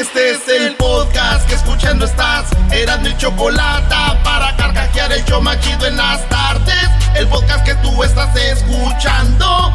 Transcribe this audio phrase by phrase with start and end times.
[0.00, 2.48] Este es el podcast que escuchando estás.
[2.72, 3.94] Eran mi chocolate
[4.24, 6.88] para carcajear el show machido en las tardes.
[7.14, 9.74] El podcast que tú estás escuchando.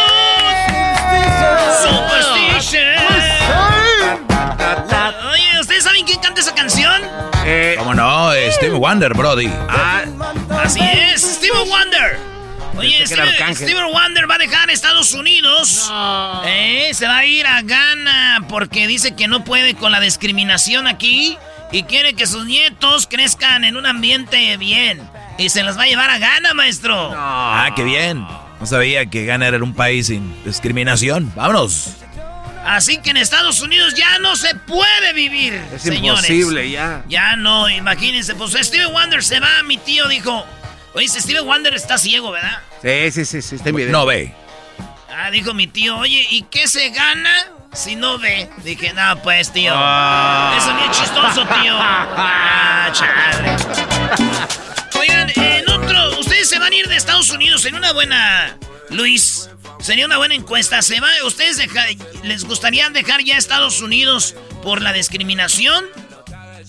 [7.51, 7.77] canción?
[7.77, 8.33] ¿Cómo no?
[8.33, 9.51] Eh, Steve Wonder, Brody.
[9.69, 10.03] Ah,
[10.63, 12.31] así es, Steven Wonder.
[12.77, 13.67] Oye, Arcángel.
[13.67, 15.91] Steven Wonder va a dejar Estados Unidos.
[16.45, 20.87] Eh, se va a ir a Ghana porque dice que no puede con la discriminación
[20.87, 21.37] aquí
[21.71, 25.01] y quiere que sus nietos crezcan en un ambiente bien.
[25.37, 27.11] Y se los va a llevar a Ghana, maestro.
[27.15, 28.25] Ah, qué bien.
[28.59, 31.31] No sabía que Ghana era un país sin discriminación.
[31.35, 31.95] Vámonos.
[32.65, 36.29] Así que en Estados Unidos ya no se puede vivir, Es señores.
[36.29, 37.03] imposible ya.
[37.07, 38.35] Ya no, imagínense.
[38.35, 40.45] Pues Steven Wonder se va, mi tío dijo.
[40.93, 42.59] Oye, Steven Wonder está ciego, ¿verdad?
[42.81, 43.91] Sí, sí, sí, sí, está en video.
[43.91, 44.33] No ve.
[45.09, 47.33] Ah, dijo mi tío, oye, ¿y qué se gana
[47.73, 48.49] si no ve?
[48.63, 49.73] Dije, no, pues, tío.
[49.75, 50.55] Ah.
[50.57, 51.75] Eso ni es chistoso, tío.
[51.77, 53.55] Ah, chale.
[54.99, 58.57] Oigan, en otro, ustedes se van a ir de Estados Unidos en una buena.
[58.89, 59.49] Luis,
[59.81, 60.81] sería una buena encuesta.
[60.81, 61.85] ¿Se va, ¿Ustedes deja-
[62.23, 65.85] les gustaría dejar ya Estados Unidos por la discriminación?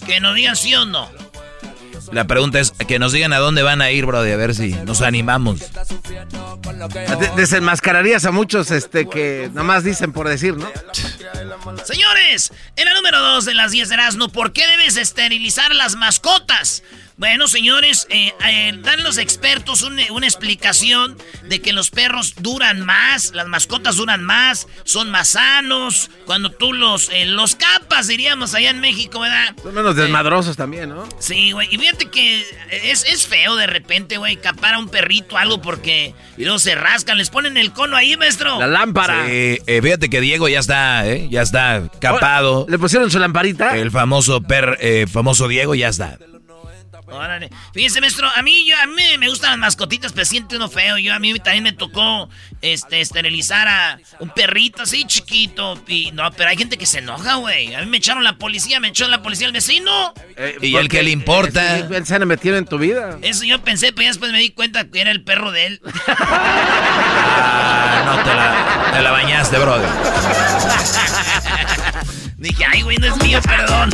[0.07, 1.11] Que nos digan sí o no.
[2.11, 4.71] La pregunta es que nos digan a dónde van a ir, Brody, a ver si
[4.73, 5.61] nos animamos.
[5.61, 10.69] De- desenmascararías a muchos este que nomás dicen por decir, ¿no?
[11.85, 15.95] Señores, en la número 2 de las 10 de Erasmo, ¿por qué debes esterilizar las
[15.97, 16.83] mascotas?
[17.23, 21.17] Bueno, señores, eh, eh, dan los expertos un- una explicación
[21.49, 26.73] de que los perros duran más, las mascotas duran más, son más sanos, cuando tú
[26.73, 29.55] los, eh, los capas, diríamos allá en México, ¿verdad?
[29.63, 31.09] Son menos desmadrosos también, ¿no?
[31.21, 31.69] Sí, güey.
[31.73, 32.45] Y fíjate que
[32.91, 36.17] es, es feo de repente, güey, capar a un perrito algo porque...
[36.37, 38.59] Y luego se rascan, les ponen el cono ahí, maestro.
[38.59, 39.27] La lámpara.
[39.27, 41.29] Sí, eh, fíjate que Diego ya está, ¿eh?
[41.31, 42.67] Ya está capado.
[42.69, 43.77] ¿Le pusieron su lamparita?
[43.77, 46.19] El famoso per, eh, famoso Diego ya está.
[47.07, 47.51] Órale.
[47.75, 50.97] Fíjense, maestro, a mí, yo, a mí me gustan las mascotitas, pero siento uno feo.
[50.99, 52.29] Yo a mí también me tocó
[52.63, 55.83] este, esterilizar a un perrito así chiquito.
[55.89, 57.75] Y no, pero hay gente que se enoja, güey.
[57.75, 60.15] A mí me echaron la policía, me echó la policía al vecino.
[60.37, 61.79] Eh, ¿Y el que le importa?
[61.81, 63.19] eh, él se han metido en tu vida.
[63.23, 65.81] Eso yo pensé, pero ya después me di cuenta que era el perro de él.
[66.09, 69.87] Ah, no te la, te la bañaste, Brody.
[72.39, 73.91] Dije, ay, güey, no es mío, perdón.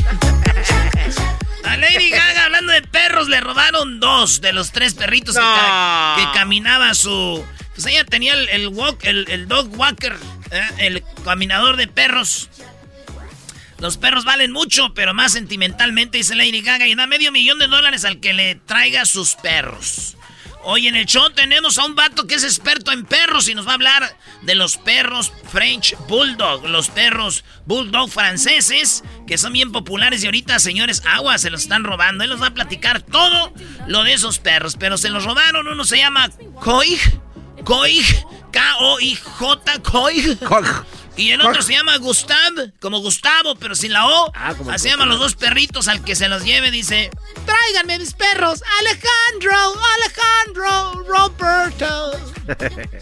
[1.68, 6.14] A Lady Gaga, hablando de perros, le robaron dos de los tres perritos que, ca-
[6.16, 7.44] que caminaba su...
[7.74, 10.16] Pues ella tenía el, el walk, el, el dog walker,
[10.50, 10.62] ¿eh?
[10.78, 12.48] el caminador de perros.
[13.78, 17.68] Los perros valen mucho, pero más sentimentalmente, dice Lady Gaga, y da medio millón de
[17.68, 20.16] dólares al que le traiga sus perros.
[20.70, 23.66] Hoy en el show tenemos a un vato que es experto en perros y nos
[23.66, 29.72] va a hablar de los perros French Bulldog, los perros Bulldog franceses, que son bien
[29.72, 32.22] populares y ahorita, señores, agua se los están robando.
[32.22, 33.54] Él nos va a platicar todo
[33.86, 35.66] lo de esos perros, pero se los robaron.
[35.68, 36.28] Uno se llama
[36.60, 37.00] Coig,
[37.64, 38.04] Coig,
[38.52, 40.38] K-O-I-J, Coig.
[41.18, 44.32] Y el otro se llama Gustav, como Gustavo, pero sin la O.
[44.56, 47.10] como Así llaman los dos perritos al que se los lleve, dice...
[47.44, 52.12] Tráiganme mis perros, Alejandro, Alejandro, Roberto.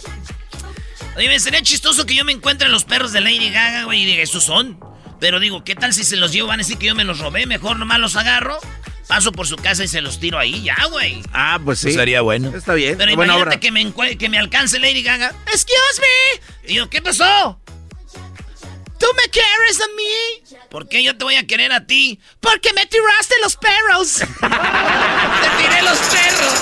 [1.17, 4.07] Oye, me sería chistoso que yo me encuentre los perros de Lady Gaga, güey, y
[4.07, 4.79] diga, ¿esos son?
[5.21, 6.49] Pero digo, ¿qué tal si se los llevo?
[6.49, 7.47] Van a decir que yo me los robé.
[7.47, 8.59] Mejor nomás los agarro,
[9.09, 11.23] paso por su casa y se los tiro ahí, ya, güey.
[11.33, 11.93] Ah, pues sí.
[11.93, 12.55] Sería bueno.
[12.55, 12.99] Está bien.
[12.99, 13.61] Pero buena imagínate obra.
[13.61, 15.35] que me, que me alcance Lady Gaga.
[15.47, 16.73] Excuse me.
[16.73, 17.59] Y yo, ¿qué pasó?
[18.99, 20.59] ¿Tú me quieres a mí?
[20.71, 22.21] ¿Por qué yo te voy a querer a ti?
[22.41, 24.15] Porque me tiraste los perros.
[24.41, 26.55] Te tiré los perros.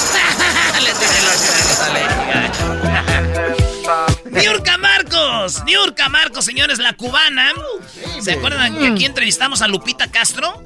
[0.83, 1.75] Le tiré los perros.
[4.31, 7.53] Niurka Marcos, Niurka Marcos, señores, la cubana.
[8.21, 10.63] ¿Se acuerdan que aquí entrevistamos a Lupita Castro?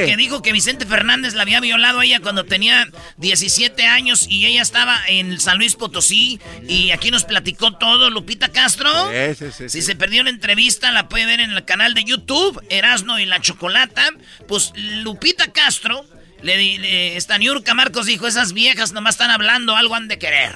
[0.00, 2.88] La que dijo que Vicente Fernández la había violado a ella cuando tenía
[3.18, 8.48] 17 años y ella estaba en San Luis Potosí y aquí nos platicó todo Lupita
[8.48, 8.90] Castro.
[9.10, 12.04] Sí, sí, sí, Si se perdió la entrevista, la puede ver en el canal de
[12.04, 14.08] YouTube, Erasno y la Chocolata.
[14.48, 16.04] Pues Lupita Castro,
[16.42, 20.52] le, le- esta Niurka Marcos dijo, esas viejas nomás están hablando, algo han de querer.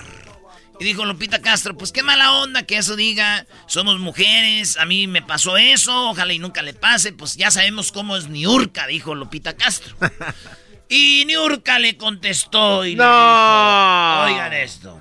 [0.84, 5.06] Y dijo Lupita Castro, pues qué mala onda que eso diga, somos mujeres, a mí
[5.06, 9.14] me pasó eso, ojalá y nunca le pase, pues ya sabemos cómo es Niurka, dijo
[9.14, 9.96] Lupita Castro.
[10.90, 13.04] y Niurka le contestó y le No.
[13.06, 15.00] dijo, oigan esto,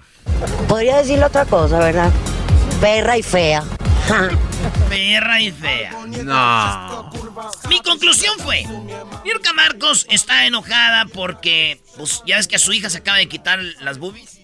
[0.69, 2.13] Podría decirle otra cosa, ¿verdad?
[2.79, 3.61] Perra y fea.
[4.89, 5.91] perra y fea.
[6.23, 7.11] No.
[7.67, 8.63] Mi conclusión fue,
[9.25, 13.27] Niurka Marcos está enojada porque, pues ya ves que a su hija se acaba de
[13.27, 14.39] quitar las boobies.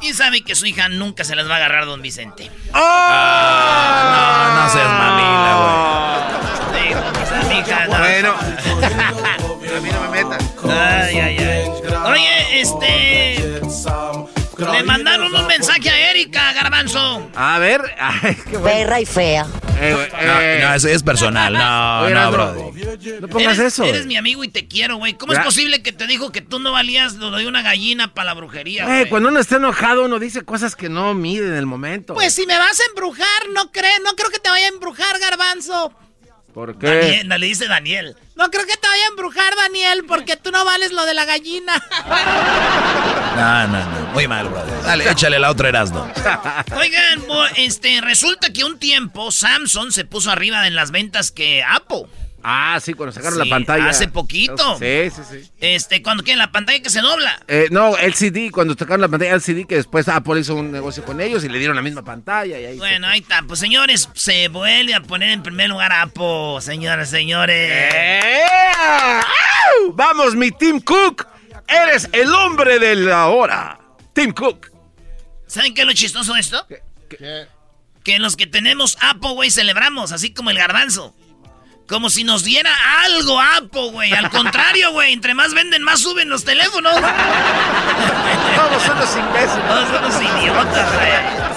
[0.00, 2.50] Y sabe que su hija nunca se las va a agarrar don Vicente.
[2.72, 2.80] No,
[4.54, 6.00] no seas mamila, no.
[7.98, 8.34] Bueno.
[9.76, 10.40] a mí no me metan.
[10.68, 11.70] Ay, ay, ay.
[12.06, 13.60] Oye, este.
[14.60, 17.30] Le mandaron un mensaje a Erika Garbanzo.
[17.34, 17.82] A ver.
[17.98, 18.64] Ay, qué bueno.
[18.64, 19.46] Perra y fea.
[19.80, 20.26] Eh, güey, güey.
[20.26, 20.60] No, eh.
[20.62, 21.52] no, eso es personal.
[21.54, 22.72] No, Oye, no, bro.
[23.20, 23.84] No pongas eres, eso.
[23.84, 25.14] Eres mi amigo y te quiero, güey.
[25.14, 28.26] ¿Cómo es posible que te dijo que tú no valías lo de una gallina para
[28.26, 29.10] la brujería, Güey, güey?
[29.10, 32.14] cuando uno está enojado, uno dice cosas que no mide en el momento.
[32.14, 35.18] Pues si me vas a embrujar, no creo, no creo que te vaya a embrujar,
[35.18, 35.92] Garbanzo.
[36.54, 36.86] ¿Por qué?
[36.86, 38.16] Daniel, le dice Daniel.
[38.34, 41.24] No creo que te vaya a embrujar, Daniel, porque tú no vales lo de la
[41.24, 41.72] gallina.
[43.36, 44.06] No, no, no.
[44.12, 44.82] Muy mal, brother.
[44.82, 46.10] Dale, échale la otra Erasmo.
[46.76, 47.22] Oigan,
[47.56, 52.06] este, resulta que un tiempo Samsung se puso arriba en las ventas que Apple.
[52.42, 53.88] Ah, sí, cuando sacaron Sí, la pantalla.
[53.90, 54.78] hace poquito.
[54.78, 55.50] Sí, sí, sí.
[55.60, 57.40] Este, cuando quieren la pantalla que se dobla.
[57.48, 61.20] Eh, no, LCD, cuando sacaron la pantalla LCD, que después Apple hizo un negocio con
[61.20, 62.58] ellos y le dieron la misma pantalla.
[62.58, 63.42] Y ahí Bueno, ahí está.
[63.46, 67.70] Pues señores, se vuelve a poner en primer lugar a Apple, señores, señores.
[67.94, 69.20] ¡Eh!
[69.94, 71.26] Vamos, mi Tim Cook.
[71.68, 73.78] Eres el hombre de la hora.
[74.12, 74.68] Tim Cook.
[75.46, 76.66] ¿Saben qué es lo chistoso de esto?
[78.04, 81.14] Que los que tenemos Apple, güey, celebramos, así como el garbanzo.
[81.90, 82.70] Como si nos diera
[83.04, 84.12] algo Apple, güey.
[84.12, 86.94] Al contrario, güey, entre más venden, más suben los teléfonos.
[88.54, 89.66] Todos son los imbéciles.
[89.66, 91.49] Todos son los idiotas, güey.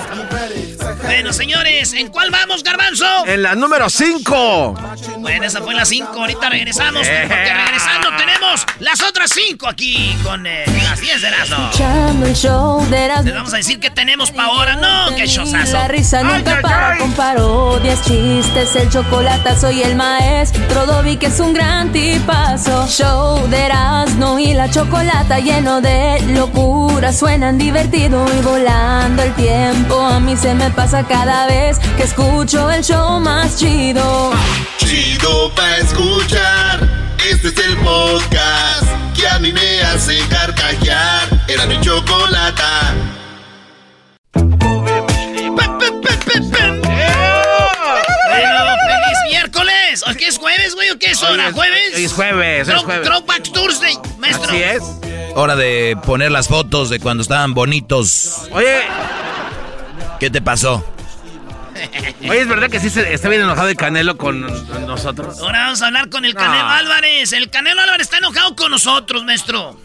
[1.03, 3.05] Bueno, señores, ¿en cuál vamos, garbanzo?
[3.25, 4.75] En la número 5.
[5.19, 6.11] Bueno, esa fue la 5.
[6.13, 7.07] Ahorita regresamos.
[7.07, 11.69] Porque regresando tenemos las otras 5 aquí con eh, las 10 de Erasmo.
[13.23, 14.75] Les vamos a decir qué tenemos para ahora.
[14.75, 15.73] No, qué chosazo.
[15.73, 16.99] La risa nunca Ay, ay, para ay.
[16.99, 22.87] con parodias, chistes, el chocolate soy el maestro Dobby que es un gran tipazo.
[22.87, 30.01] Show de Erasmo y la chocolata lleno de locura, suenan divertido y volando el tiempo.
[30.01, 34.31] A mí se me pasa cada vez que escucho el show más chido.
[34.77, 36.87] Chido pa' escuchar.
[37.27, 38.83] Este es el podcast
[39.15, 41.45] que a mí me hace carcajear.
[41.47, 42.93] Era mi chocolata.
[47.83, 50.03] Feliz miércoles.
[50.09, 50.89] ¿O qué es jueves, güey?
[50.91, 51.47] ¿O qué es hora?
[51.49, 51.95] es- ¿Jueves?
[51.95, 53.07] hoy es jueves, hoy es jueves.
[53.07, 54.49] Throwback Thursday, maestro.
[54.49, 54.83] Así es.
[55.35, 58.41] Hora de poner las fotos de cuando estaban bonitos.
[58.51, 58.81] Oye,
[60.23, 60.81] ¿Qué te pasó?
[62.21, 64.39] oye, ¿es verdad que sí se- está bien enojado el Canelo con
[64.87, 65.37] nosotros?
[65.41, 66.69] Ahora vamos a hablar con el Canelo No.
[66.69, 67.33] Álvarez.
[67.33, 69.77] El Canelo Álvarez está enojado con nosotros, maestro.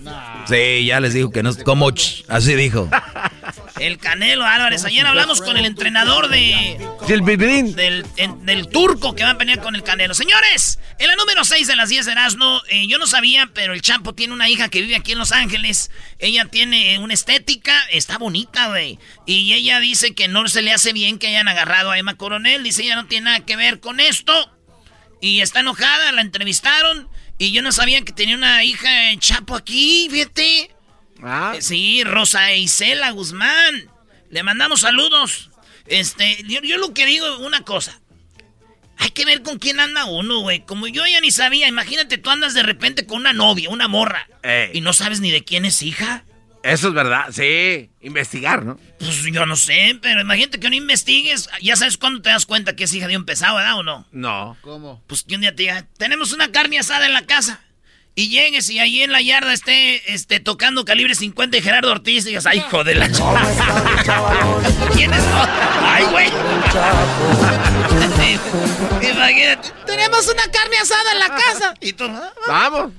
[0.47, 1.51] Sí, ya les dijo que no.
[1.65, 2.89] Como ch- así dijo.
[3.81, 4.85] El Canelo Álvarez.
[4.85, 7.75] Ayer hablamos con el entrenador de Gil Bilbín.
[7.77, 10.15] del, en- del turco que va a pelear con el Canelo.
[10.15, 13.73] Señores, en la número 6 de las 10 de Erasmo, eh, yo no sabía, pero
[13.73, 15.91] el Champo tiene una hija que vive aquí en Los Ángeles.
[16.19, 18.99] Ella tiene una estética, está bonita, güey.
[19.27, 22.63] Y ella dice que no se le hace bien que hayan agarrado a Emma Coronel.
[22.65, 24.53] Dice, ella no tiene nada que ver con esto.
[25.21, 27.09] Y está enojada, la entrevistaron.
[27.39, 30.71] Y yo no sabía que tenía una hija en Chapo aquí, fíjate.
[31.23, 33.91] Ah, Eh, Sí, Rosa Isela Guzmán.
[34.31, 35.51] Le mandamos saludos.
[35.87, 38.01] Este, yo, yo lo que digo, una cosa.
[38.99, 40.65] Hay que ver con quién anda uno, güey.
[40.67, 44.29] Como yo ya ni sabía, imagínate, tú andas de repente con una novia, una morra.
[44.43, 44.71] Ey.
[44.75, 46.25] Y no sabes ni de quién es hija.
[46.65, 47.91] Eso es verdad, sí.
[48.01, 48.79] Investigar, ¿no?
[48.99, 51.49] Pues yo no sé, pero imagínate que no investigues.
[51.63, 54.07] Ya sabes cuándo te das cuenta que es hija de un pesado, ¿verdad o no?
[54.11, 54.57] No.
[54.63, 55.03] ¿Cómo?
[55.07, 57.61] Pues que un día te diga, tenemos una carne asada en la casa.
[58.19, 62.25] Y llegues y ahí en la yarda esté este, tocando calibre 50 y Gerardo Ortiz
[62.25, 63.07] y digas, ay, hijo de la
[64.93, 65.23] ¿Quién es?
[65.85, 66.27] Ay, güey.
[69.09, 71.75] Imagínate, tenemos una carne asada en la casa.
[71.81, 72.93] Y tú, "Ah, Vamos.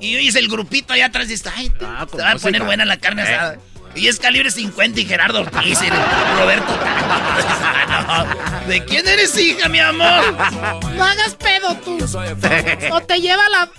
[0.00, 2.62] y oyes el grupito allá atrás y dices, ay, te, Ah, te va a poner
[2.62, 3.58] buena la carne Eh.
[3.94, 5.90] Y es calibre 50 y Gerardo Ortiz y
[6.40, 6.78] Roberto.
[8.66, 10.32] ¿De quién eres hija, mi amor?
[10.96, 11.98] No hagas pedo tú.
[12.90, 13.70] O te lleva la...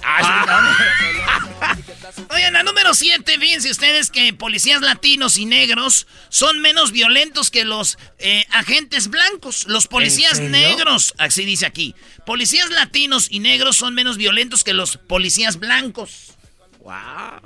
[2.29, 7.65] Oigan, la número 7, fíjense ustedes que policías latinos y negros son menos violentos que
[7.65, 9.65] los eh, agentes blancos.
[9.67, 11.95] Los policías negros, así dice aquí.
[12.25, 16.33] Policías latinos y negros son menos violentos que los policías blancos.
[16.79, 17.41] Wow.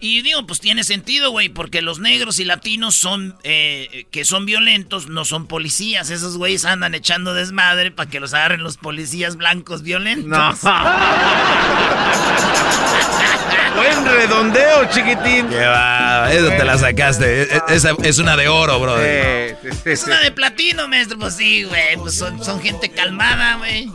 [0.00, 4.46] Y digo, pues tiene sentido, güey, porque los negros y latinos son, eh, que son
[4.46, 6.10] violentos, no son policías.
[6.10, 10.28] Esos güeyes andan echando desmadre para que los agarren los policías blancos violentos.
[10.28, 10.54] No.
[13.78, 15.48] Buen redondeo, chiquitín.
[15.48, 17.42] Qué va, eso te la sacaste.
[17.42, 18.96] E- e- Esa es una de oro, bro.
[19.00, 21.18] Eh, Es una de platino, maestro.
[21.18, 21.96] Pues sí, güey.
[21.96, 23.90] Pues son, son gente calmada, güey.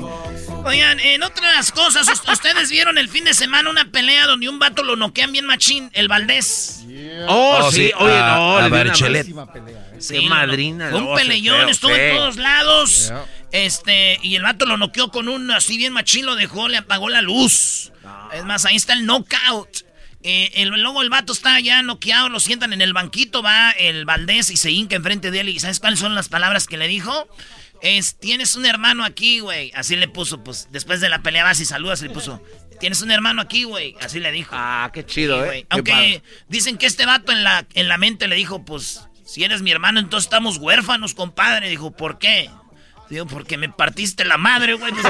[0.65, 4.59] Oigan, en otras cosas, us- ustedes vieron el fin de semana una pelea donde un
[4.59, 6.79] vato lo noquean bien machín, el Valdés.
[7.27, 9.23] Oh, Oh, sí, oye, a- no, a le una Barchelet.
[9.23, 9.95] Pésima pelea, ¿eh?
[9.99, 13.07] Sí, Qué madrina, un peleón, estuvo en todos lados.
[13.07, 13.25] Yeah.
[13.53, 17.09] Este, y el vato lo noqueó con un así bien machín, lo dejó, le apagó
[17.09, 17.91] la luz.
[18.33, 19.85] Es más, ahí está el knockout.
[20.23, 24.05] Eh, el, luego el vato está ya noqueado, lo sientan en el banquito, va el
[24.05, 25.49] Valdés y se hinca enfrente de él.
[25.49, 27.27] ¿Y sabes cuáles son las palabras que le dijo?
[27.83, 29.71] Es, tienes un hermano aquí, güey.
[29.75, 32.41] Así le puso, pues, después de la pelea vas y saludas, le puso,
[32.79, 33.95] tienes un hermano aquí, güey.
[34.01, 34.55] Así le dijo.
[34.57, 35.61] Ah, qué chido, Sí, ¿eh?
[35.61, 39.43] Qué Aunque dicen que este vato en la, en la mente le dijo, pues, si
[39.43, 41.69] eres mi hermano, entonces estamos huérfanos, compadre.
[41.69, 42.49] Dijo, ¿por qué?
[43.09, 44.91] Digo, porque me partiste la madre, güey.
[44.93, 45.03] Pues,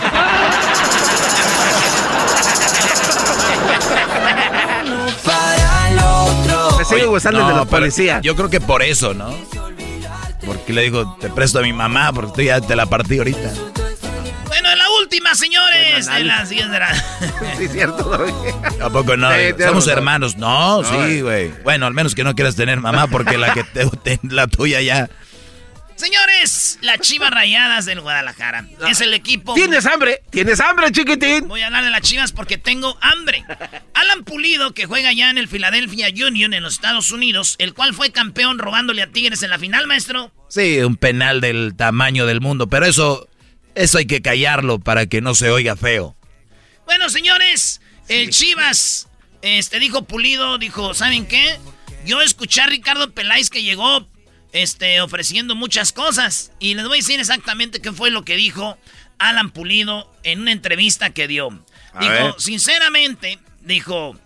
[6.78, 8.22] Me sigue gustando el de No, los pero policías.
[8.22, 9.34] Yo creo que por eso, ¿no?
[10.46, 13.52] Porque le digo, te presto a mi mamá porque tú ya te la partí ahorita.
[14.48, 16.08] bueno, en la última, señores.
[16.08, 16.94] Buen De las 10 de la...
[17.58, 18.12] Sí, cierto.
[18.82, 19.32] ¿A poco no?
[19.32, 19.90] Sí, Somos razón.
[19.90, 20.38] hermanos.
[20.38, 21.54] No, No, sí, güey.
[21.64, 25.10] Bueno, al menos que no quieras tener mamá porque la que te- la tuya ya.
[26.04, 28.68] Señores, las Chivas Rayadas del Guadalajara.
[28.90, 29.54] Es el equipo...
[29.54, 30.22] ¿Tienes hambre?
[30.30, 31.48] ¿Tienes hambre, chiquitín?
[31.48, 33.46] Voy a hablar de las Chivas porque tengo hambre.
[33.94, 37.94] Alan Pulido, que juega ya en el Philadelphia Union en los Estados Unidos, el cual
[37.94, 40.34] fue campeón robándole a Tigres en la final, maestro.
[40.50, 43.30] Sí, un penal del tamaño del mundo, pero eso
[43.76, 46.16] eso hay que callarlo para que no se oiga feo.
[46.86, 49.08] Bueno, señores, el Chivas,
[49.42, 51.58] este, dijo Pulido, dijo, ¿saben qué?
[52.06, 54.08] Yo escuché a Ricardo Peláez que llegó,
[54.54, 56.52] este, ofreciendo muchas cosas.
[56.60, 58.78] Y les voy a decir exactamente qué fue lo que dijo
[59.18, 61.48] Alan Pulido en una entrevista que dio.
[61.94, 62.36] A dijo, ver.
[62.38, 64.18] sinceramente, dijo,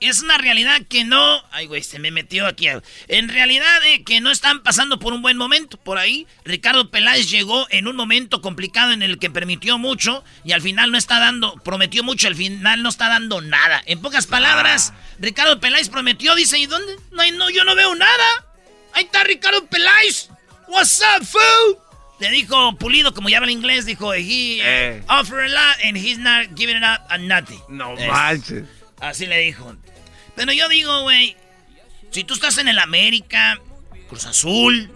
[0.00, 1.42] es una realidad que no...
[1.50, 2.68] Ay, güey, se me metió aquí.
[3.08, 5.76] En realidad eh, que no están pasando por un buen momento.
[5.76, 10.52] Por ahí, Ricardo Peláez llegó en un momento complicado en el que permitió mucho y
[10.52, 11.54] al final no está dando...
[11.64, 13.82] Prometió mucho, al final no está dando nada.
[13.86, 16.96] En pocas palabras, Ricardo Peláez prometió, dice, ¿y dónde?
[17.10, 18.47] No, no, yo no veo nada.
[18.92, 20.28] Ahí está Ricardo Peláez.
[20.68, 21.78] What's up, fool?
[22.20, 25.02] Le dijo Pulido, como ya habla inglés, dijo, he Eh.
[25.08, 27.60] offer a lot and he's not giving it up a nothing.
[27.68, 28.64] No Es- manches.
[29.00, 29.76] Así le dijo.
[30.34, 31.36] Pero yo digo, güey,
[32.10, 33.60] si tú estás en el América,
[34.08, 34.90] Cruz Azul,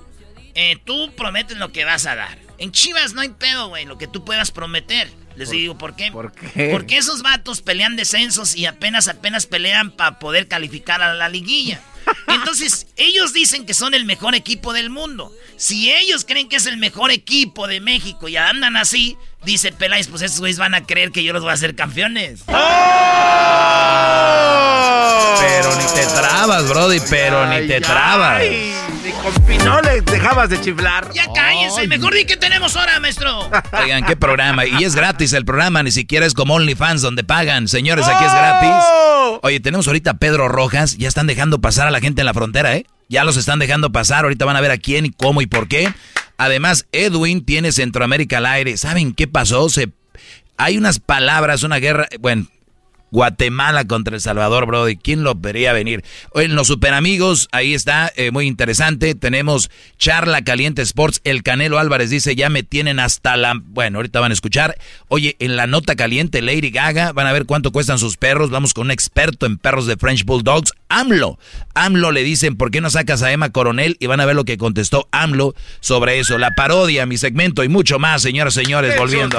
[0.55, 2.39] eh, tú prometes lo que vas a dar.
[2.59, 5.09] En Chivas no hay pedo, güey, lo que tú puedas prometer.
[5.37, 6.11] Les digo, ¿por qué?
[6.13, 6.69] ¿Por qué?
[6.71, 11.81] Porque esos vatos pelean descensos y apenas, apenas pelean para poder calificar a la liguilla.
[12.29, 15.33] Entonces, ellos dicen que son el mejor equipo del mundo.
[15.57, 20.09] Si ellos creen que es el mejor equipo de México y andan así, dice Peláez,
[20.09, 22.43] pues esos güeyes van a creer que yo los voy a hacer campeones.
[25.41, 28.43] Pero ni te trabas, Brody, pero ni te Ay, trabas.
[29.23, 31.11] Con pinoles dejabas de chiflar.
[31.13, 33.51] Ya cállense, mejor di que tenemos ahora, maestro.
[33.73, 34.67] Oigan, qué programa.
[34.67, 37.69] Y es gratis el programa, ni siquiera es como OnlyFans donde pagan.
[37.69, 38.71] Señores, aquí es gratis.
[38.71, 39.41] ¡Oh!
[39.43, 40.97] Oye, tenemos ahorita a Pedro Rojas.
[40.99, 42.87] Ya están dejando pasar a la gente en la frontera, ¿eh?
[43.09, 44.25] Ya los están dejando pasar.
[44.25, 45.93] Ahorita van a ver a quién y cómo y por qué.
[46.39, 48.77] Además, Edwin tiene Centroamérica al aire.
[48.77, 49.69] ¿Saben qué pasó?
[49.69, 49.91] Se...
[50.57, 52.09] Hay unas palabras, una guerra.
[52.21, 52.47] Bueno,
[53.13, 54.97] Guatemala contra El Salvador, Brody.
[54.97, 56.03] ¿Quién lo vería venir?
[56.35, 59.15] En los super amigos, ahí está, eh, muy interesante.
[59.15, 61.21] Tenemos Charla Caliente Sports.
[61.23, 63.55] El Canelo Álvarez dice, ya me tienen hasta la...
[63.63, 64.77] Bueno, ahorita van a escuchar.
[65.09, 68.51] Oye, en la nota caliente, Lady Gaga, van a ver cuánto cuestan sus perros.
[68.51, 71.39] Vamos con un experto en perros de French Bulldogs, AMLO.
[71.75, 73.97] AMLO le dicen, ¿por qué no sacas a Emma Coronel?
[74.01, 76.39] Y van a ver lo que contestó AMLO sobre eso.
[76.39, 79.39] La parodia, mi segmento y mucho más, señoras y señores, volviendo.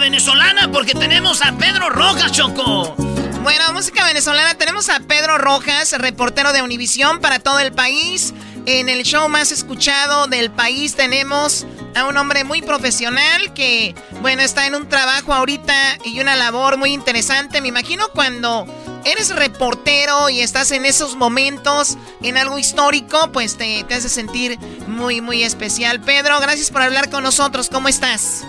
[0.00, 2.94] venezolana porque tenemos a Pedro Rojas, Choco.
[3.42, 8.32] Bueno, música venezolana, tenemos a Pedro Rojas, reportero de Univisión para todo el país.
[8.64, 14.42] En el show más escuchado del país tenemos a un hombre muy profesional que, bueno,
[14.42, 17.60] está en un trabajo ahorita y una labor muy interesante.
[17.60, 18.66] Me imagino cuando
[19.04, 24.58] eres reportero y estás en esos momentos, en algo histórico, pues te, te hace sentir
[24.86, 26.00] muy, muy especial.
[26.00, 27.68] Pedro, gracias por hablar con nosotros.
[27.70, 28.44] ¿Cómo estás?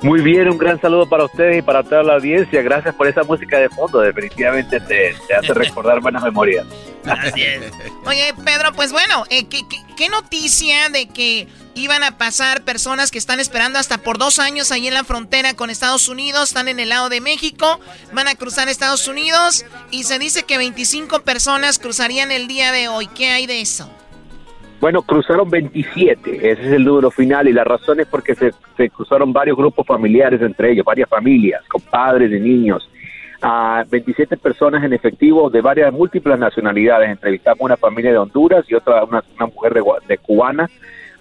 [0.00, 2.62] Muy bien, un gran saludo para ustedes y para toda la audiencia.
[2.62, 3.98] Gracias por esa música de fondo.
[4.00, 6.66] Definitivamente te, hace recordar buenas memorias.
[7.34, 7.72] Es.
[8.06, 13.40] Oye, Pedro, pues bueno, eh, ¿qué, noticia de que iban a pasar personas que están
[13.40, 16.90] esperando hasta por dos años ahí en la frontera con Estados Unidos, están en el
[16.90, 17.80] lado de México,
[18.12, 22.88] van a cruzar Estados Unidos y se dice que 25 personas cruzarían el día de
[22.88, 23.06] hoy.
[23.08, 23.90] ¿Qué hay de eso?
[24.80, 28.52] Bueno, cruzaron 27, ese es el número final y la razón es porque se,
[28.90, 32.88] cruzaron varios grupos familiares entre ellos, varias familias, con padres de niños.
[33.40, 37.10] a 27 personas en efectivo de varias múltiples nacionalidades.
[37.10, 39.74] Entrevistamos una familia de Honduras y otra, una, mujer
[40.06, 40.68] de, cubana,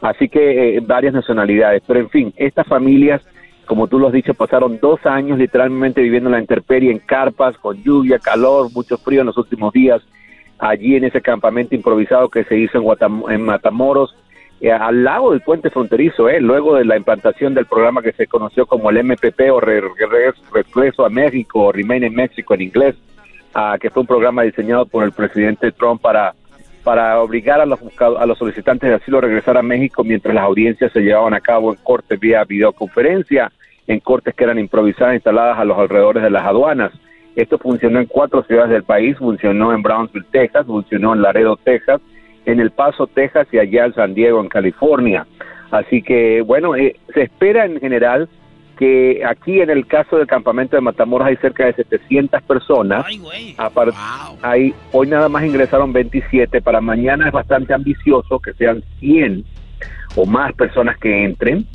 [0.01, 1.81] así que eh, varias nacionalidades.
[1.85, 3.23] Pero en fin, estas familias,
[3.65, 7.81] como tú lo has dicho, pasaron dos años literalmente viviendo la intemperie en carpas, con
[7.81, 10.01] lluvia, calor, mucho frío en los últimos días
[10.59, 12.79] allí en ese campamento improvisado que se hizo
[13.29, 14.15] en, Matamoros,
[14.59, 18.27] eh, al lado del puente fronterizo, eh, luego de la implantación del programa que se
[18.27, 22.95] conoció como el MPP o Regreso a México o Remain in México en inglés,
[23.53, 26.33] ah, que fue un programa diseñado por el presidente Trump para
[26.87, 30.45] para obligar a los, a los solicitantes de asilo a regresar a México mientras las
[30.45, 33.51] audiencias se llevaban a cabo en cortes vía videoconferencia,
[33.87, 36.93] en cortes que eran improvisadas instaladas a los alrededores de las aduanas.
[37.37, 42.01] Esto funcionó en cuatro ciudades del país, funcionó en Brownsville, Texas, funcionó en Laredo, Texas,
[42.47, 45.27] en El Paso, Texas y allá en San Diego, en California.
[45.69, 48.27] Así que, bueno, eh, se espera en general
[48.79, 53.05] que aquí en el caso del campamento de Matamoros hay cerca de 700 personas.
[54.41, 56.59] Ay, hoy nada más ingresaron 27.
[56.63, 59.45] Para mañana es bastante ambicioso que sean 100
[60.15, 61.67] o más personas que entren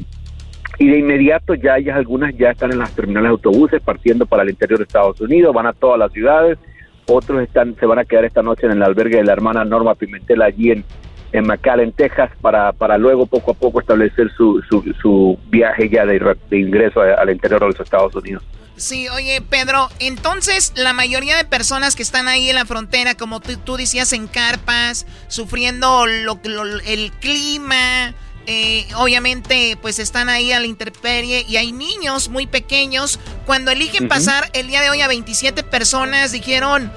[0.82, 4.42] y de inmediato ya ellas algunas ya están en las terminales de autobuses partiendo para
[4.42, 6.58] el interior de Estados Unidos, van a todas las ciudades,
[7.06, 9.94] otros están se van a quedar esta noche en el albergue de la hermana Norma
[9.94, 10.84] Pimentel allí en,
[11.30, 16.36] en McAllen, Texas, para, para luego poco a poco establecer su, su, viaje ya de,
[16.50, 18.42] ingreso al interior de los Estados Unidos.
[18.74, 23.38] Sí, oye Pedro, entonces la mayoría de personas que están ahí en la frontera, como
[23.38, 26.40] tú, tú decías, en carpas, sufriendo lo,
[26.86, 28.14] el clima,
[28.46, 33.20] eh, obviamente pues están ahí a la intemperie y hay niños muy pequeños.
[33.46, 36.90] Cuando eligen pasar el día de hoy a 27 personas, dijeron,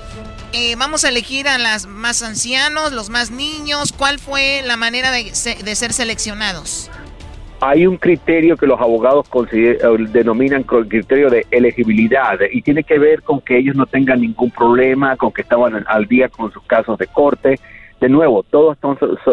[0.54, 3.92] eh, vamos a elegir a las más ancianos, los más niños.
[3.92, 6.90] ¿Cuál fue la manera de, de ser seleccionados?
[7.62, 9.80] Hay un criterio que los abogados eh,
[10.10, 15.16] denominan criterio de elegibilidad y tiene que ver con que ellos no tengan ningún problema,
[15.16, 17.60] con que estaban al día con sus casos de corte,
[18.02, 18.78] de nuevo, todos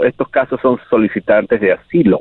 [0.04, 2.20] estos, casos son solicitantes de asilo,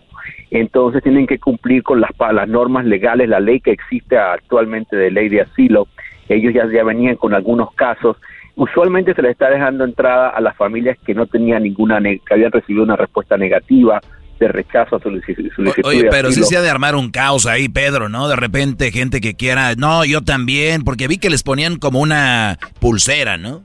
[0.50, 5.12] entonces tienen que cumplir con las, las normas legales, la ley que existe actualmente de
[5.12, 5.88] ley de asilo.
[6.30, 8.18] Ellos ya, ya venían con algunos casos
[8.56, 12.52] Usualmente se le está dejando entrada a las familias que no tenían ninguna, que habían
[12.52, 14.02] recibido una respuesta negativa
[14.40, 15.50] de rechazo a solicitud.
[15.84, 18.28] Oye, pero sí se ha de armar un caos ahí, Pedro, ¿no?
[18.28, 22.58] De repente gente que quiera, no, yo también, porque vi que les ponían como una
[22.80, 23.64] pulsera, ¿no?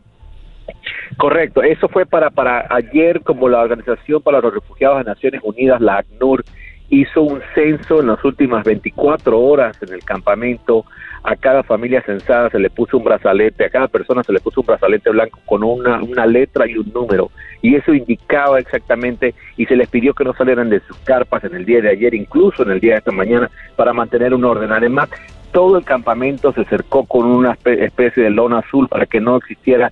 [1.16, 5.80] Correcto, eso fue para, para ayer como la Organización para los Refugiados de Naciones Unidas,
[5.80, 6.44] la ACNUR,
[6.88, 10.84] hizo un censo en las últimas 24 horas en el campamento.
[11.22, 14.60] A cada familia censada se le puso un brazalete, a cada persona se le puso
[14.60, 17.30] un brazalete blanco con una, una letra y un número.
[17.62, 21.56] Y eso indicaba exactamente, y se les pidió que no salieran de sus carpas en
[21.56, 24.70] el día de ayer, incluso en el día de esta mañana, para mantener un orden.
[24.70, 25.08] Además,
[25.50, 29.90] todo el campamento se cercó con una especie de lona azul para que no existiera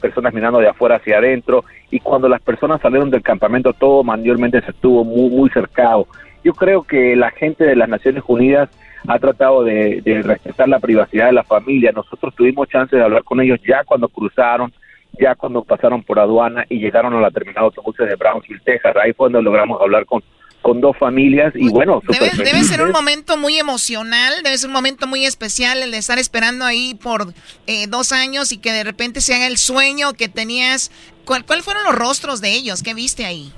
[0.00, 4.60] personas mirando de afuera hacia adentro y cuando las personas salieron del campamento todo manualmente
[4.62, 6.06] se estuvo muy muy cercado.
[6.44, 8.68] Yo creo que la gente de las Naciones Unidas
[9.06, 11.92] ha tratado de, respetar la privacidad de la familia.
[11.92, 14.72] Nosotros tuvimos chance de hablar con ellos ya cuando cruzaron,
[15.18, 18.94] ya cuando pasaron por aduana y llegaron a la terminal de autobuses de Brownsville, Texas.
[18.96, 20.22] Ahí fue donde logramos hablar con
[20.62, 22.00] con dos familias y bueno.
[22.08, 25.98] Debe, debe, ser un momento muy emocional, debe ser un momento muy especial el de
[25.98, 27.34] estar esperando ahí por
[27.66, 30.90] eh, dos años y que de repente se haga el sueño que tenías.
[31.24, 32.82] ¿Cuál, ¿Cuáles fueron los rostros de ellos?
[32.82, 33.52] ¿Qué viste ahí?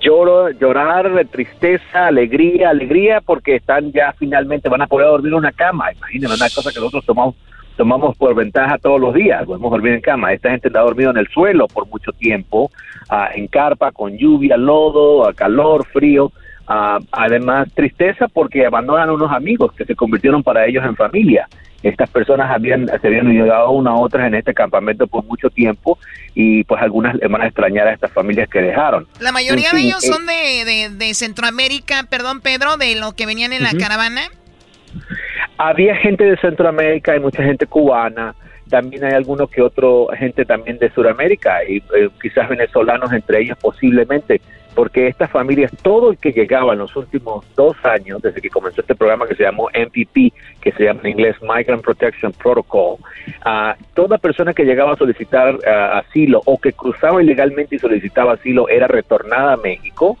[0.00, 5.52] Lloro, llorar, tristeza, alegría, alegría porque están ya finalmente, van a poder dormir en una
[5.52, 5.92] cama.
[5.92, 7.36] Imagínense, una cosa que nosotros tomamos
[7.76, 10.32] tomamos por ventaja todos los días, podemos dormir en cama.
[10.32, 12.70] Esta gente ha dormido en el suelo por mucho tiempo,
[13.08, 16.32] ah, en carpa, con lluvia, lodo, calor, frío.
[16.66, 21.48] Ah, además, tristeza porque abandonan unos amigos que se convirtieron para ellos en familia.
[21.82, 25.98] Estas personas habían, se habían ayudado una a otras en este campamento por mucho tiempo
[26.34, 29.06] y pues algunas le van a extrañar a estas familias que dejaron.
[29.20, 33.52] La mayoría de ellos eh, son de, de, Centroamérica, perdón Pedro, de lo que venían
[33.52, 34.22] en la caravana.
[35.56, 38.34] Había gente de Centroamérica, hay mucha gente cubana,
[38.68, 43.58] también hay algunos que otro gente también de Sudamérica y eh, quizás venezolanos entre ellos
[43.60, 44.40] posiblemente,
[44.74, 48.80] porque estas familias, todo el que llegaba en los últimos dos años, desde que comenzó
[48.80, 52.96] este programa que se llamó MPP, que se llama en inglés Migrant Protection Protocol,
[53.46, 58.32] uh, toda persona que llegaba a solicitar ah, asilo o que cruzaba ilegalmente y solicitaba
[58.32, 60.18] asilo era retornada a México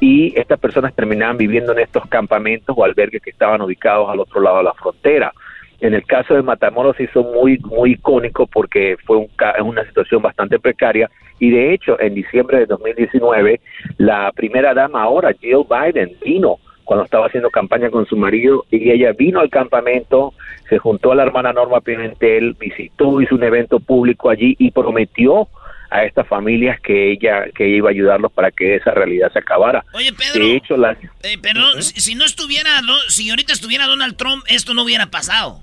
[0.00, 4.40] y estas personas terminaban viviendo en estos campamentos o albergues que estaban ubicados al otro
[4.40, 5.32] lado de la frontera.
[5.80, 9.28] En el caso de Matamoros se hizo muy, muy icónico porque fue un,
[9.64, 13.60] una situación bastante precaria y de hecho en diciembre de 2019
[13.98, 18.90] la primera dama ahora, Jill Biden, vino cuando estaba haciendo campaña con su marido y
[18.90, 20.32] ella vino al campamento,
[20.70, 25.48] se juntó a la hermana Norma Pimentel, visitó, hizo un evento público allí y prometió
[25.90, 29.84] a estas familias que ella que iba a ayudarlos para que esa realidad se acabara.
[29.94, 30.46] Oye, Pedro.
[30.46, 30.92] De hecho, la...
[31.22, 32.70] Eh, pero si, no estuviera,
[33.08, 35.60] si ahorita estuviera Donald Trump, esto no hubiera pasado.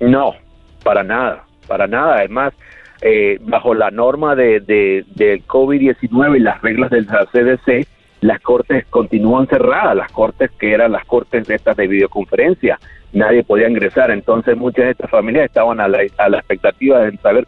[0.00, 0.34] No,
[0.82, 2.16] para nada, para nada.
[2.16, 2.54] Además,
[3.02, 7.86] eh, bajo la norma de, de, del COVID-19 y las reglas del CDC,
[8.20, 12.78] las cortes continúan cerradas, las cortes que eran las cortes de estas de videoconferencia,
[13.12, 17.16] nadie podía ingresar, entonces muchas de estas familias estaban a la, a la expectativa de
[17.18, 17.46] saber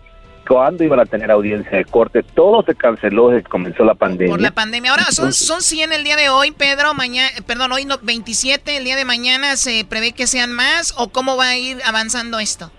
[0.52, 2.22] cuándo iban a tener audiencia de corte.
[2.22, 4.34] Todo se canceló desde que comenzó la pandemia.
[4.34, 4.90] Por la pandemia.
[4.90, 6.92] Ahora, son, son 100 el día de hoy, Pedro.
[6.92, 8.76] Mañana, perdón, hoy no, 27.
[8.76, 10.94] El día de mañana se prevé que sean más.
[10.98, 12.70] ¿O cómo va a ir avanzando esto?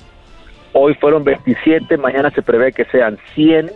[0.73, 1.97] Hoy fueron 27.
[1.97, 3.71] Mañana se prevé que sean 100.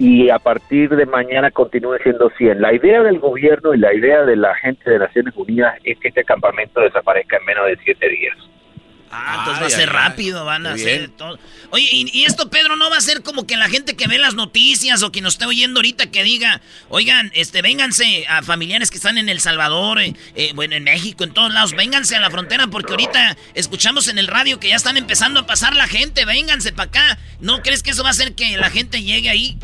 [0.00, 2.60] Y a partir de mañana continúe siendo 100.
[2.60, 6.08] La idea del gobierno y la idea de la gente de Naciones Unidas es que
[6.08, 8.36] este campamento desaparezca en menos de 7 días.
[9.10, 11.38] Ah, entonces va a ser rápido, van a hacer todo.
[11.70, 14.34] Oye, y, esto, Pedro, no va a ser como que la gente que ve las
[14.34, 18.96] noticias o que nos esté oyendo ahorita que diga, oigan, este, vénganse a familiares que
[18.96, 22.30] están en El Salvador, eh, eh, bueno, en México, en todos lados, vénganse a la
[22.30, 26.24] frontera porque ahorita escuchamos en el radio que ya están empezando a pasar la gente,
[26.24, 27.18] vénganse para acá.
[27.40, 29.58] ¿No crees que eso va a hacer que la gente llegue ahí?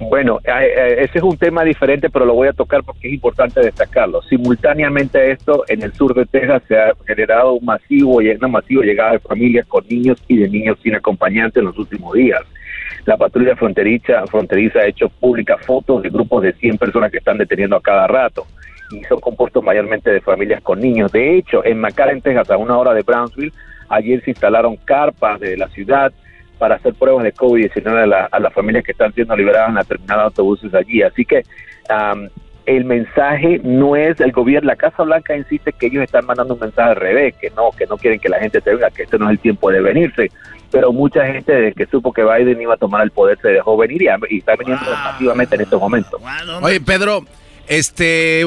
[0.00, 3.14] Bueno, eh, eh, ese es un tema diferente, pero lo voy a tocar porque es
[3.14, 4.20] importante destacarlo.
[4.22, 8.84] Simultáneamente a esto, en el sur de Texas se ha generado un masivo, una masiva
[8.84, 12.42] llegada de familias con niños y de niños sin acompañante en los últimos días.
[13.04, 17.38] La patrulla fronteriza, fronteriza ha hecho públicas fotos de grupos de 100 personas que están
[17.38, 18.46] deteniendo a cada rato
[18.90, 21.12] y son compuestos mayormente de familias con niños.
[21.12, 23.52] De hecho, en McAllen, Texas, a una hora de Brownsville,
[23.88, 26.12] ayer se instalaron carpas de la ciudad
[26.58, 30.18] para hacer pruebas de COVID-19 a, las familias que están siendo liberadas en la terminal
[30.18, 31.02] de autobuses allí.
[31.02, 31.42] Así que
[32.66, 36.60] el mensaje no es el gobierno, la Casa Blanca insiste que ellos están mandando un
[36.60, 39.18] mensaje al revés, que no, que no quieren que la gente se venga, que este
[39.18, 40.30] no es el tiempo de venirse.
[40.72, 43.76] Pero mucha gente desde que supo que Biden iba a tomar el poder se dejó
[43.76, 46.20] venir y, está viniendo masivamente en estos momentos.
[46.60, 47.20] Oye, Pedro,
[47.68, 48.44] este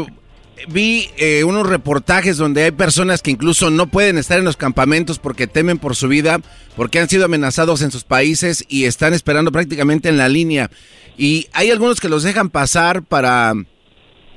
[0.67, 5.19] vi eh, unos reportajes donde hay personas que incluso no pueden estar en los campamentos
[5.19, 6.41] porque temen por su vida,
[6.75, 10.69] porque han sido amenazados en sus países y están esperando prácticamente en la línea.
[11.17, 13.53] Y hay algunos que los dejan pasar para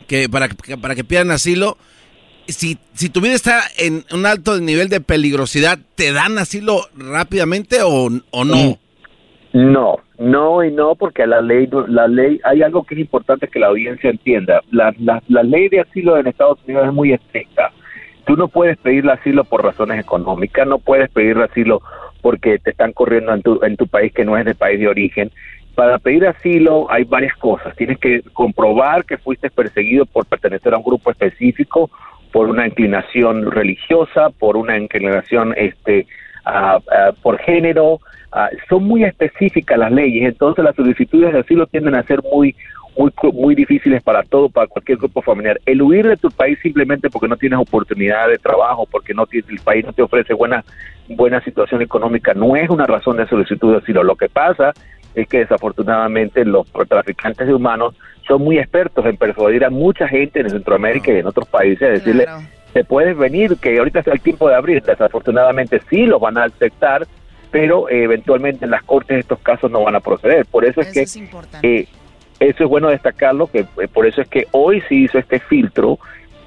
[0.07, 1.79] que, para, para que pidan asilo.
[2.49, 7.83] Si, si tu vida está en un alto nivel de peligrosidad, ¿te dan asilo rápidamente
[7.83, 8.79] o, o no?
[9.53, 13.59] No, no y no, porque la ley, la ley, hay algo que es importante que
[13.59, 14.63] la audiencia entienda.
[14.71, 17.71] La, la, la ley de asilo en Estados Unidos es muy estricta.
[18.25, 21.83] Tú no puedes pedir asilo por razones económicas, no puedes pedir asilo
[22.23, 24.89] porque te están corriendo en tu, en tu país que no es de país de
[24.89, 25.31] origen.
[25.75, 27.75] Para pedir asilo hay varias cosas.
[27.77, 31.91] Tienes que comprobar que fuiste perseguido por pertenecer a un grupo específico,
[32.31, 36.07] por una inclinación religiosa, por una inclinación este,
[37.23, 38.01] por género,
[38.69, 42.55] son muy específicas las leyes, entonces las solicitudes de asilo tienden a ser muy
[42.97, 45.59] muy muy difíciles para todo, para cualquier grupo familiar.
[45.65, 49.51] El huir de tu país simplemente porque no tienes oportunidad de trabajo, porque no tienes,
[49.51, 50.65] el país no te ofrece buena
[51.09, 54.03] buena situación económica, no es una razón de solicitud de asilo.
[54.03, 54.73] Lo que pasa
[55.15, 57.95] es que desafortunadamente los traficantes de humanos
[58.27, 61.93] son muy expertos en persuadir a mucha gente en Centroamérica y en otros países, a
[61.93, 62.27] decirle,
[62.73, 64.83] te puedes venir, que ahorita es el tiempo de abrir.
[64.83, 67.07] Desafortunadamente sí lo van a aceptar,
[67.51, 70.47] pero eh, eventualmente en las cortes estos casos no van a proceder.
[70.47, 71.05] Por eso es que
[71.63, 71.87] eh,
[72.41, 75.99] eso es bueno destacarlo, que eh, por eso es que hoy se hizo este filtro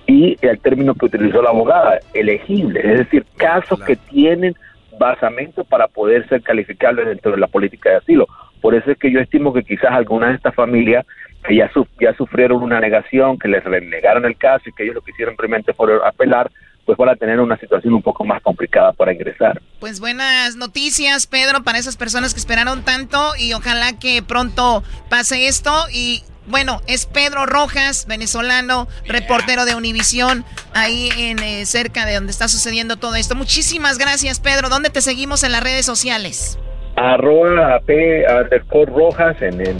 [0.07, 4.55] y el término que utilizó la abogada, elegible, es decir, casos que tienen
[4.99, 8.27] basamento para poder ser calificables dentro de la política de asilo.
[8.61, 11.05] Por eso es que yo estimo que quizás algunas de estas familias
[11.47, 15.01] que ya, ya sufrieron una negación, que les renegaron el caso y que ellos lo
[15.01, 16.51] que hicieron simplemente fue apelar,
[16.86, 19.62] pues van a tener una situación un poco más complicada para ingresar.
[19.79, 25.47] Pues buenas noticias, Pedro, para esas personas que esperaron tanto y ojalá que pronto pase
[25.47, 32.13] esto y bueno, es Pedro Rojas, venezolano, reportero de Univisión, ahí en eh, cerca de
[32.13, 33.34] donde está sucediendo todo esto.
[33.34, 34.69] Muchísimas gracias, Pedro.
[34.69, 36.60] ¿Dónde te seguimos en las redes sociales?
[36.95, 39.77] Arroba P underscore Rojas en, en,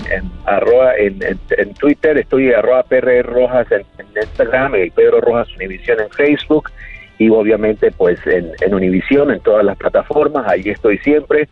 [0.48, 3.86] en, en, Twitter, estoy arroba PR Rojas en,
[4.22, 6.70] Instagram y Pedro Rojas Univisión en Facebook
[7.18, 11.48] y obviamente pues en, en Univisión, en todas las plataformas, ahí estoy siempre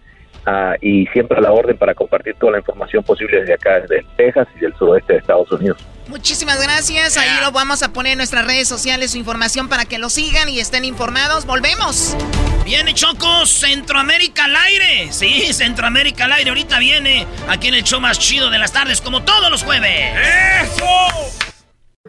[0.47, 4.05] uh, y siempre a la orden para compartir toda la información posible desde acá, desde
[4.17, 5.77] Texas y del suroeste de Estados Unidos.
[6.07, 9.97] Muchísimas gracias, ahí lo vamos a poner en nuestras redes sociales su información para que
[9.97, 11.45] lo sigan y estén informados.
[11.45, 12.15] Volvemos.
[12.65, 15.11] Viene Choco, Centroamérica al aire.
[15.11, 16.49] Sí, Centroamérica al aire.
[16.49, 20.13] Ahorita viene aquí en el show más chido de las tardes, como todos los jueves.
[20.63, 20.85] ¡Eso!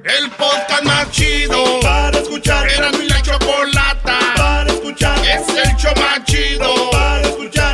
[0.04, 2.68] El podcast más chido para escuchar.
[2.68, 5.18] Era mi la chocolata para escuchar.
[5.24, 7.73] Es el show más chido para escuchar.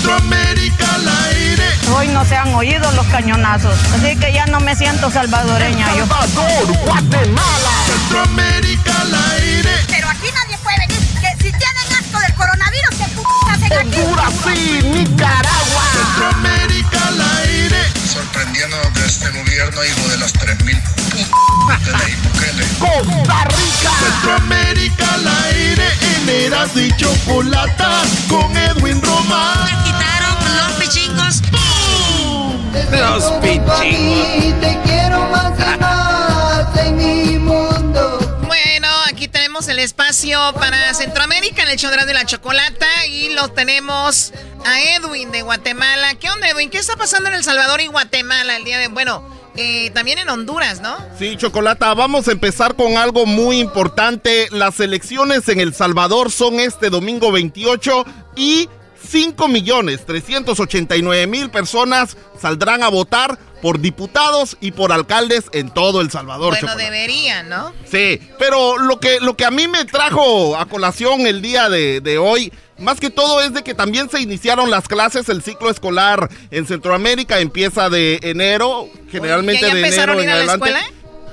[0.00, 1.64] Centroamérica al aire.
[1.94, 5.94] Hoy no se han oído los cañonazos, así que ya no me siento salvadoreña.
[5.94, 6.06] yo.
[6.06, 7.70] Salvador, Guatemala.
[7.86, 9.70] Centroamérica al aire.
[9.88, 11.00] Pero aquí nadie puede venir.
[11.20, 13.20] Que si tienen asco del coronavirus, ¿qué p
[13.52, 14.00] hacen aquí?
[14.00, 15.89] Honduras sí, Nicaragua.
[18.32, 21.16] Sorprendiendo que este gobierno, hijo de las 3000 p
[21.84, 22.64] de ley Bukele.
[22.78, 23.90] Costa Rica.
[23.98, 25.88] Centroamérica al aire.
[26.14, 29.66] En Eras y Chocolata con Edwin Román.
[29.82, 31.42] quitaron los pichingos.
[32.92, 33.80] Los pichingos.
[34.60, 36.19] Te quiero más y más
[39.68, 44.32] el espacio para Centroamérica en el show de la chocolata y lo tenemos
[44.64, 46.14] a Edwin de Guatemala.
[46.14, 46.70] ¿Qué onda, Edwin?
[46.70, 48.88] ¿Qué está pasando en El Salvador y Guatemala el día de...
[48.88, 49.22] Bueno,
[49.56, 50.96] eh, también en Honduras, ¿no?
[51.18, 54.48] Sí, Chocolata, vamos a empezar con algo muy importante.
[54.50, 58.68] Las elecciones en El Salvador son este domingo 28 y
[59.10, 66.00] 5 millones 389 mil personas saldrán a votar por diputados y por alcaldes en todo
[66.00, 66.50] El Salvador.
[66.54, 66.84] Bueno, Chocolate.
[66.84, 67.72] deberían, ¿no?
[67.90, 72.00] Sí, pero lo que, lo que a mí me trajo a colación el día de,
[72.00, 75.68] de hoy, más que todo es de que también se iniciaron las clases, el ciclo
[75.70, 80.38] escolar en Centroamérica empieza de enero, generalmente ¿Ya- ya de enero en ir a la
[80.52, 80.68] adelante.
[80.70, 80.86] escuela?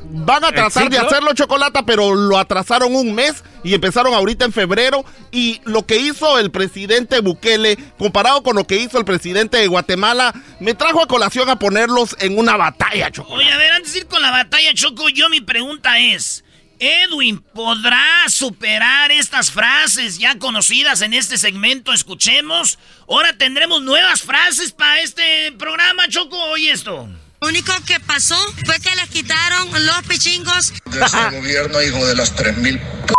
[0.10, 4.46] Van a ¿El tratar de hacerlo chocolate, pero lo atrasaron un mes y empezaron ahorita
[4.46, 5.04] en febrero.
[5.32, 9.68] Y lo que hizo el presidente Bukele, comparado con lo que hizo el presidente de
[9.68, 13.44] Guatemala, me trajo a colación a ponerlos en una batalla, chocolate.
[13.44, 16.44] Oye, a ver, antes de ir con la batalla, Choco, yo mi pregunta es,
[16.80, 21.92] ¿Edwin podrá superar estas frases ya conocidas en este segmento?
[21.92, 22.78] Escuchemos.
[23.10, 26.38] Ahora tendremos nuevas frases para este programa, Choco.
[26.52, 27.10] Oye esto.
[27.40, 30.74] Lo único que pasó fue que les quitaron los pichingos.
[30.86, 33.14] de ese gobierno, hijo de las 3.000 p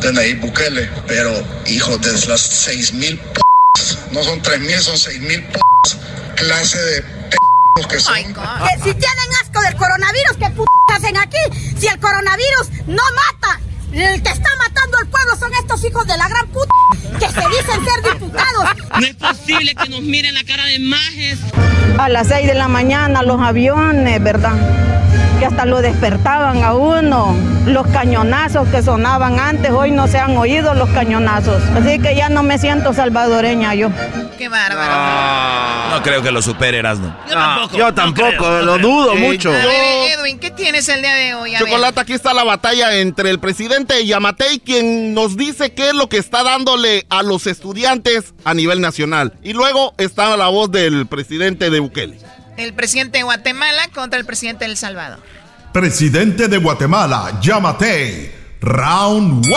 [0.00, 1.32] de Nayib Bukele, pero
[1.66, 3.40] hijo de las 6.000 p
[4.12, 5.60] no son 3.000, son 6.000 p
[6.36, 8.14] clase de p que son.
[8.14, 10.62] Que si tienen asco del coronavirus, ¿qué p
[10.94, 11.38] hacen aquí?
[11.76, 13.60] Si el coronavirus no mata,
[13.92, 16.70] el que está matando al pueblo son estos hijos de la gran puta
[17.18, 18.64] que se dicen ser diputados.
[19.00, 21.38] No es posible que nos miren la cara de majes.
[21.98, 24.54] A las 6 de la mañana los aviones, ¿verdad?
[25.38, 27.34] Que hasta lo despertaban a uno.
[27.64, 31.62] Los cañonazos que sonaban antes, hoy no se han oído los cañonazos.
[31.76, 33.88] Así que ya no me siento salvadoreña yo.
[34.36, 35.90] Qué bárbaro.
[35.94, 37.14] No creo que lo supere, Erasmo.
[37.28, 37.76] Yo tampoco.
[37.76, 39.50] Yo tampoco, lo dudo mucho.
[39.50, 41.54] A ver, Edwin, ¿qué tienes el día de hoy?
[41.54, 41.68] A ver.
[41.68, 46.08] Chocolate, aquí está la batalla entre el presidente Yamatei, quien nos dice qué es lo
[46.08, 49.34] que está dándole a los estudiantes a nivel nacional.
[49.42, 52.18] Y luego está la voz del presidente de Bukele.
[52.58, 55.20] El presidente de Guatemala contra el presidente de El Salvador.
[55.72, 58.34] Presidente de Guatemala, Yamate.
[58.60, 59.54] Round 1.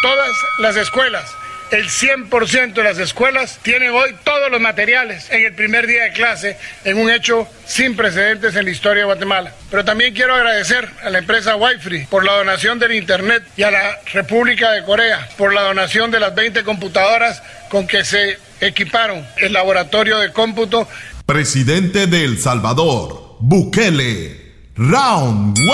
[0.00, 1.30] Todas las escuelas,
[1.70, 6.12] el 100% de las escuelas tienen hoy todos los materiales en el primer día de
[6.12, 9.52] clase, en un hecho sin precedentes en la historia de Guatemala.
[9.70, 13.70] Pero también quiero agradecer a la empresa Wi-Fi por la donación del Internet y a
[13.70, 19.26] la República de Corea por la donación de las 20 computadoras con que se equiparon
[19.36, 20.88] el laboratorio de cómputo
[21.26, 24.44] Presidente de El Salvador, Bukele.
[24.76, 25.70] Round 1.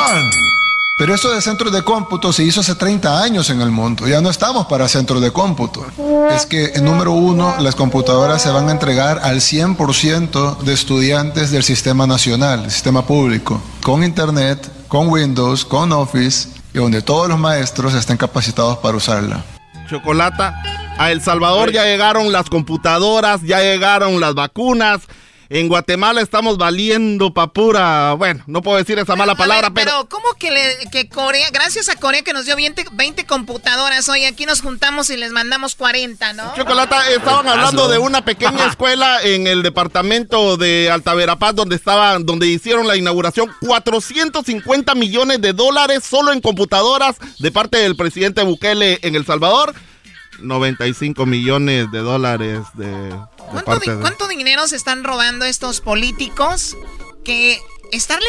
[0.97, 4.07] Pero eso de centros de cómputo se hizo hace 30 años en el mundo.
[4.07, 5.85] Ya no estamos para centros de cómputo.
[6.31, 11.51] Es que, en número uno, las computadoras se van a entregar al 100% de estudiantes
[11.51, 17.29] del sistema nacional, del sistema público, con Internet, con Windows, con Office, y donde todos
[17.29, 19.45] los maestros estén capacitados para usarla.
[19.89, 20.63] Chocolata,
[20.97, 25.01] a El Salvador ya llegaron las computadoras, ya llegaron las vacunas.
[25.53, 29.91] En Guatemala estamos valiendo pa' pura, bueno, no puedo decir esa mala palabra, ver, pero...
[29.97, 34.09] pero ¿cómo que, le- que Corea, gracias a Corea que nos dio 20, 20 computadoras
[34.09, 36.55] hoy, aquí nos juntamos y les mandamos 40, ¿no?
[36.55, 42.25] Chocolata, estaban hablando de una pequeña escuela en el departamento de Alta Verapaz donde estaban,
[42.25, 48.45] donde hicieron la inauguración, 450 millones de dólares solo en computadoras de parte del presidente
[48.45, 49.75] Bukele en El Salvador,
[50.39, 53.13] 95 millones de dólares de
[53.51, 54.01] ¿Cuánto, parte di- de...
[54.03, 56.77] cuánto dinero se están robando estos políticos
[57.25, 57.59] que
[57.93, 58.29] estarle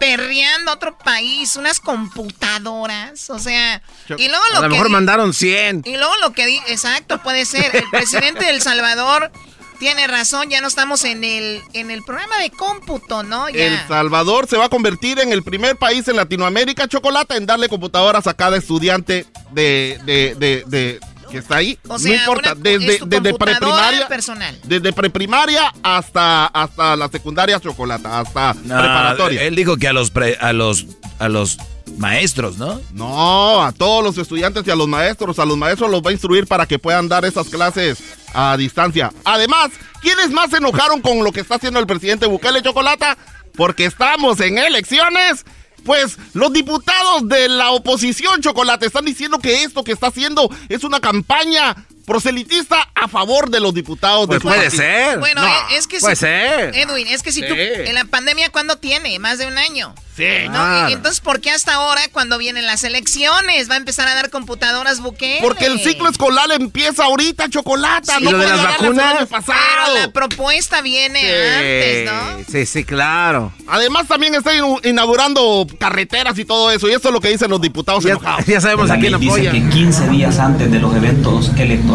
[0.00, 3.30] perreando a otro país unas computadoras?
[3.30, 3.82] O sea,
[4.18, 5.82] y luego lo a lo que mejor mandaron 100.
[5.86, 7.74] Y luego lo que di, exacto, puede ser.
[7.74, 9.30] El presidente de El Salvador
[9.78, 13.48] tiene razón, ya no estamos en el, en el programa de cómputo, ¿no?
[13.48, 13.64] Ya.
[13.66, 17.68] El Salvador se va a convertir en el primer país en Latinoamérica, Chocolata, en darle
[17.68, 21.00] computadoras a cada estudiante de, de, de, de-
[21.32, 21.76] que está ahí.
[21.88, 24.06] O sea, no importa, una- desde, desde preprimaria.
[24.06, 24.58] personal.
[24.64, 29.42] Desde preprimaria hasta, hasta la secundaria Chocolata, hasta No, preparatoria.
[29.42, 30.86] Él dijo que a los, pre- a los,
[31.18, 31.58] a los
[31.96, 32.80] maestros, ¿no?
[32.92, 35.38] No, a todos los estudiantes y a los maestros.
[35.38, 37.98] A los maestros los va a instruir para que puedan dar esas clases
[38.34, 39.12] a distancia.
[39.24, 43.16] Además, ¿quiénes más se enojaron con lo que está haciendo el presidente Bukele Chocolata?
[43.56, 45.44] Porque estamos en elecciones.
[45.84, 50.84] Pues los diputados de la oposición, Chocolate, están diciendo que esto que está haciendo es
[50.84, 54.82] una campaña proselitista a favor de los diputados Pues de su puede partido.
[54.82, 55.18] ser.
[55.18, 56.74] Bueno, No, eh, es que puede si, ser.
[56.76, 57.46] Edwin, es que si Sí.
[57.48, 59.18] tú, en la pandemia, ¿cuándo tiene?
[59.18, 59.94] Más de un año.
[60.16, 60.24] Sí.
[60.44, 60.50] ¿no?
[60.52, 60.90] Claro.
[60.90, 64.28] Y entonces, ¿por qué hasta ahora, cuando vienen las elecciones, va a empezar a dar
[64.28, 65.40] computadoras Bukele?
[65.40, 68.18] Porque el ciclo escolar empieza ahorita, Chocolata.
[68.18, 68.24] Sí.
[68.24, 69.14] no ¿Y lo de puede las vacunas?
[69.16, 69.58] año pasado.
[69.86, 71.18] Pero la propuesta viene
[71.56, 72.44] antes, ¿no?
[72.52, 73.54] Sí, sí, claro.
[73.66, 76.88] Además, también está inu- inaugurando carreteras y todo eso.
[76.88, 78.44] Y eso es lo que dicen los diputados enojados.
[78.46, 79.50] Ya sabemos a quién ley dice apoya.
[79.52, 81.91] que 15 días antes de los eventos electorales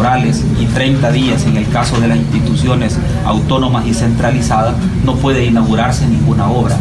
[0.60, 6.06] y 30 días en el caso de las instituciones autónomas y centralizadas no puede inaugurarse
[6.06, 6.76] ninguna obra.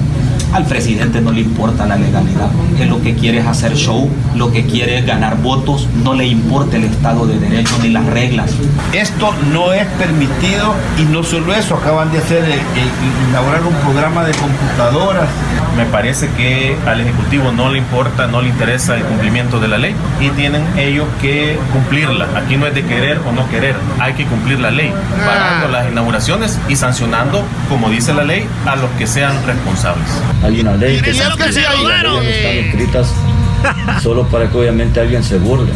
[0.53, 2.49] Al presidente no le importa la legalidad.
[2.79, 6.25] Él lo que quiere es hacer show, lo que quiere es ganar votos, no le
[6.25, 8.51] importa el Estado de Derecho ni las reglas.
[8.93, 13.73] Esto no es permitido y no solo eso, acaban de hacer, eh, eh, inaugurar un
[13.75, 15.27] programa de computadoras.
[15.75, 19.77] Me parece que al Ejecutivo no le importa, no le interesa el cumplimiento de la
[19.77, 22.27] ley y tienen ellos que cumplirla.
[22.35, 24.91] Aquí no es de querer o no querer, hay que cumplir la ley,
[25.23, 30.07] parando las inauguraciones y sancionando, como dice la ley, a los que sean responsables.
[30.43, 33.13] Hay una ley que, Y es que sí hay- las leyes no están escritas
[34.03, 35.71] solo para que obviamente alguien se burle,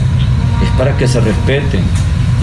[0.63, 1.81] es para que se respeten.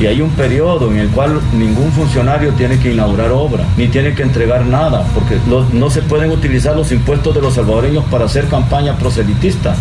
[0.01, 4.15] Y hay un periodo en el cual ningún funcionario tiene que inaugurar obra, ni tiene
[4.15, 8.27] que entregar nada, porque lo- no se pueden utilizar los impuestos de los salvadoreños para
[8.27, 9.75] hacer campaña proselitista.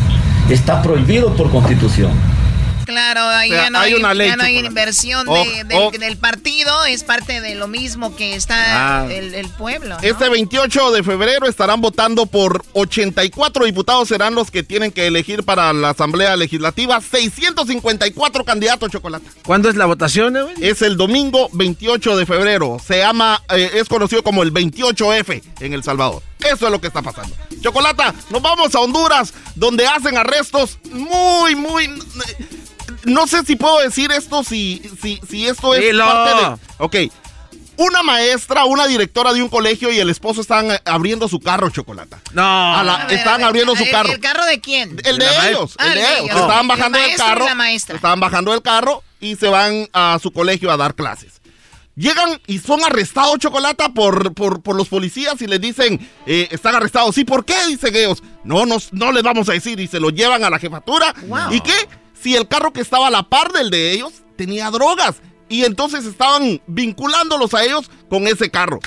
[0.50, 2.12] Está prohibido por constitución.
[2.88, 5.44] Claro, ahí O sea, ya no hay hay, una ley, ya no hay inversión Oh,
[5.44, 5.92] de- del, oh.
[5.92, 9.08] del partido, es parte de lo mismo que está Ah.
[9.12, 9.96] el, el pueblo.
[9.96, 10.00] ¿no?
[10.02, 15.44] Este 28 de febrero estarán votando por 84 diputados, serán los que tienen que elegir
[15.44, 17.02] para la Asamblea Legislativa.
[17.02, 19.26] 654 candidatos, Chocolate.
[19.46, 20.56] ¿Cuándo es la votación, Edwin?
[20.62, 22.78] Es el domingo 28 de febrero.
[22.86, 26.24] Se llama, eh, es conocido como el 28F en El Salvador.
[26.40, 27.36] Eso es lo que está pasando.
[27.62, 31.90] Chocolata, nos vamos a Honduras, donde hacen arrestos muy, muy...
[33.08, 36.06] No sé si puedo decir esto, si, si, si esto es Dilo.
[36.06, 36.58] parte de...
[36.78, 36.96] Ok.
[37.80, 41.70] Una maestra, una directora de un colegio y el esposo están eh, abriendo su carro,
[41.70, 42.20] Chocolata.
[42.34, 42.76] No.
[42.76, 44.12] A la- A ver, están a ver, abriendo su ¿el- carro.
[44.12, 45.00] ¿El carro de quién?
[45.04, 46.20] El de ellos, Ah, el el de ellos.
[46.26, 46.36] ellos.
[46.42, 47.46] Estaban El bajando del carro.
[47.46, 47.96] la maestra.
[47.96, 51.34] Estaban bajando del carro y se van a su colegio a dar clases.
[51.96, 56.76] Llegan y son arrestados, Chocolata, por, por, por los policías y les dicen, eh, están
[56.76, 57.14] arrestados.
[57.16, 57.26] ¿Sí?
[57.26, 57.56] ¿Por qué?
[57.68, 58.22] Dicen ellos.
[58.44, 59.80] No, no, no les vamos a decir.
[59.80, 61.14] Y se los llevan a la jefatura.
[61.28, 61.52] Wow.
[61.54, 61.74] ¿Y qué?
[62.22, 65.18] Si el carro que estaba a la par del de ellos tenía drogas.
[65.50, 68.80] Y entonces estaban vinculándolos a ellos con ese carro.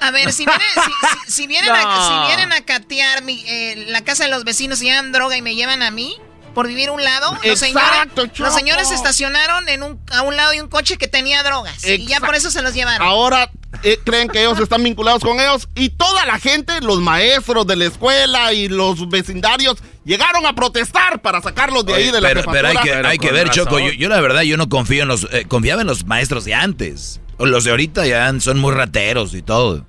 [0.00, 0.90] A ver, si vienen, si,
[1.26, 2.08] si- si vienen, a, No.
[2.22, 5.42] si vienen a catear mi- eh, la casa de los vecinos y llevan droga y
[5.42, 6.16] me llevan a mí
[6.54, 10.22] por vivir a un lado, los señores, Exacto, los señores se estacionaron en un, a
[10.22, 13.06] un lado de un coche que tenía drogas y ya por eso se los llevaron.
[13.06, 13.50] Ahora
[13.82, 17.76] eh, creen que ellos están vinculados con ellos y toda la gente, los maestros de
[17.76, 22.42] la escuela y los vecindarios llegaron a protestar para sacarlos de ahí de la pero,
[22.50, 23.64] pero hay que, hay que con ver, razón.
[23.64, 23.78] Choco.
[23.78, 25.28] Yo, yo la verdad, yo no confío en los.
[25.32, 27.20] eh, confiaba en los maestros de antes.
[27.38, 29.84] Los de ahorita ya son muy rateros y todo.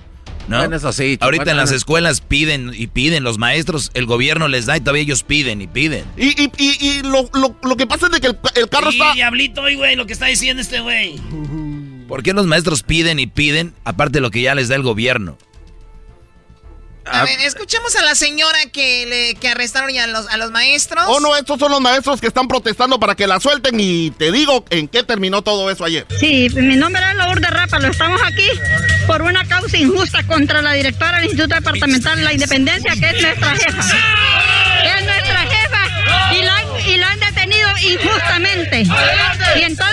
[0.47, 0.57] ¿No?
[0.57, 3.23] Bueno, eso sí, Choco, ahorita en las escuelas piden y piden.
[3.23, 6.03] Los maestros, el gobierno les da y todavía ellos piden y piden.
[6.17, 8.91] Y, y, y, y lo, lo- lo que pasa es de que el, el carro
[8.91, 9.13] Sí, está...
[9.13, 11.15] diablito, güey, lo que está diciendo este güey.
[12.07, 14.81] ¿Por qué los maestros piden y piden aparte de lo que ya les da el
[14.83, 15.37] gobierno?
[17.11, 20.51] A ver, escuchemos a la señora que, le, que arrestaron ya a los, a los
[20.51, 21.03] maestros.
[21.07, 24.31] Oh, no, estos son los maestros que están protestando para que la suelten y te
[24.31, 26.05] digo en qué terminó todo eso ayer.
[26.19, 27.89] Sí, mi nombre es Lourdes Rápalo.
[27.89, 28.47] Estamos aquí
[29.07, 33.21] por una causa injusta contra la directora del Instituto Departamental de la Independencia, que es
[33.21, 33.83] nuestra jefa.
[34.83, 38.83] Que es nuestra jefa y la, han- y la han detenido injustamente.
[39.57, 39.90] Y entonces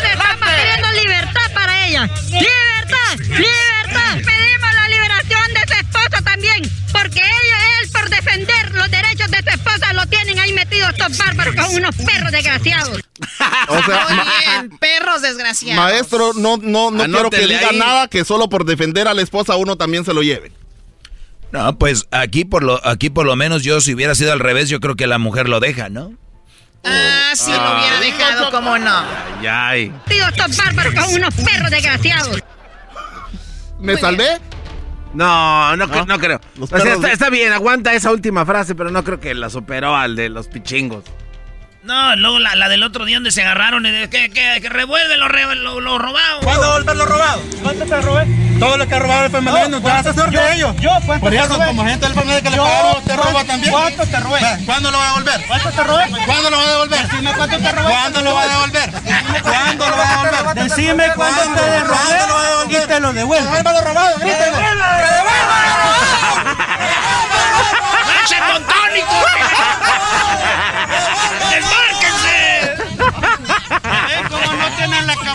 [12.30, 13.00] perros desgraciados.
[13.68, 15.76] O sea, Muy ma- bien, perros desgraciados.
[15.84, 17.78] maestro, no, no, no quiero que diga ahí.
[17.78, 20.52] nada que solo por defender a la esposa uno también se lo lleve.
[21.52, 24.68] No, pues aquí por lo, aquí por lo menos yo si hubiera sido al revés,
[24.68, 26.12] yo creo que la mujer lo deja, ¿no?
[26.84, 29.02] Ah, sí, lo hubiera dejado, ¿cómo no?
[29.42, 29.90] Ya hay.
[30.06, 32.42] Metidos estos bárbaros con unos perros desgraciados.
[33.80, 34.38] ¿Me salvé?
[35.14, 36.40] No, no, cre- no creo.
[36.60, 40.16] O sea, está bien, aguanta esa última frase, pero no creo que la superó al
[40.16, 41.04] de los pichingos.
[41.88, 44.68] No, luego la, la del otro día donde se agarraron, y de que, que, que
[44.68, 46.40] revuelven lo, re- lo, lo robado.
[46.42, 47.40] ¿Cuándo volver lo robado?
[47.62, 48.26] ¿Cuánto te robé?
[48.60, 50.76] Todo lo que ha robado el FMLN, ¿no te vas a hacer de ellos?
[50.80, 51.66] Yo, ¿cuánto Por te eso, robé?
[51.68, 53.72] como gente del FMLN que le pagaron, te roba ¿cuánto- también.
[53.72, 54.40] ¿Cuánto te robé?
[54.66, 55.46] ¿Cuándo lo va a devolver?
[55.46, 56.04] ¿Cuánto te robé?
[56.26, 56.98] ¿Cuándo lo va a devolver?
[57.08, 57.88] Decime cuánto te robé.
[57.88, 58.90] ¿Cuándo lo va a devolver?
[59.42, 60.64] ¿Cuándo lo va a devolver?
[60.68, 62.82] Decime cuánto te ¿Cuándo lo va a robé devolver?
[62.82, 63.44] y te lo devuelvo.
[63.46, 64.58] Devuelva lo robado, grítelo.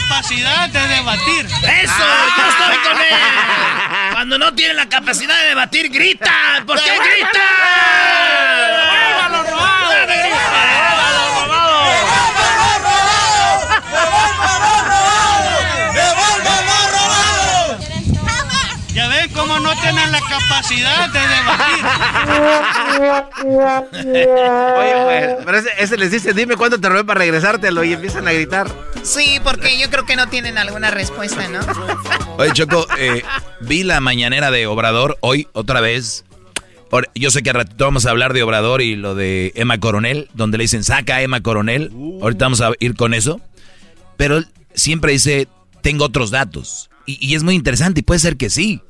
[0.08, 1.45] Capacidad de debatir?
[1.45, 2.04] ¡Eso!
[2.38, 3.20] ¡Yo estoy con él!
[4.14, 6.66] Cuando no tienen la capacidad de debatir, gritan.
[6.66, 8.43] ¿Por qué gritan?
[19.84, 21.86] Tienen la capacidad de debatir.
[24.78, 28.28] Oye, pues, pero ese, ese les dice, dime cuándo te robé para regresártelo y empiezan
[28.28, 28.68] a gritar.
[29.04, 31.60] Sí, porque yo creo que no tienen alguna respuesta, ¿no?
[32.38, 33.24] Oye, Choco, eh,
[33.62, 36.24] vi la mañanera de Obrador hoy otra vez.
[37.16, 40.30] yo sé que a ratito vamos a hablar de Obrador y lo de Emma Coronel,
[40.34, 41.92] donde le dicen saca a Emma Coronel.
[42.22, 43.42] Ahorita vamos a ir con eso.
[44.16, 44.42] Pero
[44.74, 45.48] siempre dice,
[45.82, 46.90] tengo otros datos.
[47.06, 48.82] Y, es muy interesante y puede ser que sí.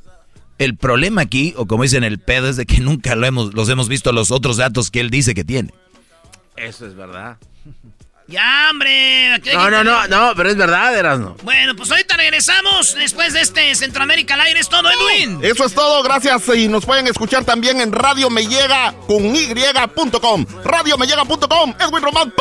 [0.57, 3.69] El problema aquí, o como dicen el pedo, es de que nunca lo hemos, los
[3.69, 5.73] hemos visto los otros datos que él dice que tiene.
[6.55, 7.37] Eso es verdad.
[8.27, 9.37] Ya, hombre.
[9.53, 11.35] No, no, no, no, pero es verdad, Erasno.
[11.43, 14.59] Bueno, pues ahorita regresamos después de este Centroamérica al aire.
[14.59, 15.39] Es todo, Edwin.
[15.43, 16.43] Eso es todo, gracias.
[16.55, 20.45] Y nos pueden escuchar también en Radio Me Llega con Y.com.
[20.63, 21.73] RadioMellega.com.
[21.79, 22.33] Edwin Román.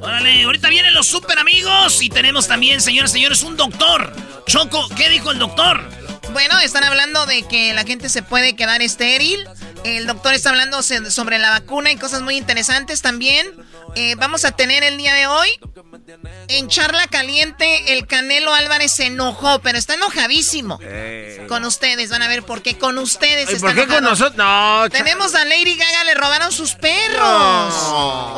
[0.00, 4.12] Órale, ahorita vienen los super amigos y tenemos también, señoras y señores, un doctor.
[4.46, 5.82] Choco, ¿qué dijo el doctor?
[6.32, 9.46] Bueno, están hablando de que la gente se puede quedar estéril.
[9.84, 13.46] El doctor está hablando sobre la vacuna y cosas muy interesantes también.
[13.94, 15.48] Eh, vamos a tener el día de hoy.
[16.48, 20.78] En charla caliente, el Canelo Álvarez se enojó, pero está enojadísimo.
[21.48, 22.78] Con ustedes, van a ver por qué.
[22.78, 23.60] Con ustedes.
[23.60, 24.36] ¿Por qué con nosotros?
[24.36, 24.88] No.
[24.90, 27.74] Tenemos a Lady Gaga, le robaron sus perros.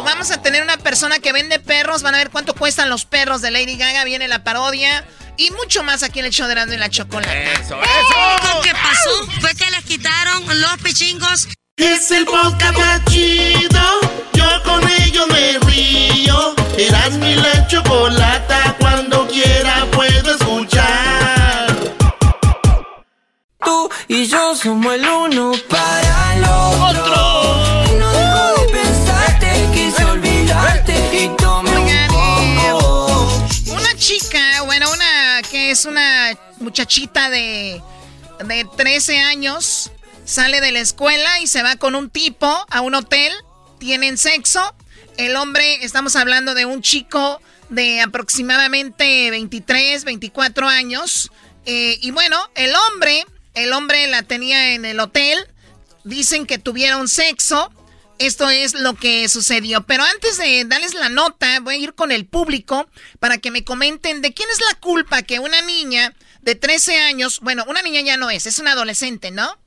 [0.05, 2.03] Vamos a tener una persona que vende perros.
[2.03, 4.05] Van a ver cuánto cuestan los perros de Lady Gaga.
[4.05, 5.07] Viene la parodia.
[5.41, 7.53] Y mucho más aquí en el show de y la chocolate.
[7.55, 8.55] Eso, eso.
[8.55, 11.49] Lo que pasó fue que les quitaron los pichingos.
[11.79, 13.81] Es el podcast más chido.
[14.35, 16.55] Yo con ellos me río.
[16.77, 18.77] Eras mi la chocolata.
[18.81, 21.75] Cuando quiera puedo escuchar.
[23.65, 27.30] Tú y yo somos el uno para el otro.
[35.71, 37.83] Es una muchachita de,
[38.45, 39.93] de 13 años
[40.31, 43.33] sale de la escuela y se va con un tipo a un hotel,
[43.79, 44.75] tienen sexo.
[45.17, 51.33] El hombre, estamos hablando de un chico de aproximadamente 23, 24 años.
[51.67, 55.39] Eh, y bueno, el hombre, el hombre la tenía en el hotel.
[56.05, 57.73] Dicen que tuvieron sexo.
[58.21, 59.81] Esto es lo que sucedió.
[59.87, 62.87] Pero antes de darles la nota, voy a ir con el público
[63.19, 67.41] para que me comenten de quién es la culpa que una niña de 13 años,
[67.41, 69.59] bueno, una niña ya no es, es una adolescente, ¿no?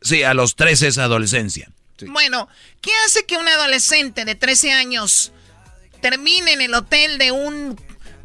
[0.00, 1.70] Sí, a los 13 es adolescencia.
[2.06, 2.48] Bueno,
[2.80, 5.32] ¿qué hace que un adolescente de 13 años
[6.00, 7.78] termine en el hotel de un...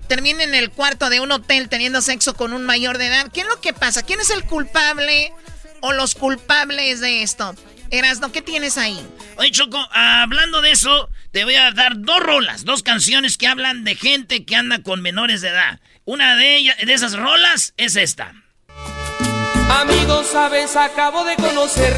[0.07, 3.29] termine en el cuarto de un hotel teniendo sexo con un mayor de edad?
[3.33, 4.03] ¿Qué es lo que pasa?
[4.03, 5.33] ¿Quién es el culpable
[5.81, 7.53] o los culpables de esto?
[7.95, 8.99] Erasno, ¿qué tienes ahí?
[9.37, 13.83] Oye, Choco, hablando de eso, te voy a dar dos rolas, dos canciones que hablan
[13.83, 15.79] de gente que anda con menores de edad.
[16.05, 18.33] Una de ellas, de esas rolas es esta.
[19.69, 21.95] Amigos, sabes, acabo de conocer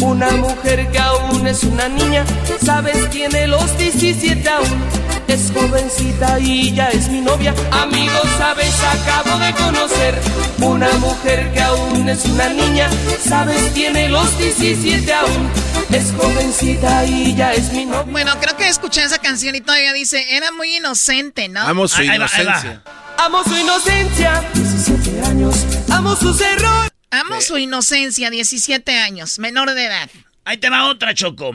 [0.00, 2.24] una mujer que aún es una niña.
[2.64, 5.07] Sabes, tiene los 17 aún.
[5.28, 7.54] Es jovencita y ya es mi novia.
[7.70, 10.18] Amigos, sabes, acabo de conocer
[10.60, 12.88] una mujer que aún es una niña.
[13.22, 15.50] Sabes, tiene los 17 aún.
[15.90, 18.10] Es jovencita y ya es mi novia.
[18.10, 21.60] Bueno, creo que escuché esa canción y todavía dice, era muy inocente, ¿no?
[21.60, 22.82] Amo su inocencia.
[23.18, 25.66] Amo su inocencia, 17 años.
[25.90, 26.90] Amo sus errores.
[27.10, 30.10] Amo su inocencia, 17 años, menor de edad.
[30.44, 31.54] Ahí te va otra, Choco.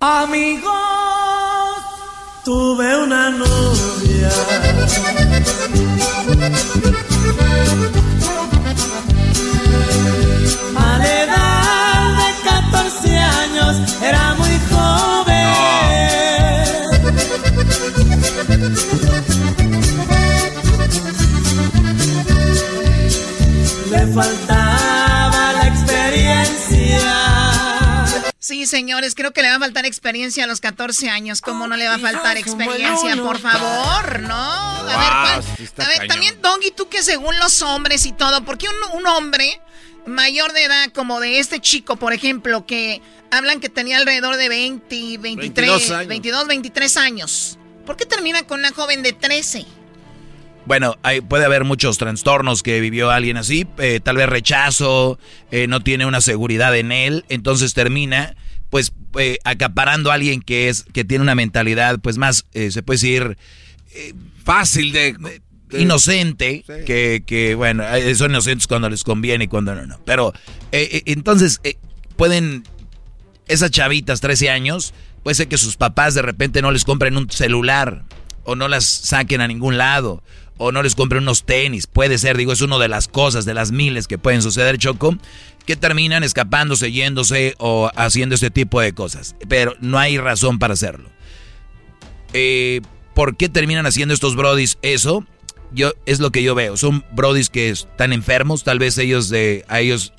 [0.00, 1.05] Amigos,
[2.46, 4.30] tuve una novia.
[28.76, 31.40] Señores, creo que le va a faltar experiencia a los 14 años.
[31.40, 33.16] ¿Cómo no le va a faltar experiencia?
[33.16, 34.34] Por favor, ¿no?
[34.34, 38.66] A ver, a ver también, Dongi, tú que según los hombres y todo, ¿por qué
[38.94, 39.62] un, hombre
[40.04, 43.00] mayor de edad como de este chico, por ejemplo, que
[43.30, 47.58] hablan que tenía alrededor de 20, 23, 22, 23 años?
[47.86, 49.64] ¿Por qué termina con una joven de 13?
[50.66, 55.18] Bueno, hay, puede haber muchos trastornos que vivió alguien así, eh, tal vez rechazo,
[55.50, 58.36] eh, no tiene una seguridad en él, entonces termina
[58.76, 62.98] pues eh, acaparando a alguien que es que tiene una mentalidad pues más se puede
[62.98, 63.38] decir
[64.44, 65.16] fácil de,
[65.72, 67.82] inocente, que, que, bueno,
[68.14, 69.98] son inocentes cuando les conviene y cuando no, no.
[70.04, 70.34] Pero
[70.70, 71.62] entonces
[72.16, 72.64] pueden
[73.48, 77.30] esas chavitas 13 años, puede ser que sus papás de repente no les compren un
[77.30, 78.04] celular
[78.44, 80.22] o no las saquen a ningún lado
[80.58, 81.86] o no les compren unos tenis.
[81.86, 85.16] Puede ser, digo, es una de las cosas, de las miles que pueden suceder, Choco,
[85.66, 89.34] que terminan escapándose, yéndose o haciendo este tipo de cosas.
[89.48, 91.10] Pero no hay razón para hacerlo.
[92.32, 92.80] Eh,
[93.14, 95.26] ¿Por qué terminan haciendo estos brodis eso?
[95.72, 96.76] Yo, es lo que yo veo.
[96.76, 100.12] Son brodis que están enfermos, tal vez ellos de, a ellos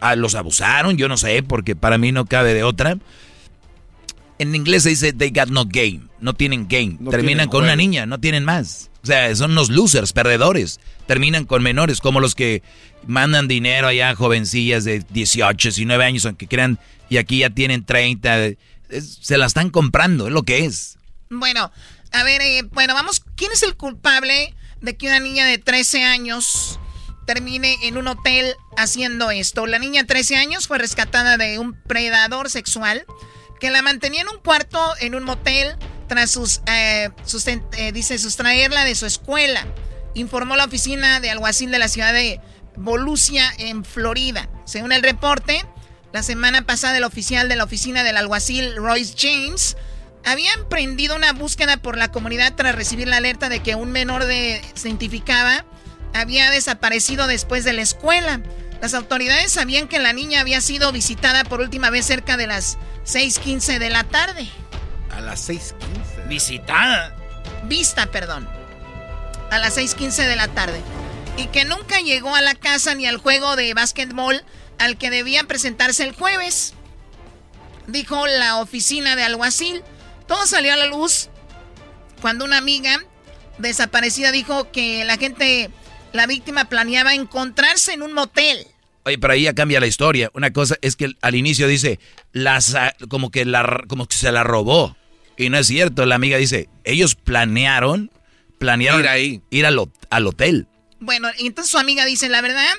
[0.00, 2.98] ah, los abusaron, yo no sé, porque para mí no cabe de otra.
[4.38, 6.98] En inglés se dice they got no game, no tienen game.
[7.10, 8.90] Terminan con una niña, no tienen más.
[9.02, 10.80] O sea, son unos losers, perdedores.
[11.06, 12.62] Terminan con menores, como los que
[13.06, 16.78] mandan dinero allá a jovencillas de 18, 19 años, aunque crean,
[17.08, 18.50] y aquí ya tienen 30.
[18.88, 20.98] se la están comprando, es lo que es.
[21.30, 21.70] Bueno,
[22.12, 23.22] a ver, eh, bueno, vamos.
[23.36, 26.78] ¿Quién es el culpable de que una niña de 13 años
[27.26, 29.66] termine en un hotel haciendo esto?
[29.66, 33.04] La niña de 13 años fue rescatada de un predador sexual
[33.60, 35.76] que la mantenía en un cuarto en un motel
[36.08, 37.10] tras sus, eh,
[37.76, 39.64] eh, dice, sustraerla de su escuela.
[40.14, 42.40] Informó la oficina de alguacil de la ciudad de
[42.80, 44.48] Volusia, en Florida.
[44.64, 45.64] Según el reporte,
[46.12, 49.76] la semana pasada el oficial de la oficina del alguacil, Royce James,
[50.24, 54.24] había emprendido una búsqueda por la comunidad tras recibir la alerta de que un menor
[54.24, 55.64] de se identificaba
[56.14, 58.40] había desaparecido después de la escuela.
[58.80, 62.78] Las autoridades sabían que la niña había sido visitada por última vez cerca de las
[63.04, 64.48] 6:15 de la tarde.
[65.10, 66.28] A las 6:15.
[66.28, 67.14] Visitada.
[67.64, 68.48] Vista, perdón.
[69.50, 70.80] A las 6:15 de la tarde.
[71.40, 74.42] Y que nunca llegó a la casa ni al juego de básquetbol
[74.78, 76.74] al que debía presentarse el jueves.
[77.86, 79.82] Dijo la oficina de alguacil.
[80.26, 81.30] Todo salió a la luz
[82.20, 83.02] cuando una amiga
[83.56, 85.70] desaparecida dijo que la gente,
[86.12, 88.66] la víctima planeaba encontrarse en un motel.
[89.04, 90.30] Oye, pero ahí ya cambia la historia.
[90.34, 91.98] Una cosa es que al inicio dice,
[92.32, 92.76] las,
[93.08, 94.94] como, que la, como que se la robó.
[95.38, 96.04] Y no es cierto.
[96.04, 98.10] La amiga dice, ellos planearon,
[98.58, 99.42] planearon ir, ahí.
[99.48, 99.80] ir al,
[100.10, 100.66] al hotel.
[101.00, 102.74] Bueno, entonces su amiga dice, la verdad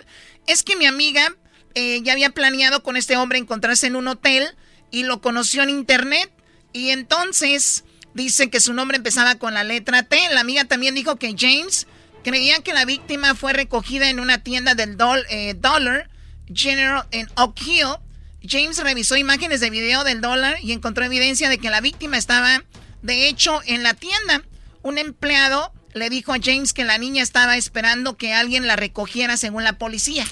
[0.48, 1.36] es que mi amiga
[1.74, 4.48] eh, ya había planeado con este hombre encontrarse en un hotel
[4.92, 6.32] y lo conoció en internet.
[6.72, 10.20] Y entonces dice que su nombre empezaba con la letra T.
[10.32, 11.88] La amiga también dijo que James
[12.24, 14.98] creía que la víctima fue recogida en una tienda del
[15.30, 16.10] eh, Dollar
[16.54, 17.96] General en Oak Hill.
[18.44, 22.64] James revisó imágenes de video del dólar y encontró evidencia de que la víctima estaba,
[23.02, 24.44] de hecho, en la tienda.
[24.84, 29.38] Un empleado le dijo a James que la niña estaba esperando que alguien la recogiera
[29.38, 30.26] según la policía.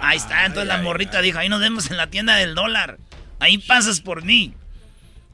[0.00, 2.98] Ahí está, entonces la morrita dijo, ahí nos vemos en la tienda del dólar.
[3.38, 4.54] Ahí pasas por mí.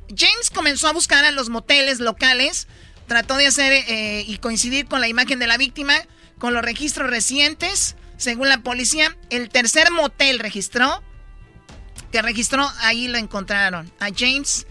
[0.08, 2.68] James comenzó a buscar a los moteles locales,
[3.06, 5.94] trató de hacer eh, y coincidir con la imagen de la víctima,
[6.38, 7.96] con los registros recientes.
[8.16, 11.02] Según la policía, el tercer motel registró,
[12.12, 13.90] que registró, ahí lo encontraron.
[13.98, 14.66] A James,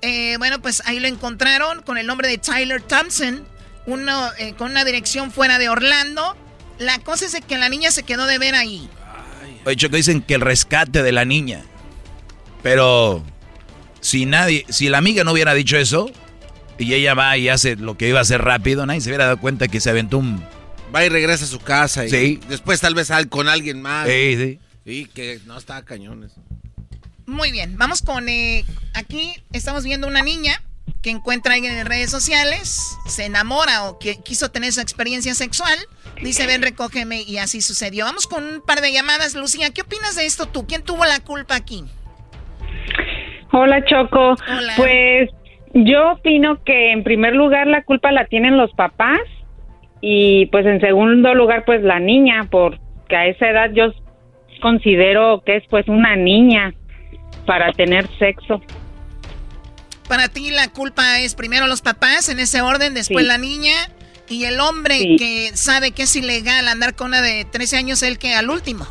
[0.00, 3.46] eh, bueno, pues ahí lo encontraron con el nombre de Tyler Thompson,
[3.88, 6.36] uno, eh, con una dirección fuera de Orlando.
[6.78, 8.88] La cosa es que la niña se quedó de ver ahí.
[9.64, 11.64] Oye, que dicen que el rescate de la niña.
[12.62, 13.24] Pero
[14.00, 16.10] si nadie, si la amiga no hubiera dicho eso,
[16.78, 19.40] y ella va y hace lo que iba a hacer rápido, nadie se hubiera dado
[19.40, 20.44] cuenta que se aventó un...
[20.94, 22.40] Va y regresa a su casa y sí.
[22.48, 24.06] después tal vez con alguien más.
[24.06, 24.58] Sí, sí.
[24.84, 26.32] Y que no está cañones.
[27.26, 28.28] Muy bien, vamos con...
[28.28, 28.64] Eh,
[28.94, 30.62] aquí estamos viendo una niña
[31.02, 35.76] que encuentra alguien en redes sociales, se enamora o que quiso tener su experiencia sexual,
[36.22, 38.04] dice, ven, recógeme y así sucedió.
[38.04, 39.34] Vamos con un par de llamadas.
[39.34, 40.66] Lucía, ¿qué opinas de esto tú?
[40.66, 41.84] ¿Quién tuvo la culpa aquí?
[43.52, 44.34] Hola Choco.
[44.76, 45.30] Pues
[45.74, 49.20] yo opino que en primer lugar la culpa la tienen los papás
[50.00, 53.92] y pues en segundo lugar pues la niña porque a esa edad yo
[54.60, 56.74] considero que es pues una niña
[57.46, 58.60] para tener sexo.
[60.08, 63.90] Para ti la culpa es primero los papás en ese orden, después la niña
[64.28, 68.18] y el hombre que sabe que es ilegal andar con una de 13 años, el
[68.18, 68.86] que al último.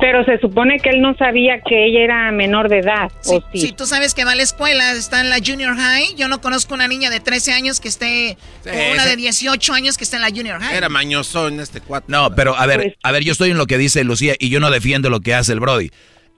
[0.00, 3.12] Pero se supone que él no sabía que ella era menor de edad.
[3.20, 3.60] Sí, ¿o sí?
[3.60, 6.14] sí, tú sabes que va a la escuela, está en la junior high.
[6.16, 9.98] Yo no conozco una niña de 13 años que esté, o una de 18 años
[9.98, 10.74] que esté en la junior high.
[10.74, 12.06] Era mañoso en este cuatro.
[12.08, 14.48] No, pero a ver, pues a ver, yo estoy en lo que dice Lucía y
[14.48, 15.90] yo no defiendo lo que hace el Brody.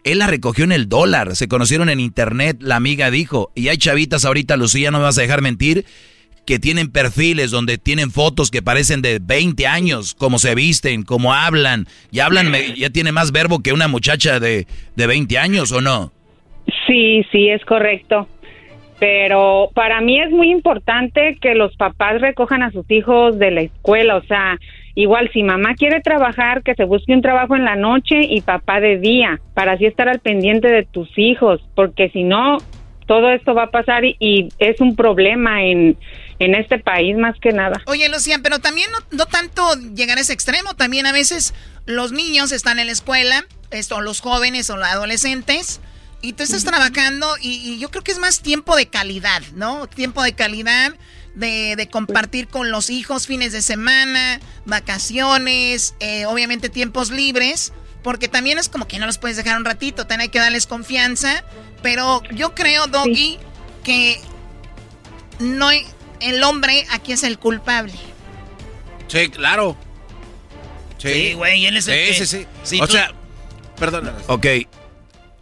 [0.04, 3.76] Él la recogió en el dólar, se conocieron en internet, la amiga dijo, y hay
[3.76, 5.84] chavitas ahorita, Lucía, no me vas a dejar mentir,
[6.44, 11.34] que tienen perfiles donde tienen fotos que parecen de 20 años, cómo se visten, cómo
[11.34, 15.80] hablan, y hablan, ya tiene más verbo que una muchacha de, de 20 años, ¿o
[15.80, 16.12] no?
[16.86, 18.28] Sí, sí, es correcto.
[18.98, 23.62] Pero para mí es muy importante que los papás recojan a sus hijos de la
[23.62, 24.58] escuela, o sea,
[24.94, 28.80] igual si mamá quiere trabajar, que se busque un trabajo en la noche y papá
[28.80, 32.58] de día, para así estar al pendiente de tus hijos, porque si no,
[33.06, 35.96] todo esto va a pasar y, es un problema en,
[36.38, 37.80] en este país más que nada.
[37.86, 41.54] Oye, Lucía, pero también no, tanto llegar a ese extremo, también a veces
[41.86, 45.80] los niños están en la escuela, esto, los jóvenes o los adolescentes,
[46.20, 49.88] y tú estás trabajando y, yo creo que es más tiempo de calidad, ¿no?
[49.88, 50.94] Tiempo de calidad.
[51.34, 57.72] De, de compartir con los hijos fines de semana, vacaciones, eh, obviamente tiempos libres,
[58.02, 60.66] Porque también es como que no los puedes dejar un ratito, también hay que darles
[60.66, 61.42] confianza.
[61.82, 63.38] Pero yo creo, Doggy,
[63.82, 64.20] que
[65.38, 65.70] no
[66.20, 67.94] el hombre aquí es el culpable.
[69.08, 69.76] Sí, claro.
[70.98, 72.80] Sí, güey, él es el sí, sí, sí.
[72.80, 73.12] o sea,
[73.78, 74.12] perdón.
[74.28, 74.46] Ok,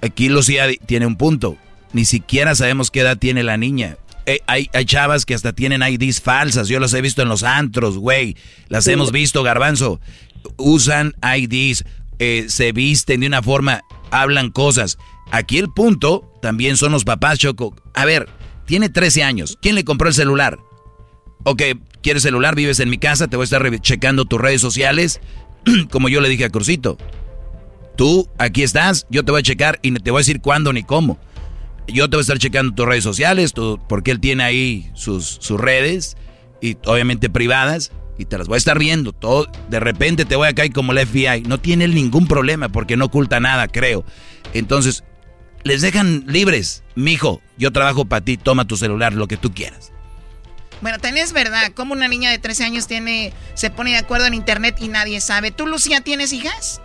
[0.01, 1.57] aquí Lucía tiene un punto.
[1.93, 3.97] Ni siquiera sabemos qué edad tiene la niña.
[4.31, 6.69] Eh, hay, hay, chavas que hasta tienen IDs falsas.
[6.69, 8.37] Yo las he visto en los antros, güey.
[8.69, 10.01] Las hemos visto, garbanzo.
[10.57, 11.85] Usan IDs,
[12.21, 14.99] eh, se visten de una forma, hablan cosas.
[15.33, 17.75] Aquí el punto también son los papás, Choco.
[17.93, 18.29] A ver,
[18.67, 19.59] tiene 13 años.
[19.61, 20.61] ¿Quién le compró el celular?
[21.43, 21.63] Ok,
[22.01, 22.55] ¿quieres celular?
[22.55, 25.21] Vives en mi casa, te voy a estar checando tus redes sociales.
[25.91, 26.99] Como yo le dije a Crucito.
[27.97, 30.85] Tú, aquí estás, yo te voy a checar y te voy a decir cuándo ni
[30.85, 31.19] cómo.
[31.87, 33.53] Yo te voy a estar checando tus redes sociales,
[33.89, 36.17] porque él tiene ahí sus, sus redes,
[36.61, 39.13] y obviamente privadas, y te las voy a estar viendo.
[39.13, 41.43] Todo, de repente te voy a caer como el FBI.
[41.49, 44.05] No tiene ningún problema porque no oculta nada, creo.
[44.53, 45.05] Entonces,
[45.65, 46.85] les dejan libres.
[46.95, 49.93] Mijo, yo trabajo para ti, toma tu celular, lo que tú quieras.
[50.83, 54.27] Bueno, también es verdad, como una niña de 13 años tiene, se pone de acuerdo
[54.27, 55.51] en internet y nadie sabe.
[55.51, 56.81] ¿Tú, Lucía, tienes hijas?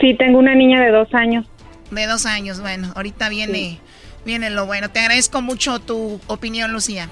[0.00, 1.46] Sí, tengo una niña de dos años.
[1.90, 3.80] De dos años, bueno, ahorita viene,
[4.24, 4.90] viene lo bueno.
[4.90, 7.08] Te agradezco mucho tu opinión, Lucía.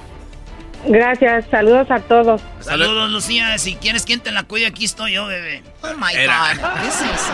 [0.86, 2.40] Gracias, saludos a todos.
[2.60, 3.56] Saludos, Lucía.
[3.58, 5.62] Si quieres quien te la cuide, aquí estoy yo, bebé.
[5.82, 7.32] Oh my God, ¿qué es eso?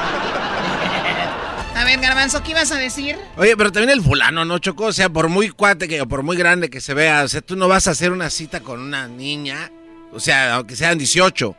[1.75, 3.17] A ver, Garbanzo, ¿qué ibas a decir?
[3.37, 4.87] Oye, pero también el fulano, ¿no, Chocó?
[4.87, 7.41] O sea, por muy cuate que, o por muy grande que se vea, o sea,
[7.41, 9.71] tú no vas a hacer una cita con una niña,
[10.13, 11.55] o sea, aunque sean 18,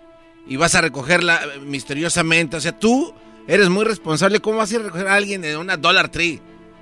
[0.48, 2.58] y vas a recogerla misteriosamente.
[2.58, 3.14] O sea, tú
[3.50, 4.40] eres muy responsable.
[4.40, 6.40] ¿Cómo vas a ir a recoger a alguien de una Dollar Tree?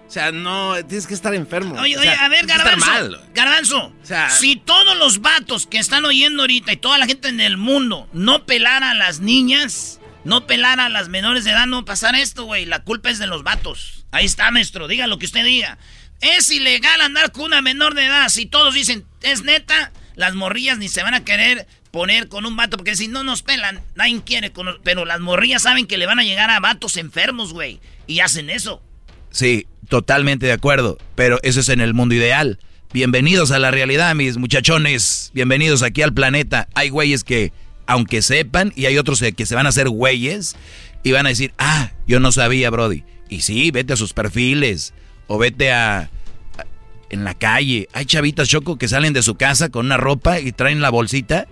[0.07, 1.75] O sea, no, tienes que estar enfermo.
[1.81, 3.19] Oye, oye, a ver, Garbanzo.
[3.33, 7.27] Garbanzo, o sea, si todos los vatos que están oyendo ahorita y toda la gente
[7.27, 11.67] en el mundo no pelara a las niñas, no pelar a las menores de edad,
[11.67, 12.65] no pasar esto, güey.
[12.65, 14.05] La culpa es de los vatos.
[14.11, 14.87] Ahí está, maestro.
[14.87, 15.77] Diga lo que usted diga.
[16.21, 18.29] Es ilegal andar con una menor de edad.
[18.29, 22.55] Si todos dicen, es neta, las morrillas ni se van a querer poner con un
[22.55, 22.77] vato.
[22.77, 24.51] Porque si no nos pelan, nadie quiere.
[24.83, 27.79] pero las morrillas saben que le van a llegar a vatos enfermos, güey.
[28.07, 28.81] Y hacen eso.
[29.31, 30.97] Sí, totalmente de acuerdo.
[31.15, 32.59] Pero eso es en el mundo ideal.
[32.93, 35.31] Bienvenidos a la realidad, mis muchachones.
[35.33, 36.67] Bienvenidos aquí al planeta.
[36.73, 37.51] Hay güeyes que
[37.87, 40.55] aunque sepan, y hay otros que se van a hacer güeyes
[41.03, 43.03] y van a decir, ah, yo no sabía, Brody.
[43.29, 44.93] Y sí, vete a sus perfiles
[45.27, 46.11] o vete a,
[47.09, 47.87] en la calle.
[47.93, 51.47] Hay chavitas choco que salen de su casa con una ropa y traen la bolsita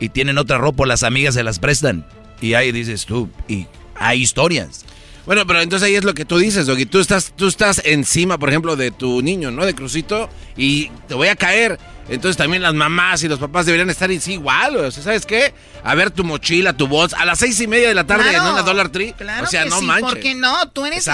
[0.00, 2.06] y tienen otra ropa, las amigas se las prestan.
[2.40, 4.84] Y ahí dices tú, y hay historias.
[5.26, 6.86] Bueno, pero entonces ahí es lo que tú dices, Doggy.
[6.86, 9.66] Tú estás, tú estás encima, por ejemplo, de tu niño, ¿no?
[9.66, 11.78] De Crucito, y te voy a caer.
[12.08, 14.76] Entonces también las mamás y los papás deberían estar sí, igual.
[14.76, 15.54] O sea, ¿sabes qué?
[15.84, 18.42] A ver tu mochila, tu voz, a las seis y media de la tarde en
[18.42, 19.12] una Dollar Tree.
[19.12, 20.10] Claro o sea, que no sí, manches.
[20.10, 21.08] porque no, tú eres,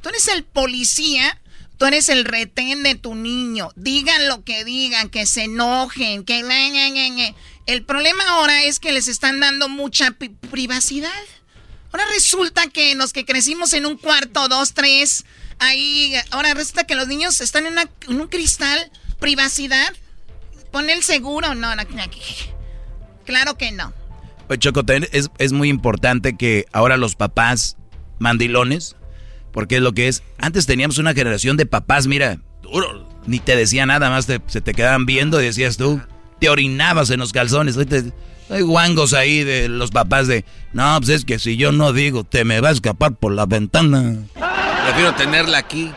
[0.00, 1.40] tú eres el policía,
[1.78, 3.70] tú eres el retén de tu niño.
[3.74, 6.44] Digan lo que digan, que se enojen, que...
[7.66, 10.16] El problema ahora es que les están dando mucha
[10.50, 11.10] privacidad.
[11.92, 15.24] Ahora resulta que los que crecimos en un cuarto, dos, tres,
[15.58, 17.76] ahí, ahora resulta que los niños están en,
[18.08, 19.92] un cristal, privacidad.
[20.70, 21.54] ¿Pone el seguro?
[21.54, 21.82] No, no,
[23.24, 23.92] claro que no.
[24.46, 27.76] Pues Choco, es, es muy importante que ahora los papás
[28.20, 28.94] mandilones,
[29.52, 30.22] porque es lo que es.
[30.38, 34.74] Antes teníamos una generación de papás, mira, duro, ni te decía nada más, se te
[34.74, 36.00] quedaban viendo y decías tú,
[36.40, 37.76] te orinabas en los calzones.
[38.50, 42.24] hay guangos ahí de los papás de, no, pues es que si yo no digo,
[42.24, 44.16] te me va a escapar por la ventana.
[44.84, 45.92] Prefiero tenerla aquí.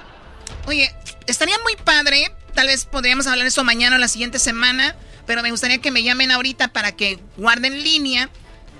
[0.65, 0.93] Oye,
[1.27, 5.41] estaría muy padre Tal vez podríamos hablar de eso mañana o la siguiente semana, pero
[5.41, 8.29] me gustaría que me llamen ahorita para que guarden línea.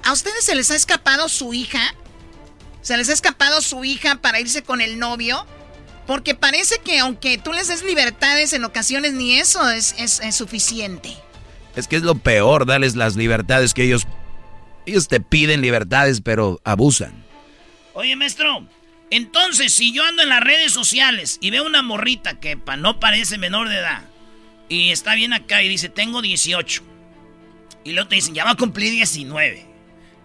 [0.04, 1.96] ¿A ustedes se les ha escapado su hija?
[2.82, 5.46] ¿Se les ha escapado su hija para irse con el novio?
[6.08, 11.16] Porque parece que aunque tú les des libertades en ocasiones, ni eso es, es, suficiente.
[11.76, 14.08] Es que es lo peor, darles las libertades que ellos...
[14.86, 17.14] Ellos te piden libertades, pero abusan.
[17.94, 18.66] Oye, maestro,
[19.12, 23.00] entonces, si yo ando en las redes sociales y veo una morrita que pa, no
[23.00, 24.04] parece menor de edad
[24.70, 26.84] y está bien acá y dice, tengo 18.
[27.84, 29.66] Y luego te dicen, ya va a cumplir 19.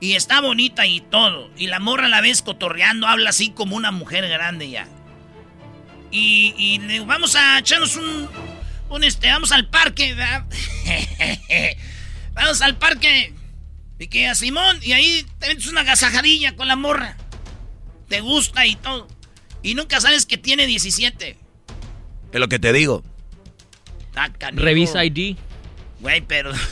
[0.00, 1.50] Y está bonita y todo.
[1.56, 4.86] Y la morra a la vez cotorreando, habla así como una mujer grande ya.
[6.10, 8.28] Y, y le vamos a echarnos un,
[8.88, 10.14] un este, vamos al parque,
[12.34, 13.32] vamos al parque.
[13.98, 17.16] Y que a Simón, y ahí te metes una gasajadilla con la morra
[18.08, 19.08] te gusta y todo.
[19.62, 21.36] Y nunca sabes que tiene 17.
[22.32, 23.02] Es lo que te digo.
[24.52, 25.36] Revisa ID.
[26.00, 26.52] Güey, pero...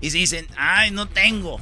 [0.00, 1.58] Y si dicen, ay, no tengo.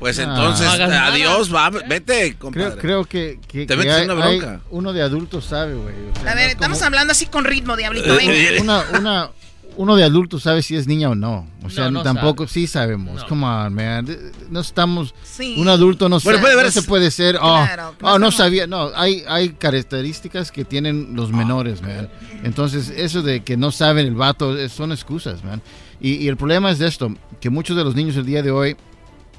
[0.00, 2.80] Pues entonces, adiós, va, vete, compadre.
[2.80, 4.60] Creo, que, que, Te metes en una bronca.
[4.70, 5.94] uno de adultos sabe, güey.
[6.26, 8.16] a ver, estamos hablando así con ritmo, diablito.
[8.16, 8.32] Venga.
[8.62, 9.30] Una, una,
[9.76, 11.46] uno de adultos sabe si es niña o no.
[11.62, 13.24] O sea, tampoco sí sabemos.
[13.24, 14.06] Come on, man.
[14.50, 15.14] No estamos.
[15.56, 17.38] Un adulto no, bueno, puede no se puede ser.
[17.40, 17.66] Oh,
[18.00, 18.66] oh no sabía.
[18.66, 22.08] No, hay, hay características que tienen los menores, man.
[22.42, 25.60] Entonces, eso de que no saben el vato son excusas, man.
[26.00, 28.50] Y, y el problema es de esto: que muchos de los niños el día de
[28.50, 28.76] hoy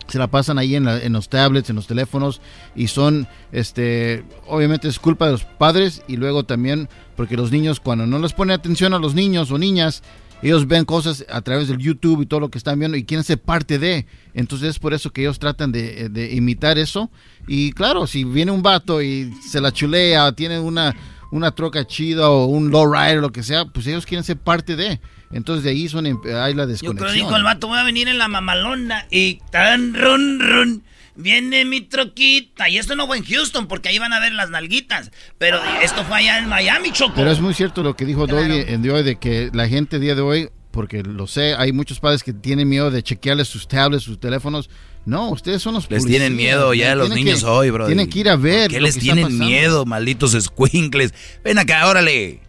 [0.08, 2.41] se la pasan ahí en, en, los tablets, en los teléfonos
[2.76, 7.80] y son, este, obviamente es culpa de los padres y luego también porque los niños
[7.80, 10.04] cuando no les ponen atención a los niños o niñas,
[10.41, 13.24] ellos ven cosas a través del YouTube y todo lo que están viendo y quieren
[13.24, 14.08] ser parte de.
[14.34, 17.12] Entonces es por eso que ellos tratan de, de imitar eso.
[17.47, 20.95] Y claro, si viene un vato y se la chulea, tiene una,
[21.32, 24.38] una troca chida o un low rider o lo que sea, pues ellos quieren ser
[24.38, 24.99] parte de.
[25.34, 26.82] Entonces de ahí son, hay la desconexión.
[26.82, 30.39] Yo creo que dijo el vato, voy a venir en la mamalona y tan run
[30.39, 30.84] run.
[31.15, 32.69] Viene mi troquita.
[32.69, 35.11] Y esto no fue en Houston, porque ahí van a ver las nalguitas.
[35.38, 37.13] Pero esto fue allá en Miami, Choco.
[37.15, 38.53] Pero es muy cierto lo que dijo claro.
[38.53, 41.99] en de hoy, de que la gente día de hoy, porque lo sé, hay muchos
[41.99, 44.69] padres que tienen miedo de chequearles sus tablets, sus teléfonos.
[45.05, 47.88] No, ustedes son los Les tienen miedo ya los niños hoy, bro.
[47.88, 48.69] Tienen que ir a ver.
[48.69, 51.13] ¿Qué les tienen miedo, malditos squinkles?
[51.43, 52.39] Ven acá, órale.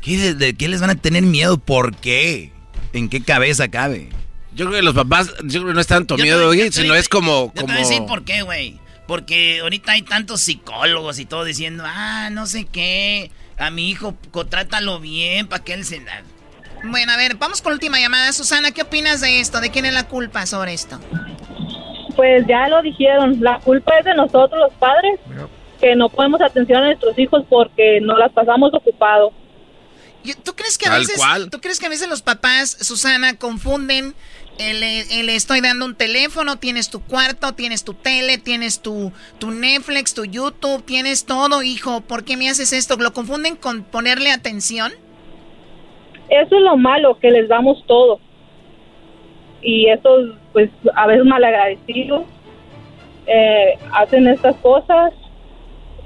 [0.00, 1.58] ¿Qué, de, ¿Qué les van a tener miedo?
[1.58, 2.52] ¿Por qué?
[2.92, 4.08] ¿En qué cabeza cabe?
[4.52, 7.52] Yo creo que los papás, yo creo que no es tanto miedo, sino es como...
[7.54, 7.66] Yo como...
[7.66, 8.78] te voy a decir por qué, güey.
[9.06, 14.16] Porque ahorita hay tantos psicólogos y todo diciendo, ah, no sé qué, a mi hijo
[14.48, 16.02] trátalo bien para que él se...
[16.82, 18.32] Bueno, a ver, vamos con la última llamada.
[18.32, 19.60] Susana, ¿qué opinas de esto?
[19.60, 20.98] ¿De quién es la culpa sobre esto?
[22.16, 25.20] Pues ya lo dijeron, la culpa es de nosotros los padres,
[25.80, 29.32] que no ponemos atención a nuestros hijos porque nos las pasamos ocupados.
[30.44, 34.14] ¿Tú crees que a veces, ¿tú crees que a veces los papás, Susana, confunden
[34.60, 40.14] le estoy dando un teléfono, tienes tu cuarto, tienes tu tele, tienes tu, tu Netflix,
[40.14, 42.96] tu YouTube, tienes todo, hijo, ¿por qué me haces esto?
[42.96, 44.92] ¿Lo confunden con ponerle atención?
[46.28, 48.20] Eso es lo malo, que les damos todo.
[49.62, 52.22] Y estos, pues, a veces malagradecidos,
[53.26, 55.12] eh, hacen estas cosas,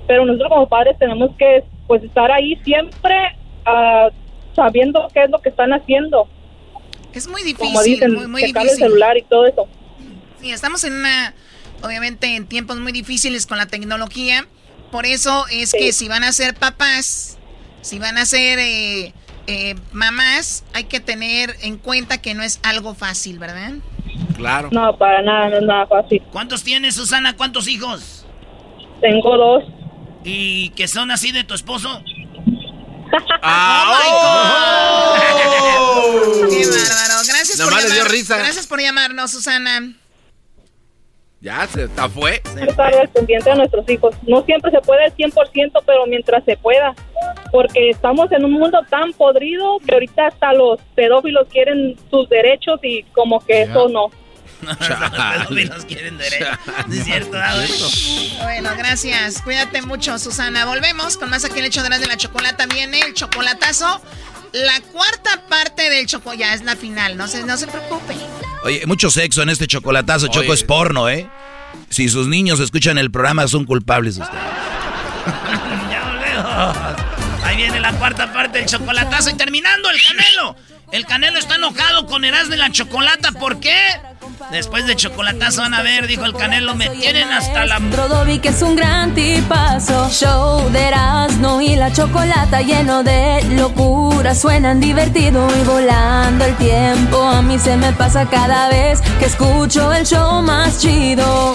[0.06, 3.36] pero nosotros como padres tenemos que, pues, estar ahí siempre
[3.66, 4.10] uh,
[4.54, 6.28] sabiendo qué es lo que están haciendo
[7.14, 8.70] es muy difícil, Como dicen, muy, muy difícil.
[8.70, 9.68] el celular y todo eso.
[10.40, 11.32] Sí, estamos en una,
[11.82, 14.46] obviamente, en tiempos muy difíciles con la tecnología.
[14.90, 17.38] Por eso es que si van a ser papás,
[17.82, 19.12] si van a ser eh,
[19.46, 23.74] eh, mamás, hay que tener en cuenta que no es algo fácil, ¿verdad?
[24.36, 24.68] Claro.
[24.72, 26.22] No, para nada, no es nada fácil.
[26.32, 27.36] ¿Cuántos tienes, Susana?
[27.36, 28.26] ¿Cuántos hijos?
[29.00, 29.64] Tengo dos.
[30.24, 32.02] ¿Y que son así de tu esposo?
[33.42, 34.08] ¡Oh, my
[35.30, 36.50] God!
[36.50, 37.16] ¡Qué bárbaro!
[37.26, 39.94] Gracias por, llamar, gracias por llamarnos, Susana.
[41.44, 42.40] Ya, se fue.
[42.66, 44.14] Estar al pendiente de nuestros hijos.
[44.26, 46.94] No siempre se puede al 100%, pero mientras se pueda.
[47.52, 52.80] Porque estamos en un mundo tan podrido que ahorita hasta los pedófilos quieren sus derechos
[52.82, 54.10] y como que eso no.
[55.50, 56.46] los quieren derecho.
[56.90, 57.36] es cierto,
[58.42, 59.42] Bueno, gracias.
[59.42, 60.64] Cuídate mucho, Susana.
[60.66, 62.66] Volvemos con más aquí el hecho de la chocolata.
[62.66, 64.00] Viene el chocolatazo.
[64.52, 67.16] La cuarta parte del choco ya es la final.
[67.16, 68.14] No se, no se preocupe.
[68.62, 70.28] Oye, mucho sexo en este chocolatazo.
[70.28, 71.28] Choco es porno, ¿eh?
[71.90, 74.42] Si sus niños escuchan el programa, son culpables ustedes.
[75.90, 76.94] ya
[77.44, 80.56] Ahí viene la cuarta parte del chocolatazo y terminando el canelo.
[80.95, 83.32] El Canelo está enojado con Erasmo de la Chocolata.
[83.32, 83.74] ¿Por qué?
[84.53, 87.80] Después de chocolatazo van a ver, dijo el Canelo, me tienen hasta la...
[88.40, 90.09] Que es un gran tipazo.
[90.09, 94.36] Show de Erasmo y la Chocolata lleno de locura.
[94.36, 97.20] Suenan divertido y volando el tiempo.
[97.24, 101.55] A mí se me pasa cada vez que escucho el show más chido.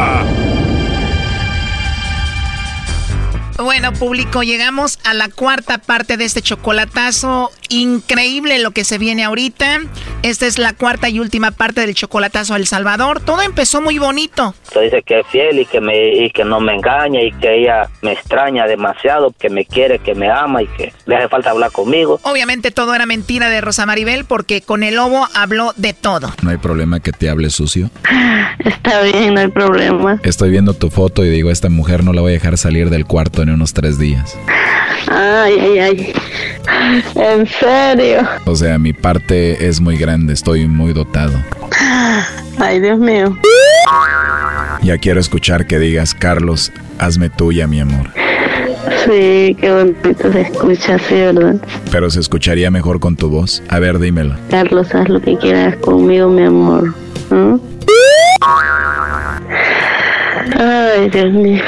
[3.63, 9.23] Bueno, público, llegamos a la cuarta parte de este chocolatazo increíble lo que se viene
[9.23, 9.81] ahorita.
[10.23, 13.21] Esta es la cuarta y última parte del chocolatazo El Salvador.
[13.21, 14.53] Todo empezó muy bonito.
[14.81, 17.89] dice que es fiel y que, me, y que no me engaña y que ella
[18.01, 21.71] me extraña demasiado, que me quiere, que me ama y que le hace falta hablar
[21.71, 22.19] conmigo.
[22.23, 26.33] Obviamente todo era mentira de Rosa Maribel porque con el lobo habló de todo.
[26.41, 27.89] ¿No hay problema que te hable sucio?
[28.65, 30.19] Está bien, no hay problema.
[30.23, 33.05] Estoy viendo tu foto y digo, esta mujer no la voy a dejar salir del
[33.05, 34.37] cuarto en unos tres días.
[35.07, 36.13] Ay, ay, ay.
[37.15, 38.27] En serio.
[38.45, 41.33] O sea, mi parte es muy grande, estoy muy dotado.
[42.57, 43.37] Ay, Dios mío.
[44.83, 48.09] Ya quiero escuchar que digas, Carlos, hazme tuya, mi amor.
[49.05, 51.55] Sí, qué bonito se escucha así, ¿verdad?
[51.91, 53.61] Pero se escucharía mejor con tu voz.
[53.69, 54.35] A ver, dímelo.
[54.49, 56.93] Carlos, haz lo que quieras conmigo, mi amor.
[57.29, 57.55] ¿Mm?
[60.57, 61.63] Ay, Dios mío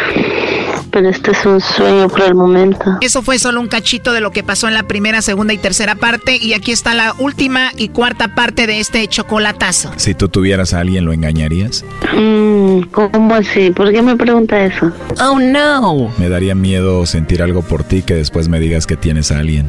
[0.93, 2.97] pero este es un sueño por el momento.
[3.01, 5.95] Eso fue solo un cachito de lo que pasó en la primera, segunda y tercera
[5.95, 6.37] parte.
[6.37, 9.91] Y aquí está la última y cuarta parte de este chocolatazo.
[9.97, 11.83] Si tú tuvieras a alguien, ¿lo engañarías?
[12.15, 13.71] Mm, ¿Cómo así?
[13.71, 14.91] ¿Por qué me pregunta eso?
[15.19, 16.13] Oh, no.
[16.19, 19.65] Me daría miedo sentir algo por ti que después me digas que tienes a alguien.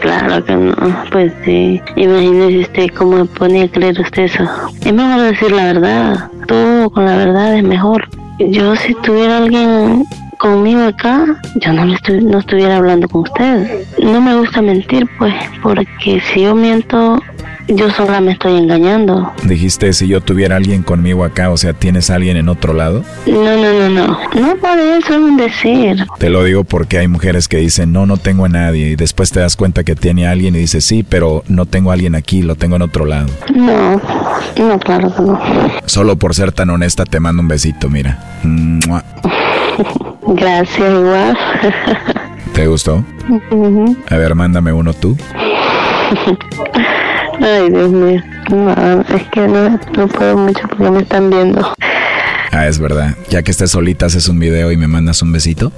[0.00, 0.74] claro que no.
[1.12, 1.82] Pues sí.
[1.96, 4.44] Imagínese usted cómo me pone a creer usted eso.
[4.80, 6.30] Es mejor decir la verdad.
[6.48, 8.08] Todo con la verdad es mejor.
[8.38, 10.04] Yo si tuviera alguien
[10.38, 11.24] conmigo acá,
[11.56, 13.84] yo no, no estuviera hablando con usted.
[14.02, 17.22] No me gusta mentir, pues, porque si yo miento,
[17.68, 19.32] yo sola me estoy engañando.
[19.44, 23.04] Dijiste si yo tuviera alguien conmigo acá, o sea, ¿tienes alguien en otro lado?
[23.26, 24.18] No, no, no, no.
[24.40, 26.06] No puede eso es un decir.
[26.18, 28.90] Te lo digo porque hay mujeres que dicen, no, no tengo a nadie.
[28.90, 31.90] Y después te das cuenta que tiene a alguien y dices, sí, pero no tengo
[31.90, 33.28] a alguien aquí, lo tengo en otro lado.
[33.54, 34.00] No,
[34.58, 35.40] no, claro que no.
[35.86, 38.18] Solo por ser tan honesta te mando un besito, mira.
[40.26, 41.36] Gracias, igual.
[42.52, 43.04] ¿Te gustó?
[44.10, 45.16] A ver, mándame uno tú.
[47.40, 48.22] Ay, Dios mío.
[48.50, 51.74] No, es que no, no puedo mucho porque me están viendo.
[52.54, 53.16] Ah, es verdad.
[53.30, 55.72] Ya que estés solita, haces un video y me mandas un besito.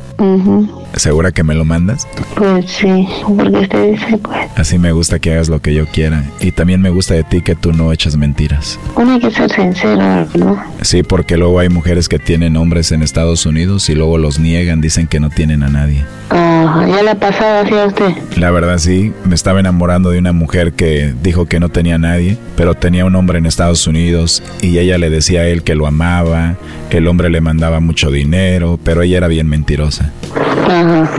[0.94, 2.06] ¿Segura que me lo mandas?
[2.34, 4.50] Pues sí, porque usted dice, pues.
[4.56, 6.24] Así me gusta que hagas lo que yo quiera.
[6.38, 8.78] Y también me gusta de ti que tú no echas mentiras.
[8.94, 10.62] Uno hay que ser sincero, ¿no?
[10.82, 14.82] Sí, porque luego hay mujeres que tienen hombres en Estados Unidos y luego los niegan,
[14.82, 16.04] dicen que no tienen a nadie.
[16.30, 18.14] Ah, ¿ya le ha pasado así a usted?
[18.36, 21.98] La verdad sí, me estaba enamorando de una mujer que dijo que no tenía a
[21.98, 25.74] nadie, pero tenía un hombre en Estados Unidos y ella le decía a él que
[25.74, 26.56] lo amaba,
[26.90, 30.12] el hombre le mandaba mucho dinero, pero ella era bien mentirosa.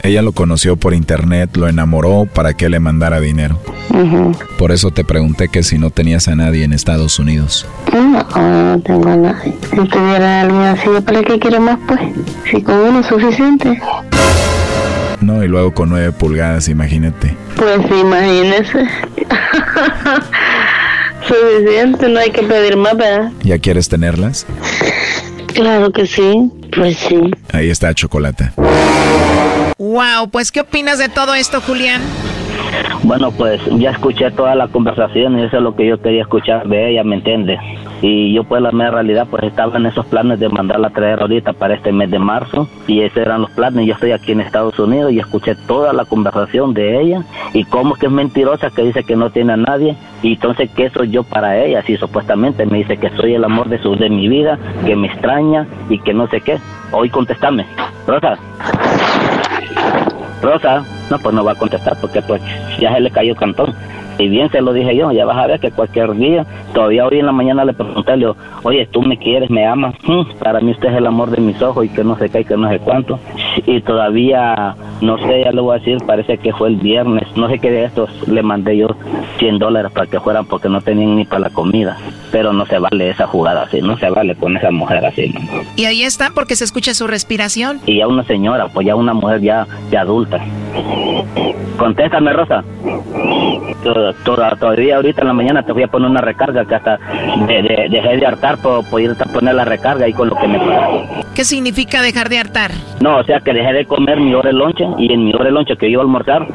[0.04, 3.60] Ella lo conoció por internet, lo enamoró para que le mandara dinero.
[4.58, 7.66] Por eso te pregunté que si no tenías a nadie en Estados Unidos.
[7.94, 8.24] No,
[8.74, 9.56] no tengo a nadie.
[9.72, 12.00] Si tuviera alguien así, ¿para qué quiero más pues?
[12.52, 13.80] Si con uno es suficiente.
[15.22, 17.36] No, y luego con nueve pulgadas, imagínate.
[17.56, 18.88] Pues imagínese.
[21.28, 23.32] Suficiente, no hay que pedir más, ¿verdad?
[23.44, 24.46] ¿Ya quieres tenerlas?
[25.58, 27.20] Claro que sí, pues sí.
[27.52, 28.52] Ahí está Chocolate.
[29.80, 32.00] Wow, pues ¿qué opinas de todo esto, Julián?
[33.04, 36.68] Bueno, pues ya escuché toda la conversación y eso es lo que yo quería escuchar
[36.68, 37.60] de ella, ¿me entiendes?
[38.02, 41.22] Y yo pues la mera realidad pues estaba en esos planes de mandarla a traer
[41.22, 43.86] ahorita para este mes de marzo y esos eran los planes.
[43.86, 47.96] Yo estoy aquí en Estados Unidos y escuché toda la conversación de ella y cómo
[47.96, 51.24] que es mentirosa que dice que no tiene a nadie y entonces qué soy yo
[51.24, 54.60] para ella si supuestamente me dice que soy el amor de su de mi vida,
[54.86, 56.60] que me extraña y que no sé qué.
[56.92, 57.66] Hoy contestame.
[58.06, 58.38] Rosa.
[60.42, 62.42] Rosa, no, pues no va a contestar porque pues
[62.80, 63.74] ya se le cayó el cantón.
[64.18, 67.20] Y bien se lo dije yo, ya vas a ver que cualquier día, todavía hoy
[67.20, 70.60] en la mañana le pregunté, le digo, oye, tú me quieres, me amas, mm, para
[70.60, 72.58] mí usted es el amor de mis ojos y que no sé qué y que
[72.58, 73.20] no sé cuánto.
[73.66, 77.48] Y todavía, no sé, ya le voy a decir, parece que fue el viernes, no
[77.48, 78.88] sé qué de estos, le mandé yo
[79.38, 81.98] 100 dólares para que fueran porque no tenían ni para la comida.
[82.32, 85.34] Pero no se vale esa jugada así, no se vale con esa mujer así.
[85.76, 87.80] Y ahí está porque se escucha su respiración.
[87.86, 90.44] Y ya una señora, pues ya una mujer ya, ya adulta.
[91.78, 92.64] Contéstame, Rosa
[94.24, 97.00] toda, todavía ahorita en la mañana te voy a poner una recarga que hasta
[97.48, 100.60] dejé de hartar por, poder poner la recarga y con lo que me
[101.36, 102.72] ¿Qué significa dejar de hartar?
[103.00, 105.46] No, o sea que dejé de comer mi hora de lonche y en mi hora
[105.46, 106.48] de lonche que iba a almorzar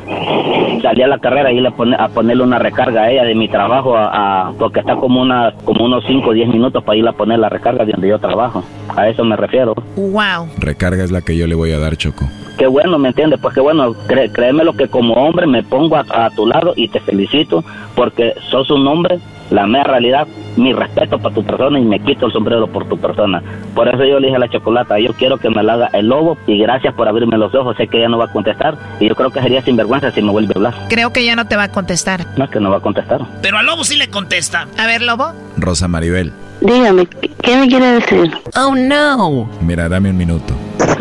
[0.82, 3.48] salí a la carrera y le pone, a ponerle una recarga a ella de mi
[3.48, 7.12] trabajo a, porque está como una como unos 5 o 10 minutos para ir a
[7.12, 8.62] poner la recarga de donde yo trabajo.
[8.96, 9.74] A eso me refiero.
[9.96, 10.48] Wow.
[10.58, 12.28] Recarga es la que yo le voy a dar, Choco.
[12.58, 13.40] Qué bueno, ¿me entiendes?
[13.40, 17.00] Pues qué bueno, créeme lo que como hombre me pongo a, tu lado y te
[17.00, 17.64] felicito
[17.94, 19.18] porque sos un hombre,
[19.50, 22.98] la mera realidad, mi respeto para tu persona y me quito el sombrero por tu
[22.98, 23.42] persona.
[23.74, 26.08] Por eso yo le dije a la chocolata, yo quiero que me la haga el
[26.08, 27.76] lobo y gracias por abrirme los ojos.
[27.76, 30.30] Sé que ella no va a contestar y yo creo que sería sinvergüenza si me
[30.30, 30.74] vuelve a hablar.
[30.88, 32.26] Creo que ya no te va a contestar.
[32.36, 33.22] No, es que no va a contestar.
[33.40, 34.68] Pero al lobo sí le contesta.
[34.78, 35.32] A ver, lobo.
[35.56, 36.32] Rosa Maribel.
[36.64, 37.06] Dígame,
[37.42, 38.32] ¿qué me quiere decir?
[38.56, 39.48] Oh, no.
[39.60, 40.54] Mira, dame un minuto.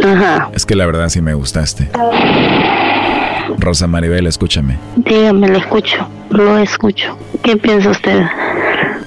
[0.03, 0.49] Ajá.
[0.53, 1.89] Es que la verdad sí me gustaste.
[3.59, 4.77] Rosa Maribel, escúchame.
[4.95, 6.07] Dígame, le escucho.
[6.29, 7.17] Lo escucho.
[7.43, 8.23] ¿Qué piensa usted?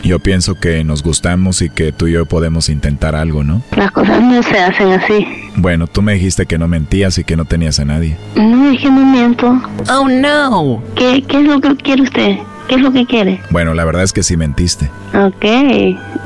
[0.05, 3.63] Yo pienso que nos gustamos y que tú y yo podemos intentar algo, ¿no?
[3.75, 5.27] Las cosas no se hacen así.
[5.57, 8.17] Bueno, tú me dijiste que no mentías y que no tenías a nadie.
[8.37, 9.61] No, es que no miento.
[9.91, 10.83] Oh, no.
[10.95, 12.37] ¿Qué, qué es lo que quiere usted?
[12.69, 13.41] ¿Qué es lo que quiere?
[13.51, 14.91] Bueno, la verdad es que sí mentiste.
[15.15, 15.45] Ok,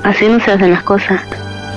[0.05, 1.23] así no se hacen las cosas.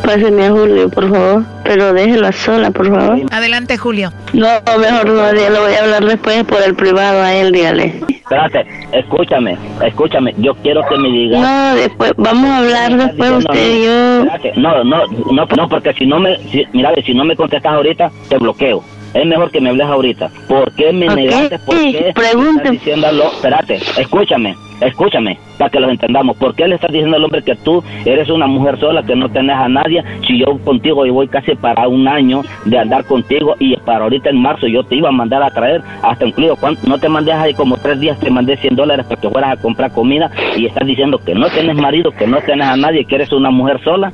[0.03, 1.43] Páseme a Julio, por favor.
[1.63, 3.21] Pero déjelo a sola, por favor.
[3.31, 4.11] Adelante, Julio.
[4.33, 4.47] No,
[4.79, 8.01] mejor no, ya lo voy a hablar después por el privado a él, dígale.
[8.09, 10.33] Espérate, escúchame, escúchame.
[10.37, 11.41] Yo quiero que me digas.
[11.41, 14.19] No, después, vamos a hablar después usted y yo.
[14.23, 17.73] Espérate, no, no, no, no, porque si no me, si, mira, si no me contestas
[17.73, 18.83] ahorita, te bloqueo.
[19.13, 20.29] Es mejor que me hables ahorita.
[20.47, 21.25] ¿Por qué me okay.
[21.25, 21.59] negaste?
[21.59, 23.31] ¿Por qué diciéndolo?
[23.33, 26.37] Espérate, escúchame, escúchame, para que los entendamos.
[26.37, 29.29] ¿Por qué le estás diciendo al hombre que tú eres una mujer sola, que no
[29.29, 30.03] tenés a nadie?
[30.27, 34.29] Si yo contigo, yo voy casi para un año de andar contigo y para ahorita
[34.29, 36.87] en marzo yo te iba a mandar a traer, hasta incluido, ¿cuánto?
[36.87, 39.61] no te mandé ahí como tres días, te mandé 100 dólares para que fueras a
[39.61, 43.15] comprar comida y estás diciendo que no tienes marido, que no tienes a nadie, que
[43.15, 44.11] eres una mujer sola.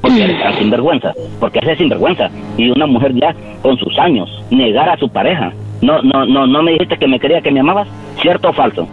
[0.00, 2.30] Porque eres tan sinvergüenza, porque ese es sinvergüenza.
[2.56, 5.52] Y una mujer ya con sus años, negar a su pareja.
[5.82, 7.88] No, no, no, no me dijiste que me quería, que me amabas,
[8.20, 8.88] ¿cierto o falso?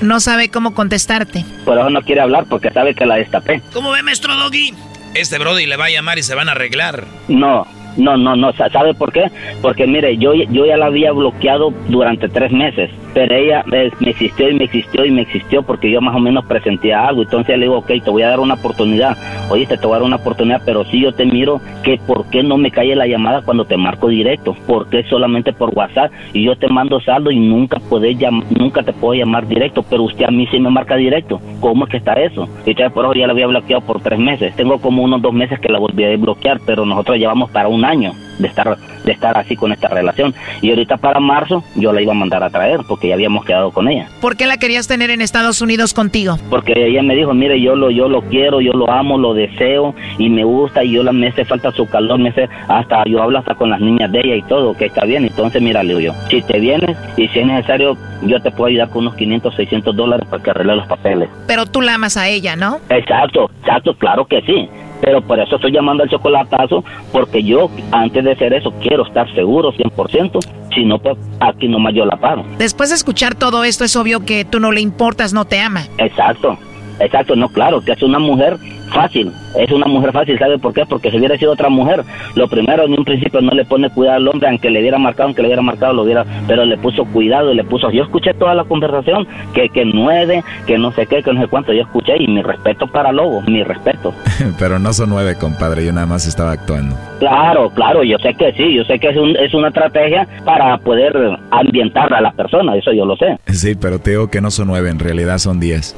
[0.00, 1.44] No sabe cómo contestarte.
[1.64, 3.62] Por eso no quiere hablar porque sabe que la destapé.
[3.72, 4.74] ¿Cómo ve, maestro Doggy?
[5.14, 7.04] Este Brody le va a llamar y se van a arreglar.
[7.28, 7.66] No,
[7.96, 8.52] no, no, no.
[8.52, 9.30] ¿Sabe por qué?
[9.62, 14.10] Porque mire, yo, yo ya la había bloqueado durante tres meses, pero ella eh, me
[14.10, 17.22] existió y me existió y me existió porque yo más o menos presentía algo.
[17.22, 19.16] Entonces le digo, ok, te voy a dar una oportunidad.
[19.48, 22.42] Oye, te voy a dar una oportunidad, pero si yo te miro, que ¿por qué
[22.42, 24.54] no me cae la llamada cuando te marco directo?
[24.66, 26.12] ¿Por qué solamente por WhatsApp?
[26.34, 28.18] Y yo te mando saldo y nunca, podés
[28.50, 31.40] nunca te puedo llamar directo, pero usted a mí sí me marca directo.
[31.60, 32.46] ¿Cómo es que está eso?
[32.66, 34.54] Entonces por eso ya la había bloqueado por tres meses.
[34.56, 37.82] Tengo como unos dos meses que la volví a desbloquear, pero nosotros llevamos para un
[37.82, 42.02] año de estar de estar así con esta relación y ahorita para marzo yo la
[42.02, 44.08] iba a mandar a traer porque ya habíamos quedado con ella.
[44.20, 46.36] ¿Por qué la querías tener en Estados Unidos contigo?
[46.50, 49.94] Porque ella me dijo, mire, yo lo yo lo quiero, yo lo amo, lo deseo
[50.18, 53.22] y me gusta y yo la me hace falta su calor, me hace hasta yo
[53.22, 55.96] hablo hasta con las niñas de ella y todo, que está bien, entonces mira, le
[55.96, 59.14] digo yo, si te vienes y si es necesario, yo te puedo ayudar con unos
[59.14, 61.28] 500, 600 dólares para que arregle los papeles.
[61.46, 62.80] Pero tú la amas a ella, ¿no?
[62.88, 64.68] Exacto, exacto, claro que sí
[65.00, 69.32] pero por eso estoy llamando al chocolatazo, porque yo antes de hacer eso quiero estar
[69.34, 70.38] seguro 100%,
[70.74, 72.44] si no, pues aquí nomás yo la paro.
[72.58, 75.84] Después de escuchar todo esto es obvio que tú no le importas, no te ama.
[75.98, 76.58] Exacto,
[77.00, 78.56] exacto, no, claro, que es una mujer
[78.92, 80.84] fácil, es una mujer fácil, ¿sabe por qué?
[80.86, 84.16] Porque si hubiera sido otra mujer, lo primero en un principio no le pone cuidado
[84.16, 87.04] al hombre, aunque le hubiera marcado, aunque le hubiera marcado, lo hubiera, pero le puso
[87.06, 91.06] cuidado y le puso, yo escuché toda la conversación, que, que nueve, que no sé
[91.06, 94.14] qué, que no sé cuánto, yo escuché y mi respeto para Lobo, mi respeto.
[94.58, 96.96] pero no son nueve, compadre, yo nada más estaba actuando.
[97.18, 100.76] Claro, claro, yo sé que sí, yo sé que es, un, es una estrategia para
[100.78, 101.16] poder
[101.50, 103.38] ambientar a la persona, eso yo lo sé.
[103.46, 105.96] Sí, pero te digo que no son nueve, en realidad son diez.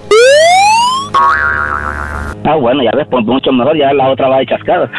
[2.44, 4.90] Ah, bueno, ya ves, pues mucho mejor, ya la otra va de chascada.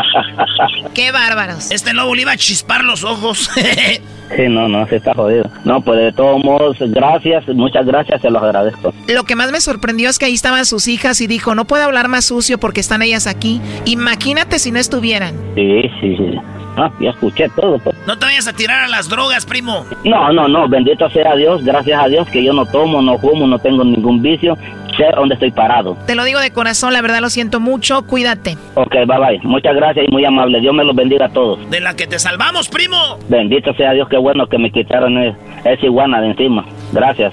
[0.94, 1.70] ¡Qué bárbaros!
[1.70, 3.50] Este lobo le iba a chispar los ojos.
[4.36, 5.44] sí, no, no, se está jodido.
[5.64, 8.92] No, pues de todos modos, gracias, muchas gracias, se los agradezco.
[9.08, 11.84] Lo que más me sorprendió es que ahí estaban sus hijas y dijo, no puedo
[11.84, 13.60] hablar más sucio porque están ellas aquí.
[13.84, 15.34] Imagínate si no estuvieran.
[15.54, 16.38] Sí, sí, sí.
[16.76, 17.78] Ah, ya escuché todo.
[17.78, 17.96] Pues.
[18.06, 19.84] No te vayas a tirar a las drogas, primo.
[20.04, 23.46] No, no, no, bendito sea Dios, gracias a Dios que yo no tomo, no fumo,
[23.46, 24.56] no tengo ningún vicio,
[25.00, 25.96] sé dónde estoy parado.
[26.06, 28.56] Te lo digo de corazón, la verdad lo siento mucho, cuídate.
[28.74, 31.58] Ok, bye bye, muchas gracias y muy amable, Dios me los bendiga a todos.
[31.70, 32.96] De la que te salvamos, primo.
[33.28, 37.32] Bendito sea Dios, qué bueno que me quitaron esa iguana de encima, gracias.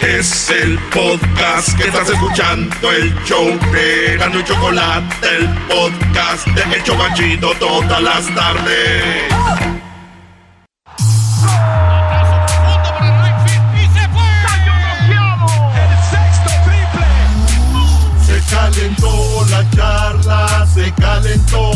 [0.00, 6.76] Es el podcast que estás escuchando, el show de Gano y Chocolate, el podcast de
[6.76, 9.24] El Chocachito todas las tardes.
[18.24, 21.72] Se calentó la charla, se calentó,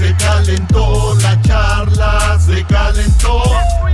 [0.00, 3.42] se calentó, la charla se calentó.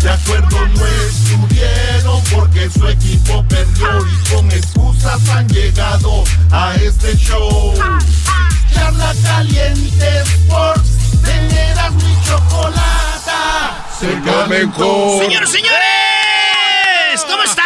[0.01, 6.23] De acuerdo no estuvieron porque su equipo perdió y con excusas han llegado
[6.53, 7.75] a este show.
[8.73, 10.91] Charla caliente Sports,
[11.25, 13.85] teneras mi chocolata.
[13.99, 15.19] Se calentó.
[15.21, 17.65] Señores, señores, ¿cómo está?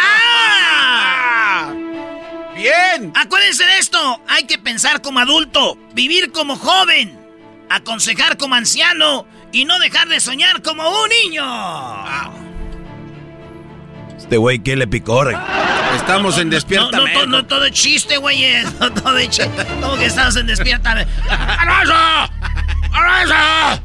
[2.55, 3.13] Bien.
[3.15, 7.20] Acuérdense de esto, hay que pensar como adulto, vivir como joven
[7.75, 11.43] aconsejar como anciano y no dejar de soñar como un niño.
[14.17, 15.23] Este güey, ¿qué le picó?
[15.95, 18.45] Estamos en Despierta No, no, no, todo chiste, güey.
[18.79, 19.65] No todo chiste.
[19.81, 21.05] ¿Cómo que estamos en Despierta?
[21.29, 22.33] ¡Alonso!
[22.93, 23.83] ¡Alonso!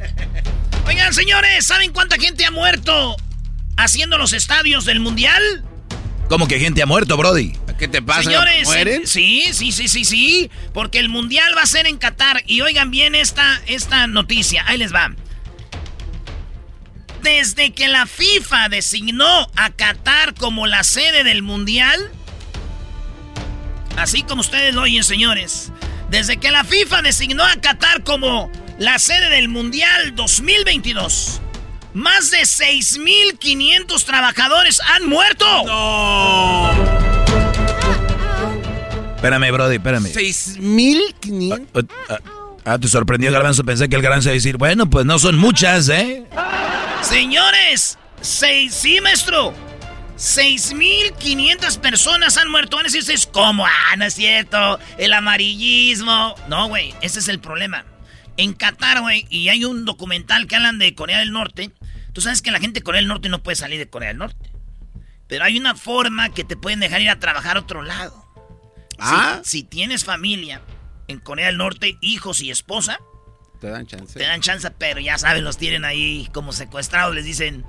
[0.86, 3.16] Oigan, señores, ¿saben cuánta gente ha muerto
[3.76, 5.64] haciendo los estadios del Mundial?
[6.28, 7.54] ¿Cómo que gente ha muerto, Brody?
[7.78, 8.22] ¿Qué te pasa?
[8.22, 9.06] Señores, ¿Mueren?
[9.06, 10.50] sí, sí, sí, sí, sí.
[10.72, 12.42] Porque el Mundial va a ser en Qatar.
[12.46, 14.64] Y oigan bien esta, esta noticia.
[14.66, 15.14] Ahí les va.
[17.22, 22.10] Desde que la FIFA designó a Qatar como la sede del Mundial,
[23.96, 25.72] así como ustedes lo oyen, señores,
[26.08, 31.40] desde que la FIFA designó a Qatar como la sede del Mundial 2022,
[31.94, 35.46] más de 6.500 trabajadores han muerto.
[39.16, 40.06] Espérame, Brody, espérame.
[40.12, 41.88] ¿6.500?
[42.08, 42.18] Ah,
[42.64, 43.64] ah, te sorprendió, Garbanzo.
[43.64, 46.24] Pensé que el Garbanzo iba a decir, bueno, pues no son muchas, ¿eh?
[47.02, 49.54] Señores, seis, sí, maestro.
[50.16, 52.76] 6.500 personas han muerto.
[52.76, 53.66] Van a decir, ¿cómo?
[53.66, 54.78] Ah, no es cierto.
[54.98, 56.34] El amarillismo.
[56.48, 57.84] No, güey, ese es el problema.
[58.36, 61.70] En Qatar, güey, y hay un documental que hablan de Corea del Norte.
[62.12, 64.18] Tú sabes que la gente de Corea del Norte no puede salir de Corea del
[64.18, 64.50] Norte.
[65.26, 68.25] Pero hay una forma que te pueden dejar ir a trabajar a otro lado.
[68.98, 69.40] Ah.
[69.42, 70.60] Si, si tienes familia
[71.08, 72.98] en Corea del Norte, hijos y esposa,
[73.60, 74.18] Te dan chance.
[74.18, 77.14] te dan chance, pero ya saben, los tienen ahí como secuestrados.
[77.14, 77.64] Les dicen,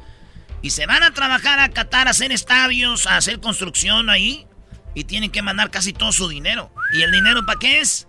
[0.61, 4.45] y se van a trabajar a Qatar, a hacer estadios, a hacer construcción ahí.
[4.95, 6.71] Y tienen que mandar casi todo su dinero.
[6.91, 8.07] ¿Y el dinero para qué es?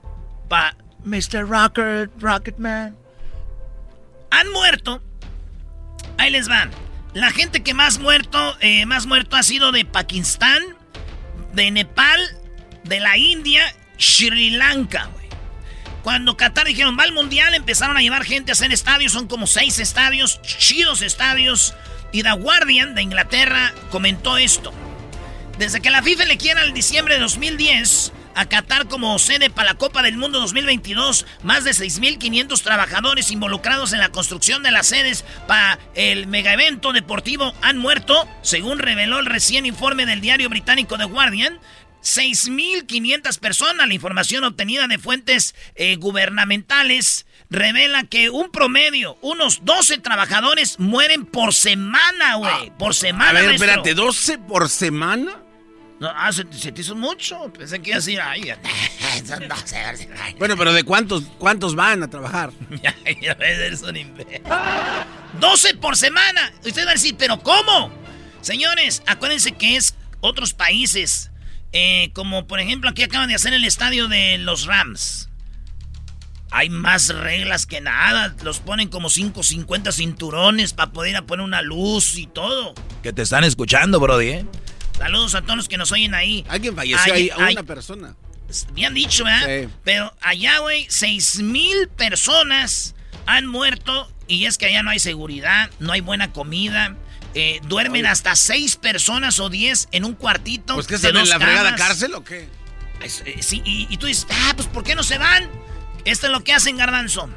[0.49, 0.75] Para
[1.05, 1.47] Mr.
[1.47, 2.97] Rocket, Rocketman.
[4.31, 5.03] Han muerto.
[6.17, 6.71] Ahí les van.
[7.13, 10.63] La gente que más muerto, eh, más muerto ha sido de Pakistán,
[11.53, 12.21] de Nepal,
[12.89, 15.29] de la India, Sri Lanka, güey.
[16.03, 19.13] Cuando Qatar dijeron va al mundial, empezaron a llevar gente a hacer estadios.
[19.13, 21.75] Son como seis estadios, chidos estadios.
[22.13, 24.73] Y The Guardian de Inglaterra comentó esto.
[25.59, 29.73] Desde que la FIFA le quiera el diciembre de 2010 a Qatar como sede para
[29.73, 34.87] la Copa del Mundo 2022, más de 6.500 trabajadores involucrados en la construcción de las
[34.87, 40.97] sedes para el megaevento deportivo han muerto, según reveló el recién informe del diario británico
[40.97, 41.59] The Guardian.
[42.17, 43.87] 6.500 personas.
[43.87, 51.27] La información obtenida de fuentes eh, gubernamentales revela que un promedio, unos 12 trabajadores mueren
[51.27, 52.73] por semana, güey.
[52.79, 53.31] por semana.
[53.31, 53.67] A ver, maestro.
[53.67, 55.43] espérate, ¿12 por semana?
[56.01, 57.53] No, ah, se, se te hizo mucho.
[57.53, 58.55] Pensé que iba a decir, ay,
[59.27, 60.35] son 12, ay.
[60.39, 62.53] Bueno, pero ¿de cuántos, cuántos van a trabajar?
[62.83, 64.41] Ya, ya ves, eres un imbécil.
[65.41, 66.53] 12 por semana.
[66.65, 67.91] Usted va a decir, ¿pero cómo?
[68.41, 71.31] Señores, acuérdense que es otros países.
[71.73, 75.29] Eh, como por ejemplo, aquí acaban de hacer el estadio de los Rams.
[76.51, 78.35] Hay más reglas que nada.
[78.43, 82.75] Los ponen como 5, 50 cinturones para poder ir a poner una luz y todo.
[83.03, 84.47] Que te están escuchando, Brody, ¿eh?
[84.97, 86.45] Saludos a todos los que nos oyen ahí.
[86.49, 88.17] Alguien falleció Hay- ahí, a una persona.
[88.73, 89.47] Bien dicho, ¿verdad?
[89.47, 89.69] Sí.
[89.85, 92.95] Pero allá, güey, seis mil personas
[93.27, 96.97] han muerto y es que allá no hay seguridad, no hay buena comida.
[97.41, 100.75] Eh, duermen hasta seis personas o diez en un cuartito.
[100.75, 102.49] Pues que están en la fregada cárcel o qué?
[103.03, 105.49] Es- eh, sí, y, y tú dices, ah, pues ¿por qué no se van?
[106.05, 107.29] Esto es lo que hacen, Garbanzo.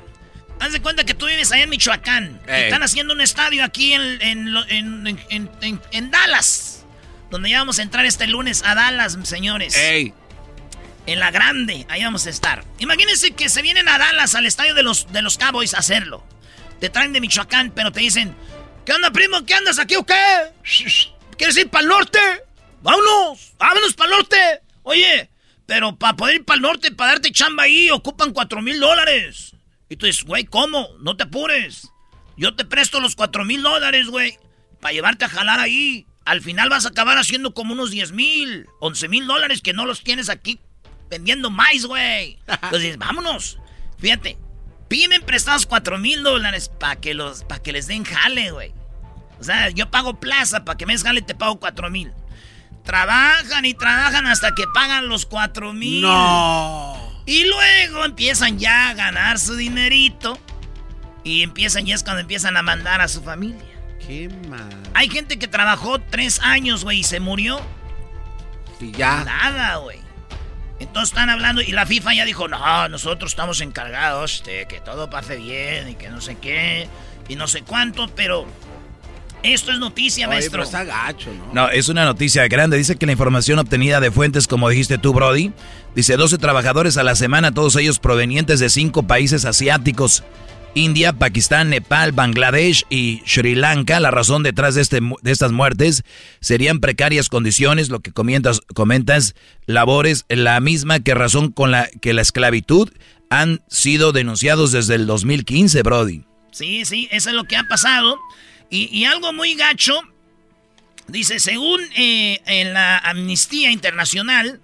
[0.60, 2.40] Haz de cuenta que tú vives allá en Michoacán.
[2.48, 2.64] Ey.
[2.66, 6.86] están haciendo un estadio aquí en, en, en- en- en- en- en Dallas.
[7.30, 9.76] Donde ya vamos a entrar este lunes a Dallas, señores.
[9.78, 10.14] Ey.
[11.08, 12.64] En la grande, ahí vamos a estar.
[12.78, 16.24] Imagínense que se vienen a Dallas al estadio de los, de los Cowboys a hacerlo.
[16.80, 18.36] Te traen de Michoacán, pero te dicen,
[18.86, 19.46] ¿qué onda, primo?
[19.46, 20.14] ¿Qué andas aquí o qué?
[21.38, 22.20] ¿Quieres ir para el norte?
[22.82, 23.54] ¡Vámonos!
[23.58, 24.62] ¡Vámonos para el norte!
[24.84, 25.30] Oye,
[25.66, 29.56] pero para poder ir para el norte, para darte chamba ahí, ocupan cuatro mil dólares.
[29.90, 30.90] Y tú dices, güey, ¿cómo?
[31.00, 31.90] No te apures.
[32.38, 34.38] Yo te presto los cuatro mil dólares, güey,
[34.80, 36.06] para llevarte a jalar ahí.
[36.26, 39.86] Al final vas a acabar haciendo como unos 10 mil, 11 mil dólares que no
[39.86, 40.60] los tienes aquí
[41.10, 42.40] vendiendo más, güey.
[42.48, 43.58] Entonces, vámonos.
[44.00, 44.38] Fíjate,
[44.92, 48.74] piden prestados 4 mil dólares para que, los, pa' que les den jale, güey.
[49.40, 52.12] O sea, yo pago plaza, para que me des jale te pago 4 mil.
[52.84, 56.02] Trabajan y trabajan hasta que pagan los 4 mil.
[56.02, 57.24] No.
[57.26, 60.38] Y luego empiezan ya a ganar su dinerito.
[61.24, 63.64] Y empiezan, ya es cuando empiezan a mandar a su familia.
[64.06, 64.68] Qué mal.
[64.94, 67.62] Hay gente que trabajó tres años, güey, y se murió.
[68.78, 69.24] Sí, ya.
[69.24, 70.01] Nada, güey.
[70.82, 75.10] Entonces están hablando y la FIFA ya dijo, no, nosotros estamos encargados de que todo
[75.10, 76.88] pase bien y que no sé qué
[77.30, 78.48] y no sé cuánto, pero
[79.44, 80.64] esto es noticia, maestro.
[80.70, 81.54] Pero gacho, ¿no?
[81.54, 82.78] No, es una noticia grande.
[82.78, 85.52] Dice que la información obtenida de fuentes, como dijiste tú, Brody,
[85.96, 90.24] dice 12 trabajadores a la semana, todos ellos provenientes de cinco países asiáticos.
[90.74, 94.00] India, Pakistán, Nepal, Bangladesh y Sri Lanka.
[94.00, 96.04] La razón detrás de, este, de estas muertes
[96.40, 99.36] serían precarias condiciones, lo que comentas, comentas,
[99.66, 102.90] labores, la misma que razón con la que la esclavitud
[103.30, 106.24] han sido denunciados desde el 2015, Brody.
[106.52, 108.20] Sí, sí, eso es lo que ha pasado.
[108.70, 110.00] Y, algo muy gacho,
[111.08, 114.62] dice, según eh, en la Amnistía Internacional,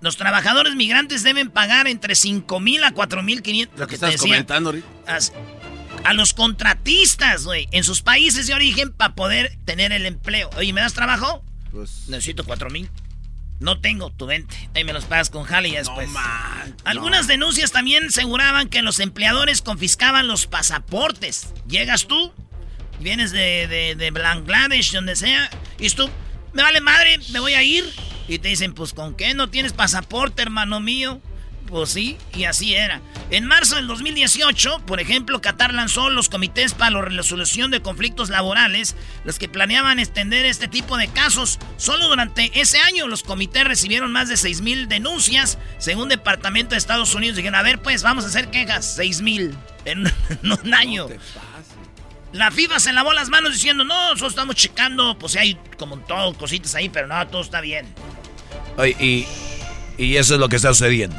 [0.00, 3.78] los trabajadores migrantes deben pagar entre 5 mil a 4 mil 500.
[3.78, 4.88] Lo que, estás comentando ahorita.
[6.04, 10.50] A, los contratistas, güey, en sus países de origen para poder tener el empleo.
[10.56, 11.44] Oye, ¿me das trabajo?
[11.72, 12.08] Pues.
[12.08, 12.88] Necesito 4 mil.
[13.60, 14.54] No tengo, tu vente.
[14.74, 16.08] Ahí me los pagas con jale y después.
[16.10, 16.20] No,
[16.84, 21.52] Algunas denuncias también aseguraban que los empleadores confiscaban los pasaportes.
[21.66, 22.32] Llegas tú,
[23.00, 25.50] vienes de, de, de Bangladesh, donde sea,
[25.80, 26.08] y tú,
[26.52, 27.84] me vale madre, me voy a ir.
[28.28, 31.20] Y te dicen, pues con qué no tienes pasaporte, hermano mío.
[31.68, 33.02] Pues sí, y así era.
[33.30, 38.30] En marzo del 2018, por ejemplo, Qatar lanzó los comités para la resolución de conflictos
[38.30, 41.58] laborales, los que planeaban extender este tipo de casos.
[41.76, 45.58] Solo durante ese año los comités recibieron más de 6.000 denuncias.
[45.76, 48.98] Según Departamento de Estados Unidos, dijeron, a ver, pues vamos a hacer quejas.
[48.98, 50.06] 6.000 en,
[50.42, 51.08] en un año.
[52.32, 56.34] La FIFA se lavó las manos diciendo, no, nosotros estamos checando, pues hay como todo,
[56.34, 57.86] cositas ahí, pero no, todo está bien.
[58.86, 59.26] Y,
[59.96, 61.16] y eso es lo que está sucediendo.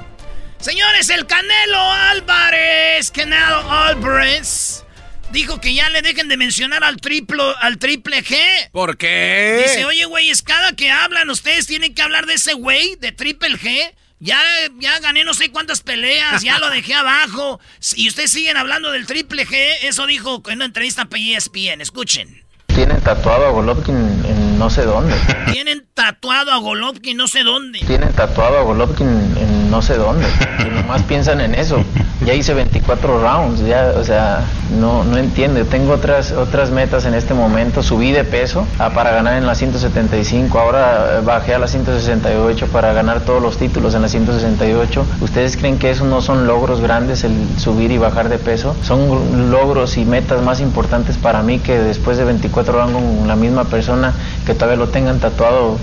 [0.59, 4.83] Señores, el Canelo Álvarez, Canelo Álvarez,
[5.31, 8.35] dijo que ya le dejen de mencionar al triplo, al triple G.
[8.71, 9.63] ¿Por qué?
[9.65, 13.11] Dice, oye, güey, es cada que hablan, ustedes tienen que hablar de ese güey, de
[13.11, 13.93] triple G.
[14.21, 14.41] Ya,
[14.79, 17.61] ya gané no sé cuántas peleas, ya lo dejé abajo.
[17.95, 21.79] Y ustedes siguen hablando del triple G, eso dijo en una entrevista para ESPN.
[21.79, 22.43] Escuchen.
[22.67, 25.15] Tienen tatuado a Golovkin en no sé dónde.
[25.51, 27.79] Tienen tatuado a Golovkin no sé dónde.
[27.79, 30.27] Tienen tatuado a Golovkin en no sé dónde.
[30.89, 31.83] Nomás piensan en eso.
[32.25, 34.43] Ya hice 24 rounds, ya, o sea,
[34.79, 35.63] no, no entiendo.
[35.65, 37.83] Tengo otras, otras metas en este momento.
[37.83, 40.57] Subí de peso ah, para ganar en la 175.
[40.57, 45.05] Ahora bajé a la 168 para ganar todos los títulos en la 168.
[45.21, 48.75] ¿Ustedes creen que eso no son logros grandes, el subir y bajar de peso?
[48.81, 53.35] Son logros y metas más importantes para mí que después de 24 rounds con la
[53.35, 54.11] misma persona
[54.43, 55.77] que todavía lo tengan tatuado,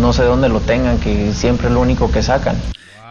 [0.00, 2.56] no sé dónde lo tengan, que siempre lo único que sacan.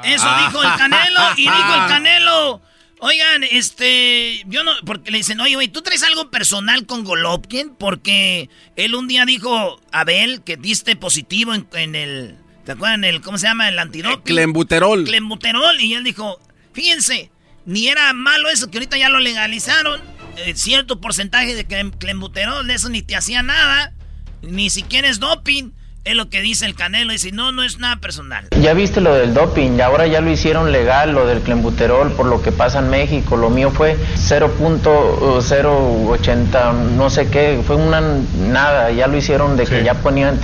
[0.04, 2.62] Eso dijo el Canelo y dijo el Canelo.
[3.02, 7.76] Oigan, este, yo no, porque le dicen, oye, güey, ¿tú traes algo personal con Golovkin?
[7.76, 13.06] Porque él un día dijo, Abel, que diste positivo en, el, ¿te acuerdan?
[13.06, 13.70] El, ¿cómo se llama?
[13.70, 14.24] El antidoping.
[14.24, 15.06] Clembuterol.
[15.06, 15.80] Clembuterol.
[15.80, 16.42] Y él dijo,
[16.74, 17.32] fíjense,
[17.66, 20.02] ni era malo eso, que ahorita ya lo legalizaron.
[20.36, 23.94] Eh, cierto porcentaje de clembuterol, eso ni te hacía nada.
[24.42, 25.72] Ni siquiera es doping.
[26.06, 27.12] Es lo que dice el Canelo.
[27.12, 28.48] Dice, no, no es nada personal.
[28.62, 29.72] Ya viste lo del doping.
[29.78, 33.36] Y ahora ya lo hicieron legal, lo del clenbuterol, por lo que pasa en México.
[33.38, 37.62] Lo mío fue 0.080, no sé qué.
[37.66, 38.92] Fue una nada.
[38.92, 40.40] Ya lo hicieron de que ya ponían,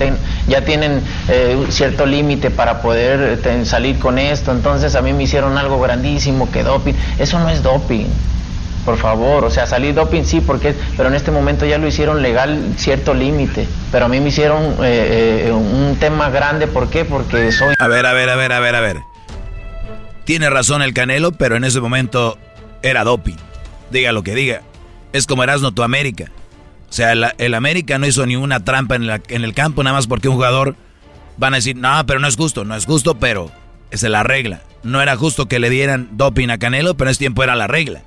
[0.46, 4.52] ya tienen eh, cierto límite para poder salir con esto.
[4.52, 6.94] Entonces a mí me hicieron algo grandísimo que doping.
[7.18, 8.06] Eso no es doping
[8.86, 12.22] por favor, o sea, salir doping sí, porque, pero en este momento ya lo hicieron
[12.22, 17.04] legal cierto límite, pero a mí me hicieron eh, eh, un tema grande, ¿por qué?
[17.04, 17.74] Porque soy...
[17.80, 18.98] A ver, a ver, a ver, a ver, a ver.
[20.24, 22.38] Tiene razón el Canelo, pero en ese momento
[22.82, 23.36] era doping.
[23.90, 24.62] Diga lo que diga.
[25.12, 26.30] Es como Erasno tu América.
[26.88, 30.06] O sea, el, América no hizo ni una trampa en, en el campo, nada más
[30.06, 30.76] porque un jugador
[31.36, 33.50] van a decir, no, pero no es justo, no es justo, pero
[33.90, 34.62] es la regla.
[34.84, 37.66] No era justo que le dieran doping a Canelo, pero en ese tiempo era la
[37.66, 38.02] regla.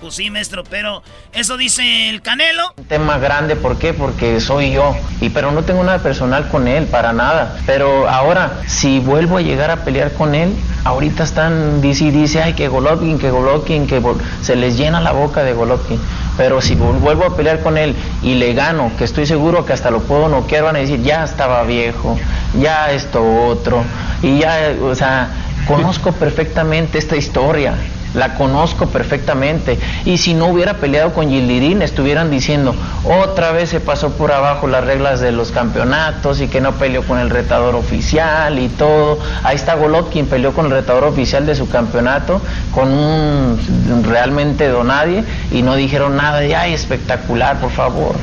[0.00, 1.02] Pues sí, maestro, pero
[1.32, 2.72] eso dice el Canelo.
[2.76, 3.92] Un tema grande, ¿por qué?
[3.92, 4.94] Porque soy yo.
[5.20, 7.58] Y pero no tengo nada personal con él, para nada.
[7.66, 10.54] Pero ahora, si vuelvo a llegar a pelear con él,
[10.84, 14.00] ahorita están, dice y dice, ay, que Golovkin, que Golovkin, que
[14.40, 16.00] se les llena la boca de Golovkin.
[16.36, 19.90] Pero si vuelvo a pelear con él y le gano, que estoy seguro que hasta
[19.90, 22.16] lo puedo noquear, van a decir, ya estaba viejo,
[22.60, 23.82] ya esto otro.
[24.22, 25.30] Y ya, o sea,
[25.66, 27.74] conozco perfectamente esta historia
[28.14, 29.78] la conozco perfectamente.
[30.04, 32.74] Y si no hubiera peleado con Gildirín, estuvieran diciendo,
[33.04, 37.02] otra vez se pasó por abajo las reglas de los campeonatos y que no peleó
[37.02, 39.18] con el retador oficial y todo.
[39.42, 42.40] Ahí está Golovkin, peleó con el retador oficial de su campeonato,
[42.74, 43.58] con un
[44.04, 48.14] realmente donadie, y no dijeron nada de, ay, espectacular, por favor,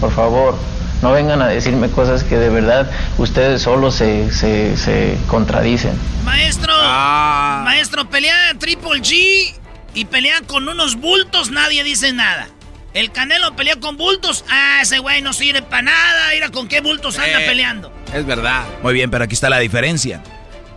[0.00, 0.54] por favor.
[1.02, 5.92] No vengan a decirme cosas que de verdad ustedes solo se, se, se contradicen.
[6.24, 7.62] Maestro, Ah.
[7.64, 9.54] Maestro, pelea Triple G
[9.94, 12.48] y pelea con unos bultos, nadie dice nada.
[12.94, 14.44] El Canelo pelea con bultos.
[14.50, 16.30] Ah, ese güey no sirve para nada.
[16.32, 17.92] Mira con qué bultos anda eh, peleando.
[18.14, 18.64] Es verdad.
[18.82, 20.22] Muy bien, pero aquí está la diferencia.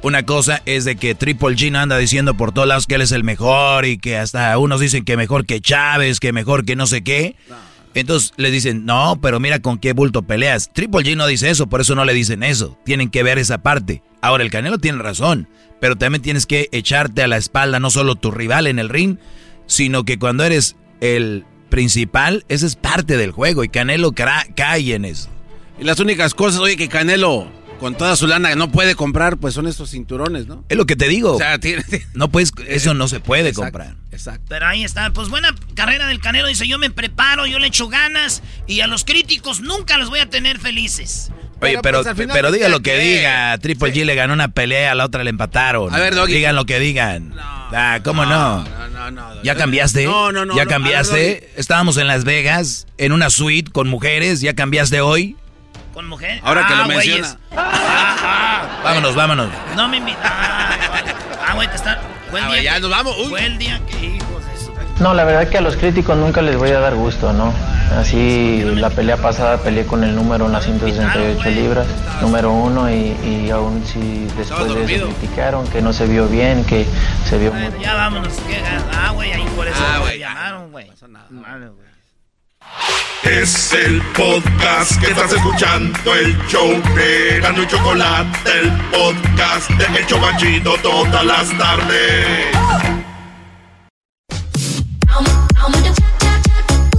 [0.02, 3.14] Una cosa es de que Triple G anda diciendo por todos lados que él es
[3.14, 6.88] el mejor y que hasta unos dicen que mejor que Chávez, que mejor que no
[6.88, 7.36] sé qué.
[7.94, 10.70] Entonces le dicen, no, pero mira con qué bulto peleas.
[10.72, 12.78] Triple G no dice eso, por eso no le dicen eso.
[12.86, 14.04] Tienen que ver esa parte.
[14.22, 15.48] Ahora, el Canelo tiene razón,
[15.80, 19.18] pero también tienes que echarte a la espalda no solo tu rival en el ring,
[19.66, 25.06] sino que cuando eres el principal, esa es parte del juego y Canelo cae en
[25.06, 25.30] eso.
[25.80, 27.48] Y las únicas cosas, oye, que Canelo
[27.80, 30.64] con toda su lana no puede comprar, pues son estos cinturones, ¿no?
[30.70, 31.36] Es lo que te digo.
[31.36, 31.60] O sea,
[32.14, 33.96] no puedes, eso no se puede comprar.
[34.12, 34.46] Exacto.
[34.50, 36.48] Pero ahí está, pues buena carrera del Canelo.
[36.48, 40.20] Dice, yo me preparo, yo le echo ganas y a los críticos nunca los voy
[40.20, 41.32] a tener felices.
[41.62, 43.58] Oye, pero, pero, pues, diga lo que, diga.
[43.58, 45.94] Triple G le ganó una pelea, a la otra le empataron.
[45.94, 46.34] A ver, Doggy.
[46.34, 47.30] Digan lo que digan.
[47.30, 48.64] No, ah, ¿cómo no?
[48.64, 49.44] No, no, no.
[49.44, 50.06] ¿Ya cambiaste?
[50.06, 50.56] No, no, no.
[50.56, 51.52] ¿Ya cambiaste?
[51.58, 54.40] Estábamos en Las Vegas, en una suite con mujeres.
[54.42, 55.36] ¿Ya cambiaste hoy?
[55.94, 56.40] Con mujer.
[56.44, 57.38] Ahora que lo ah, menciona.
[58.84, 59.50] vámonos, vámonos.
[59.76, 60.22] No me invitas.
[60.24, 62.00] Ah, güey, te está.
[62.32, 62.62] Buen día.
[62.62, 63.18] ya nos vamos.
[63.18, 63.30] Uy.
[63.30, 64.40] Buen día que hijos.
[65.00, 67.54] No, la verdad es que a los críticos nunca les voy a dar gusto, ¿no?
[67.98, 71.88] Así, la pelea pasada peleé con el número en las 168 libras,
[72.22, 76.66] número uno, y, y aún si después de eso criticaron que no se vio bien,
[76.66, 76.86] que
[77.26, 77.52] se vio...
[77.52, 78.62] Bueno, ya vámonos, que
[78.94, 80.86] ah, güey, ahí por eso ah, me llamaron, güey.
[80.86, 81.26] No pasa nada.
[81.30, 81.88] Vale, güey.
[83.24, 90.00] Es el podcast que estás escuchando, el show de Gano y Chocolate, el podcast de
[90.00, 92.48] Hecho Banchito todas las tardes.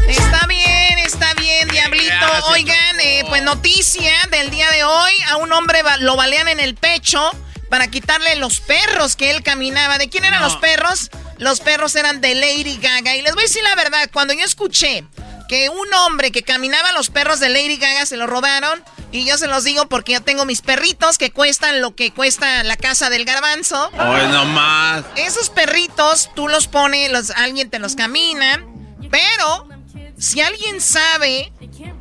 [0.08, 2.26] Está bien, está bien, Diablito.
[2.50, 6.74] Oigan, eh, pues noticia del día de hoy, a un hombre lo balean en el
[6.74, 7.30] pecho
[7.70, 9.96] para quitarle los perros que él caminaba.
[9.96, 11.10] ¿De quién eran los perros?
[11.38, 13.16] Los perros eran de Lady Gaga.
[13.16, 15.04] Y les voy a decir la verdad, cuando yo escuché
[15.50, 18.84] que un hombre que caminaba a los perros de Lady Gaga se lo robaron.
[19.10, 22.62] Y yo se los digo porque yo tengo mis perritos que cuestan lo que cuesta
[22.62, 23.90] la casa del garbanzo.
[23.98, 25.02] Ay, no más.
[25.16, 28.64] Esos perritos tú los pones, los, alguien te los camina.
[29.10, 29.66] Pero
[30.16, 31.52] si alguien sabe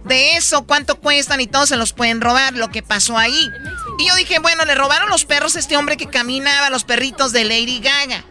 [0.06, 3.50] de eso, cuánto cuestan y todos se los pueden robar, lo que pasó ahí.
[3.98, 7.32] Y yo dije, bueno, le robaron los perros a este hombre que caminaba los perritos
[7.32, 8.24] de Lady Gaga.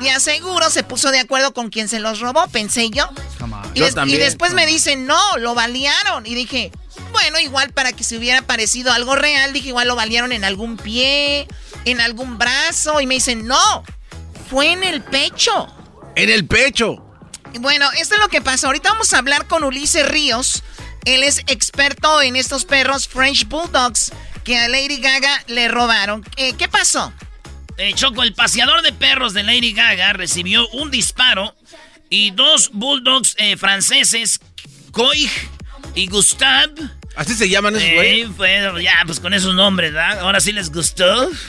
[0.00, 3.08] Y aseguro se puso de acuerdo con quien se los robó, pensé yo.
[3.74, 6.26] Y, y, después me dicen, no, lo balearon.
[6.26, 6.70] Y dije,
[7.12, 10.76] bueno, igual para que se hubiera parecido algo real, dije, igual lo balearon en algún
[10.76, 11.48] pie,
[11.84, 13.00] en algún brazo.
[13.00, 13.84] Y me dicen, no,
[14.48, 15.68] fue en el pecho.
[16.14, 17.04] En el pecho.
[17.60, 18.66] Bueno, esto es lo que pasa.
[18.66, 20.62] Ahorita vamos a hablar con Ulises Ríos.
[21.04, 24.12] Él es experto en estos perros French Bulldogs
[24.44, 26.24] que a Lady Gaga le robaron.
[26.36, 27.12] Eh, ¿Qué pasó?
[27.78, 31.54] Eh, Choco, el paseador de perros de Lady Gaga recibió un disparo
[32.10, 34.40] y dos bulldogs eh, franceses,
[34.90, 35.30] Coig
[35.94, 36.74] y Gustave.
[37.14, 38.30] ¿Así se llaman esos güeyes?
[38.44, 40.20] Eh, ya, pues con esos nombres, ¿verdad?
[40.20, 41.30] Ahora sí les gustó.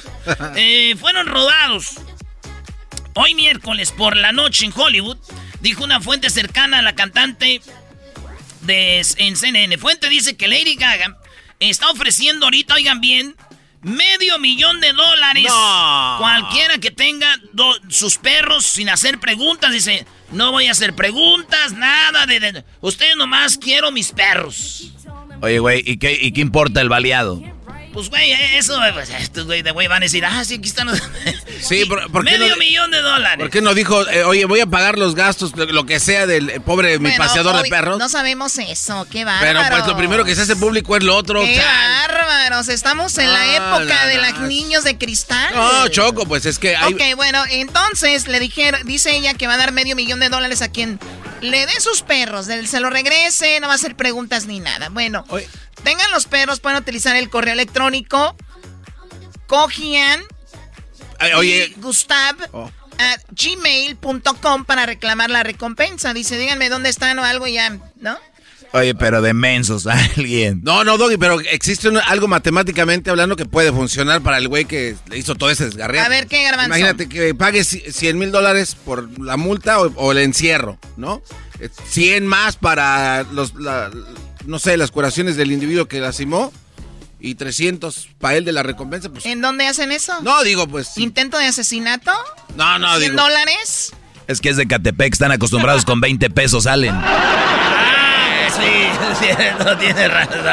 [0.56, 1.93] Eh, fueron robados.
[3.15, 5.18] Hoy miércoles por la noche en Hollywood,
[5.61, 7.61] dijo una fuente cercana a la cantante
[8.61, 9.76] de, en CNN.
[9.80, 11.18] Fuente dice que Lady Gaga
[11.60, 13.35] está ofreciendo ahorita, oigan bien,
[13.81, 15.45] Medio millón de dólares.
[16.18, 17.27] Cualquiera que tenga
[17.88, 22.39] sus perros sin hacer preguntas, dice, no voy a hacer preguntas, nada de...
[22.39, 24.91] de ustedes nomás quiero mis perros.
[25.41, 27.41] Oye, güey, ¿y qué, ¿y qué importa el baleado?
[27.94, 30.88] Pues, güey, eso, pues, estos güey de güey van a decir, ah, sí, aquí están
[30.88, 31.02] los...
[31.61, 33.38] Sí, ¿por, Medio millón de dólares.
[33.38, 36.49] ¿Por qué no dijo, eh, oye, voy a pagar los gastos, lo, que sea del
[36.49, 37.99] eh, pobre mi paseador de perros?
[37.99, 39.60] No sabemos eso, qué bárbaro.
[39.61, 41.41] Pero pues lo primero que se hace público es lo otro.
[41.44, 45.53] Qué bárbaros, estamos en la época de los niños de cristal.
[45.53, 46.94] No, Choco, pues es que hay...
[46.94, 50.61] Ok, bueno, entonces le dijeron, dice ella que va a dar medio millón de dólares
[50.61, 50.98] a quien
[51.41, 54.90] le dé sus perros, se lo regrese, no va a hacer preguntas ni nada.
[54.90, 55.26] Bueno,
[55.84, 58.35] tengan los perros, pueden utilizar el correo electrónico
[59.47, 60.22] cogian
[61.35, 61.73] oye.
[61.77, 62.72] Gustav oh.
[63.31, 66.14] gmail.com para reclamar la recompensa.
[66.14, 68.18] Dice, díganme dónde están o algo ya, ¿no?
[68.72, 70.61] Oye, pero de mensos alguien.
[70.64, 74.95] No, no, Doggy, pero existe algo matemáticamente hablando que puede funcionar para el güey que
[75.10, 76.06] le hizo todo ese desgarriado.
[76.06, 76.68] A ver, ¿qué garbanzo?
[76.68, 81.23] Imagínate que pague 100 mil dólares por la multa o, el encierro, ¿no?
[81.88, 83.53] 100 más para los,
[84.45, 86.52] no sé, las curaciones del individuo que lastimó
[87.20, 89.10] y 300 para él de la recompensa.
[89.10, 90.22] Pues, ¿En dónde hacen eso?
[90.22, 90.98] No, digo, pues.
[90.98, 92.11] ¿Intento de asesinato?
[92.56, 93.94] No, no, ¿100 dólares?
[94.28, 96.94] Es que es de Catepec, están acostumbrados con 20 pesos salen.
[97.03, 98.48] ah,
[99.20, 99.28] sí,
[99.64, 100.45] no tiene razón.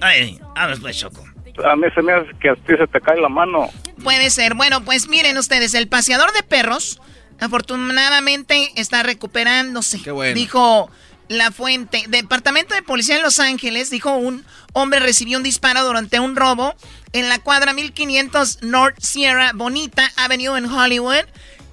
[0.00, 1.24] Ay, vamos pues, Choco.
[1.64, 3.68] A mí se me hace que a ti se te cae la mano.
[4.02, 4.54] Puede ser.
[4.54, 7.00] Bueno, pues miren ustedes, el paseador de perros
[7.40, 10.00] afortunadamente está recuperándose.
[10.02, 10.34] Qué bueno.
[10.34, 10.90] Dijo
[11.38, 12.04] la fuente.
[12.08, 16.74] Departamento de Policía de Los Ángeles dijo un hombre recibió un disparo durante un robo
[17.12, 21.24] en la cuadra 1500 North Sierra Bonita Avenue en Hollywood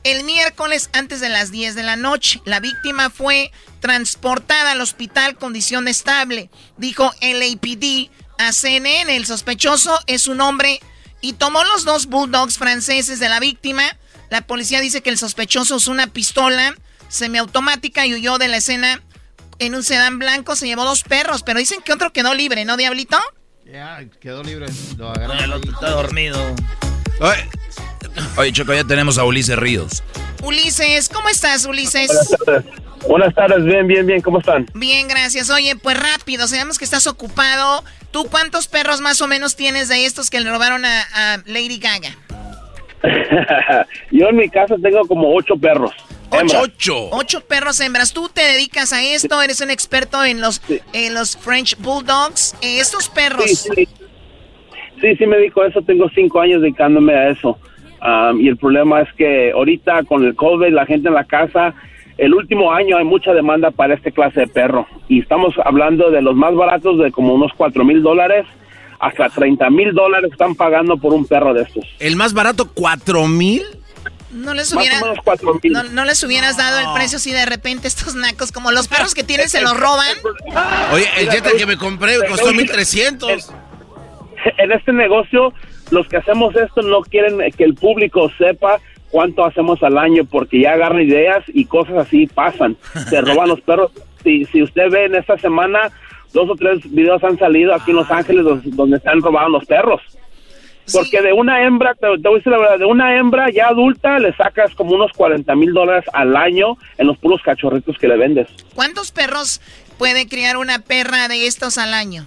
[0.04, 2.42] el miércoles antes de las 10 de la noche.
[2.46, 9.16] La víctima fue transportada al hospital condición estable, dijo el APD a CNN.
[9.16, 10.80] El sospechoso es un hombre
[11.22, 13.84] y tomó los dos bulldogs franceses de la víctima.
[14.30, 16.76] La policía dice que el sospechoso usó una pistola
[17.10, 19.02] semiautomática y huyó de la escena
[19.60, 20.56] en un sedán blanco.
[20.56, 23.18] Se llevó dos perros, pero dicen que otro quedó libre, ¿no, Diablito?
[23.66, 24.68] Ya, quedó libre.
[24.98, 25.64] Lo agarraron.
[25.64, 26.56] está dormido.
[28.38, 30.04] Oye, Choco, ya tenemos a Ulises Ríos.
[30.42, 32.08] Ulises, ¿cómo estás, Ulises?
[32.08, 32.90] Buenas tardes.
[33.08, 34.66] Buenas tardes, bien, bien, bien, ¿cómo están?
[34.74, 35.50] Bien, gracias.
[35.50, 37.84] Oye, pues rápido, sabemos que estás ocupado.
[38.12, 42.16] ¿Tú cuántos perros más o menos tienes de estos que le robaron a, Lady Gaga?
[44.12, 45.92] Yo en mi casa tengo como ocho perros.
[46.32, 47.42] Ocho, ocho.
[47.42, 48.14] perros hembras.
[48.14, 49.42] ¿Tú te dedicas a esto?
[49.42, 50.62] ¿Eres un experto en los,
[50.94, 52.56] en los French Bulldogs?
[52.62, 53.46] Eh, estos perros...
[53.46, 53.88] Sí, sí.
[55.02, 55.82] sí, sí me dedico a eso.
[55.82, 57.58] Tengo cinco años dedicándome a eso.
[58.02, 61.74] Um, y el problema es que ahorita con el COVID, la gente en la casa,
[62.18, 64.88] el último año hay mucha demanda para este clase de perro.
[65.08, 68.46] Y estamos hablando de los más baratos de como unos cuatro mil dólares
[69.00, 71.86] hasta 30 mil dólares están pagando por un perro de estos.
[72.00, 73.64] ¿El más barato cuatro mil?
[74.32, 75.02] No les, hubiera,
[75.92, 79.24] no, les hubieras dado el precio si de repente estos nacos, como los perros que
[79.24, 80.06] tienen, se los roban.
[80.94, 83.52] Oye, el Jetta que me compré costó 1300.
[84.58, 85.52] En este negocio
[85.92, 90.62] los que hacemos esto no quieren que el público sepa cuánto hacemos al año porque
[90.62, 92.78] ya agarran ideas y cosas así pasan.
[93.10, 93.92] Se roban los perros.
[94.24, 95.92] Si, si usted ve en esta semana,
[96.34, 99.66] dos o tres videos han salido aquí en Los Ángeles donde, están se robando los
[99.66, 100.02] perros.
[100.92, 104.18] Porque de una hembra, te, voy a decir la verdad, de una hembra ya adulta
[104.18, 108.18] le sacas como unos 40 mil dólares al año en los puros cachorritos que le
[108.18, 108.48] vendes.
[108.74, 109.62] ¿Cuántos perros
[110.00, 112.26] puede criar una perra de estos al año?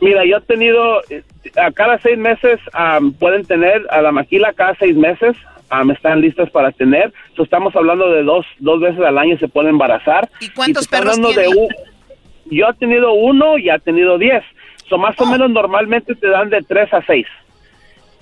[0.00, 1.22] Mira, yo he tenido, eh,
[1.56, 2.60] a cada seis meses
[3.18, 5.36] pueden tener a la maquila cada seis meses.
[5.94, 7.12] están listas para tener.
[7.36, 10.30] estamos hablando de dos, dos veces al año se pueden embarazar.
[10.40, 11.68] ¿Y cuántos perros tiene?
[12.50, 14.42] Yo he tenido uno y he tenido diez.
[14.88, 15.26] So, más o oh.
[15.26, 17.26] menos normalmente te dan de tres a seis.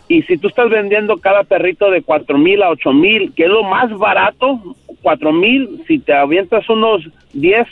[0.09, 3.51] Y si tú estás vendiendo cada perrito de cuatro mil a ocho mil, que es
[3.51, 4.61] lo más barato,
[5.03, 7.03] cuatro mil, si te avientas unos
[7.33, 7.67] diez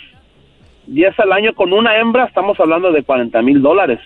[0.87, 4.01] 10 al año con una hembra, estamos hablando de 40 mil dólares.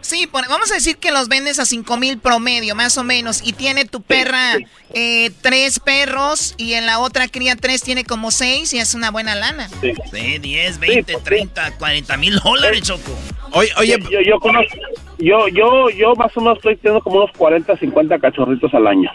[0.00, 3.52] Sí, vamos a decir que los vendes a 5 mil promedio, más o menos, y
[3.52, 4.56] tiene tu perra
[4.92, 9.10] eh, tres perros y en la otra cría tres, tiene como seis y es una
[9.10, 9.68] buena lana.
[9.80, 13.16] Sí, 10, 20, 30, 40 mil dólares, Choco.
[13.52, 14.76] Oye, oye, yo, yo, conozco,
[15.18, 19.10] yo, yo, yo más o menos estoy teniendo como unos 40, 50 cachorritos al año.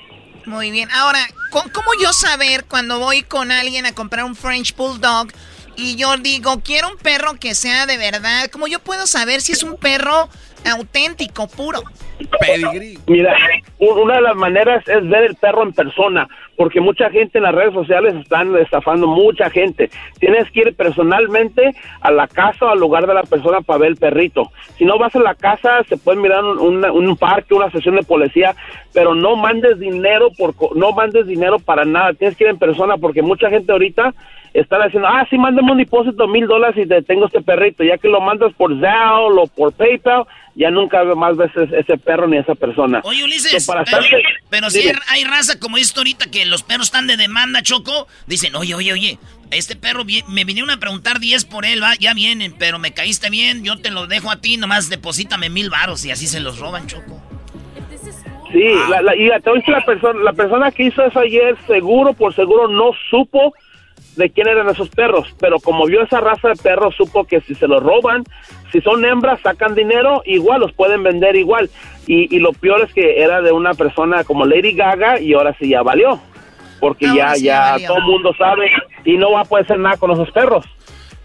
[0.46, 1.20] Muy bien, ahora,
[1.52, 5.30] ¿cómo yo saber cuando voy con alguien a comprar un French Bulldog?
[5.78, 8.50] y yo digo, quiero un perro que sea de verdad.
[8.52, 10.30] ¿Cómo yo puedo saber si es un perro
[10.66, 11.80] auténtico, puro?
[13.08, 13.36] Mira,
[13.80, 17.54] una de las maneras es ver el perro en persona, porque mucha gente en las
[17.54, 19.90] redes sociales están estafando mucha gente.
[20.20, 23.90] Tienes que ir personalmente a la casa o al lugar de la persona para ver
[23.90, 24.52] el perrito.
[24.78, 28.04] Si no vas a la casa, se puede mirar un, un parque, una sesión de
[28.04, 28.56] policía,
[28.94, 32.14] pero no mandes dinero por no mandes dinero para nada.
[32.14, 34.14] Tienes que ir en persona porque mucha gente ahorita
[34.56, 37.84] están haciendo, ah, sí, mándame un depósito mil dólares y te tengo este perrito.
[37.84, 40.26] Ya que lo mandas por Zelle o por PayPal,
[40.56, 43.02] ya nunca más veces ese perro ni esa persona.
[43.04, 43.68] Oye, Ulises,
[44.50, 48.56] pero, si hay raza como esto ahorita que los perros están de demanda, Choco, dicen,
[48.56, 49.20] oye, oye, oye,
[49.52, 53.30] este perro me vinieron a preguntar 10 por él, va, ya vienen, pero me caíste
[53.30, 56.60] bien, yo te lo dejo a ti, nomás deposítame mil varos y así se los
[56.60, 57.22] roban, Choco.
[58.54, 62.34] Sí, la, la, y la, la, persona, la persona que hizo eso ayer, seguro por
[62.34, 63.54] seguro no supo
[64.16, 67.56] de quién eran esos perros, pero como vio esa raza de perros, supo que si
[67.56, 68.24] se los roban,
[68.72, 71.70] si son hembras, sacan dinero, igual los pueden vender igual.
[72.08, 75.70] Y, lo peor es que era de una persona como Lady Gaga y ahora sí
[75.70, 76.20] ya valió,
[76.80, 78.70] porque ya, ya todo el mundo sabe
[79.04, 80.66] y no va a poder hacer nada con esos perros.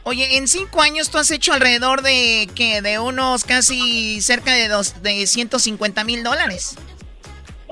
[0.05, 4.69] Oye, en cinco años tú has hecho alrededor de que de unos casi cerca de
[4.69, 6.77] dos de 150 mil dólares.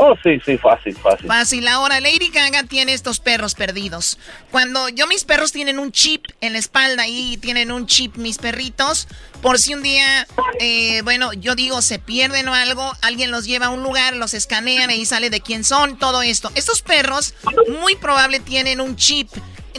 [0.00, 1.26] Oh, sí, sí, fácil, fácil.
[1.26, 1.66] Fácil.
[1.66, 4.16] Ahora, Lady Gaga tiene estos perros perdidos.
[4.52, 8.38] Cuando yo, mis perros tienen un chip en la espalda y tienen un chip, mis
[8.38, 9.08] perritos,
[9.42, 10.28] por si un día,
[10.60, 14.34] eh, bueno, yo digo, se pierden o algo, alguien los lleva a un lugar, los
[14.34, 16.52] escanean y sale de quién son, todo esto.
[16.54, 17.34] Estos perros,
[17.80, 19.28] muy probable tienen un chip.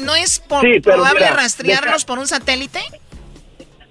[0.02, 2.82] ¿No es por, probable rastrearlos por un satélite?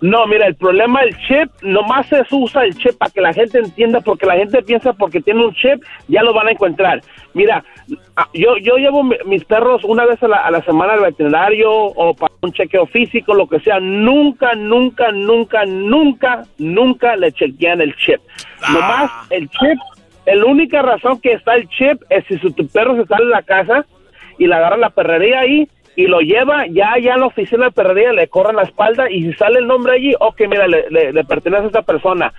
[0.01, 3.59] No, mira, el problema del chip, nomás se usa el chip para que la gente
[3.59, 7.01] entienda, porque la gente piensa porque tiene un chip, ya lo van a encontrar.
[7.35, 7.65] Mira,
[8.15, 12.33] ah, yo, yo llevo mis perros una vez a la, semana al veterinario o para
[12.43, 13.81] un chequeo físico, lo que sea.
[13.81, 18.21] Nunca, nunca, nunca, nunca, nunca le chequean el chip.
[18.73, 19.79] Nomás el chip,
[20.27, 23.33] la única razón que está el chip es si su, tu perro se sale de
[23.33, 23.85] la casa
[24.39, 25.69] y le agarra la perrería ahí
[25.99, 29.25] y lo lleva ya ya a la oficina de perrería, le corran la espalda y
[29.25, 32.33] si sale el nombre allí, ok, mira, le, le, pertenece a esta persona.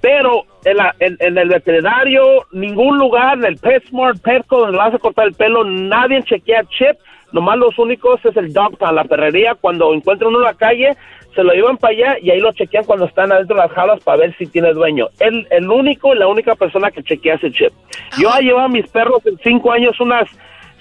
[0.00, 4.98] Pero en, la, en, el veterinario, ningún lugar, en el PetSmart, Petco, donde vas a
[4.98, 6.96] cortar el pelo, nadie chequea chip.
[7.32, 9.56] Nomás los únicos es el doctor, la perrería.
[9.56, 10.96] Cuando encuentran uno en la calle,
[11.34, 14.02] se lo llevan para allá y ahí lo chequean cuando están adentro de las jaulas
[14.04, 15.08] para ver si tiene dueño.
[15.20, 17.72] El, el único, la única persona que chequea ese chip.
[18.18, 20.30] Yo he llevado a mis perros en cinco años unas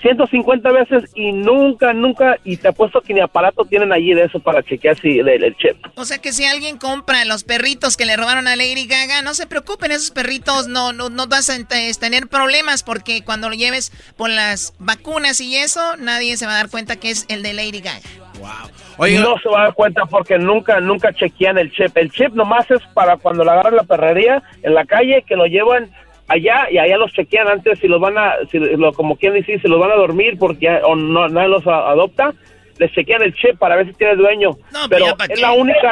[0.01, 4.39] 150 veces y nunca, nunca, y te apuesto que ni aparato tienen allí de eso
[4.39, 5.77] para chequear si el, chip.
[5.95, 9.33] O sea que si alguien compra los perritos que le robaron a Lady Gaga, no
[9.33, 11.55] se preocupen, esos perritos no, no, no vas a
[11.99, 16.57] tener problemas porque cuando lo lleves por las vacunas y eso, nadie se va a
[16.57, 18.01] dar cuenta que es el de Lady Gaga.
[18.39, 18.75] Wow.
[18.97, 21.95] No se va a dar cuenta porque nunca, nunca chequean el chip.
[21.97, 25.45] El chip nomás es para cuando la agarran la perrería en la calle, que lo
[25.45, 25.89] llevan
[26.27, 29.59] allá y allá los chequean antes si los van a, si lo, como quien dice,
[29.59, 32.33] si los van a dormir porque o no, nadie los adopta,
[32.77, 34.51] les chequean el chip para ver si tiene dueño.
[34.89, 35.91] pero es la única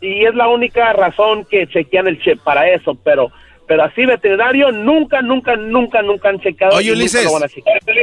[0.00, 3.30] y es la única razón que chequean el chip para eso, pero
[3.66, 6.76] pero así veterinario nunca, nunca, nunca, nunca han checado.
[6.76, 7.26] Oye, Ulises,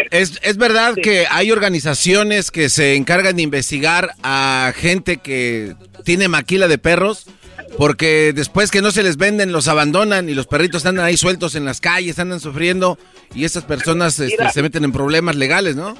[0.10, 6.28] ¿es, ¿es verdad que hay organizaciones que se encargan de investigar a gente que tiene
[6.28, 7.28] maquila de perros?
[7.78, 11.56] Porque después que no se les venden, los abandonan y los perritos andan ahí sueltos
[11.56, 12.98] en las calles, andan sufriendo
[13.34, 15.96] y estas personas este, se meten en problemas legales, ¿no?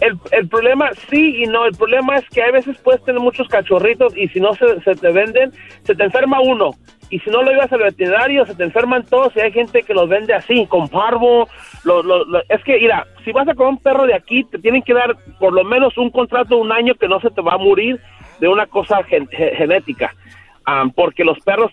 [0.00, 1.66] El, el, problema, sí y no.
[1.66, 4.94] El problema es que a veces puedes tener muchos cachorritos y si no se, se,
[4.96, 5.52] te venden,
[5.84, 6.72] se te enferma uno.
[7.10, 9.94] Y si no lo ibas al veterinario, se te enferman todos y hay gente que
[9.94, 11.48] los vende así, con parvo.
[11.84, 14.82] Lo, lo, es que, mira, si vas a comer un perro de aquí, te tienen
[14.82, 17.54] que dar por lo menos un contrato de un año que no se te va
[17.54, 18.00] a morir
[18.40, 20.12] de una cosa genética
[20.94, 21.70] porque los perros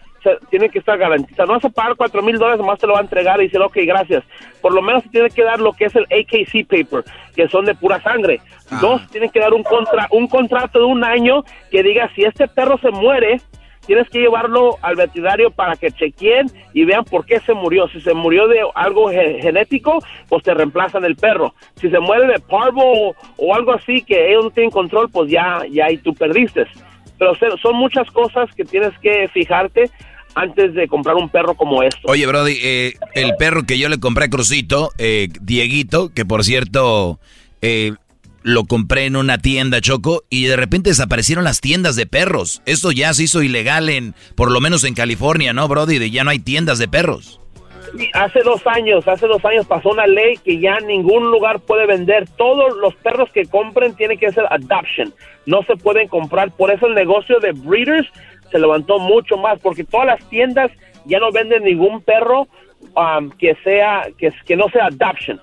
[0.49, 1.47] tienen que estar garantizados.
[1.47, 3.61] No vas a pagar cuatro mil dólares, más te lo va a entregar y decir,
[3.61, 4.23] ok, gracias.
[4.61, 7.03] Por lo menos tiene que dar lo que es el AKC paper,
[7.35, 8.39] que son de pura sangre.
[8.69, 8.79] Ah.
[8.81, 12.47] Dos, tienen que dar un, contra, un contrato de un año que diga, si este
[12.47, 13.41] perro se muere,
[13.85, 17.87] tienes que llevarlo al veterinario para que chequeen y vean por qué se murió.
[17.89, 19.99] Si se murió de algo genético,
[20.29, 21.53] pues te reemplazan el perro.
[21.75, 25.63] Si se muere de parvo o, algo así que ellos no tienen control, pues ya,
[25.69, 26.67] ya ahí tú perdiste.
[27.21, 29.91] Pero son muchas cosas que tienes que fijarte
[30.33, 31.99] antes de comprar un perro como esto.
[32.05, 36.43] Oye, Brody, eh, el perro que yo le compré a Crucito, eh, Dieguito, que por
[36.43, 37.19] cierto
[37.61, 37.91] eh,
[38.41, 42.63] lo compré en una tienda, Choco, y de repente desaparecieron las tiendas de perros.
[42.65, 45.99] Esto ya se hizo ilegal en, por lo menos en California, ¿no, Brody?
[45.99, 47.40] De ya no hay tiendas de perros.
[48.13, 52.27] Hace dos años, hace dos años pasó una ley que ya ningún lugar puede vender.
[52.37, 55.13] Todos los perros que compren tienen que ser adoption
[55.45, 56.51] no se pueden comprar.
[56.51, 58.07] Por eso el negocio de breeders
[58.51, 60.71] se levantó mucho más, porque todas las tiendas
[61.05, 62.47] ya no venden ningún perro
[62.95, 65.39] um, que sea que, que no sea adoption.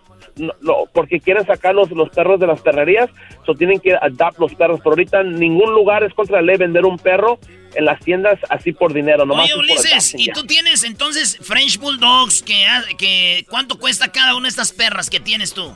[0.93, 3.11] Porque quieren sacar los, los perros de las perrerías,
[3.47, 4.81] so tienen que adoptar los perros.
[4.81, 7.39] Pero ahorita en ningún lugar es contra la ley vender un perro
[7.75, 9.25] en las tiendas así por dinero.
[9.25, 12.43] Oye, Ulises, ¿y tú tienes entonces French Bulldogs?
[12.43, 12.67] Que,
[12.97, 15.75] que, ¿Cuánto cuesta cada una de estas perras que tienes tú?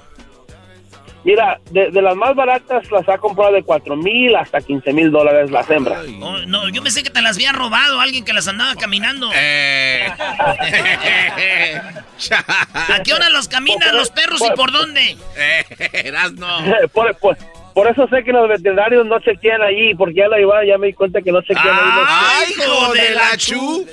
[1.24, 5.50] Mira, de, las más baratas las ha comprado de 4 mil hasta 15 mil dólares
[5.50, 6.04] las hembras.
[6.20, 9.30] Oh, no, yo pensé que te las había robado alguien que las andaba caminando.
[9.34, 10.08] Eh.
[12.74, 15.16] ¿A qué hora los caminan los perros y por dónde?
[15.34, 15.64] Eh,
[16.04, 16.46] eras no.
[16.92, 17.36] por, por
[17.88, 20.92] eso sé que los veterinarios no chequean ahí, porque ya la iba, ya me di
[20.92, 21.90] cuenta que no chequean ahí.
[22.06, 23.86] ¡Ay, hijo de la chu!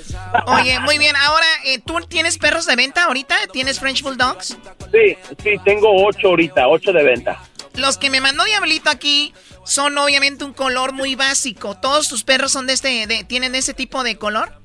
[0.46, 1.16] Oye, muy bien.
[1.16, 3.34] Ahora, eh, ¿tú tienes perros de venta ahorita?
[3.52, 4.58] ¿Tienes French Bulldogs?
[4.92, 7.38] Sí, sí, tengo ocho ahorita, ocho de venta.
[7.76, 9.32] Los que me mandó Diablito aquí
[9.64, 11.76] son obviamente un color muy básico.
[11.76, 14.59] ¿Todos tus perros son de este, de, tienen ese tipo de color?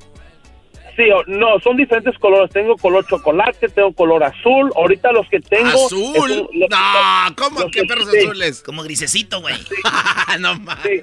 [0.95, 2.49] Sí, no, son diferentes colores.
[2.51, 4.71] Tengo color chocolate, tengo color azul.
[4.75, 5.67] Ahorita los que tengo.
[5.67, 6.49] ¿Azul?
[6.53, 7.69] no, ¿cómo?
[7.69, 8.63] ¿Qué perros azules?
[8.63, 9.55] Como grisecito, güey.
[10.39, 10.79] no más.
[10.83, 11.01] Sí,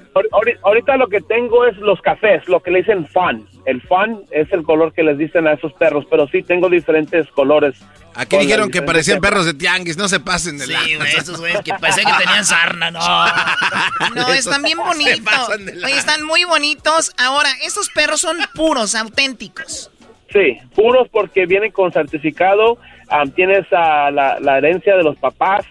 [0.63, 3.45] ahorita lo que tengo es los cafés, lo que le dicen fan.
[3.65, 7.27] El fan es el color que les dicen a esos perros, pero sí tengo diferentes
[7.31, 7.75] colores.
[8.15, 11.61] Aquí dijeron que parecían perros de tianguis, no se pasen de Sí, güey, esos güeyes
[11.63, 12.99] que parecían que tenían sarna, no.
[14.15, 15.49] No, están bien bonitos.
[15.49, 17.11] Oye, están muy bonitos.
[17.17, 19.82] Ahora, estos perros son puros, auténticos.
[20.33, 22.79] Sí, puros porque vienen con certificado.
[23.35, 25.65] tienes la, la, herencia de los papás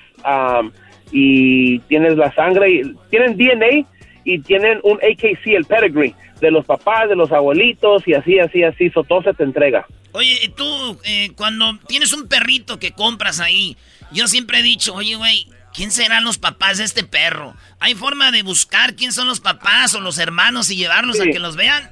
[1.11, 2.71] y tienes la sangre.
[2.71, 3.89] Y, tienen DNA
[4.25, 8.63] y tienen un AKC, el pedigree, de los papás, de los abuelitos y así, así,
[8.63, 9.85] así, so, todo se te entrega.
[10.13, 13.77] Oye, tú, eh, cuando tienes un perrito que compras ahí,
[14.13, 17.55] yo siempre he dicho, oye, güey, ¿quién serán los papás de este perro?
[17.81, 21.39] ¿Hay forma de buscar quién son los papás o los hermanos y llevarlos a que
[21.39, 21.91] los vean?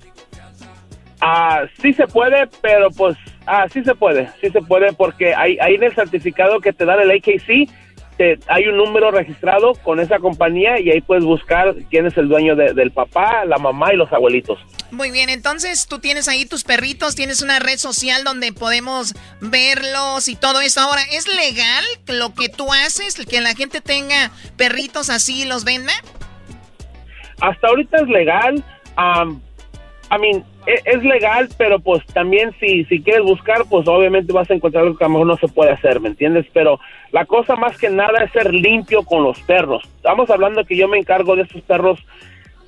[1.20, 3.16] Ah, sí se puede, pero pues,
[3.46, 6.84] ah, sí se puede, sí se puede porque hay, hay en el certificado que te
[6.84, 7.68] dan el AKC,
[8.48, 12.54] hay un número registrado con esa compañía y ahí puedes buscar quién es el dueño
[12.54, 14.58] del papá, la mamá y los abuelitos.
[14.90, 20.28] Muy bien, entonces tú tienes ahí tus perritos, tienes una red social donde podemos verlos
[20.28, 20.80] y todo eso.
[20.80, 25.64] Ahora, ¿es legal lo que tú haces, que la gente tenga perritos así y los
[25.64, 25.92] venda?
[27.40, 28.64] Hasta ahorita es legal.
[28.98, 34.54] I mean, es, legal, pero pues también si, si quieres buscar, pues obviamente vas a
[34.54, 36.46] encontrar algo que a lo mejor no se puede hacer, ¿me entiendes?
[36.52, 36.78] Pero
[37.12, 39.82] la cosa más que nada es ser limpio con los perros.
[39.96, 41.98] Estamos hablando que yo me encargo de estos perros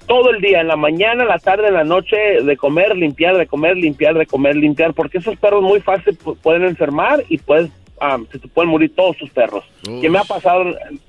[0.07, 3.37] todo el día, en la mañana, en la tarde, en la noche, de comer, limpiar,
[3.37, 7.71] de comer, limpiar, de comer, limpiar, porque esos perros muy fácil pueden enfermar y puedes
[8.31, 9.65] se te pueden morir todos tus perros.
[10.01, 10.65] Que me ha pasado,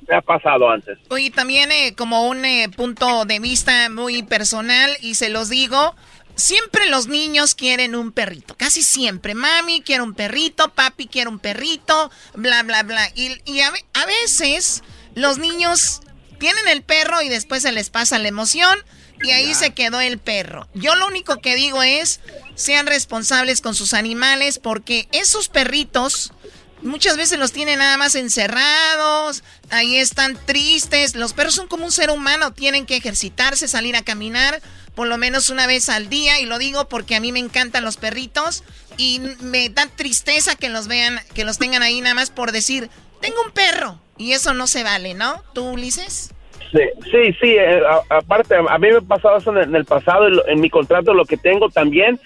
[0.07, 0.97] me ha pasado antes.
[1.10, 5.95] Oye, también eh, como un eh, punto de vista muy personal y se los digo,
[6.35, 9.35] Siempre los niños quieren un perrito, casi siempre.
[9.35, 13.07] Mami quiere un perrito, papi quiere un perrito, bla, bla, bla.
[13.15, 13.72] Y, a,
[14.05, 14.81] veces
[15.14, 16.01] los niños
[16.39, 18.80] tienen el perro y después se les pasa la emoción
[19.22, 20.68] y ahí se quedó el perro.
[20.73, 22.19] Yo lo único que digo es,
[22.55, 26.34] sean responsables con sus animales porque esos perritos
[26.81, 31.15] muchas veces los tienen nada más encerrados, ahí están tristes.
[31.15, 34.61] Los perros son como un ser humano, tienen que ejercitarse, salir a caminar
[34.95, 37.84] por lo menos una vez al día y lo digo porque a mí me encantan
[37.84, 38.64] los perritos
[38.98, 42.90] y me da tristeza que los vean, que los tengan ahí nada más por decir,
[43.22, 45.41] tengo un perro y eso no se vale, ¿no?
[45.53, 46.34] ¿Tú, Ulises?
[46.72, 50.60] Sí, sí, sí, eh, aparte a mí me ha pasado eso en el, pasado, en,
[50.60, 52.20] mi contrato lo que tengo también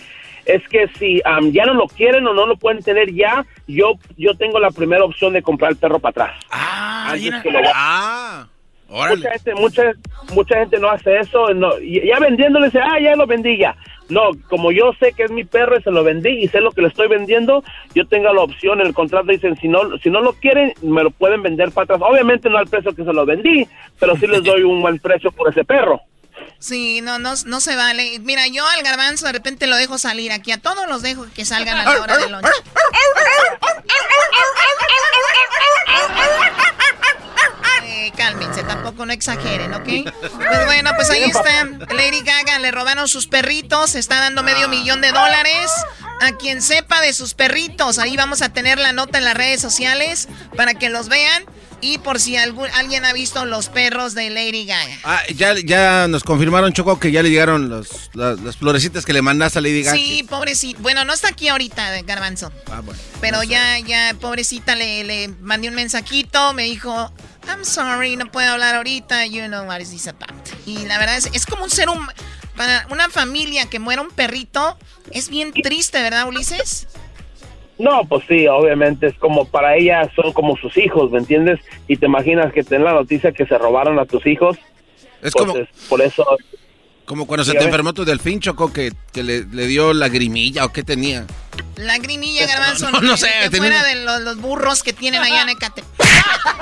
[0.45, 1.21] es que si
[1.51, 5.03] ya no lo quieren o no lo pueden tener ya, yo yo tengo la primera
[5.03, 6.43] opción de comprar el perro para atrás.
[6.49, 7.13] Ah,
[7.75, 8.47] ah.
[8.87, 9.83] Mucha gente, mucha,
[10.33, 11.53] mucha gente no hace eso.
[11.53, 13.75] No, ya vendiéndole dice, ah, ya lo vendí ya.
[14.09, 16.71] No, como yo sé que es mi perro y se lo vendí y sé lo
[16.71, 17.63] que le estoy vendiendo,
[17.93, 19.27] yo tengo la opción en el contrato.
[19.27, 21.99] Dicen, si no, si no lo quieren, me lo pueden vender para atrás.
[22.01, 23.67] Obviamente no al precio que se lo vendí,
[23.99, 26.01] pero sí les doy un buen precio por ese perro.
[26.59, 28.19] Sí, no, no, no se vale.
[28.19, 30.51] Mira, yo al garbanzo de repente lo dejo salir aquí.
[30.51, 32.45] A todos los dejo que salgan a la hora de lunch.
[37.97, 39.83] Eh, cálmense, tampoco no exageren, ¿ok?
[40.37, 41.65] Pues bueno, pues ahí está.
[41.95, 44.69] Lady Gaga le robaron sus perritos, está dando medio ah.
[44.69, 45.71] millón de dólares.
[46.21, 49.61] A quien sepa de sus perritos, ahí vamos a tener la nota en las redes
[49.61, 51.43] sociales para que los vean.
[51.79, 54.97] Y por si algún, alguien ha visto los perros de Lady Gaga.
[55.03, 59.21] Ah, ya, ya nos confirmaron, Choco, que ya le llegaron los, las, florecitas que le
[59.21, 59.95] mandaste a Lady Gaga.
[59.95, 60.79] Sí, pobrecita.
[60.81, 62.51] Bueno, no está aquí ahorita, Garbanzo.
[62.71, 62.99] Ah, bueno.
[63.21, 67.11] Pero ya, ya, pobrecita, le, le mandé un mensajito, me dijo,
[67.47, 70.31] I'm sorry, no puedo hablar ahorita, you know what is this about.
[70.65, 72.11] Y la verdad es, es como un ser humano,
[72.55, 74.77] para una familia que muera un perrito,
[75.11, 76.87] es bien triste, ¿verdad, Ulises?
[77.79, 81.59] No, pues sí, obviamente es como para ella son como sus hijos, ¿me entiendes?
[81.87, 84.57] Y te imaginas que ten la noticia que se robaron a tus hijos.
[85.21, 85.53] Es como
[85.89, 86.25] por eso
[87.07, 90.83] como cuando se te enfermó tu delfín, Choco, que, que le, dio lagrimilla o qué
[90.83, 91.25] tenía.
[91.77, 92.91] Lagrimilla, garbanzo.
[92.91, 93.29] No, no, sé.
[93.49, 95.85] fuera de los, los, burros que tienen allá en Ecate.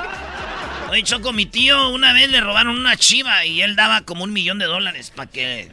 [0.92, 4.34] Oye, Choco, mi tío una vez le robaron una chiva y él daba como un
[4.34, 5.72] millón de dólares para que...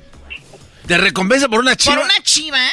[0.87, 1.97] ¿Te recompensa por una chiva?
[1.97, 2.67] ¿Por una chiva?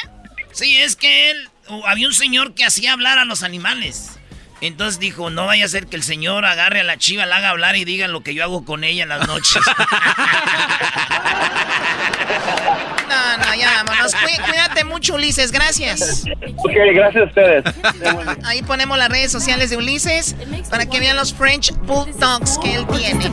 [0.52, 1.49] Sí, es que él...
[1.86, 4.18] Había un señor que hacía hablar a los animales.
[4.60, 7.50] Entonces dijo, no vaya a ser que el señor agarre a la chiva, la haga
[7.50, 9.62] hablar y diga lo que yo hago con ella en las noches.
[13.20, 14.12] No, no, ya vámonos.
[14.46, 15.52] Cuídate mucho, Ulises.
[15.52, 16.24] Gracias.
[16.56, 17.64] Ok, gracias a ustedes.
[18.44, 20.34] Ahí ponemos las redes sociales de Ulises
[20.70, 23.30] para que vean los French Bulldogs que él tiene.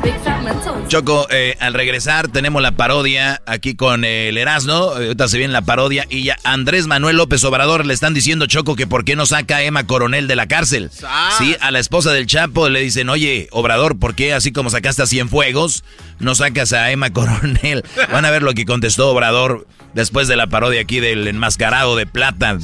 [0.88, 4.74] Choco, eh, al regresar tenemos la parodia aquí con el Erasmo.
[4.74, 8.76] Ahorita se viene la parodia y ya Andrés Manuel López Obrador le están diciendo, Choco,
[8.76, 10.90] que por qué no saca a Emma Coronel de la cárcel.
[11.38, 15.04] Sí, a la esposa del Chapo le dicen, oye, Obrador, ¿por qué así como sacaste
[15.04, 15.84] a Cienfuegos,
[16.20, 17.84] no sacas a Emma Coronel?
[18.12, 22.06] Van a ver lo que contestó Obrador después de la parodia aquí del enmascarado de
[22.06, 22.58] plata.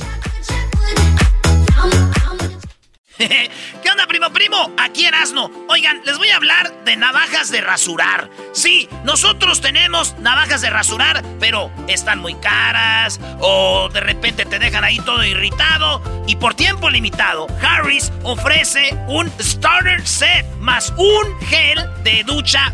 [3.17, 4.71] ¿Qué onda, primo, primo?
[4.77, 5.51] Aquí en Asno.
[5.69, 8.29] Oigan, les voy a hablar de navajas de rasurar.
[8.53, 14.83] Sí, nosotros tenemos navajas de rasurar, pero están muy caras o de repente te dejan
[14.83, 16.01] ahí todo irritado.
[16.27, 22.73] Y por tiempo limitado, Harris ofrece un starter set más un gel de ducha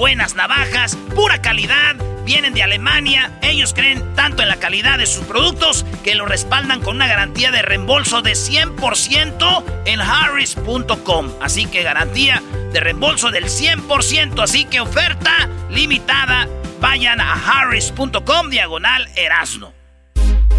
[0.00, 1.94] buenas navajas, pura calidad
[2.24, 3.38] vienen de Alemania.
[3.42, 7.50] Ellos creen tanto en la calidad de sus productos que lo respaldan con una garantía
[7.50, 11.28] de reembolso de 100% en harris.com.
[11.42, 14.42] Así que garantía de reembolso del 100%.
[14.42, 16.48] Así que oferta limitada.
[16.80, 19.79] Vayan a harris.com diagonal Erasno.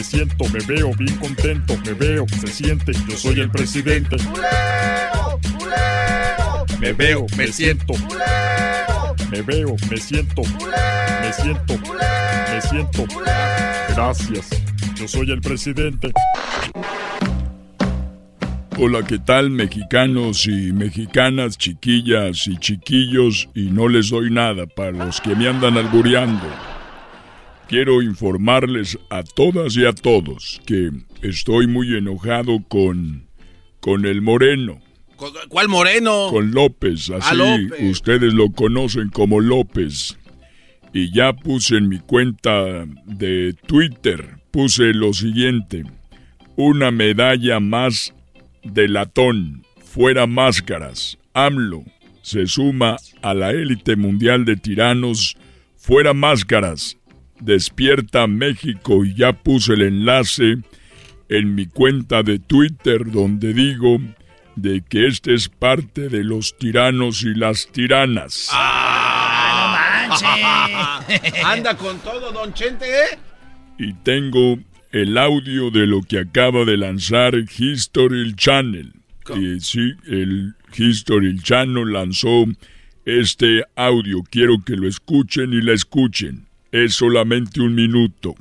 [0.00, 4.16] Me siento, me veo bien contento, me veo, se siente, yo soy el presidente.
[6.80, 7.92] Me veo, me siento.
[9.30, 10.40] Me veo, me siento.
[11.20, 11.74] Me siento.
[12.50, 13.04] Me siento.
[13.90, 14.48] Gracias.
[14.94, 16.12] Yo soy el presidente.
[18.78, 23.50] Hola, ¿qué tal mexicanos y mexicanas, chiquillas y chiquillos?
[23.54, 26.69] Y no les doy nada para los que me andan albureando
[27.70, 30.90] quiero informarles a todas y a todos que
[31.22, 33.28] estoy muy enojado con
[33.78, 34.80] con el Moreno.
[35.48, 36.28] ¿Cuál Moreno?
[36.30, 37.36] Con López, así
[37.88, 40.18] ustedes lo conocen como López.
[40.92, 45.84] Y ya puse en mi cuenta de Twitter, puse lo siguiente,
[46.56, 48.12] una medalla más
[48.64, 51.84] de latón, fuera máscaras, AMLO
[52.22, 55.36] se suma a la élite mundial de tiranos,
[55.76, 56.98] fuera máscaras,
[57.40, 60.58] Despierta México y ya puse el enlace
[61.28, 63.98] en mi cuenta de Twitter donde digo
[64.56, 68.48] de que este es parte de los tiranos y las tiranas.
[68.52, 70.16] ¡Ah, no
[71.08, 71.44] manches!
[71.44, 73.18] Anda con todo, don Chente, ¿eh?
[73.78, 74.58] Y tengo
[74.92, 78.92] el audio de lo que acaba de lanzar History Channel.
[79.36, 82.44] Y sí, el History Channel lanzó
[83.04, 84.22] este audio.
[84.28, 86.49] Quiero que lo escuchen y la escuchen.
[86.72, 88.36] Es solamente un minuto.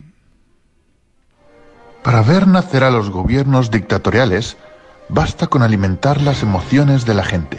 [2.04, 4.56] Para ver nacer a los gobiernos dictatoriales,
[5.10, 7.58] basta con alimentar las emociones de la gente.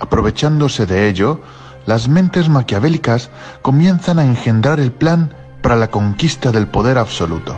[0.00, 1.40] Aprovechándose de ello,
[1.86, 3.30] las mentes maquiavélicas
[3.62, 7.56] comienzan a engendrar el plan para la conquista del poder absoluto.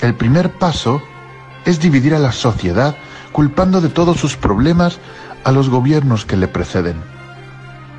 [0.00, 1.02] El primer paso
[1.64, 2.94] es dividir a la sociedad
[3.32, 5.00] culpando de todos sus problemas
[5.42, 7.02] a los gobiernos que le preceden.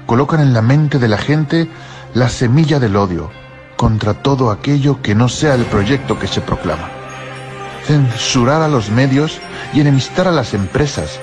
[0.05, 1.69] Colocan en la mente de la gente
[2.13, 3.29] la semilla del odio,
[3.77, 6.89] contra todo aquello que no sea el proyecto que se proclama.
[7.85, 9.39] Censurar a los medios
[9.73, 11.19] y enemistar a las empresas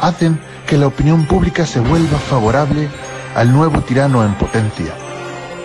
[0.00, 2.88] hacen que la opinión pública se vuelva favorable
[3.34, 4.94] al nuevo tirano en potencia.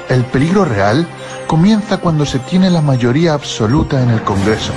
[0.10, 1.06] El peligro real
[1.48, 4.74] comienza cuando se tiene la mayoría absoluta en el Congreso.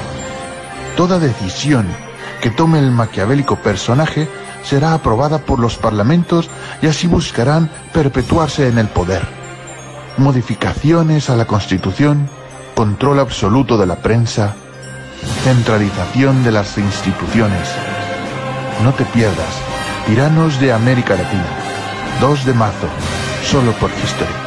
[0.97, 1.87] Toda decisión
[2.43, 4.29] que tome el maquiavélico personaje
[4.65, 6.51] será aprobada por los parlamentos
[6.83, 9.44] y así buscarán perpetuarse en el poder
[10.17, 12.29] modificaciones a la Constitución,
[12.75, 14.55] control absoluto de la prensa,
[15.43, 17.75] centralización de las instituciones.
[18.83, 19.61] No te pierdas,
[20.07, 21.47] Tiranos de América Latina,
[22.21, 22.89] 2 de marzo,
[23.45, 24.45] solo por History.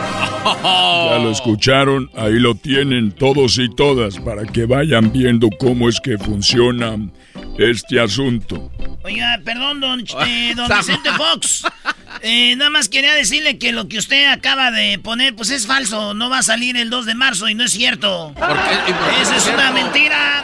[1.10, 5.99] Ya lo escucharon, ahí lo tienen todos y todas para que vayan viendo cómo es
[5.99, 6.95] que funciona
[7.57, 8.71] este asunto.
[9.03, 11.63] Oiga, perdón, don, eh, don Vicente Fox.
[12.21, 16.13] Eh, nada más quería decirle que lo que usted acaba de poner, pues es falso.
[16.13, 18.34] No va a salir el 2 de marzo y no es cierto.
[18.35, 19.21] ¿Por qué?
[19.21, 20.43] Esa es una mentira.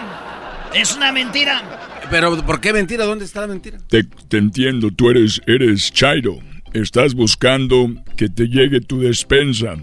[0.74, 1.62] Es una mentira.
[2.10, 3.06] pero ¿por qué mentira?
[3.06, 3.78] ¿Dónde está la mentira?
[3.90, 6.40] Te, te entiendo, tú eres, eres Chairo.
[6.74, 9.76] Estás buscando que te llegue tu despensa.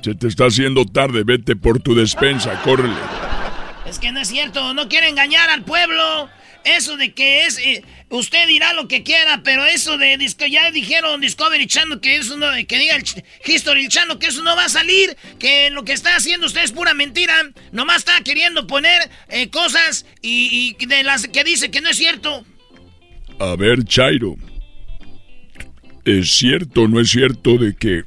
[0.00, 2.94] Se te está haciendo tarde, vete por tu despensa, córrele.
[3.84, 6.30] Es que no es cierto, no quiere engañar al pueblo.
[6.64, 10.18] Eso de que es, eh, usted dirá lo que quiera, pero eso de
[10.50, 13.04] ya dijeron Discovery Channel que eso no, que diga el
[13.44, 16.72] History Channel que eso no va a salir, que lo que está haciendo usted es
[16.72, 17.34] pura mentira,
[17.72, 21.96] nomás está queriendo poner eh, cosas y, y, de las que dice que no es
[21.96, 22.44] cierto.
[23.38, 24.36] A ver, Chairo,
[26.04, 28.04] ¿es cierto o no es cierto de que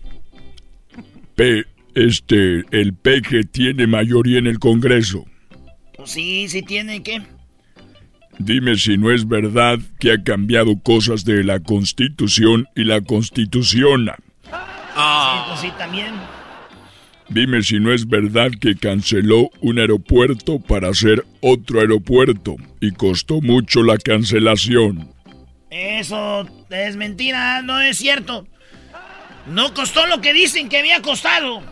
[1.36, 1.66] P,
[1.96, 5.26] este, el PG tiene mayoría en el Congreso?
[5.96, 7.22] Pues sí, sí tiene, ¿qué?
[8.40, 14.10] Dime si no es verdad que ha cambiado cosas de la Constitución y la Constitución.
[14.52, 15.44] Ah.
[15.46, 16.14] Sí, pues sí, también.
[17.30, 23.42] Dime si no es verdad que canceló un aeropuerto para hacer otro aeropuerto y costó
[23.42, 25.10] mucho la cancelación.
[25.70, 28.46] Eso es mentira, no es cierto.
[29.48, 31.64] No costó lo que dicen que había costado.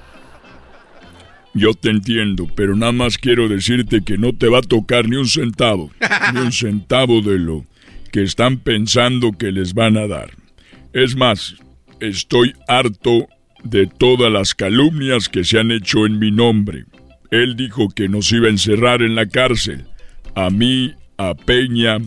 [1.53, 5.17] Yo te entiendo, pero nada más quiero decirte que no te va a tocar ni
[5.17, 5.91] un centavo,
[6.33, 7.65] ni un centavo de lo
[8.11, 10.31] que están pensando que les van a dar.
[10.93, 11.55] Es más,
[11.99, 13.27] estoy harto
[13.63, 16.85] de todas las calumnias que se han hecho en mi nombre.
[17.31, 19.85] Él dijo que nos iba a encerrar en la cárcel.
[20.35, 21.97] A mí, a Peña,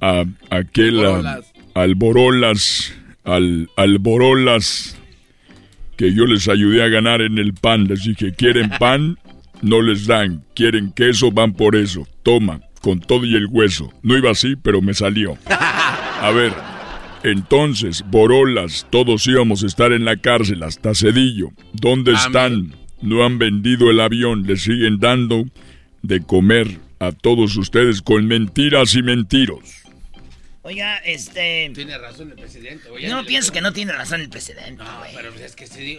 [0.00, 1.04] a aquel,
[1.74, 2.94] al Borolas,
[3.24, 4.98] al, al Borolas,
[5.96, 7.86] que yo les ayudé a ganar en el pan.
[7.88, 9.18] Les dije, ¿quieren pan?
[9.62, 10.44] No les dan.
[10.54, 11.30] ¿Quieren queso?
[11.32, 12.06] Van por eso.
[12.22, 13.92] Toma, con todo y el hueso.
[14.02, 15.38] No iba así, pero me salió.
[15.48, 16.52] A ver,
[17.22, 21.48] entonces, Borolas, todos íbamos a estar en la cárcel hasta Cedillo.
[21.72, 22.74] ¿Dónde están?
[23.02, 25.44] No han vendido el avión, le siguen dando
[26.02, 29.85] de comer a todos ustedes con mentiras y mentiros.
[30.66, 31.70] Oiga, este.
[31.76, 32.88] Tiene razón el presidente.
[33.00, 34.82] Yo no pienso que no tiene razón el presidente.
[34.82, 35.96] No, pero es que sí.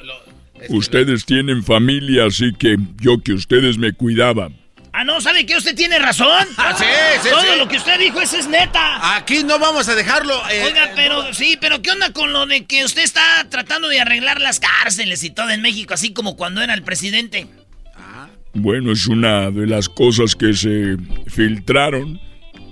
[0.67, 4.57] ustedes tienen familia, así que yo que ustedes me cuidaban.
[4.91, 6.45] Ah, no, ¿sabe que usted tiene razón?
[6.57, 6.83] Ah, sí,
[7.23, 9.15] sí, Todo lo que usted dijo, eso es neta.
[9.15, 10.33] Aquí no vamos a dejarlo.
[10.49, 13.87] Eh, Oiga, eh, pero sí, pero ¿qué onda con lo de que usted está tratando
[13.87, 17.47] de arreglar las cárceles y todo en México, así como cuando era el presidente?
[17.95, 18.27] Ah.
[18.53, 22.26] Bueno, es una de las cosas que se filtraron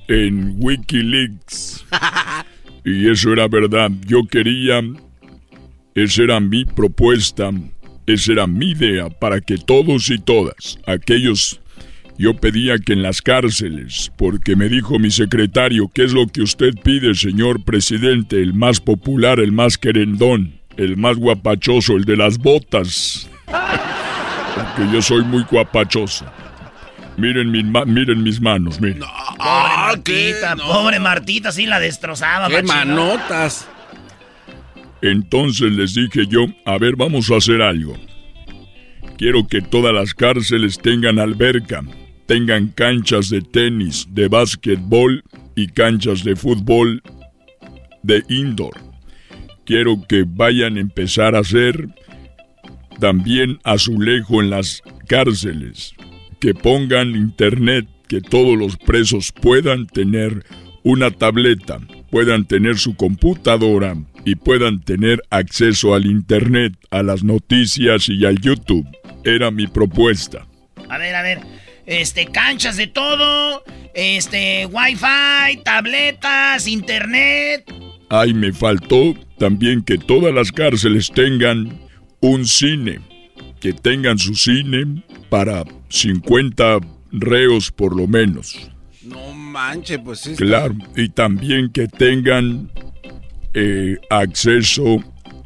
[0.07, 1.85] en Wikileaks.
[2.85, 3.91] y eso era verdad.
[4.05, 4.81] Yo quería,
[5.95, 7.51] esa era mi propuesta,
[8.05, 11.59] esa era mi idea para que todos y todas, aquellos,
[12.17, 16.41] yo pedía que en las cárceles, porque me dijo mi secretario, ¿qué es lo que
[16.41, 18.41] usted pide, señor presidente?
[18.41, 23.29] El más popular, el más querendón, el más guapachoso, el de las botas.
[24.55, 26.25] porque yo soy muy guapachoso.
[27.17, 29.03] Miren, miren mis manos, miren.
[29.45, 32.49] Pobre ah, Martita, pobre Martita, sí la destrozaba.
[32.49, 33.67] ¡Qué manotas!
[35.01, 37.95] Entonces les dije yo, a ver, vamos a hacer algo.
[39.17, 41.83] Quiero que todas las cárceles tengan alberca,
[42.25, 45.23] tengan canchas de tenis, de básquetbol
[45.55, 47.01] y canchas de fútbol
[48.03, 48.75] de indoor.
[49.65, 51.87] Quiero que vayan a empezar a hacer
[52.99, 55.93] también azulejo en las cárceles
[56.39, 60.45] que pongan internet, que todos los presos puedan tener
[60.83, 61.79] una tableta,
[62.11, 68.39] puedan tener su computadora y puedan tener acceso al internet, a las noticias y al
[68.39, 68.87] YouTube.
[69.23, 70.45] Era mi propuesta.
[70.89, 71.39] A ver, a ver,
[71.85, 73.63] este, canchas de todo,
[73.93, 77.71] este, wifi, tabletas, internet.
[78.09, 81.79] Ay, me faltó también que todas las cárceles tengan
[82.21, 82.99] un cine,
[83.59, 86.79] que tengan su cine para 50
[87.19, 88.69] reos por lo menos.
[89.03, 90.35] No manche, pues sí.
[90.35, 92.71] Claro, y también que tengan
[93.53, 95.03] eh, acceso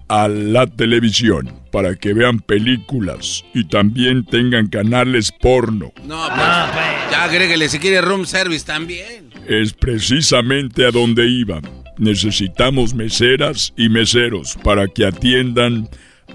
[0.08, 5.94] a la televisión para que vean películas y también tengan canales porno.
[6.06, 9.30] No, pues, ya agréguele si quiere room service también.
[9.48, 11.62] Es precisamente a donde iba.
[11.98, 15.88] Necesitamos meseras y meseros para que atiendan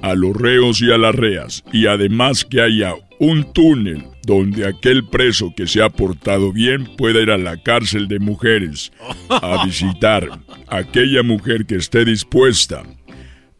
[0.03, 5.07] a los reos y a las reas y además que haya un túnel donde aquel
[5.07, 8.93] preso que se ha portado bien pueda ir a la cárcel de mujeres
[9.29, 10.29] a visitar
[10.69, 12.83] aquella mujer que esté dispuesta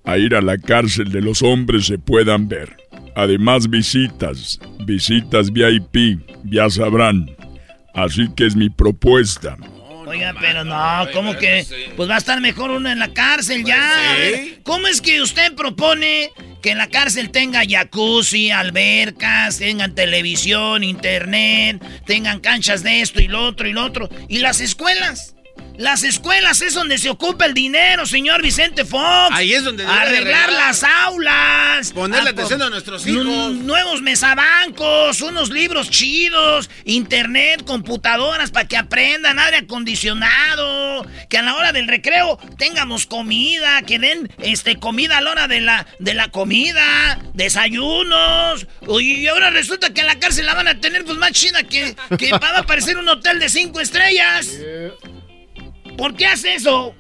[0.05, 2.77] a ir a la cárcel de los hombres se puedan ver.
[3.17, 7.31] Además visitas, visitas VIP, ya sabrán.
[7.95, 9.57] Así que es mi propuesta.
[10.07, 11.67] Oiga, pero no, ¿cómo que?
[11.97, 13.93] Pues va a estar mejor uno en la cárcel ya.
[14.63, 16.31] ¿Cómo es que usted propone
[16.65, 23.45] que la cárcel tenga jacuzzi, albercas, tengan televisión, internet, tengan canchas de esto y lo
[23.45, 24.09] otro y lo otro.
[24.29, 25.34] ¿Y las escuelas?
[25.77, 29.31] Las escuelas es donde se ocupa el dinero, señor Vicente Fox.
[29.33, 35.91] Ahí es donde arreglar las aulas, ponerle atención a nuestros hijos, nuevos mesabancos, unos libros
[35.91, 43.07] chidos, internet, computadoras para que aprendan, aire acondicionado, que a la hora del recreo tengamos
[43.07, 48.69] comida, que den este comida a la hora de la de la comida, desayunos.
[49.01, 51.97] Y ahora resulta que en la cárcel la van a tener pues más chida que
[52.17, 54.47] que va a parecer un hotel de cinco estrellas.
[55.97, 56.95] ¿Por qué hace eso?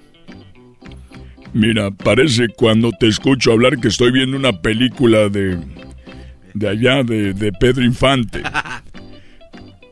[1.52, 5.58] Mira, parece cuando te escucho hablar que estoy viendo una película de.
[6.52, 8.42] de allá, de, de Pedro Infante.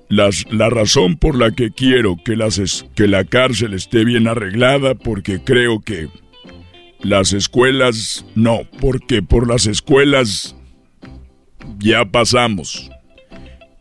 [0.09, 4.95] Las, la razón por la que quiero que, las, que la cárcel esté bien arreglada,
[4.95, 6.11] porque creo que
[7.01, 10.55] las escuelas no, porque por las escuelas
[11.79, 12.91] ya pasamos.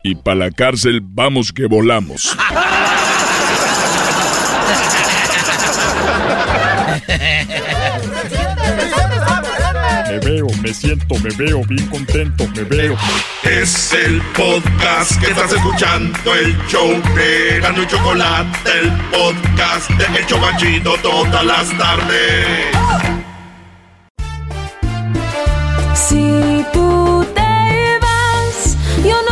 [0.02, 2.34] Y para la cárcel vamos que volamos.
[10.08, 12.96] Me veo, me siento, me veo bien contento, me veo.
[13.44, 20.18] Es el podcast que estás escuchando, el show de Gano y Chocolate, el podcast de
[20.18, 22.46] El Chocachito todas las tardes.
[25.94, 29.31] Si tú te vas, yo no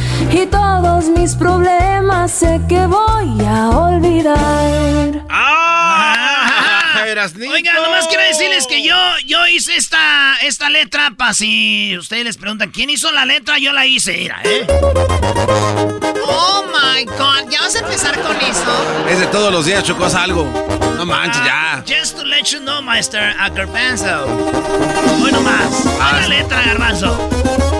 [0.31, 5.25] Y todos mis problemas sé que voy a olvidar.
[7.51, 8.95] Oiga, nomás quiero decirles que yo,
[9.25, 13.73] yo hice esta, esta letra para si ustedes les preguntan quién hizo la letra, yo
[13.73, 14.65] la hice, mira, ¿eh?
[16.25, 19.07] Oh my god, ¿ya vas a empezar con eso?
[19.09, 20.45] Es de todos los días, chocos algo.
[20.95, 21.83] No manches, ya.
[21.85, 24.25] Just to let you know, Master Ackerpanzo.
[25.21, 27.70] Hoy nomás, la letra, garbanzo.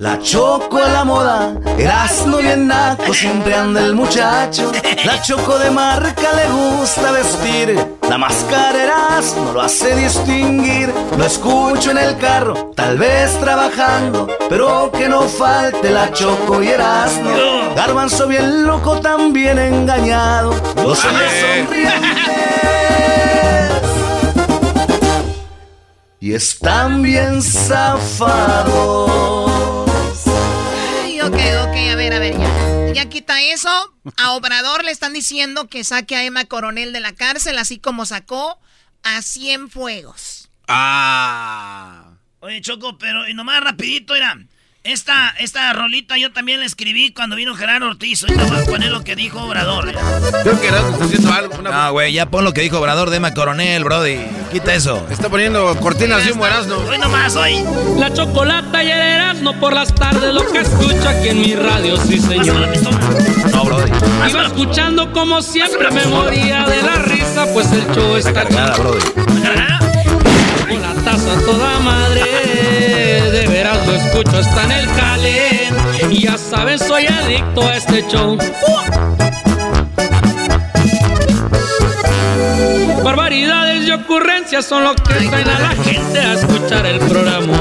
[0.00, 4.72] La choco a la moda, Erasmo bien naco, siempre anda el muchacho.
[5.04, 10.90] La choco de marca le gusta vestir, la máscara Erasmo lo hace distinguir.
[11.18, 16.68] Lo escucho en el carro, tal vez trabajando, pero que no falte la choco y
[16.68, 17.30] Erasmo.
[17.76, 21.92] Garbanzo bien loco, también engañado, los sonrientes.
[26.20, 29.49] Y están bien zafados.
[31.22, 32.34] Ok, ok, a ver, a ver,
[32.94, 33.08] ya.
[33.10, 33.68] Quita eso.
[34.16, 38.06] A Obrador le están diciendo que saque a Emma Coronel de la cárcel, así como
[38.06, 38.58] sacó
[39.02, 40.50] a Cienfuegos.
[40.68, 42.14] Ah.
[42.40, 44.38] Oye, Choco, pero y nomás rapidito, era.
[44.82, 48.22] Esta, esta rolita yo también la escribí cuando vino Gerardo Ortiz.
[48.22, 49.90] Ahorita voy a poner lo que dijo Obrador.
[49.90, 49.94] ¿eh?
[50.42, 51.54] Creo que Gerardo está haciendo algo.
[51.58, 51.70] Una...
[51.70, 54.16] No, güey, ya pon lo que dijo Obrador de Emma Coronel, brody.
[54.50, 55.06] Quita eso.
[55.10, 56.76] Está poniendo cortinas de humo Erasmo.
[56.76, 57.62] Hoy nomás, hoy.
[57.98, 61.98] La chocolata y el Erasmo por las tardes, lo que escucho aquí en mi radio,
[61.98, 62.66] sí señor.
[63.52, 63.90] No, brody.
[64.30, 69.89] Iba escuchando como siempre, me moría de la risa, pues el show está Nada, brody.
[71.10, 72.22] A toda madre,
[73.32, 76.12] de veras lo escucho hasta en el calen.
[76.12, 78.38] Y ya saben, soy adicto a este show.
[83.02, 87.58] Barbaridades y ocurrencias son lo que traen a la gente a escuchar el programa.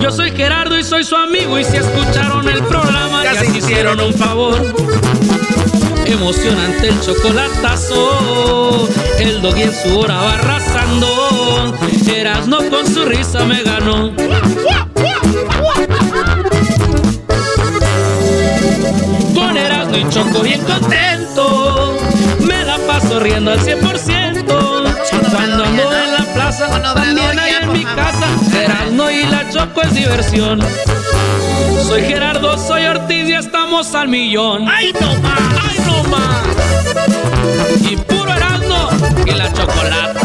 [0.00, 4.00] Yo soy Gerardo y soy su amigo y si escucharon el programa ya se hicieron
[4.00, 4.54] un favor.
[6.06, 11.74] Emocionante el chocolatazo, el doggy en su hora va arrasando.
[12.06, 14.12] Erasno con su risa me ganó.
[19.34, 21.96] Con Erasno y Choco bien contento,
[22.40, 24.23] me la paso riendo al 100%.
[26.56, 28.26] Plaza, también hay en mi casa,
[28.56, 30.60] Erasno y la Choco es diversión.
[31.86, 34.68] Soy Gerardo, soy Ortiz y estamos al millón.
[34.68, 35.40] ¡Ay, no más!
[35.68, 36.46] ¡Ay, no más!
[37.90, 38.88] Y puro Erasmo
[39.26, 40.20] y la chocolate.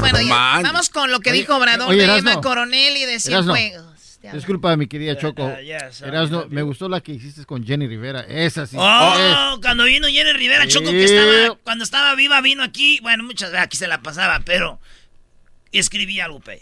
[0.00, 0.62] Bueno, ya, Man.
[0.64, 2.30] vamos con lo que Oye, dijo Obrador oye, de Erasmo.
[2.30, 3.54] Emma Coronel y de Erasmo.
[3.54, 3.95] Cienfuegos.
[4.32, 5.48] Disculpa, mi querida Choco.
[5.48, 6.54] Erasno, papi.
[6.54, 8.20] me gustó la que hiciste con Jenny Rivera.
[8.20, 8.76] Esa sí.
[8.78, 13.00] Oh, cuando vino Jenny Rivera, Choco, que estaba, cuando estaba viva, vino aquí.
[13.00, 14.80] Bueno, muchas veces aquí se la pasaba, pero
[15.72, 16.58] escribía algo para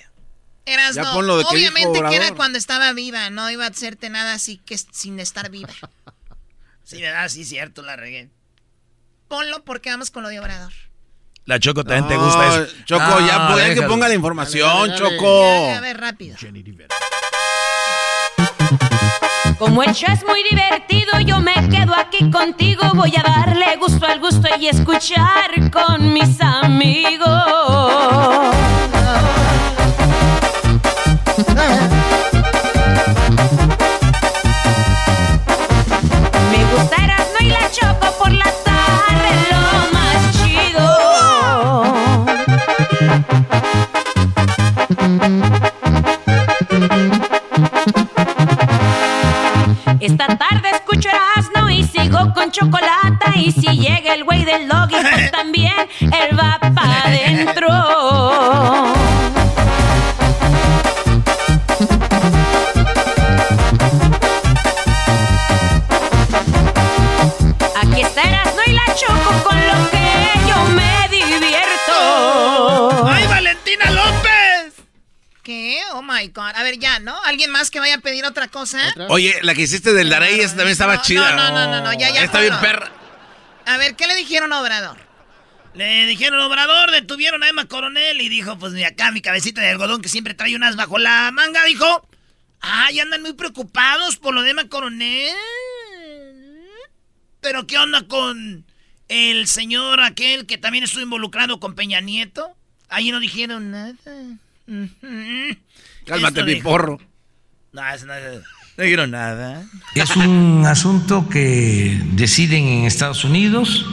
[0.66, 4.78] Eras no, obviamente que era cuando estaba viva, no iba a hacerte nada así que
[4.78, 5.68] sin estar viva.
[6.84, 7.28] sí, ¿verdad?
[7.28, 8.30] Sí, cierto, la regué.
[9.28, 10.72] Ponlo porque vamos con lo de Obrador.
[11.44, 12.74] La Choco también te gusta eso.
[12.86, 15.70] Choco, ya puede que ponga la información, Choco.
[15.70, 16.36] a ver, rápido.
[19.64, 22.82] Como el show es muy divertido, yo me quedo aquí contigo.
[22.94, 27.26] Voy a darle gusto al gusto y escuchar con mis amigos.
[36.50, 36.98] Me gusta
[37.32, 39.62] no y la Choco por la tarde, lo
[39.94, 40.30] más
[45.48, 45.63] chido.
[50.04, 53.38] Esta tarde escucho Erasmo y sigo con chocolate.
[53.38, 57.68] Y si llega el güey del doggy, pues también él va para adentro.
[67.82, 70.06] Aquí está Erasmo y la choco con lo que
[70.46, 71.53] yo me divierto.
[75.44, 75.78] ¿Qué?
[75.92, 76.52] Oh my God.
[76.54, 77.22] A ver, ya, ¿no?
[77.24, 78.80] ¿Alguien más que vaya a pedir otra cosa?
[79.10, 81.36] Oye, la que hiciste del Darey, esa también estaba chida.
[81.36, 82.24] No, no, no, no, ya, ya.
[82.24, 82.90] Está bien perra.
[83.66, 84.96] A ver, ¿qué le dijeron a Obrador?
[85.74, 90.00] Le dijeron Obrador, detuvieron a Emma Coronel y dijo, pues acá mi cabecita de algodón
[90.00, 92.08] que siempre trae unas bajo la manga, dijo,
[92.60, 95.34] ay, andan muy preocupados por lo de Emma Coronel.
[97.40, 98.64] Pero ¿qué onda con
[99.08, 102.56] el señor aquel que también estuvo involucrado con Peña Nieto?
[102.88, 103.94] Ahí no dijeron nada.
[106.06, 106.98] Cálmate, mi porro.
[107.72, 109.64] No, no, dijeron nada.
[109.94, 113.86] Es un asunto que deciden en Estados Unidos,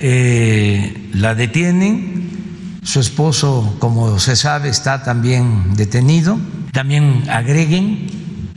[0.00, 6.38] eh, la detienen, su esposo, como se sabe, está también detenido.
[6.72, 8.08] También agreguen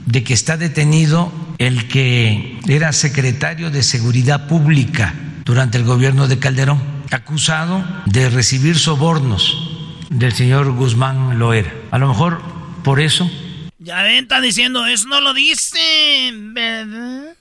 [0.06, 5.14] de que está detenido el que era secretario de Seguridad Pública
[5.44, 9.73] durante el gobierno de Calderón, acusado de recibir sobornos
[10.14, 11.72] del señor Guzmán Loera.
[11.90, 12.40] A lo mejor
[12.82, 13.30] por eso.
[13.78, 17.34] Ya ven, está diciendo eso, no lo dice, ¿verdad?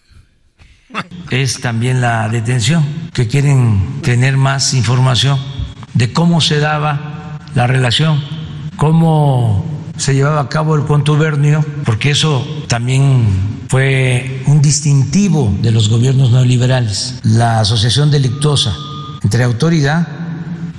[1.29, 5.39] Es también la detención, que quieren tener más información
[5.93, 8.23] de cómo se daba la relación,
[8.75, 9.65] cómo
[9.97, 16.31] se llevaba a cabo el contubernio, porque eso también fue un distintivo de los gobiernos
[16.31, 18.75] neoliberales, la asociación delictuosa
[19.23, 20.07] entre autoridad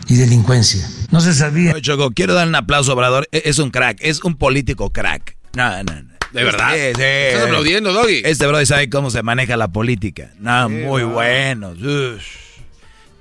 [0.06, 0.86] y delincuencia.
[1.10, 1.80] No se sabía.
[1.80, 3.28] Choco, quiero dar un aplauso a Obrador.
[3.32, 5.36] E-, es un crack, es un político crack.
[5.54, 6.14] No, no, no.
[6.32, 6.72] ¿De verdad?
[6.74, 7.02] Sí, sí.
[7.02, 8.22] ¿Estás aplaudiendo, Doggy?
[8.24, 10.32] Este brother sabe cómo se maneja la política.
[10.38, 11.74] No, muy bueno.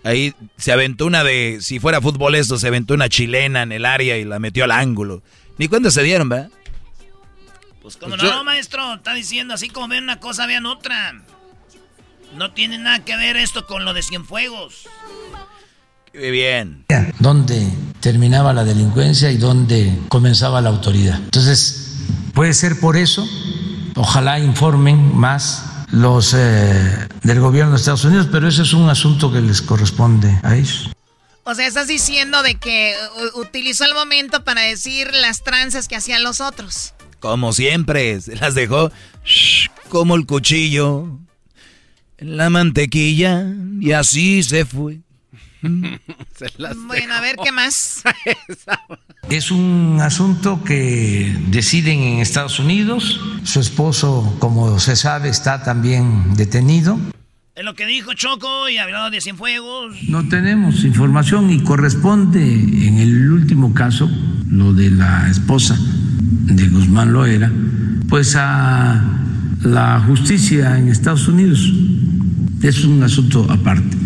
[0.04, 3.86] Ahí se aventó una de, si fuera fútbol esto, se aventó una chilena en el
[3.86, 5.22] área y la metió al ángulo.
[5.58, 6.50] Ni cuenta se dieron, ¿verdad?
[7.82, 11.22] Pues como pues no, maestro, está diciendo así como ven una cosa, vean otra.
[12.36, 14.88] No tiene nada que ver esto con lo de Cienfuegos
[16.14, 16.86] bien.
[17.20, 17.68] ¿Dónde
[18.00, 21.18] terminaba la delincuencia y dónde comenzaba la autoridad?
[21.18, 21.98] Entonces,
[22.34, 23.28] puede ser por eso.
[23.96, 29.32] Ojalá informen más los eh, del gobierno de Estados Unidos, pero ese es un asunto
[29.32, 30.90] que les corresponde a ellos.
[31.46, 32.96] O sea, estás diciendo de que
[33.36, 36.94] utilizó el momento para decir las tranzas que hacían los otros.
[37.20, 38.92] Como siempre, se las dejó
[39.90, 41.20] como el cuchillo
[42.18, 43.46] en la mantequilla
[43.80, 45.02] y así se fue.
[46.88, 48.04] bueno, a ver qué más.
[49.30, 53.22] es un asunto que deciden en Estados Unidos.
[53.44, 57.00] Su esposo, como se sabe, está también detenido.
[57.56, 59.96] Es lo que dijo Choco y hablado de Cienfuegos.
[60.10, 64.10] No tenemos información y corresponde en el último caso,
[64.50, 67.52] lo de la esposa de Guzmán Loera,
[68.10, 69.02] pues a
[69.62, 71.72] la justicia en Estados Unidos.
[72.62, 74.04] Es un asunto aparte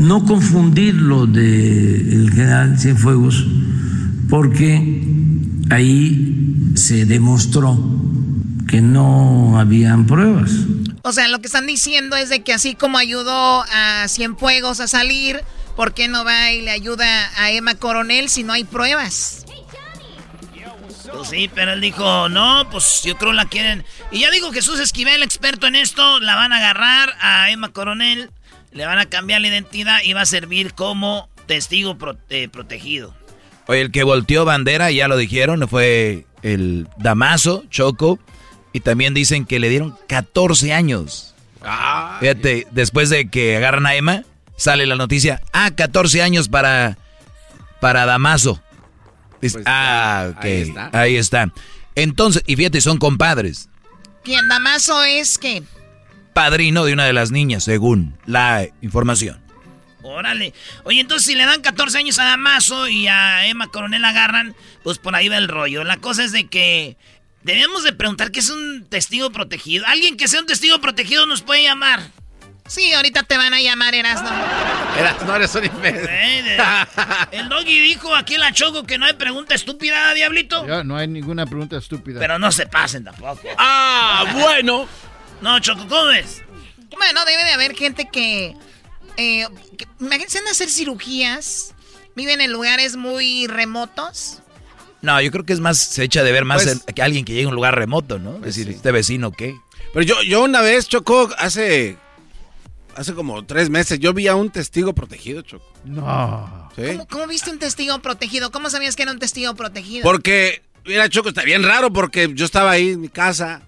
[0.00, 3.46] no confundir lo del general Cienfuegos,
[4.30, 5.04] porque
[5.70, 7.78] ahí se demostró
[8.66, 10.52] que no habían pruebas.
[11.02, 14.88] O sea, lo que están diciendo es de que así como ayudó a Cienfuegos a
[14.88, 15.40] salir,
[15.76, 19.44] ¿por qué no va y le ayuda a Emma Coronel si no hay pruebas?
[21.12, 23.84] Pues sí, pero él dijo, no, pues yo creo la quieren.
[24.10, 28.30] Y ya digo Jesús Esquivel, experto en esto, la van a agarrar a Emma Coronel
[28.72, 31.96] le van a cambiar la identidad y va a servir como testigo
[32.28, 33.14] eh, protegido.
[33.66, 38.18] Oye, el que volteó bandera, ya lo dijeron, fue el Damaso, Choco.
[38.72, 41.34] Y también dicen que le dieron 14 años.
[42.20, 44.22] Fíjate, después de que agarran a Emma,
[44.56, 46.96] sale la noticia, ah, 14 años para,
[47.80, 48.62] para Damaso.
[49.40, 50.44] Pues ah, ok.
[50.44, 50.90] Ahí está.
[50.92, 51.52] Ahí está.
[51.96, 53.68] Entonces, y fíjate, son compadres.
[54.22, 55.62] ¿Quién Damaso es qué?
[56.32, 59.40] Padrino de una de las niñas, según la información.
[60.02, 60.54] Órale.
[60.84, 64.98] Oye, entonces si le dan 14 años a Damaso y a Emma Coronel agarran, pues
[64.98, 65.84] por ahí va el rollo.
[65.84, 66.96] La cosa es de que
[67.42, 69.84] debemos de preguntar qué es un testigo protegido.
[69.86, 72.00] Alguien que sea un testigo protegido nos puede llamar.
[72.66, 74.30] Sí, ahorita te van a llamar Erasno.
[75.26, 76.08] no eres un imbécil.
[77.32, 80.64] el doggy dijo aquí en la Choco que no hay pregunta estúpida, Diablito.
[80.68, 82.20] Ya, no hay ninguna pregunta estúpida.
[82.20, 83.40] Pero no se pasen tampoco.
[83.58, 84.86] Ah, bueno.
[85.40, 86.42] No, Choco, ¿cómo ves?
[86.96, 88.54] Bueno, debe de haber gente que...
[89.16, 89.46] Eh,
[90.00, 91.74] imagínense en hacer cirugías.
[92.14, 94.42] Viven en lugares muy remotos.
[95.02, 97.32] No, yo creo que es más, se echa de ver más pues que alguien que
[97.32, 98.32] llegue a un lugar remoto, ¿no?
[98.32, 99.56] es pues decir, este vecino, ¿qué?
[99.94, 101.96] Pero yo, yo una vez, Choco, hace
[102.94, 105.64] hace como tres meses, yo vi a un testigo protegido, Choco.
[105.84, 106.70] No.
[107.08, 108.50] ¿Cómo, viste un testigo protegido?
[108.50, 110.02] ¿Cómo sabías que era un testigo protegido?
[110.02, 113.62] Porque, mira, Choco, está bien raro porque yo estaba ahí en mi casa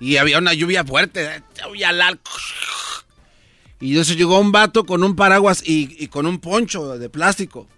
[0.00, 1.42] y había una lluvia fuerte.
[3.80, 7.68] Y entonces llegó un vato con un paraguas y, con un poncho de plástico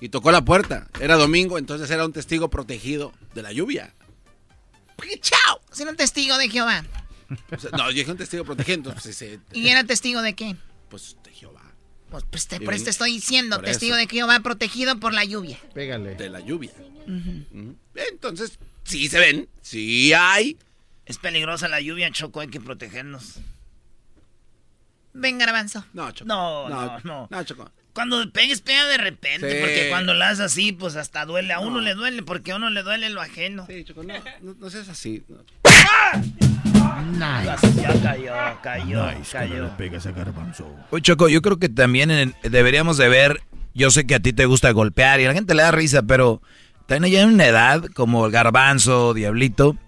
[0.00, 0.88] y tocó la puerta.
[1.00, 3.94] Era domingo, entonces era un testigo protegido de la lluvia.
[5.20, 5.60] ¡Chao!
[5.78, 6.84] Era un testigo de Jehová
[7.72, 8.94] no, yo dije un testigo protegido.
[9.52, 10.56] ¿Y era testigo de qué?
[10.88, 11.62] Pues de Jehová.
[12.10, 15.58] Pues, pues te, por eso te estoy diciendo, testigo de Jehová protegido por la lluvia.
[15.74, 16.14] Pégale.
[16.14, 16.72] De la lluvia.
[17.94, 20.56] Entonces, sí se ven, sí hay.
[21.06, 23.38] Es peligrosa la lluvia, Choco, hay que protegernos.
[25.14, 25.84] Ven, garbanzo.
[25.94, 26.28] No, Choco.
[26.28, 27.28] No, no, no.
[27.30, 27.70] No, Choco.
[27.94, 31.54] Cuando pegues, pega de repente, porque cuando la haces así, pues hasta duele.
[31.54, 33.66] A uno le duele, porque a uno le duele lo ajeno.
[33.66, 35.24] Sí, Choco, no, no, seas así.
[37.12, 37.80] Nice.
[37.80, 39.70] Ya cayó, cayó, cayó.
[40.90, 43.40] Oye, Choco, yo creo que también deberíamos de ver,
[43.74, 46.02] yo sé que a ti te gusta golpear y a la gente le da risa,
[46.02, 46.42] pero
[46.86, 49.78] también hay una edad como el garbanzo, diablito,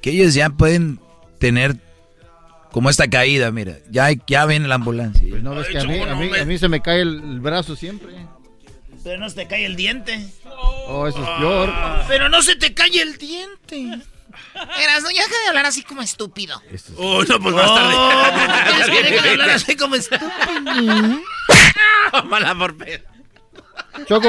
[0.00, 1.00] que ellos ya pueden
[1.38, 1.76] tener
[2.72, 5.26] como esta caída, mira, ya, ya viene la ambulancia.
[5.28, 8.12] Pues no ves que a mí, a, mí, se me cae el, brazo siempre.
[9.02, 10.28] Pero no se te cae el diente.
[10.88, 11.72] Oh, eso es peor.
[12.08, 13.76] Pero no se te cae el diente.
[14.82, 16.60] Eras, no, ya deja de hablar así como estúpido.
[16.98, 17.94] Oh, no, pues más tarde.
[17.96, 20.28] Oh, deja de hablar así como estúpido.
[22.26, 22.76] Mala por
[24.06, 24.28] Choco,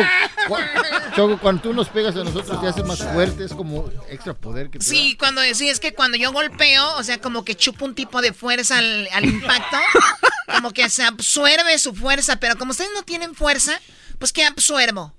[1.15, 4.69] Choco, cuando tú nos pegas a nosotros te hace más fuerte, es como extra poder
[4.69, 7.85] que te Sí, cuando sí, es que cuando yo golpeo, o sea, como que chupo
[7.85, 9.77] un tipo de fuerza al, al impacto,
[10.53, 13.80] como que se absorbe su fuerza, pero como ustedes no tienen fuerza,
[14.19, 15.14] pues ¿qué absorbo?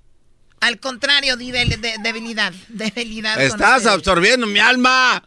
[0.61, 2.53] Al contrario, de, de, debilidad.
[2.67, 3.41] Debilidad.
[3.41, 5.23] Estás absorbiendo mi alma.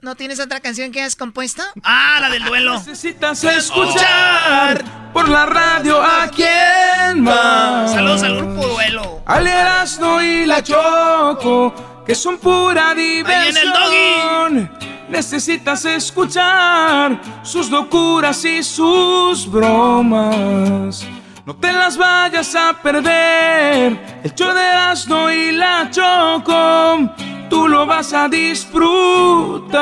[0.00, 1.60] ¿No tienes otra canción que has compuesto?
[1.82, 2.74] Ah, la del duelo.
[2.74, 7.90] Necesitas escuchar por la radio a quién más.
[7.90, 9.22] Saludos al grupo duelo.
[9.26, 14.70] Al Erasmo y la Choco, que son pura diversión.
[15.08, 21.04] Necesitas escuchar sus locuras y sus bromas.
[21.44, 24.20] No te las vayas a perder.
[24.22, 27.10] El show de Asno y la Choco,
[27.48, 29.78] tú lo vas a disfrutar.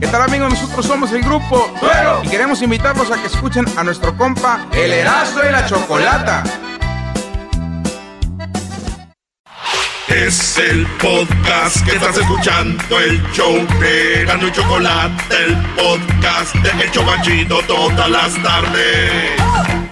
[0.00, 0.50] ¿Qué tal amigos?
[0.50, 4.92] Nosotros somos el grupo Duero y queremos invitarlos a que escuchen a nuestro compa El
[4.92, 6.42] Erasmo y la Chocolata.
[10.08, 16.84] Es el podcast que estás escuchando, el show de Gano y Chocolate, el podcast de
[16.84, 19.91] El Chocachito todas las tardes.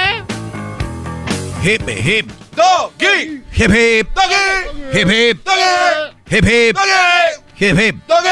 [1.63, 2.25] Hip hip.
[2.55, 3.43] Doggy.
[3.51, 4.07] Hip hip.
[4.15, 4.97] Doggy.
[4.97, 5.43] Hip hip.
[5.43, 6.15] Doggy.
[6.27, 6.75] Hip hip.
[6.75, 7.41] Doggy.
[7.55, 7.95] Hip hip.
[8.07, 8.29] Doggy.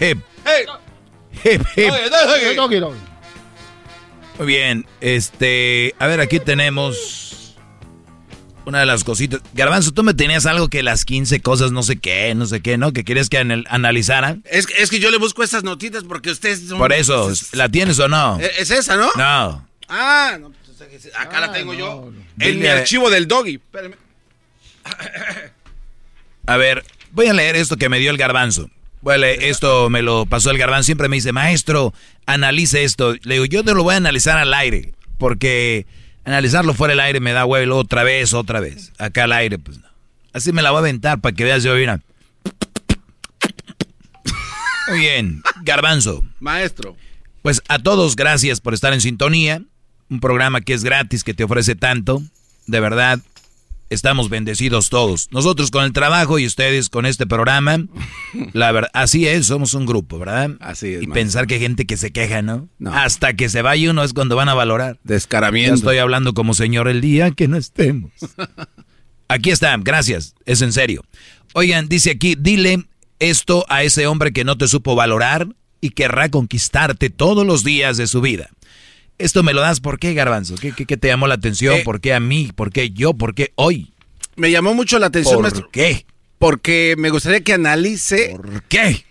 [0.00, 0.18] Hip.
[1.44, 1.92] Hip hip.
[2.56, 2.98] Doggy, doggy.
[4.38, 7.54] Muy bien, este, a ver, aquí tenemos
[8.66, 9.40] una de las cositas.
[9.52, 12.76] Garbanzo, tú me tenías algo que las 15 cosas, no sé qué, no sé qué,
[12.76, 12.92] ¿no?
[12.92, 14.42] Que quieres que analizaran.
[14.50, 16.78] Es, es que yo le busco estas notitas porque ustedes son...
[16.78, 18.40] Por eso, ¿la tienes o no?
[18.40, 19.08] ¿Es, es esa, no?
[19.14, 19.68] No.
[19.88, 20.50] Ah, no.
[21.16, 22.12] Acá la ah, tengo yo.
[22.38, 23.60] En mi archivo del doggy.
[26.46, 28.70] A ver, voy a leer esto que me dio el garbanzo.
[29.02, 30.84] Leer, esto me lo pasó el garbanzo.
[30.84, 31.92] Siempre me dice, maestro,
[32.26, 33.14] analice esto.
[33.22, 34.94] Le digo, yo no lo voy a analizar al aire.
[35.18, 35.86] Porque
[36.24, 38.92] analizarlo fuera del aire me da huevo otra vez, otra vez.
[38.98, 39.88] Acá al aire, pues no.
[40.32, 42.00] Así me la voy a aventar para que veas yo, mira.
[44.88, 46.22] Muy bien, Garbanzo.
[46.40, 46.96] Maestro.
[47.42, 49.62] Pues a todos, gracias por estar en sintonía.
[50.10, 52.22] Un programa que es gratis, que te ofrece tanto.
[52.66, 53.20] De verdad,
[53.90, 55.28] estamos bendecidos todos.
[55.30, 57.84] Nosotros con el trabajo y ustedes con este programa.
[58.52, 60.50] La verdad, así es, somos un grupo, ¿verdad?
[60.60, 61.02] Así es.
[61.02, 62.68] Y pensar que hay gente que se queja, ¿no?
[62.92, 64.98] Hasta que se vaya uno es cuando van a valorar.
[65.04, 65.74] Descaramiento.
[65.74, 68.12] estoy hablando como señor el día que no estemos.
[69.28, 71.02] Aquí está, gracias, es en serio.
[71.54, 72.84] Oigan, dice aquí, dile
[73.20, 75.48] esto a ese hombre que no te supo valorar
[75.80, 78.50] y querrá conquistarte todos los días de su vida.
[79.18, 80.56] Esto me lo das, ¿por qué, Garbanzo?
[80.56, 81.76] ¿Qué, qué, te llamó la atención?
[81.76, 82.50] Eh, ¿Por qué a mí?
[82.54, 83.14] ¿Por qué yo?
[83.14, 83.92] ¿Por qué hoy?
[84.36, 86.06] Me llamó mucho la atención, ¿Por qué?
[86.38, 88.30] Porque me gustaría que analice.
[88.36, 89.04] ¿Por qué?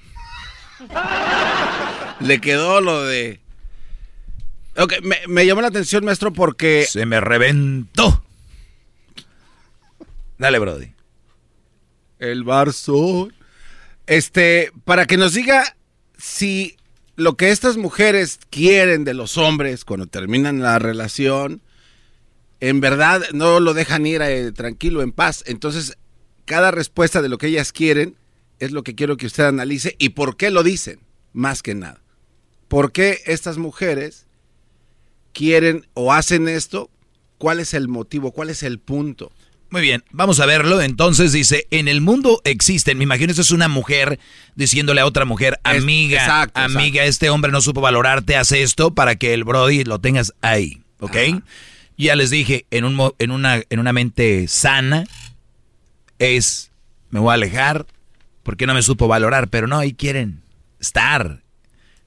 [2.19, 3.39] Le quedó lo de.
[4.75, 6.85] Ok, me, me llamó la atención, maestro, porque.
[6.89, 8.23] Se me reventó.
[10.38, 10.91] Dale, Brody.
[12.19, 13.30] El Barzo.
[14.05, 15.77] Este, para que nos diga
[16.17, 16.75] si
[17.15, 21.61] lo que estas mujeres quieren de los hombres cuando terminan la relación,
[22.60, 25.44] en verdad no lo dejan ir eh, tranquilo, en paz.
[25.45, 25.98] Entonces,
[26.45, 28.15] cada respuesta de lo que ellas quieren
[28.60, 30.99] es lo que quiero que usted analice y por qué lo dicen,
[31.34, 32.02] más que nada.
[32.68, 34.26] ¿Por qué estas mujeres
[35.34, 36.90] quieren o hacen esto?
[37.38, 38.31] ¿Cuál es el motivo?
[38.31, 39.31] ¿Cuál es el punto?
[39.73, 40.83] Muy bien, vamos a verlo.
[40.83, 44.19] Entonces dice, en el mundo existen, me imagino eso es una mujer
[44.53, 49.33] diciéndole a otra mujer, amiga, amiga, este hombre no supo valorarte, hace esto para que
[49.33, 51.17] el Brody lo tengas ahí, ¿ok?
[51.97, 55.05] Ya les dije, en, un, en, una, en una mente sana
[56.19, 56.69] es,
[57.09, 57.87] me voy a alejar
[58.43, 60.43] porque no me supo valorar, pero no, ahí quieren
[60.79, 61.41] estar,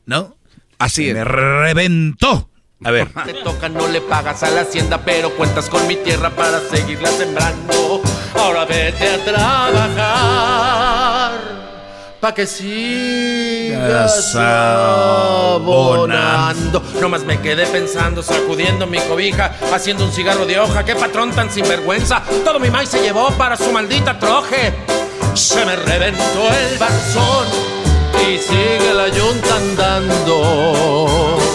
[0.04, 0.36] ¿no?
[0.78, 1.14] Así es.
[1.14, 2.48] Me reventó.
[2.86, 3.08] A ver.
[3.24, 7.10] Te toca, no le pagas a la hacienda, pero cuentas con mi tierra para seguirla
[7.10, 8.00] sembrando.
[8.38, 10.52] Ahora vete a trabajar.
[12.20, 15.60] Pa' que sigas abonando.
[17.00, 20.84] Nomás me quedé pensando, sacudiendo mi cobija, haciendo un cigarro de hoja.
[20.84, 22.22] Qué patrón tan sinvergüenza.
[22.44, 24.72] Todo mi maíz se llevó para su maldita troje.
[25.34, 27.48] Se me reventó el barzón
[28.28, 31.45] y sigue la yunta andando.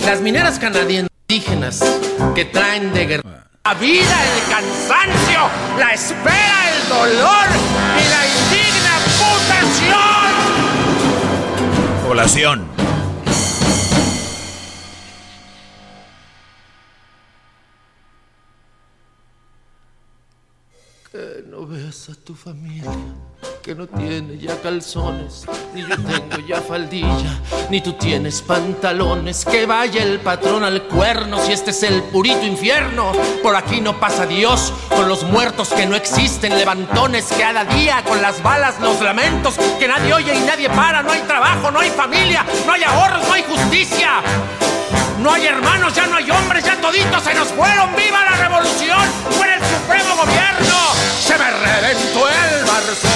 [0.00, 1.80] Las mineras canadienses indígenas
[2.34, 3.22] que traen de guerra
[3.64, 5.40] la vida, el cansancio,
[5.78, 7.46] la espera, el dolor
[8.00, 10.32] y la indigna putación.
[12.08, 12.81] Población.
[21.66, 22.90] Ves a tu familia,
[23.62, 25.44] que no tiene ya calzones,
[25.74, 27.40] ni yo tengo ya faldilla,
[27.70, 29.44] ni tú tienes pantalones.
[29.44, 33.12] Que vaya el patrón al cuerno si este es el purito infierno.
[33.42, 38.20] Por aquí no pasa Dios con los muertos que no existen, levantones cada día con
[38.22, 41.02] las balas, los lamentos que nadie oye y nadie para.
[41.02, 44.22] No hay trabajo, no hay familia, no hay ahorros, no hay justicia.
[45.20, 47.94] No hay hermanos, ya no hay hombres, ya toditos se nos fueron.
[47.94, 49.00] ¡Viva la revolución!
[49.30, 50.71] ¡Fuera el supremo gobierno!
[51.20, 53.12] ¡Se me reventó el barzón!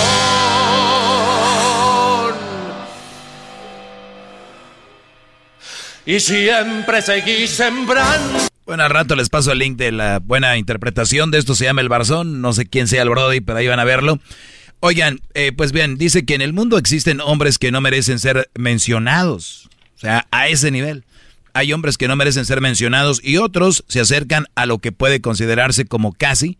[6.06, 8.38] Y siempre seguí sembrando.
[8.64, 11.55] Bueno, al rato les paso el link de la buena interpretación de esto.
[11.55, 12.40] Se llama El Barzón.
[12.40, 14.20] No sé quién sea el Brody, pero ahí van a verlo.
[14.80, 18.51] Oigan, eh, pues bien, dice que en el mundo existen hombres que no merecen ser
[18.55, 19.68] mencionados.
[19.97, 21.05] O sea, a ese nivel
[21.56, 25.22] hay hombres que no merecen ser mencionados y otros se acercan a lo que puede
[25.22, 26.59] considerarse como casi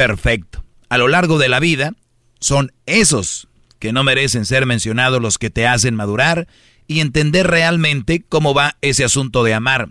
[0.00, 0.64] perfecto.
[0.88, 1.92] A lo largo de la vida
[2.40, 3.48] son esos
[3.78, 6.48] que no merecen ser mencionados los que te hacen madurar
[6.86, 9.90] y entender realmente cómo va ese asunto de amar.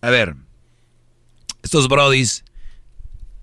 [0.00, 0.36] A ver,
[1.62, 2.42] estos brodis,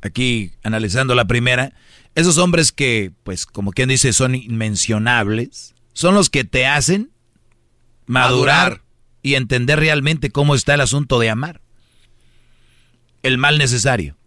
[0.01, 1.71] aquí analizando la primera,
[2.15, 7.11] esos hombres que, pues como quien dice, son inmencionables, son los que te hacen
[8.07, 8.81] madurar
[9.21, 11.61] y entender realmente cómo está el asunto de amar.
[13.21, 14.17] El mal necesario.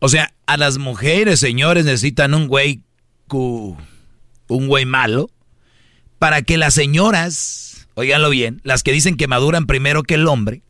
[0.00, 2.82] O sea, a las mujeres, señores, necesitan un güey
[3.30, 5.30] un güey malo
[6.18, 10.62] para que las señoras, oiganlo bien, las que dicen que maduran primero que el hombre,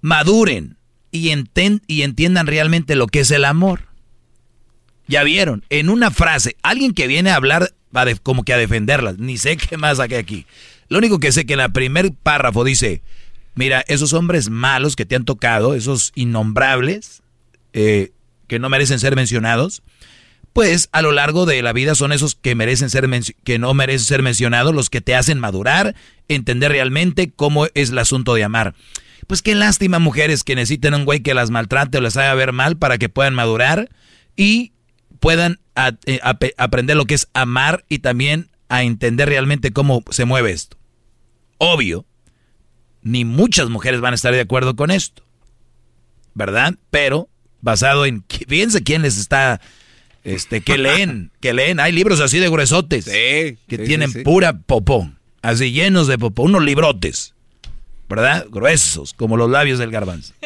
[0.00, 0.78] maduren
[1.10, 1.32] y,
[1.86, 3.88] y entiendan realmente lo que es el amor.
[5.08, 7.74] Ya vieron, en una frase, alguien que viene a hablar
[8.22, 10.46] como que a defenderlas, ni sé qué más saqué aquí.
[10.88, 13.02] Lo único que sé que en el primer párrafo dice,
[13.58, 17.24] Mira, esos hombres malos que te han tocado, esos innombrables,
[17.72, 18.12] eh,
[18.46, 19.82] que no merecen ser mencionados,
[20.52, 23.08] pues a lo largo de la vida son esos que merecen ser
[23.42, 25.96] que no merecen ser mencionados, los que te hacen madurar,
[26.28, 28.76] entender realmente cómo es el asunto de amar.
[29.26, 32.52] Pues qué lástima mujeres que necesiten un güey que las maltrate o les haga ver
[32.52, 33.88] mal para que puedan madurar
[34.36, 34.70] y
[35.18, 35.58] puedan
[36.06, 36.20] eh,
[36.56, 40.76] aprender lo que es amar y también a entender realmente cómo se mueve esto.
[41.58, 42.06] Obvio,
[43.08, 45.22] ni muchas mujeres van a estar de acuerdo con esto,
[46.34, 46.74] ¿verdad?
[46.90, 47.28] Pero
[47.62, 49.60] basado en, fíjense quién les está,
[50.24, 55.10] este, que leen, que leen, hay libros así de gruesotes, que tienen pura popó,
[55.40, 57.34] así llenos de popó, unos librotes,
[58.08, 58.46] ¿verdad?
[58.50, 60.34] Gruesos, como los labios del garbanzo.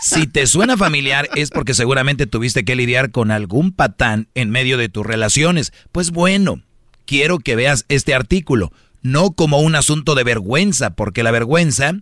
[0.00, 4.78] Si te suena familiar es porque seguramente tuviste que lidiar con algún patán en medio
[4.78, 5.72] de tus relaciones.
[5.90, 6.62] Pues bueno,
[7.04, 8.72] quiero que veas este artículo,
[9.02, 11.94] no como un asunto de vergüenza, porque la vergüenza...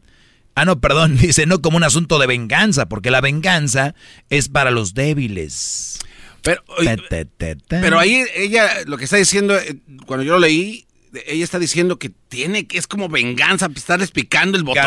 [0.55, 3.94] Ah, no, perdón, dice no como un asunto de venganza, porque la venganza
[4.31, 5.98] es para los débiles.
[6.43, 6.62] Pero,
[7.68, 10.86] pero ahí ella lo que está diciendo, eh, cuando yo lo leí,
[11.27, 14.82] ella está diciendo que tiene que es como venganza estarles picando el botón,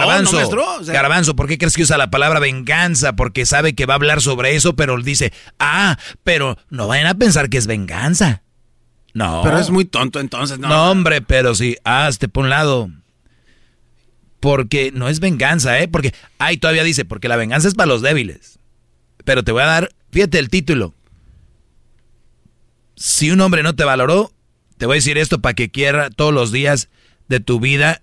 [0.85, 3.15] Garbanzo, ¿por qué crees que usa la palabra venganza?
[3.15, 7.15] Porque sabe que va a hablar sobre eso, pero dice, ah, pero no vayan a
[7.15, 8.43] pensar que es venganza.
[9.13, 9.41] No.
[9.43, 10.67] Pero es muy tonto entonces, ¿no?
[10.67, 12.89] No, hombre, pero sí, hazte por un lado.
[14.39, 15.87] Porque no es venganza, ¿eh?
[15.87, 18.59] Porque, ahí todavía dice, porque la venganza es para los débiles.
[19.25, 20.93] Pero te voy a dar, fíjate el título.
[22.95, 24.31] Si un hombre no te valoró,
[24.77, 26.89] te voy a decir esto para que quiera todos los días
[27.27, 28.01] de tu vida,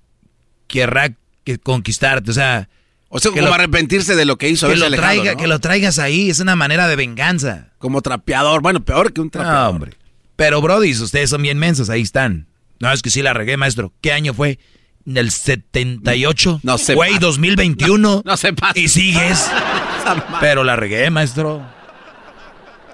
[0.66, 1.14] querrá
[1.44, 2.30] que conquistarte.
[2.30, 2.68] O sea,
[3.08, 4.68] o sea, como arrepentirse de lo que hizo.
[4.68, 7.68] Que lo, traiga, que lo traigas ahí, es una manera de venganza.
[7.78, 9.62] Como trapeador, bueno, peor que un trapeador.
[9.62, 9.92] No, hombre.
[10.36, 12.46] Pero, Brody, ustedes son bien mensos, ahí están.
[12.78, 13.92] No, es que sí la regué, maestro.
[14.00, 14.58] ¿Qué año fue?
[15.06, 16.60] ¿En el 78?
[16.62, 16.94] No sé.
[16.94, 17.98] Güey, 2021.
[17.98, 18.78] No, no pasa.
[18.78, 19.50] Y sigues.
[20.40, 21.64] Pero la regué, maestro.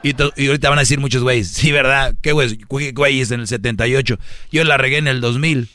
[0.02, 2.14] Y, ahorita van a decir muchos güeyes, sí, ¿verdad?
[2.20, 2.58] ¿Qué güeyes?
[2.68, 4.18] Güeyes en el 78.
[4.50, 5.68] Yo la regué en el 2000.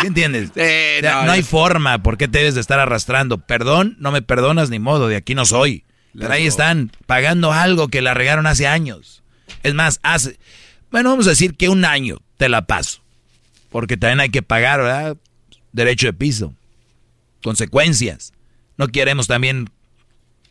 [0.00, 0.52] ¿Qué entiendes?
[1.02, 2.00] no, hay forma.
[2.02, 3.38] ¿Por qué te debes de estar arrastrando?
[3.38, 5.08] Perdón, no me perdonas ni modo.
[5.08, 5.84] De aquí no soy.
[6.18, 9.22] Pero ahí están, pagando algo que la regaron hace años.
[9.62, 10.38] Es más, hace...
[10.90, 13.02] Bueno, vamos a decir que un año te la paso.
[13.70, 15.16] Porque también hay que pagar, ¿verdad?
[15.72, 16.54] Derecho de piso.
[17.42, 18.32] Consecuencias.
[18.76, 19.70] No queremos también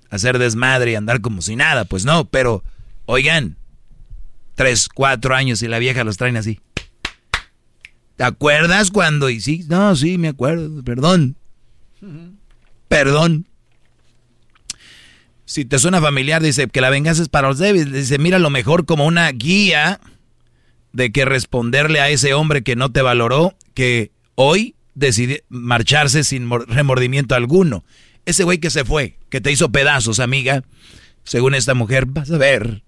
[0.10, 2.64] hacer desmadre y andar como si nada, pues no, pero
[3.06, 3.57] oigan,
[4.56, 6.60] tres, cuatro años y la vieja los traen así.
[8.15, 9.30] ¿Te acuerdas cuando?
[9.30, 11.35] Y sí, no, sí, me acuerdo, perdón.
[12.88, 13.46] Perdón.
[15.47, 17.93] Si te suena familiar, dice que la venganza es para los débiles.
[17.93, 20.01] Dice, mira lo mejor como una guía
[20.91, 26.49] de que responderle a ese hombre que no te valoró, que hoy decide marcharse sin
[26.49, 27.85] remordimiento alguno.
[28.25, 30.65] Ese güey que se fue, que te hizo pedazos, amiga,
[31.23, 32.83] según esta mujer, vas a ver.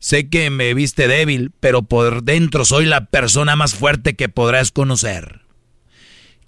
[0.00, 4.72] Sé que me viste débil, pero por dentro soy la persona más fuerte que podrás
[4.72, 5.42] conocer.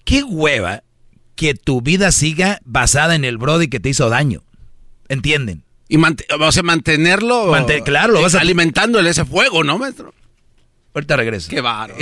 [0.03, 0.83] Qué hueva
[1.35, 4.43] que tu vida siga basada en el Brody que te hizo daño.
[5.09, 5.63] ¿Entienden?
[5.87, 7.51] Y vas a mantenerlo.
[7.83, 8.41] claro, lo vas a...
[8.41, 10.13] alimentándole ese fuego, ¿no, maestro?
[10.93, 11.49] Ahorita regreso.
[11.49, 11.95] Qué barro.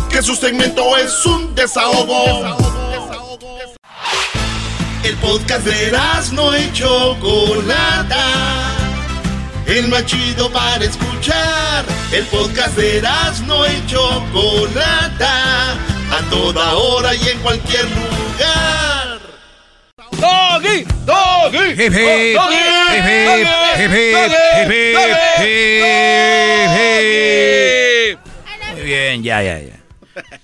[0.09, 2.55] Que su segmento es un desahogo.
[5.03, 5.91] El podcast de
[6.33, 8.75] no hecho Chocolata.
[9.65, 11.85] El más chido para escuchar.
[12.11, 13.01] El podcast de
[13.45, 15.73] no hecho Chocolata
[16.11, 19.19] a toda hora y en cualquier lugar.
[20.19, 22.39] Doggy, doggy, hip hip,
[28.73, 29.76] Muy bien, ya, ya, ya.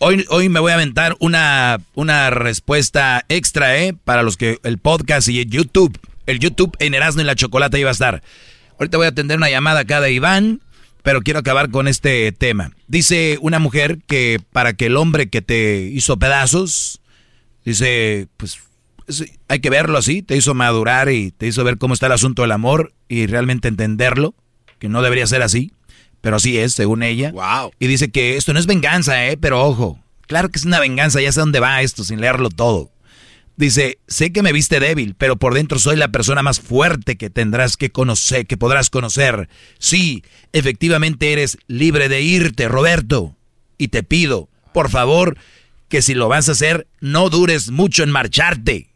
[0.06, 3.94] Hoy, hoy me voy a aventar una, una respuesta extra, ¿eh?
[3.94, 5.98] Para los que el podcast y el YouTube.
[6.26, 8.22] El YouTube en Erasmo y la Chocolata iba a estar.
[8.78, 10.60] Ahorita voy a atender una llamada acá de Iván.
[11.04, 12.72] Pero quiero acabar con este tema.
[12.88, 17.00] Dice una mujer que para que el hombre que te hizo pedazos,
[17.64, 18.60] dice, pues
[19.48, 22.42] hay que verlo así, te hizo madurar y te hizo ver cómo está el asunto
[22.42, 24.36] del amor y realmente entenderlo,
[24.80, 25.72] que no debería ser así,
[26.24, 27.34] pero así es, según ella.
[27.34, 27.74] Wow.
[27.80, 29.36] Y dice que esto no es venganza, ¿eh?
[29.36, 32.94] Pero ojo, claro que es una venganza, ya sé dónde va esto sin leerlo todo.
[33.58, 37.30] Dice, sé que me viste débil, pero por dentro soy la persona más fuerte que
[37.30, 39.50] tendrás que conocer, que podrás conocer.
[39.80, 40.24] Sí,
[40.54, 43.36] efectivamente eres libre de irte, Roberto.
[43.78, 45.38] Y te pido, por favor,
[45.90, 48.93] que si lo vas a hacer, no dures mucho en marcharte.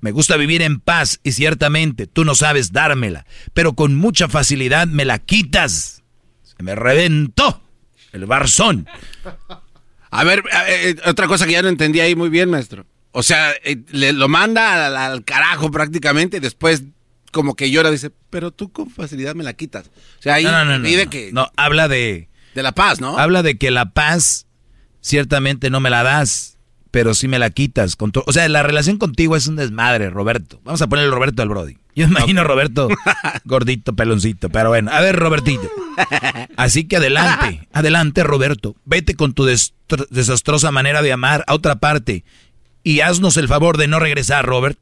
[0.00, 4.86] Me gusta vivir en paz y ciertamente tú no sabes dármela, pero con mucha facilidad
[4.86, 6.02] me la quitas.
[6.42, 7.62] Se me reventó
[8.12, 8.86] el barzón.
[10.10, 12.86] A ver, eh, otra cosa que ya no entendí ahí muy bien, maestro.
[13.12, 16.84] O sea, eh, le, lo manda al, carajo prácticamente y después
[17.32, 19.86] como que llora, dice, pero tú con facilidad me la quitas.
[20.18, 21.32] O sea, ahí no, pide que...
[21.32, 22.28] No, habla de...
[22.54, 23.18] De la paz, ¿no?
[23.18, 24.46] Habla de que la paz
[25.02, 26.55] ciertamente no me la das,
[26.96, 27.94] pero sí me la quitas.
[27.94, 30.62] Con o sea, la relación contigo es un desmadre, Roberto.
[30.64, 31.76] Vamos a ponerle Roberto al Brody.
[31.94, 32.88] Yo me imagino a Roberto
[33.44, 34.90] gordito, peloncito, pero bueno.
[34.90, 35.68] A ver, Robertito.
[36.56, 38.76] Así que adelante, adelante, Roberto.
[38.86, 42.24] Vete con tu desastrosa manera de amar a otra parte
[42.82, 44.78] y haznos el favor de no regresar, Robert.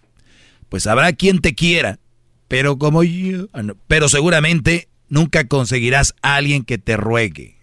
[0.68, 1.98] Pues habrá quien te quiera,
[2.46, 7.56] pero como yo, ah, pero seguramente nunca conseguirás a alguien que te ruegue.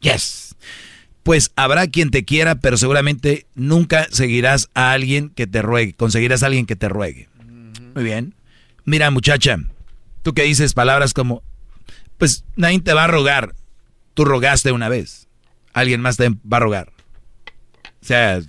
[0.00, 0.51] Yes.
[1.22, 6.42] Pues habrá quien te quiera, pero seguramente nunca seguirás a alguien que te ruegue, conseguirás
[6.42, 7.28] a alguien que te ruegue.
[7.94, 8.34] Muy bien.
[8.84, 9.58] Mira, muchacha,
[10.22, 11.42] tú que dices palabras como,
[12.18, 13.54] pues nadie te va a rogar.
[14.14, 15.28] Tú rogaste una vez.
[15.72, 16.92] Alguien más te va a rogar.
[17.84, 18.40] O sea,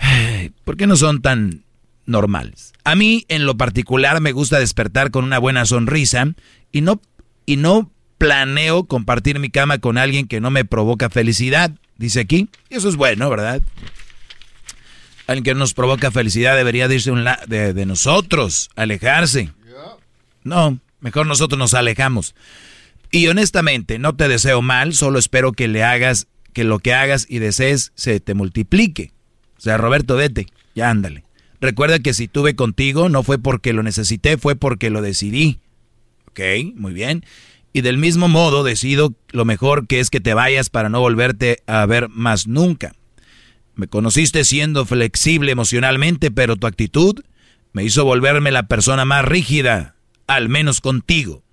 [0.64, 1.64] ¿Por qué no son tan
[2.06, 2.72] normales?
[2.84, 6.32] A mí, en lo particular, me gusta despertar con una buena sonrisa
[6.72, 7.00] y no,
[7.46, 7.90] y no
[8.20, 12.50] planeo compartir mi cama con alguien que no me provoca felicidad, dice aquí.
[12.68, 13.62] Y eso es bueno, ¿verdad?
[15.26, 17.10] Alguien que no nos provoca felicidad debería irse
[17.46, 19.48] de, de nosotros, alejarse.
[20.44, 22.34] No, mejor nosotros nos alejamos.
[23.10, 27.24] Y honestamente, no te deseo mal, solo espero que le hagas, que lo que hagas
[27.26, 29.12] y desees se te multiplique.
[29.56, 31.24] O sea, Roberto, vete, ya ándale.
[31.58, 35.60] Recuerda que si tuve contigo no fue porque lo necesité, fue porque lo decidí.
[36.28, 36.40] Ok,
[36.74, 37.24] muy bien.
[37.72, 41.62] Y del mismo modo decido lo mejor que es que te vayas para no volverte
[41.66, 42.92] a ver más nunca.
[43.74, 47.20] Me conociste siendo flexible emocionalmente, pero tu actitud
[47.72, 49.94] me hizo volverme la persona más rígida,
[50.26, 51.44] al menos contigo.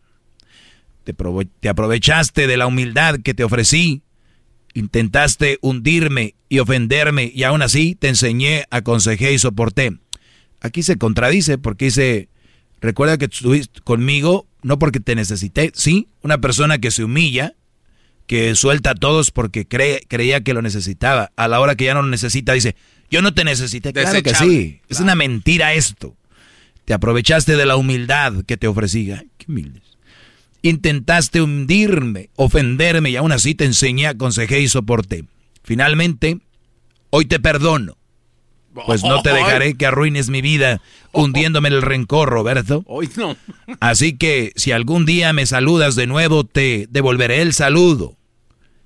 [1.03, 1.15] Te,
[1.60, 4.02] te aprovechaste de la humildad que te ofrecí
[4.77, 9.98] Intentaste hundirme y ofenderme y aún así te enseñé, aconsejé y soporté.
[10.61, 12.30] Aquí se contradice porque dice,
[12.82, 17.54] recuerda que estuviste conmigo no porque te necesité, sí, una persona que se humilla,
[18.26, 21.32] que suelta a todos porque cree, creía que lo necesitaba.
[21.36, 22.76] A la hora que ya no lo necesita dice,
[23.10, 23.94] yo no te necesité.
[23.94, 26.16] Claro que sí, es una mentira esto.
[26.86, 29.06] Te aprovechaste de la humildad que te ofrecí.
[29.38, 29.84] qué humildes.
[30.62, 35.24] Intentaste hundirme, ofenderme y aún así te enseñé, aconsejé y soporté.
[35.64, 36.40] Finalmente,
[37.10, 37.98] hoy te perdono.
[38.86, 40.82] Pues no te dejaré que arruines mi vida
[41.12, 42.84] hundiéndome en el rencor, Roberto.
[42.86, 43.36] Hoy no.
[43.80, 48.18] Así que si algún día me saludas de nuevo, te devolveré el saludo.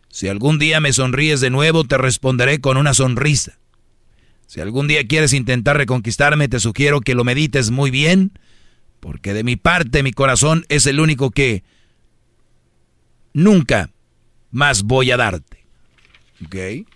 [0.10, 3.58] Si algún día me sonríes de nuevo, te responderé con una sonrisa.
[4.48, 8.34] Si algún día quieres intentar reconquistarme, te sugiero que lo medites muy bien
[9.02, 11.64] porque de mi parte mi corazón es el único que
[13.34, 13.90] nunca
[14.52, 15.66] más voy a darte.
[16.46, 16.88] ¿Ok?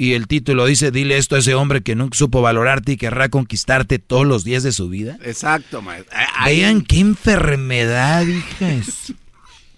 [0.00, 3.28] Y el título dice, dile esto a ese hombre que nunca supo valorarte y querrá
[3.28, 5.18] conquistarte todos los días de su vida.
[5.24, 6.16] Exacto, maestro.
[6.44, 9.12] Vean qué enfermedad, hijas.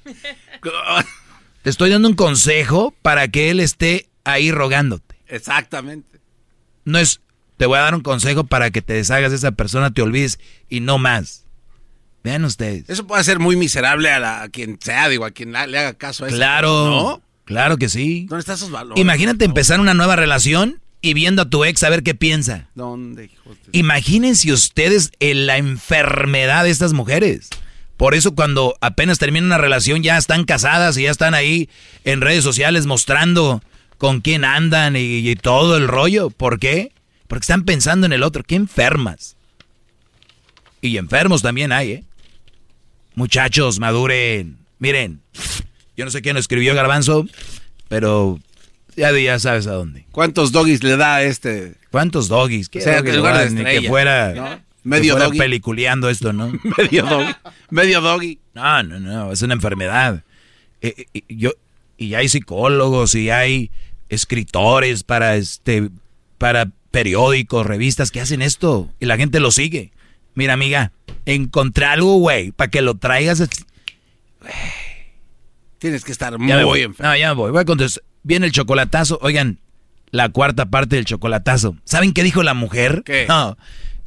[1.63, 5.17] Te estoy dando un consejo para que él esté ahí rogándote.
[5.27, 6.21] Exactamente.
[6.85, 7.21] No es,
[7.57, 10.39] te voy a dar un consejo para que te deshagas de esa persona, te olvides
[10.69, 11.47] y no más.
[12.23, 12.89] Vean ustedes.
[12.89, 16.29] Eso puede ser muy miserable a, quien sea, digo, a quien le haga caso a
[16.29, 16.37] eso.
[16.37, 16.87] Claro.
[16.87, 17.23] ¿no?
[17.51, 18.27] Claro que sí.
[18.29, 19.01] ¿Dónde están esos valores?
[19.01, 22.69] Imagínate empezar una nueva relación y viendo a tu ex a ver qué piensa.
[22.77, 27.51] ¿Dónde, hijo Imagínense ustedes en la enfermedad de estas mujeres.
[27.97, 31.69] Por eso cuando apenas termina una relación ya están casadas y ya están ahí
[32.05, 33.65] en redes sociales mostrando
[33.99, 36.31] con quién andan y todo el rollo.
[36.31, 36.93] ¿Por qué?
[37.27, 38.45] Porque están pensando en el otro.
[38.45, 39.37] ¡Qué enfermas!
[40.81, 42.05] Y enfermos también hay, ¿eh?
[43.17, 44.59] Muchachos, maduren.
[44.79, 45.21] Miren,
[46.01, 47.27] yo no sé quién lo escribió Garbanzo,
[47.89, 48.41] pero
[48.97, 50.07] ya, ya sabes a dónde.
[50.13, 51.75] ¿Cuántos doggies le da a este?
[51.91, 52.71] ¿Cuántos doggies?
[52.71, 56.51] Que sea, que, lugar de que fuera, Medio que peliculeando esto, ¿no?
[56.79, 57.35] Medio doggy.
[57.69, 58.39] Medio doggy.
[58.55, 60.25] No, no, no, es una enfermedad.
[60.81, 61.51] Eh, eh, yo,
[61.99, 63.71] y hay psicólogos y hay
[64.09, 65.91] escritores para este
[66.39, 69.93] para periódicos, revistas que hacen esto y la gente lo sigue.
[70.35, 70.93] Mira, amiga,
[71.27, 73.47] encontré algo, güey, para que lo traigas.
[75.81, 76.53] Tienes que estar muy
[76.83, 77.11] enfermo.
[77.11, 77.51] No, ya me voy.
[77.51, 78.05] Voy a contestar.
[78.23, 79.19] viene el chocolatazo.
[79.23, 79.59] Oigan,
[80.11, 81.75] la cuarta parte del chocolatazo.
[81.85, 83.03] ¿Saben qué dijo la mujer?
[83.05, 83.25] ¿Qué?
[83.27, 83.57] No,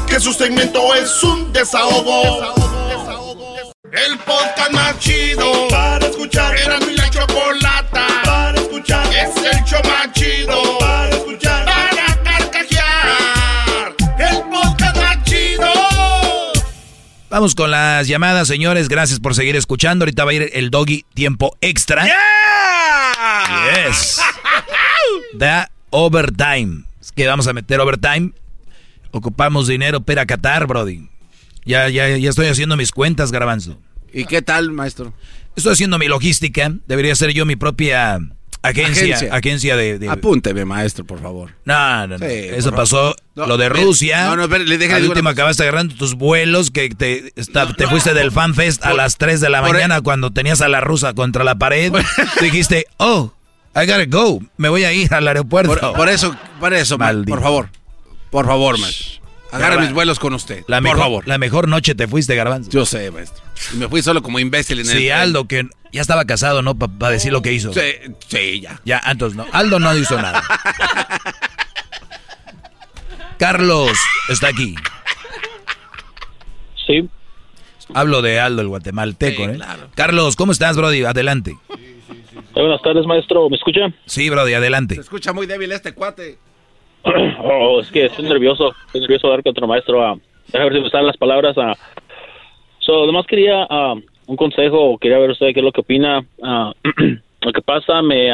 [0.07, 2.53] Que su segmento es un desahogo.
[3.91, 6.57] El podcast más chido para escuchar.
[6.57, 9.06] Era mi la chocolata para escuchar.
[9.14, 11.65] Es el show más chido para escuchar.
[11.65, 13.93] Para carcajear.
[14.19, 15.69] El podcast más chido.
[17.30, 18.88] Vamos con las llamadas, señores.
[18.88, 20.03] Gracias por seguir escuchando.
[20.03, 22.07] Ahorita va a ir el doggy tiempo extra.
[23.48, 24.19] Yes.
[25.34, 26.84] Da overtime.
[27.01, 28.32] Es que vamos a meter overtime.
[29.11, 31.09] Ocupamos dinero para Qatar, Brody.
[31.66, 33.77] Ya, ya, ya estoy haciendo mis cuentas, Garbanzo.
[34.14, 35.14] ¿Y qué tal, maestro?
[35.56, 36.74] Estoy haciendo mi logística.
[36.88, 38.19] Debería ser yo mi propia
[38.61, 39.34] agencia.
[39.34, 41.51] Agencia, de, Apúnteme, maestro, por favor.
[41.66, 42.26] No, no, no.
[42.26, 43.16] Eso pasó.
[43.35, 44.26] lo de Rusia.
[44.27, 48.32] No, no, le deja Al último acabaste agarrando tus vuelos que te, te fuiste del
[48.32, 51.92] FanFest a las 3 de la mañana cuando tenías a la rusa contra la pared.
[52.42, 53.34] dijiste, oh,
[53.77, 54.41] I gotta go.
[54.57, 55.93] Me voy a ir al aeropuerto.
[55.93, 57.69] Por, eso, por eso, por favor.
[58.31, 59.22] Por favor, maestro.
[59.51, 60.64] Agarra mis vuelos con usted.
[60.67, 61.27] La por mejor, favor.
[61.27, 62.72] La mejor noche te fuiste, Garbanzo.
[62.72, 63.43] Yo sé, maestro.
[63.73, 66.75] Y me fui solo como imbécil en el Sí, Aldo, que ya estaba casado, ¿no?
[66.75, 67.72] Para decir lo que hizo.
[67.73, 67.93] Sí,
[68.27, 68.81] sí, ya.
[68.83, 69.45] Ya, entonces no.
[69.53, 70.43] Aldo no hizo nada.
[73.38, 73.91] Carlos
[74.30, 74.75] está aquí.
[76.85, 77.07] Sí.
[77.93, 79.56] Hablo de Aldo, el guatemalteco, ¿eh?
[79.56, 79.89] Claro.
[79.95, 81.03] Carlos, ¿cómo estás, Brody?
[81.06, 81.57] Adelante.
[82.61, 83.50] Buenas tardes, maestro.
[83.50, 83.92] ¿Me escucha?
[84.06, 84.95] Sí, Brody, adelante.
[84.95, 86.38] Se escucha muy débil este cuate.
[87.40, 88.74] Oh, es que estoy nervioso.
[88.88, 90.03] Estoy nervioso de dar contra maestro.
[90.06, 91.58] a déjame ver si me salen las palabras.
[91.58, 91.74] a
[92.80, 93.66] so, además quería
[94.26, 94.98] un consejo.
[94.98, 96.26] Quería ver usted qué es lo que opina.
[97.42, 98.32] lo que pasa, me.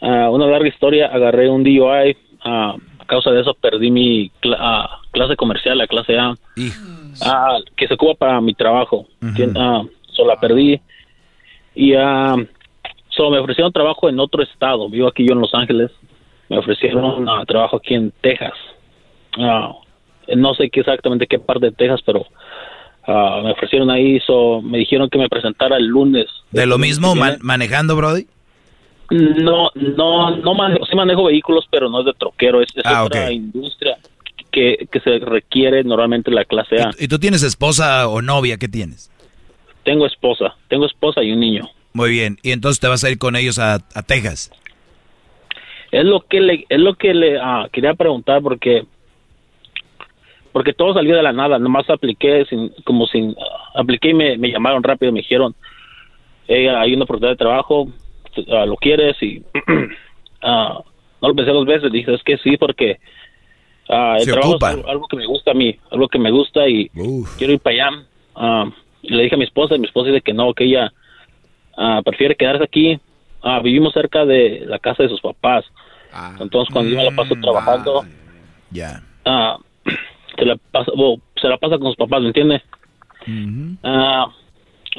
[0.00, 1.08] una larga historia.
[1.08, 2.16] Agarré un DUI.
[2.44, 6.34] a causa de eso perdí mi clase comercial, la clase A.
[7.76, 9.06] que se ocupa para mi trabajo.
[10.12, 10.80] solo la perdí.
[11.74, 11.92] Y
[13.16, 14.88] so, me ofrecieron trabajo en otro estado.
[14.88, 15.90] Vivo aquí yo en Los Ángeles
[16.48, 18.54] me ofrecieron uh, trabajo aquí en Texas.
[19.36, 19.74] Uh,
[20.36, 22.20] no sé qué exactamente qué parte de Texas, pero
[23.08, 26.26] uh, me ofrecieron ahí, so, me dijeron que me presentara el lunes.
[26.50, 28.26] ¿De lo mismo manejando, Brody?
[29.10, 33.32] No, no, no manejo, sí manejo vehículos, pero no es de troquero, es, ah, otra
[33.32, 33.98] industria
[34.50, 36.90] que, que se requiere normalmente la clase A.
[36.98, 38.56] ¿Y tú tienes esposa o novia?
[38.56, 39.12] ¿Qué tienes?
[39.84, 41.68] Tengo esposa, tengo esposa y un niño.
[41.96, 44.50] Muy bien, y entonces te vas a ir con ellos a, a Texas.
[45.90, 48.84] Es lo que le, es lo que le ah, quería preguntar porque
[50.52, 53.34] porque todo salió de la nada, nomás apliqué sin, como sin,
[53.74, 55.54] apliqué y me, llamaron rápido, me dijeron,
[56.48, 57.88] hay una oportunidad de trabajo,
[58.52, 59.42] ah, lo quieres y
[60.42, 60.82] ah,
[61.22, 62.98] no lo pensé dos veces, dije, es que sí, porque
[63.88, 66.90] el trabajo es algo, que me gusta a mí, algo que me gusta y
[67.38, 68.72] quiero ir para allá.
[69.00, 70.92] le dije a mi esposa y mi esposa dice que no, que ella
[72.04, 73.00] prefiere quedarse aquí
[73.48, 75.64] Ah, vivimos cerca de la casa de sus papás.
[76.12, 76.36] Ah.
[76.40, 78.04] Entonces, cuando yo la paso mm, trabajando,
[78.72, 79.04] ya.
[79.24, 79.58] Ah,
[80.36, 80.90] se, la pasa,
[81.40, 82.60] se la pasa con sus papás, ¿me entiende?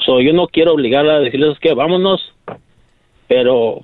[0.06, 2.34] yo no quiero obligarla a decirles que vámonos,
[3.28, 3.82] pero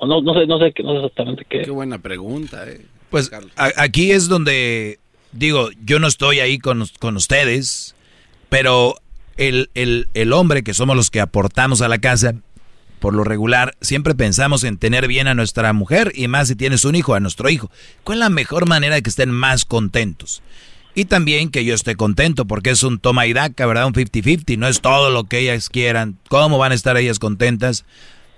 [0.00, 1.62] no, no sé, no sé, no sé exactamente qué.
[1.62, 2.84] Qué buena pregunta, eh.
[3.08, 4.98] Pues aquí es donde
[5.32, 7.94] digo, yo no estoy ahí con, con ustedes,
[8.50, 8.96] pero
[9.36, 12.34] el, el, el hombre que somos los que aportamos a la casa,
[13.00, 16.84] por lo regular, siempre pensamos en tener bien a nuestra mujer y más si tienes
[16.84, 17.70] un hijo, a nuestro hijo.
[18.02, 20.42] ¿Cuál es la mejor manera de que estén más contentos?
[20.94, 23.86] Y también que yo esté contento, porque es un toma y daca, ¿verdad?
[23.86, 27.84] Un 50-50, no es todo lo que ellas quieran, cómo van a estar ellas contentas,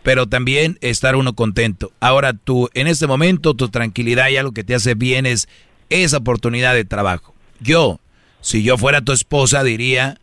[0.02, 1.92] pero también estar uno contento.
[2.00, 5.48] Ahora tú, en este momento, tu tranquilidad y algo que te hace bien es
[5.90, 7.34] esa oportunidad de trabajo.
[7.60, 8.00] Yo,
[8.40, 10.18] si yo fuera tu esposa, diría,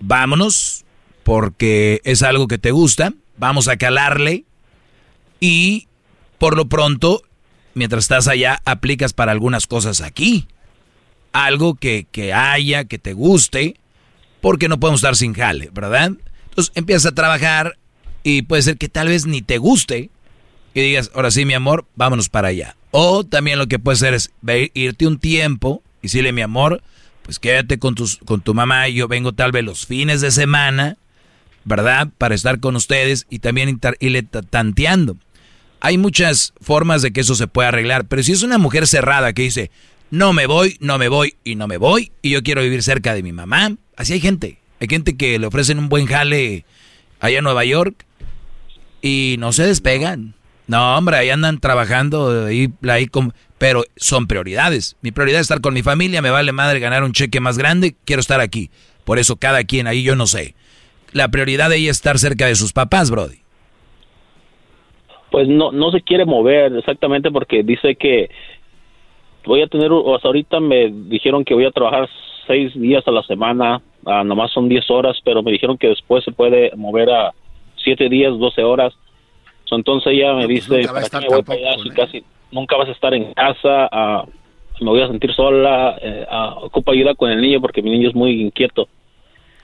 [0.00, 0.84] vámonos,
[1.22, 4.44] porque es algo que te gusta, vamos a calarle
[5.38, 5.86] y
[6.38, 7.22] por lo pronto,
[7.74, 10.48] mientras estás allá, aplicas para algunas cosas aquí.
[11.32, 13.76] Algo que, que haya, que te guste,
[14.40, 16.12] porque no podemos estar sin jale, ¿verdad?
[16.48, 17.78] Entonces empiezas a trabajar
[18.22, 20.10] y puede ser que tal vez ni te guste
[20.74, 22.76] y digas, ahora sí, mi amor, vámonos para allá.
[22.90, 24.32] O también lo que puede ser es
[24.74, 26.82] irte un tiempo y decirle, mi amor,
[27.22, 30.30] pues quédate con, tus, con tu mamá y yo vengo tal vez los fines de
[30.30, 30.96] semana
[31.64, 32.08] ¿verdad?
[32.18, 35.16] Para estar con ustedes y también irle tanteando.
[35.80, 39.32] Hay muchas formas de que eso se pueda arreglar, pero si es una mujer cerrada
[39.32, 39.70] que dice,
[40.10, 43.14] no me voy, no me voy y no me voy, y yo quiero vivir cerca
[43.14, 44.58] de mi mamá, así hay gente.
[44.80, 46.64] Hay gente que le ofrecen un buen jale
[47.20, 48.06] allá en Nueva York
[49.02, 50.34] y no se despegan.
[50.70, 52.68] No, hombre, ahí andan trabajando, ahí,
[53.58, 54.96] pero son prioridades.
[55.02, 57.96] Mi prioridad es estar con mi familia, me vale madre ganar un cheque más grande,
[58.04, 58.70] quiero estar aquí.
[59.04, 60.54] Por eso cada quien ahí yo no sé.
[61.12, 63.38] La prioridad de ella es estar cerca de sus papás, Brody.
[65.32, 68.30] Pues no, no se quiere mover exactamente porque dice que
[69.44, 72.08] voy a tener, hasta ahorita me dijeron que voy a trabajar
[72.46, 76.22] seis días a la semana, ah, nomás son diez horas, pero me dijeron que después
[76.22, 77.34] se puede mover a
[77.74, 78.94] siete días, doce horas.
[79.76, 80.82] Entonces ella me pues dice,
[81.94, 83.88] casi nunca vas a estar en casa?
[83.92, 84.24] Ah,
[84.80, 88.08] me voy a sentir sola, eh, ah, ocupo ayuda con el niño porque mi niño
[88.08, 88.88] es muy inquieto.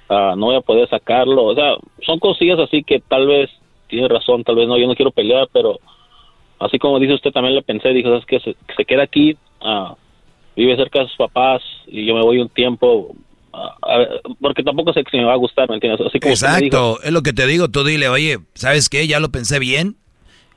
[0.09, 1.44] no voy a poder sacarlo.
[1.44, 3.51] O sea, son cosillas así que tal vez
[3.89, 5.78] tiene razón, tal vez no, yo no quiero pelear, pero
[6.59, 9.36] así como dice usted, también le pensé, dijo, es que se, se queda aquí,
[10.57, 13.15] vive cerca de sus papás y yo me voy un tiempo,
[14.41, 16.07] porque tampoco sé si me va a gustar, ¿me entiendes?
[16.07, 19.07] Así como Exacto, es lo que te digo, tú dile, oye, ¿sabes qué?
[19.07, 19.97] Ya lo pensé bien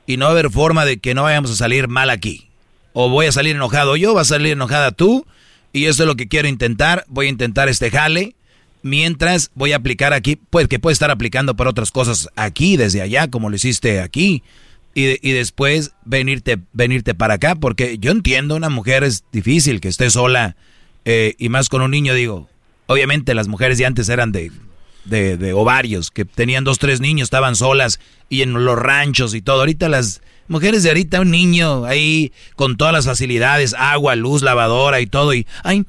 [0.06, 2.48] y no va a haber forma de que no vayamos a salir mal aquí.
[2.92, 5.26] O voy a salir enojado yo, va a salir enojada tú,
[5.72, 8.34] y eso es lo que quiero intentar, voy a intentar este jale,
[8.82, 13.02] mientras voy a aplicar aquí, pues que puede estar aplicando por otras cosas aquí, desde
[13.02, 14.42] allá, como lo hiciste aquí
[14.94, 20.10] y, después venirte, venirte para acá, porque yo entiendo, una mujer es difícil que esté
[20.10, 20.56] sola
[21.04, 22.48] eh, y más con un niño, digo,
[22.92, 24.50] obviamente las mujeres de antes eran de,
[25.04, 29.60] de, ovarios, que tenían dos, tres niños, estaban solas y en los ranchos y todo.
[29.60, 35.00] Ahorita las mujeres de ahorita, un niño ahí con todas las facilidades, agua, luz, lavadora
[35.00, 35.84] y todo, y ay,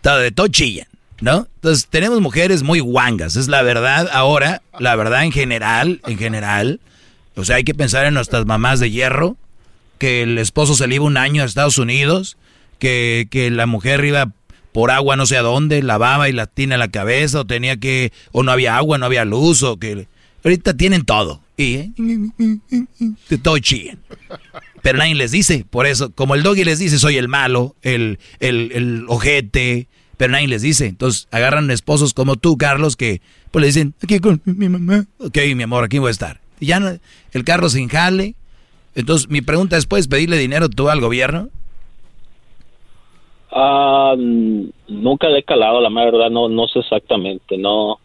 [0.00, 0.88] todo, de todo chillan,
[1.20, 1.48] ¿no?
[1.56, 6.80] Entonces tenemos mujeres muy guangas, es la verdad ahora, la verdad en general, en general
[7.36, 9.36] o sea, hay que pensar en nuestras mamás de hierro,
[9.98, 12.36] que el esposo se le iba un año a Estados Unidos,
[12.78, 14.32] que, la mujer iba
[14.72, 17.76] por agua no sé a dónde, lavaba y la tiene a la cabeza, o tenía
[17.76, 20.06] que, o no había agua, no había luz, o que...
[20.42, 21.42] Ahorita tienen todo.
[21.58, 21.92] Y ¿eh?
[23.28, 23.98] de todo chillen.
[24.80, 28.18] Pero nadie les dice, por eso, como el doggy les dice, soy el malo, el,
[28.38, 30.86] el, el ojete, pero nadie les dice.
[30.86, 35.04] Entonces agarran esposos como tú, Carlos, que pues le dicen, aquí con mi mamá.
[35.18, 36.98] Ok, mi amor, aquí voy a estar ya no,
[37.32, 38.34] el carro sin jale.
[38.94, 41.48] Entonces, mi pregunta es, ¿puedes pedirle dinero tú al gobierno?
[43.52, 47.98] Ah, nunca le he calado, la verdad, no, no sé exactamente, no.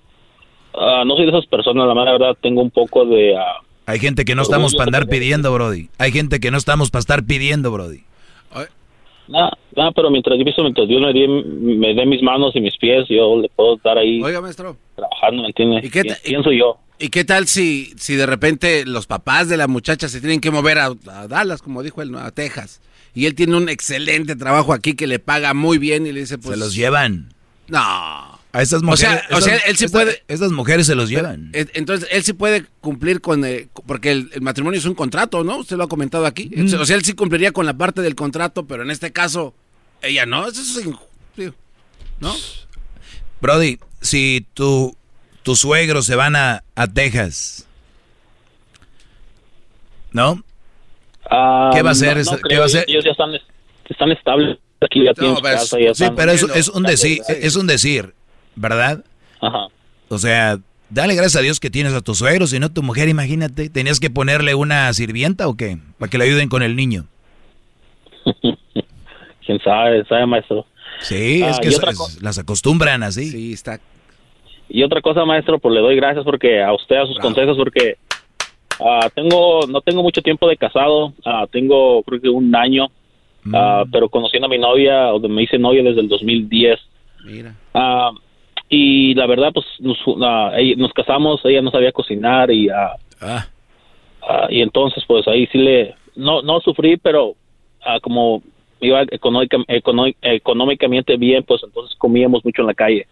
[0.73, 3.37] Ah, no soy de esas personas, la verdad, tengo un poco de...
[3.37, 5.89] Ah, Hay gente que no estamos para andar pidiendo, Brody.
[5.97, 8.03] Hay gente que no estamos para estar pidiendo, Brody.
[9.27, 13.07] Nada, nada, pero mientras, mientras Dios me dé, me dé mis manos y mis pies,
[13.09, 14.21] yo le puedo estar ahí.
[14.21, 14.77] Oiga, maestro.
[14.95, 15.83] Trabajando, ¿me entiendes?
[15.83, 16.77] ¿Y qué Pienso yo.
[16.99, 20.51] ¿Y qué tal si, si de repente los papás de la muchacha se tienen que
[20.51, 20.93] mover a,
[21.27, 22.81] Dallas, como dijo él, a Texas?
[23.15, 26.37] Y él tiene un excelente trabajo aquí que le paga muy bien y le dice,
[26.37, 26.57] pues...
[26.57, 27.33] Se los llevan.
[27.67, 27.79] No.
[28.55, 29.21] A esas mujeres.
[29.31, 30.23] O sea, él sí puede.
[30.29, 31.49] Esas mujeres se los llevan.
[31.51, 33.43] Eh, entonces, él sí puede cumplir con.
[33.43, 35.57] Eh, porque el, matrimonio es un contrato, ¿no?
[35.57, 36.49] Usted lo ha comentado aquí.
[36.55, 36.73] Mm.
[36.79, 39.53] O sea, él sí cumpliría con la parte del contrato, pero en este caso,
[40.01, 40.47] ella no.
[40.47, 41.51] Eso es.
[42.21, 42.33] ¿No?
[43.41, 44.95] Brody, si tú
[45.43, 47.67] tus suegros se van a, a Texas.
[50.13, 50.45] ¿No?
[51.29, 52.17] Ah, ¿Qué va a hacer?
[52.47, 52.85] ¿Qué va a hacer?
[52.87, 53.31] Ellos ya están,
[53.89, 57.67] están estables aquí, ya tienen casa, ya Sí, pero es, es, un decir, es un
[57.67, 58.13] decir,
[58.55, 59.03] ¿verdad?
[59.41, 59.67] Ajá.
[60.09, 63.09] O sea, dale gracias a Dios que tienes a tus suegros, si no tu mujer,
[63.09, 65.77] imagínate, ¿tenías que ponerle una sirvienta o qué?
[65.97, 67.05] Para que le ayuden con el niño.
[69.45, 70.05] ¿Quién sabe?
[70.05, 70.65] ¿Sabe, maestro?
[71.01, 71.69] Sí, es ah, que
[72.21, 73.29] las acostumbran así.
[73.29, 73.79] Sí, está
[74.67, 77.97] y otra cosa, maestro, pues le doy gracias porque a usted, a sus consejos, porque
[78.79, 82.85] uh, tengo, no tengo mucho tiempo de casado, uh, tengo creo que un año,
[83.45, 86.79] uh, pero conociendo a mi novia, o me hice novia desde el 2010.
[87.25, 87.55] Mira.
[88.69, 93.47] y la verdad, pues nos, nos, casamos, ella no sabía cocinar y, ah.
[94.49, 97.35] y entonces, pues ahí sí le, no, no sufrí, pero
[98.01, 98.43] como
[98.79, 103.07] iba económicamente bien, pues entonces comíamos mucho en la calle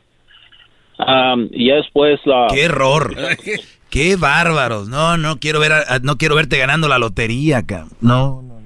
[1.51, 2.47] y ya después la...
[2.51, 3.15] ¡Qué error!
[3.93, 4.89] ¡Qué bárbaros!
[4.89, 7.85] No, no quiero ver, no quiero verte ganando la lotería, acá.
[8.01, 8.59] No, no,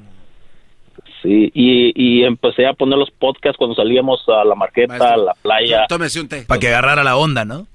[1.21, 5.33] Sí, y, y, empecé a poner los podcasts cuando salíamos a la marqueta, a la
[5.33, 5.85] playa.
[5.89, 6.45] Tómese un té.
[6.47, 7.67] Para que agarrara la onda, ¿no?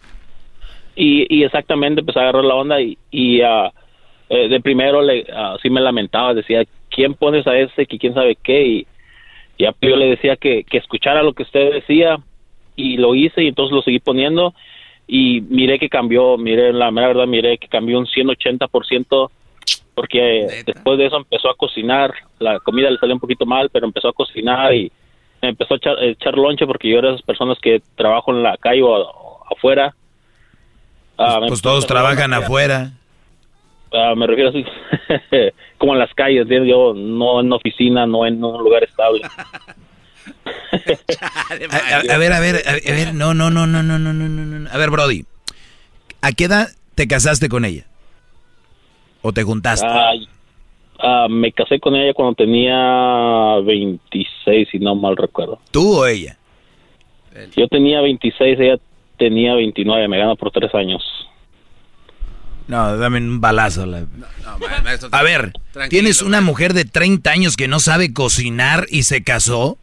[0.97, 3.71] Y, y exactamente empecé a agarrar la onda y, y uh,
[4.31, 8.39] de primero le, uh, sí me lamentaba, decía, ¿quién pones a ese que quién sabe
[8.43, 8.67] qué?
[8.67, 8.87] Y
[9.59, 12.17] ya yo le decía que, que escuchara lo que usted decía
[12.77, 14.55] y lo hice y entonces lo seguí poniendo
[15.15, 19.31] y miré que cambió, miré la verdad, miré que cambió un 180%
[19.95, 23.85] porque después de eso empezó a cocinar, la comida le salió un poquito mal, pero
[23.85, 24.91] empezó a cocinar y
[25.43, 28.83] empezó a echar, lonche porque yo era de esas personas que trabajo en la calle
[28.83, 29.95] o, afuera.
[31.19, 32.93] Ah, pues, pues todos trabajan afuera.
[33.93, 34.65] Ah, me refiero así,
[35.77, 39.21] como en las calles, yo no en oficina, no en un lugar estable.
[42.11, 44.71] a, ver, a ver, a ver, no, no, no, no, no, no, no, no.
[44.71, 45.25] A ver, Brody,
[46.21, 47.87] ¿a qué edad te casaste con ella?
[49.23, 49.87] ¿O te juntaste?
[50.99, 55.61] Ah, me casé con ella cuando tenía 26, si no mal recuerdo.
[55.71, 56.37] ¿Tú o ella?
[57.57, 58.77] Yo tenía 26, ella
[59.19, 61.03] tenía 29, me gana por tres años.
[62.69, 63.85] No, dame un balazo.
[65.11, 65.53] a ver,
[65.89, 69.79] ¿tienes una mujer de 30 años que no sabe cocinar y se casó?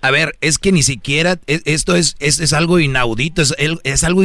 [0.00, 4.22] A ver, es que ni siquiera, e, esto es, es, algo inaudito, es, es algo...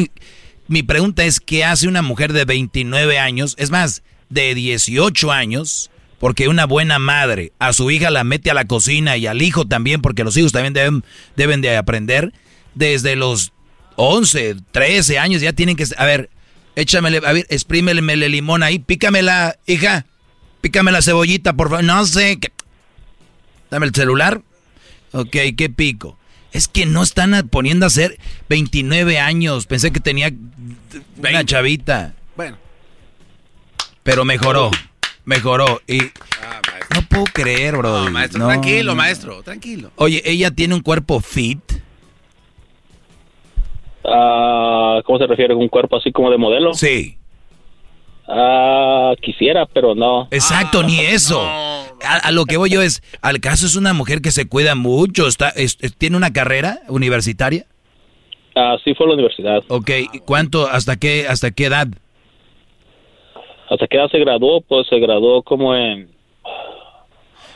[0.68, 3.56] Mi pregunta es, ¿qué hace una mujer de 29 años?
[3.58, 8.53] Es más, de 18 años, porque una buena madre a su hija la mete a
[8.53, 11.03] la cocina y al hijo también, porque los hijos también deben,
[11.35, 12.34] deben de aprender,
[12.76, 13.52] desde los
[13.95, 15.85] 11, 13 años ya tienen que...
[15.98, 16.30] A ver,
[16.76, 20.06] échamele, a ver, exprímele limón ahí, pícamela, hija,
[20.61, 22.40] pícame la cebollita, por favor, no sé,
[23.69, 24.42] dame el celular,
[25.14, 26.17] ok, ¿qué pico?
[26.51, 28.17] Es que no están poniendo a hacer
[28.50, 30.32] 29 años, pensé que tenía
[31.17, 32.14] una chavita.
[32.35, 32.58] Bueno.
[34.03, 34.69] Pero mejoró,
[35.25, 36.00] mejoró y...
[36.00, 36.61] Ah,
[36.93, 38.03] no puedo creer, bro.
[38.06, 39.92] No, maestro, tranquilo, maestro, tranquilo.
[39.95, 41.59] Oye, ella tiene un cuerpo fit.
[44.06, 45.56] Ah, ¿Cómo se refiere?
[45.56, 46.74] ¿Un cuerpo así como de modelo?
[46.74, 47.17] Sí.
[48.27, 50.27] Ah, quisiera, pero no.
[50.32, 51.42] Exacto, ni eso.
[51.42, 55.27] A, lo que voy yo es, al caso es una mujer que se cuida mucho,
[55.27, 55.53] está,
[55.98, 57.66] tiene una carrera universitaria.
[58.56, 59.64] Ah, sí fue a la universidad.
[59.68, 59.92] Ok,
[60.26, 61.88] ¿cuánto, hasta qué, hasta qué edad?
[63.69, 66.11] Hasta qué edad se graduó, pues se graduó como en...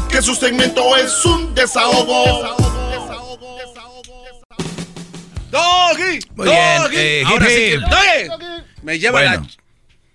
[0.09, 2.55] Que su segmento es un desahogo.
[5.51, 6.19] Doggy.
[6.35, 6.81] Muy bien.
[6.93, 7.71] Eh, ahora sí
[8.83, 9.43] Me lleva la...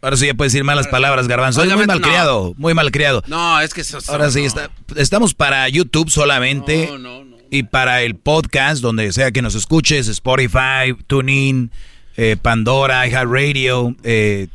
[0.01, 1.65] Ahora sí ya puedes decir malas palabras, Garbanzo.
[1.65, 3.23] muy mal criado, muy mal criado.
[3.27, 6.89] No, es que eso, Ahora sí, está, estamos para YouTube solamente.
[6.89, 7.37] No, no, no.
[7.51, 11.71] Y para el podcast, donde sea que nos escuches, Spotify, TuneIn,
[12.19, 14.49] eh, Pandora, iHeartRadio, eh,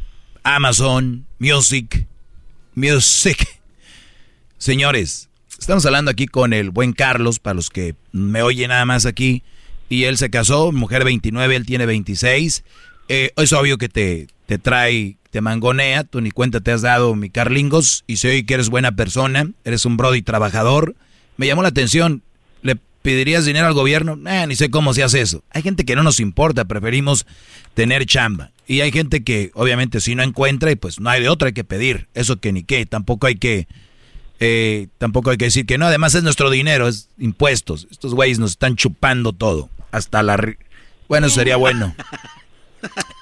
[0.56, 2.08] Amazon Music.
[2.74, 3.48] Music.
[4.58, 5.30] Señores,
[5.60, 9.44] estamos hablando aquí con el buen Carlos, para los que me oyen nada más aquí.
[9.90, 12.64] Y él se casó, mujer 29, él tiene 26.
[13.10, 17.14] Eh, es obvio que te, te trae, te mangonea, tú ni cuenta te has dado,
[17.16, 20.96] mi Carlingos, y sé que eres buena persona, eres un brody trabajador.
[21.38, 22.29] Me llamó la atención, ¿le
[23.10, 24.20] pedirías dinero al gobierno?
[24.30, 25.44] Eh, ni sé cómo se hace eso.
[25.50, 27.26] Hay gente que no nos importa, preferimos
[27.74, 28.52] tener chamba.
[28.68, 31.54] Y hay gente que obviamente si no encuentra y pues no hay de otra hay
[31.54, 32.08] que pedir.
[32.14, 32.86] Eso que ni qué.
[32.86, 33.68] Tampoco hay que...
[34.40, 35.88] Eh, tampoco hay que decir que no.
[35.88, 37.88] Además es nuestro dinero, es impuestos.
[37.90, 39.70] Estos güeyes nos están chupando todo.
[39.92, 40.40] Hasta la...
[41.08, 41.96] Bueno, sería bueno.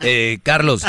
[0.01, 0.83] Eh, Carlos,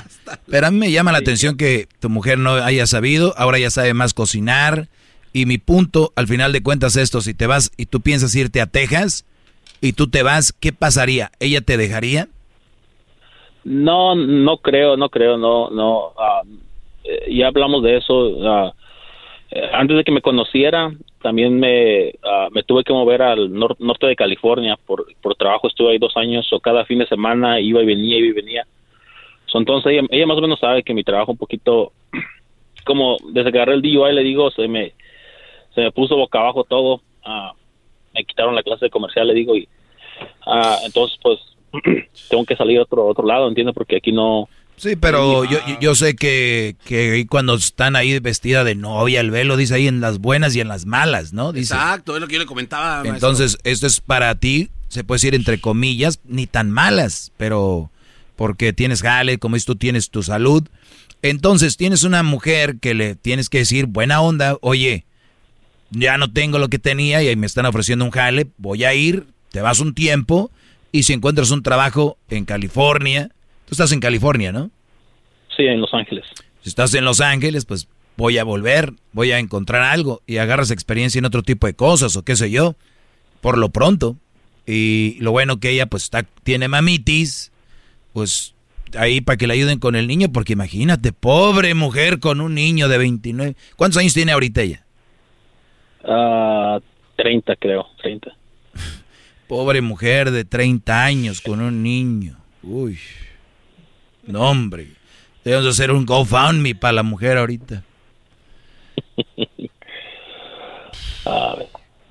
[0.46, 3.70] pero a mí me llama la atención que tu mujer no haya sabido, ahora ya
[3.70, 4.90] sabe más cocinar.
[5.38, 8.60] Y mi punto, al final de cuentas, esto, si te vas y tú piensas irte
[8.60, 9.24] a Texas
[9.80, 11.30] y tú te vas, ¿qué pasaría?
[11.38, 12.26] ¿Ella te dejaría?
[13.62, 16.12] No, no creo, no creo, no, no.
[17.04, 18.66] Eh, ya hablamos de eso.
[19.52, 20.90] Eh, antes de que me conociera,
[21.22, 25.68] también me, ah, me tuve que mover al norte de California por, por trabajo.
[25.68, 28.66] Estuve ahí dos años o cada fin de semana iba y venía, iba y venía.
[29.54, 31.92] entonces ella, ella, más o menos sabe que mi trabajo un poquito,
[32.84, 34.94] como desde que agarré el DUI, le digo, se me,
[35.78, 37.00] se me puso boca abajo todo.
[38.12, 39.68] me quitaron la clase de comercial, le digo, y
[40.84, 41.38] entonces pues
[42.28, 43.74] tengo que salir a otro, otro lado, ¿entiendes?
[43.74, 44.48] Porque aquí no...
[44.76, 49.56] Sí, pero yo, yo sé que, que cuando están ahí vestida de novia, el velo
[49.56, 51.52] dice ahí en las buenas y en las malas, ¿no?
[51.52, 51.74] Dice.
[51.74, 53.02] Exacto, es lo que yo le comentaba.
[53.04, 57.90] Entonces, esto es para ti, se puede decir entre comillas, ni tan malas, pero
[58.36, 60.62] porque tienes jale, como dices tú, tienes tu salud.
[61.22, 65.04] Entonces, tienes una mujer que le tienes que decir, buena onda, oye,
[65.90, 68.94] ya no tengo lo que tenía y ahí me están ofreciendo un jale, voy a
[68.94, 70.50] ir, te vas un tiempo
[70.92, 73.30] y si encuentras un trabajo en California,
[73.66, 74.70] tú estás en California, ¿no?
[75.56, 76.24] Sí, en Los Ángeles.
[76.62, 80.70] Si estás en Los Ángeles, pues voy a volver, voy a encontrar algo y agarras
[80.70, 82.76] experiencia en otro tipo de cosas o qué sé yo,
[83.40, 84.16] por lo pronto.
[84.66, 87.52] Y lo bueno que ella pues está, tiene mamitis,
[88.12, 88.54] pues
[88.96, 92.88] ahí para que le ayuden con el niño, porque imagínate, pobre mujer con un niño
[92.88, 93.56] de 29.
[93.76, 94.84] ¿Cuántos años tiene ahorita ella?
[96.04, 96.80] Uh,
[97.16, 98.34] 30 creo, 30.
[99.46, 102.36] Pobre mujer de 30 años con un niño.
[102.62, 102.98] Uy.
[104.26, 104.88] No, hombre.
[105.44, 107.82] Debemos hacer un GoFundMe para la mujer ahorita.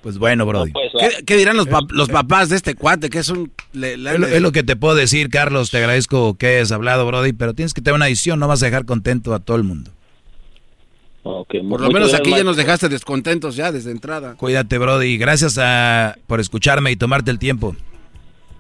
[0.02, 0.72] Pues bueno, Brody.
[0.72, 3.10] Pues, ¿Qué, dirán los, los, papás de este cuate?
[3.10, 3.52] Que es un...
[3.74, 5.70] es, lo, que te puedo decir, Carlos.
[5.70, 7.34] Te agradezco que hayas hablado, Brody.
[7.34, 8.40] Pero tienes que tener una decisión.
[8.40, 9.92] No vas a dejar contento a todo el mundo.
[11.48, 14.36] Por lo menos aquí ya nos dejaste descontentos ya desde entrada.
[14.36, 15.18] Cuídate, Brody.
[15.18, 17.76] Gracias a, por escucharme y tomarte el tiempo.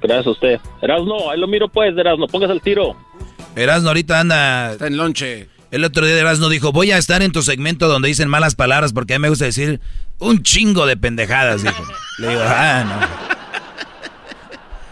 [0.01, 0.59] Gracias a usted.
[0.81, 2.27] Erasno, ahí lo miro pues, Erasno.
[2.27, 2.95] Pongas el tiro.
[3.55, 4.73] Erasno ahorita anda...
[4.73, 5.47] Está en lonche.
[5.71, 8.93] El otro día Erasno dijo, voy a estar en tu segmento donde dicen malas palabras
[8.93, 9.81] porque a mí me gusta decir
[10.19, 11.83] un chingo de pendejadas, dijo.
[12.19, 13.37] Le digo, ah, no.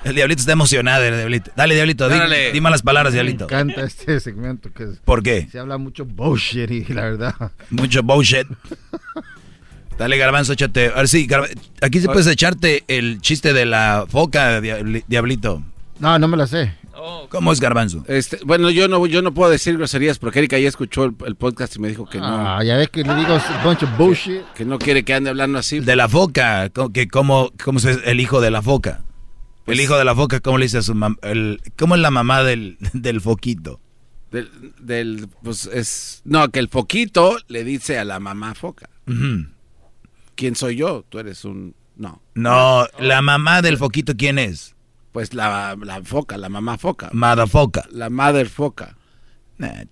[0.06, 1.52] El diablito está emocionado, el diablito.
[1.56, 3.48] Dale, diablito, di, malas palabras, diablito.
[3.50, 4.72] Me encanta este segmento.
[4.72, 5.48] Que ¿Por qué?
[5.52, 7.34] Se habla mucho bullshit y la verdad.
[7.72, 8.46] Mucho bullshit.
[9.98, 10.90] Dale, garbanzo, échate.
[10.90, 11.28] A ver, sí,
[11.82, 15.64] aquí se puedes echarte el chiste de la foca, diablito.
[16.00, 16.72] No, no me la sé.
[17.30, 18.04] ¿Cómo es garbanzo?
[18.08, 21.76] Este, bueno, yo no, yo no puedo decir groserías porque Erika ya escuchó el, podcast
[21.78, 22.26] y me dijo que no.
[22.26, 24.42] Ah, ya ves que le digo bunch of bullshit.
[24.56, 25.80] Que no quiere que ande hablando así.
[25.80, 29.02] De la foca, que cómo, cómo es el hijo de la foca.
[29.66, 31.18] El hijo de la foca, ¿cómo le dice a su mamá?
[31.78, 33.80] ¿Cómo es la mamá del, del foquito?
[34.32, 38.90] Del, del, pues es, no, que el foquito le dice a la mamá foca.
[40.36, 41.06] ¿Quién soy yo?
[41.08, 42.22] Tú eres un, no.
[42.34, 44.76] No, la mamá del foquito, ¿quién es?
[45.12, 47.10] Pues la, la foca, la mamá foca.
[47.14, 47.88] Mada foca.
[47.92, 48.98] La mother foca.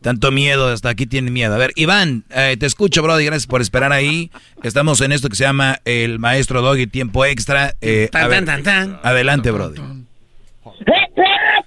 [0.01, 1.53] Tanto miedo, hasta aquí tiene miedo.
[1.53, 4.29] A ver, Iván, eh, te escucho, Brody, gracias por esperar ahí.
[4.63, 7.75] Estamos en esto que se llama el maestro Doggy Tiempo Extra.
[7.81, 9.81] Eh, tan, tan, tan, Adelante, Brody.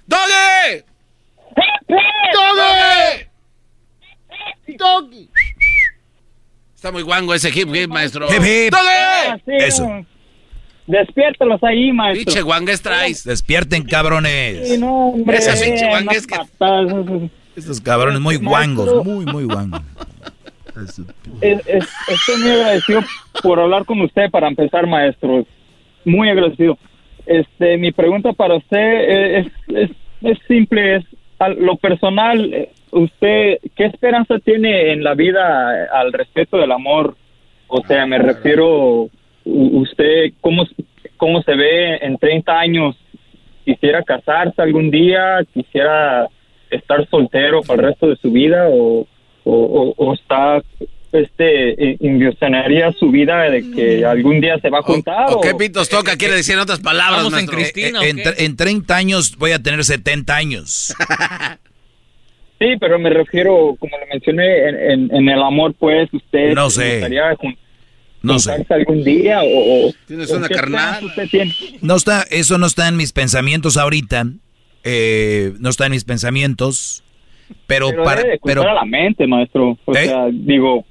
[0.07, 0.83] ¡Doggy!
[2.33, 3.27] ¡Doggy!
[4.77, 5.29] ¡Doggy!
[6.75, 8.27] Está muy guango ese hip hip, maestro.
[8.27, 8.71] ¡Hip hip!
[8.73, 9.63] ¡Doggy!
[9.63, 10.05] Eso.
[10.85, 12.25] Despiértalos ahí, maestro.
[12.25, 13.23] Pinche guangues traes.
[13.25, 14.69] Despierten, cabrones.
[14.69, 15.37] Sí, no, hombre.
[15.37, 16.35] Esa pinche guangues que...
[17.57, 19.81] Estos cabrones muy guangos, muy, muy guangos.
[20.75, 23.01] estoy muy agradecido
[23.41, 25.43] por hablar con usted para empezar, maestro.
[26.05, 26.77] Muy agradecido.
[27.25, 29.89] Este, mi pregunta para usted es, es,
[30.21, 31.05] es simple, es
[31.39, 37.15] a lo personal, eh, usted, ¿qué esperanza tiene en la vida al respecto del amor?
[37.67, 39.09] O sea, me refiero
[39.45, 40.63] usted cómo,
[41.17, 42.95] cómo se ve en 30 años,
[43.65, 46.27] quisiera casarse algún día, quisiera
[46.71, 49.07] estar soltero para el resto de su vida o,
[49.43, 50.61] o, está
[51.11, 55.87] este invisionaría su vida de que algún día se va a juntar o, qué pitos
[55.87, 59.83] toca quiere decir en otras palabras en, Cristina, en, en, 30 años voy a tener
[59.83, 60.93] 70 años.
[62.59, 67.07] Sí pero me refiero como le mencioné en, en, el amor pues usted no sé.
[68.23, 68.65] no sé.
[68.69, 71.05] algún día o, tienes una carnal.
[71.81, 74.25] no está eso no está en mis pensamientos ahorita
[74.89, 77.03] eh, no está en mis pensamientos
[77.65, 80.05] pero, para pero a la mente maestro o ¿Eh?
[80.05, 80.85] sea digo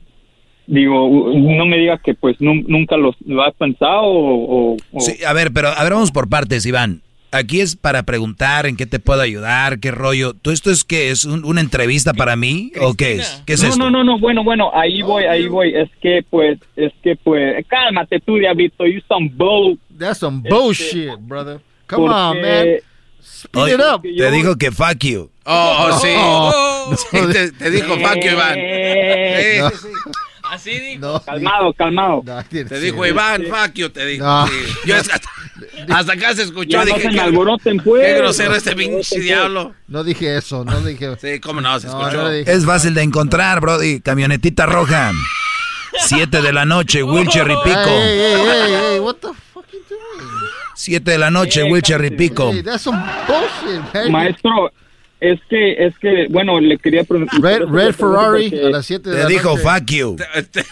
[0.66, 5.68] digo no me digas que pues nunca lo, has pensado o, sí a ver pero
[5.68, 7.02] a ver vamos por partes Iván
[7.32, 10.34] aquí es para preguntar en qué te puedo ayudar, qué rollo.
[10.34, 13.42] ¿Tú esto es que es una entrevista para mí o qué es?
[13.46, 13.78] ¿Qué es no, esto?
[13.78, 15.74] No, no, no, bueno, bueno, ahí voy, ahí voy.
[15.74, 19.78] Es que pues, es que pues, cálmate tú, diablito, you some bull.
[19.96, 21.60] That's some bullshit, brother.
[21.86, 22.66] Come on, man.
[23.26, 24.02] Speed it up.
[24.02, 25.30] Te dijo que fuck you.
[25.44, 26.14] Oh, oh sí.
[26.16, 26.94] Oh.
[27.32, 28.54] te, te, dijo fuck you, Iván.
[28.56, 30.10] Eh, sí, sí, sí.
[30.50, 31.20] Así dijo.
[31.24, 32.22] calmado, calmado.
[32.48, 34.24] te dijo Iván, fuck you, te dijo.
[34.84, 35.20] Yo hasta,
[35.88, 36.84] hasta, acá se escuchó.
[36.84, 38.04] dije, qué, alboroten, pues.
[38.04, 39.74] qué grosero este pinche diablo.
[39.88, 41.16] No dije eso, no dije.
[41.20, 42.30] Sí, cómo no, se escuchó.
[42.30, 44.00] es fácil de encontrar, Brody.
[44.00, 45.12] Camionetita roja.
[45.98, 47.80] Siete de la noche, Wilcher y Pico.
[47.86, 49.28] Hey, hey, hey, what the?
[50.76, 52.52] Siete de la noche, Wilcher y Pico.
[52.78, 54.70] some bullshit, Maestro,
[55.20, 57.40] es que, es que, bueno, le quería preguntar.
[57.40, 59.62] Red, Red Ferrari a las 7 de te la dijo, noche.
[59.62, 60.16] fuck you.
[60.16, 60.64] Te,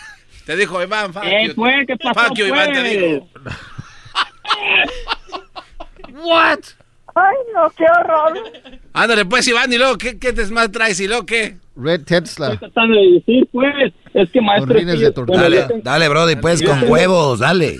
[0.45, 1.55] te, dijo, Iván, fuck eh, you.
[1.55, 3.29] Fue, ¿qué pasó, fuck you, Iván, te dijo.
[6.23, 6.61] What?
[7.15, 8.39] Ay, no, qué horror.
[8.93, 11.01] Ándale, pues, Iván, y luego, ¿qué, qué desmadre traes?
[11.01, 11.57] ¿Y luego qué?
[11.77, 12.53] Red Tesla.
[12.53, 14.77] Estoy tratando de decir, pues, es que maestro...
[15.27, 17.79] dale, dale, Brody, pues, con huevos, dale.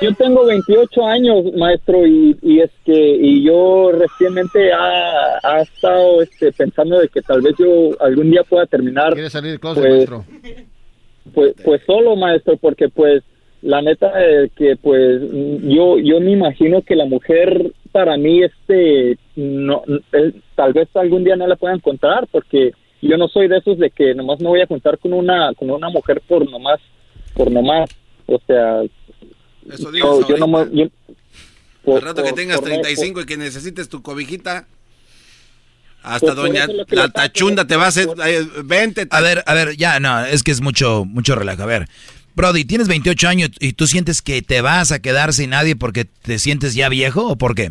[0.00, 6.22] Yo, tengo 28 años, maestro, y, y es que y yo recientemente ha, ha, estado
[6.22, 9.14] este, pensando de que tal vez yo algún día pueda terminar...
[9.14, 10.24] ¿Quiere salir closet, pues, maestro?
[11.34, 13.22] Pues, pues solo, maestro, porque pues
[13.62, 15.22] la neta es que pues
[15.62, 21.22] yo yo me imagino que la mujer para mí este no eh, tal vez algún
[21.22, 22.72] día no la pueda encontrar porque
[23.02, 25.70] yo no soy de esos de que nomás me voy a juntar con una con
[25.70, 26.80] una mujer por nomás
[27.34, 27.90] por nomás
[28.26, 28.82] o sea
[29.70, 30.90] Eso yo, yo no me
[31.84, 34.66] por, rato que tengas 35 y que necesites tu cobijita
[36.02, 38.08] hasta pues doña la tachunda te va a hacer
[38.64, 41.88] vente a ver a ver ya no es que es mucho mucho relajo a ver
[42.34, 46.06] Brody, tienes 28 años y tú sientes que te vas a quedar sin nadie porque
[46.06, 47.68] te sientes ya viejo o por qué?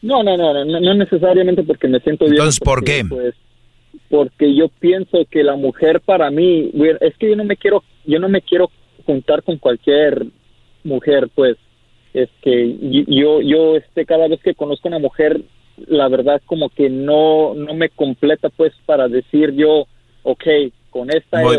[0.00, 2.42] No, no, no, no, no necesariamente porque me siento viejo.
[2.42, 3.04] Entonces, ¿por qué?
[3.04, 3.34] Pues,
[4.14, 6.70] porque yo pienso que la mujer para mí,
[7.00, 8.70] es que yo no me quiero, yo no me quiero
[9.04, 10.26] juntar con cualquier
[10.84, 11.56] mujer, pues,
[12.12, 12.76] es que
[13.08, 15.40] yo, yo, este, cada vez que conozco a una mujer,
[15.88, 19.88] la verdad como que no, no me completa, pues, para decir yo,
[20.22, 20.44] ok,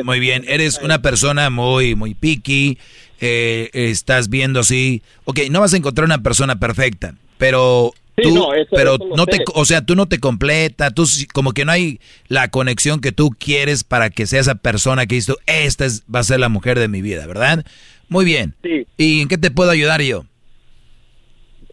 [0.06, 2.78] muy, bien, eres una persona muy, muy picky,
[3.20, 8.50] eh, estás viendo así, ok, no vas a encontrar una persona perfecta, pero tú, no,
[8.72, 12.50] pero no te, o sea, tú no te completa, tú como que no hay la
[12.50, 16.24] conexión que tú quieres para que sea esa persona que dices, esta es, va a
[16.24, 17.66] ser la mujer de mi vida, ¿verdad?
[18.08, 18.56] Muy bien.
[18.98, 20.26] ¿Y en qué te puedo ayudar yo?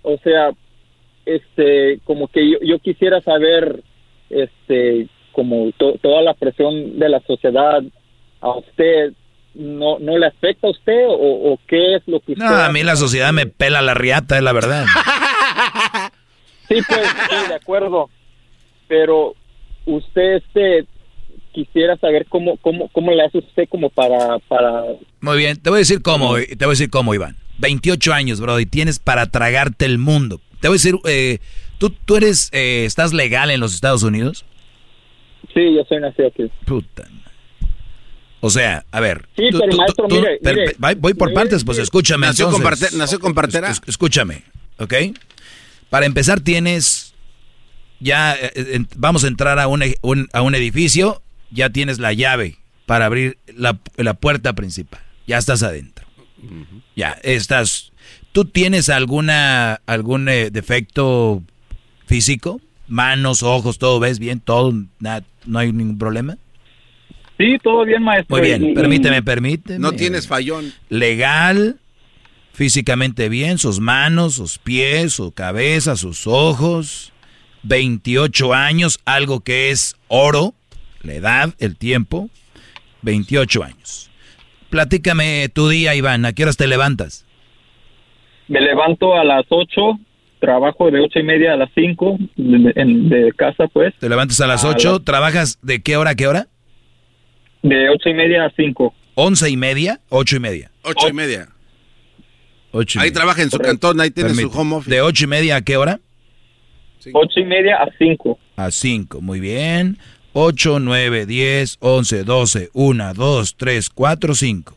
[0.03, 0.51] O sea,
[1.27, 3.83] este, como que yo, yo quisiera saber,
[4.31, 7.83] este, como toda la presión de la sociedad
[8.41, 9.13] a usted
[9.55, 12.83] no no le afecta a usted o, qué es lo que usted no a mí
[12.83, 14.87] la sociedad me pela la riata es la verdad
[16.73, 18.09] sí pues sí de acuerdo
[18.89, 19.35] pero
[19.87, 20.87] usted este
[21.53, 24.85] quisiera saber cómo cómo cómo le hace usted como para para
[25.21, 28.41] muy bien te voy a decir cómo te voy a decir cómo Iván 28 años
[28.41, 31.39] bro y tienes para tragarte el mundo te voy a decir eh,
[31.79, 34.45] tú tú eres eh, estás legal en los Estados Unidos
[35.55, 36.51] Sí, yo soy nacido aquí.
[36.65, 37.05] Puta.
[38.41, 39.29] O sea, a ver.
[39.37, 40.41] Sí, pero maestro, mire,
[40.99, 42.27] Voy por partes, pues escúchame.
[42.27, 42.63] Nació, con,
[42.97, 43.73] nació con partera.
[43.87, 44.43] escúchame,
[44.79, 44.95] ¿ok?
[45.93, 47.13] Para empezar tienes,
[48.01, 49.83] ya eh, eh, vamos a entrar a un,
[50.33, 52.57] a un edificio, ya tienes la llave
[52.87, 55.03] para abrir la, la puerta principal.
[55.27, 56.07] Ya estás adentro.
[56.97, 57.93] Ya, estás.
[58.33, 61.43] ¿Tú tienes alguna algún eh, defecto
[62.07, 62.59] físico?
[62.89, 66.39] Manos, ojos, todo ves bien, todo, nada, no hay ningún problema.
[67.37, 68.35] Sí, todo bien, maestro.
[68.35, 69.79] Muy bien, permíteme, permíteme.
[69.79, 70.73] No tienes fallón.
[70.89, 71.81] Legal,
[72.53, 77.13] físicamente bien, sus manos, sus pies, su cabeza, sus ojos.
[77.65, 80.55] 28 años, algo que es oro,
[81.03, 82.29] la edad, el tiempo.
[83.03, 84.11] 28 años.
[84.71, 86.25] Platícame tu día, Iván.
[86.25, 87.27] ¿A qué horas te levantas?
[88.49, 89.99] Me levanto a las 8
[90.43, 93.95] trabajo de ocho y media a las cinco de, casa, pues.
[94.01, 94.99] ¿Te levantas a las ocho?
[94.99, 96.49] ¿Trabajas de qué hora a qué hora?
[97.63, 98.93] De ocho y media a cinco.
[99.15, 100.01] ¿Once y media?
[100.09, 100.73] ¿Ocho y media?
[100.83, 101.49] Ocho y media.
[102.99, 104.91] Ahí trabaja en su cantón, ahí tiene su home office.
[104.91, 106.01] ¿De ocho y media a qué hora?
[107.13, 108.39] Ocho y media a cinco.
[108.57, 109.99] A cinco, muy bien.
[110.33, 114.77] Ocho, nueve, diez, once, doce, una, dos, tres, cuatro, cinco.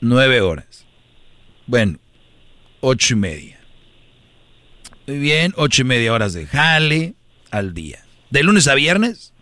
[0.00, 0.86] Nueve horas.
[1.66, 1.98] Bueno,
[2.80, 3.60] ocho y media.
[5.06, 7.14] Muy bien, ocho y media horas de jale
[7.50, 8.04] al día.
[8.30, 9.32] ¿De lunes a viernes?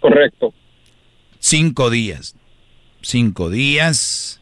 [0.00, 0.54] Correcto.
[1.38, 2.34] Cinco días.
[3.02, 4.39] Cinco días.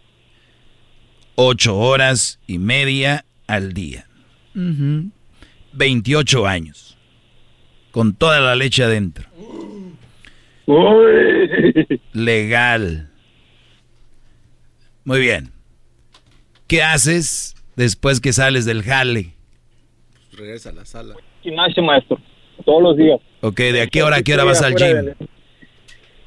[1.40, 4.06] Ocho horas y media al día.
[5.72, 6.98] 28 años.
[7.92, 9.28] Con toda la leche adentro.
[12.12, 13.08] Legal.
[15.04, 15.52] Muy bien.
[16.66, 19.34] ¿Qué haces después que sales del jale?
[20.32, 21.14] regresa a la sala.
[21.44, 22.18] Gimnasio, maestro,
[22.64, 23.20] todos los días.
[23.42, 25.14] Ok, ¿de a qué hora a qué hora vas al gym?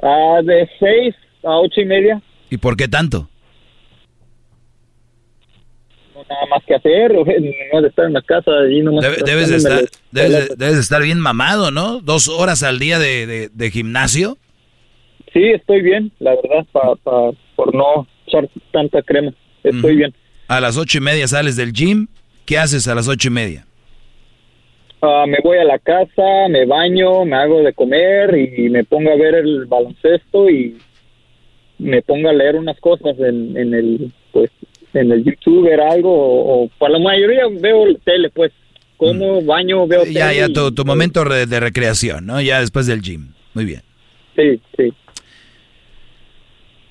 [0.01, 2.22] Ah, de 6 a ocho y media.
[2.49, 3.27] ¿Y por qué tanto?
[6.30, 7.14] Nada más que hacer,
[7.74, 11.19] no de estar en la casa y no debes, de estar, debes, debes, estar bien
[11.19, 12.00] mamado, ¿no?
[12.00, 14.38] Dos horas al día de, de, gimnasio.
[15.33, 19.33] Sí, estoy bien, la verdad, pa, pa, por no echar tanta crema.
[19.64, 20.14] Estoy bien.
[20.48, 22.08] A las ocho y media sales del gym.
[22.45, 23.66] ¿Qué haces a las ocho y media?
[25.01, 29.11] Ah, me voy a la casa, me baño, me hago de comer y me pongo
[29.11, 30.77] a ver el baloncesto y
[31.80, 34.51] me pongo a leer unas cosas en, en el pues
[34.94, 38.52] en el YouTube ver algo o, para la mayoría veo tele pues
[38.98, 39.45] como mm.
[39.45, 43.66] baño veo ya ya tu, tu momento de recreación no ya después del gym Muy
[43.66, 43.82] bien.
[44.36, 44.94] Sí, sí.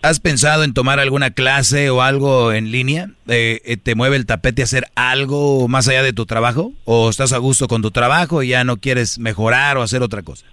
[0.03, 3.09] ¿Has pensado en tomar alguna clase o algo en línea?
[3.29, 6.73] Eh, eh, ¿Te mueve el tapete a hacer algo más allá de tu trabajo?
[6.87, 10.23] ¿O estás a gusto con tu trabajo y ya no quieres mejorar o hacer otra
[10.23, 10.47] cosa?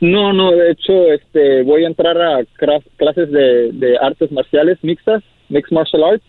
[0.00, 2.40] No, no, de hecho, este, voy a entrar a
[2.96, 6.24] clases de, artes marciales mixtas, mixed martial arts,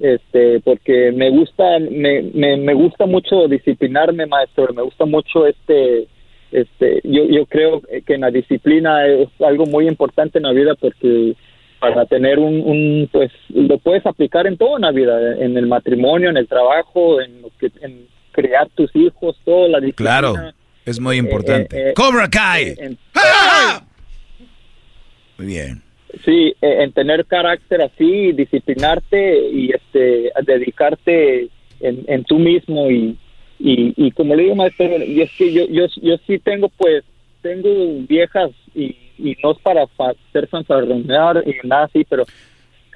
[0.00, 6.06] este, porque me gusta, me, me, me gusta mucho disciplinarme, maestro, me gusta mucho este,
[6.52, 10.74] este, yo, yo creo que en la disciplina es algo muy importante en la vida
[10.74, 11.34] porque
[11.78, 16.36] para tener un, pues lo puedes aplicar en toda la vida, en el matrimonio, en
[16.36, 20.20] el trabajo, en lo que, en crear tus hijos, toda la disciplina.
[20.20, 20.34] Claro,
[20.84, 21.76] es muy importante.
[21.76, 22.74] Eh, eh, ¡Cobra Kai!
[25.38, 25.82] Muy bien.
[26.24, 31.48] Sí, eh, en tener carácter así, disciplinarte y este, dedicarte
[31.80, 33.16] en, en tú mismo y,
[33.58, 37.04] y, y como le digo, maestro, y es que yo, yo, yo sí tengo, pues,
[37.42, 37.68] tengo
[38.08, 42.24] viejas y, y no es para hacer fanfarronear y nada así, pero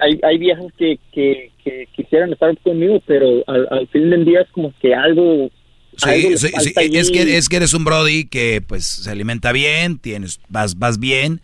[0.00, 4.50] hay, hay viejas que, que, que quisieran estar conmigo, pero al, fin del día es
[4.50, 5.50] como que algo
[5.96, 9.98] Sí, sí, sí, es que es que eres un brody que pues se alimenta bien,
[9.98, 11.42] tienes vas vas bien.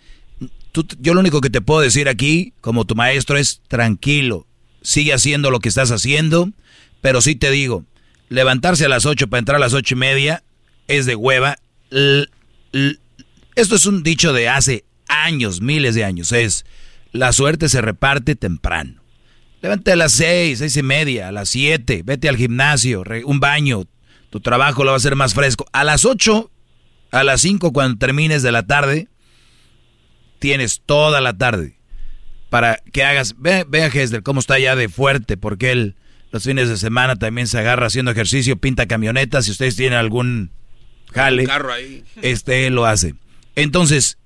[1.01, 4.47] Yo lo único que te puedo decir aquí, como tu maestro, es tranquilo,
[4.83, 6.51] sigue haciendo lo que estás haciendo,
[7.01, 7.85] pero sí te digo,
[8.29, 10.43] levantarse a las 8 para entrar a las ocho y media
[10.89, 11.57] es de hueva.
[13.55, 16.33] esto es un dicho de hace años, miles de años.
[16.33, 16.65] Es,
[17.13, 19.03] la suerte se reparte temprano.
[19.63, 23.85] Levántate a las 6, seis y media, a las 7, vete al gimnasio, un baño,
[24.31, 25.67] tu trabajo lo va a hacer más fresco.
[25.73, 26.51] A las 8,
[27.11, 29.09] a las 5 cuando termines de la tarde,
[30.39, 31.77] tienes toda la tarde
[32.51, 35.97] para que hagas, ve, ve a Hesler cómo está ya de fuerte, porque él
[36.31, 39.47] los fines de semana también se agarra haciendo ejercicio, pinta camionetas.
[39.47, 40.51] Si ustedes tienen algún
[41.13, 41.47] jale,
[42.23, 43.15] este lo hace.
[43.55, 44.19] Entonces,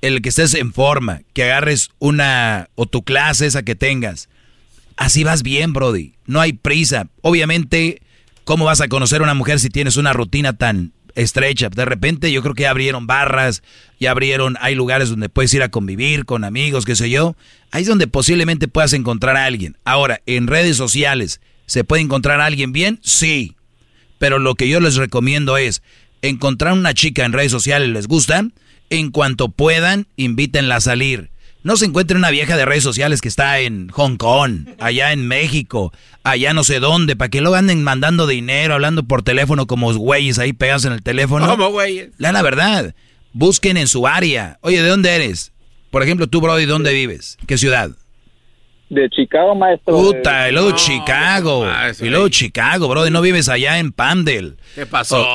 [0.00, 4.28] el que estés en forma, que agarres una o tu clase esa que tengas,
[4.96, 6.14] así vas bien, Brody.
[6.26, 7.08] No hay prisa.
[7.22, 8.02] Obviamente,
[8.44, 11.68] ¿cómo vas a conocer a una mujer si tienes una rutina tan estrecha.
[11.68, 13.62] De repente yo creo que ya abrieron barras,
[13.98, 17.36] ya abrieron, hay lugares donde puedes ir a convivir con amigos, qué sé yo.
[17.72, 19.76] Ahí es donde posiblemente puedas encontrar a alguien.
[19.84, 23.00] Ahora, en redes sociales, ¿se puede encontrar a alguien bien?
[23.02, 23.56] Sí.
[24.18, 25.82] Pero lo que yo les recomiendo es
[26.22, 28.46] encontrar una chica en redes sociales, ¿les gusta?
[28.88, 31.30] En cuanto puedan, invítenla a salir
[31.66, 35.26] no se encuentre una vieja de redes sociales que está en Hong Kong, allá en
[35.26, 39.92] México, allá no sé dónde, para que luego anden mandando dinero, hablando por teléfono como
[39.92, 41.48] güeyes ahí pegados en el teléfono.
[41.48, 42.10] Como güeyes.
[42.18, 42.94] La, la verdad,
[43.32, 44.58] busquen en su área.
[44.60, 45.52] Oye, ¿de dónde eres?
[45.90, 47.36] Por ejemplo, tú, Brody, ¿dónde vives?
[47.48, 47.90] ¿Qué ciudad?
[48.88, 49.96] De Chicago, maestro.
[49.96, 51.66] Puta, y luego Chicago.
[52.00, 54.56] y luego Chicago, Brody, no vives allá en Pandel.
[54.76, 55.26] ¿Qué pasó,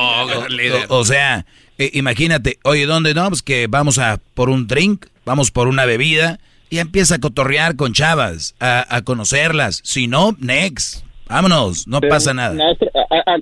[0.88, 1.44] o, sea,
[1.76, 3.28] eh, imagínate, oye, ¿dónde no?
[3.28, 6.38] Pues que vamos a por un drink vamos por una bebida
[6.70, 9.80] y empieza a cotorrear con chavas, a, conocerlas.
[9.84, 11.04] Si no, next.
[11.28, 12.56] Vámonos, no pasa nada.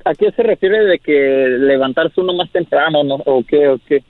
[0.04, 3.16] ¿a, qué se refiere de que levantarse uno más temprano ¿no?
[3.26, 4.02] o qué o qué?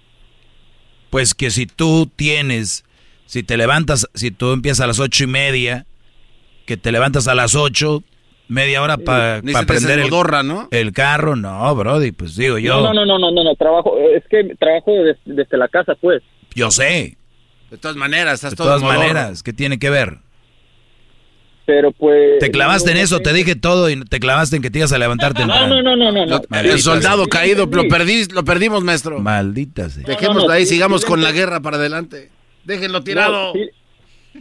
[1.11, 2.85] Pues que si tú tienes,
[3.27, 5.87] si te levantas, si tú empiezas a las ocho y media,
[6.67, 8.03] que te levantas a las ocho,
[8.49, 10.11] media hora para prender el,
[10.45, 10.69] ¿no?
[10.71, 12.81] el carro, no, Brody, pues digo yo.
[12.81, 14.93] No, no, no, no, no, no, trabajo, es que trabajo
[15.25, 16.23] desde la casa, pues.
[16.55, 17.17] Yo sé,
[17.71, 20.19] de todas maneras, estás De todas maneras, ¿qué tiene que ver?
[21.67, 22.41] Pero pues...
[22.41, 24.99] Te clavaste en eso, te dije todo y te clavaste en que te ibas a
[24.99, 25.47] levantarte.
[25.47, 26.41] No, no, no, no, no.
[26.59, 29.21] el soldado caído, lo, perdí, lo perdimos, maestro.
[29.21, 30.05] Maldita sea.
[30.05, 32.31] Dejémoslo ahí, sigamos con la guerra para adelante.
[32.65, 33.53] Déjenlo tirado.
[33.53, 33.71] sí,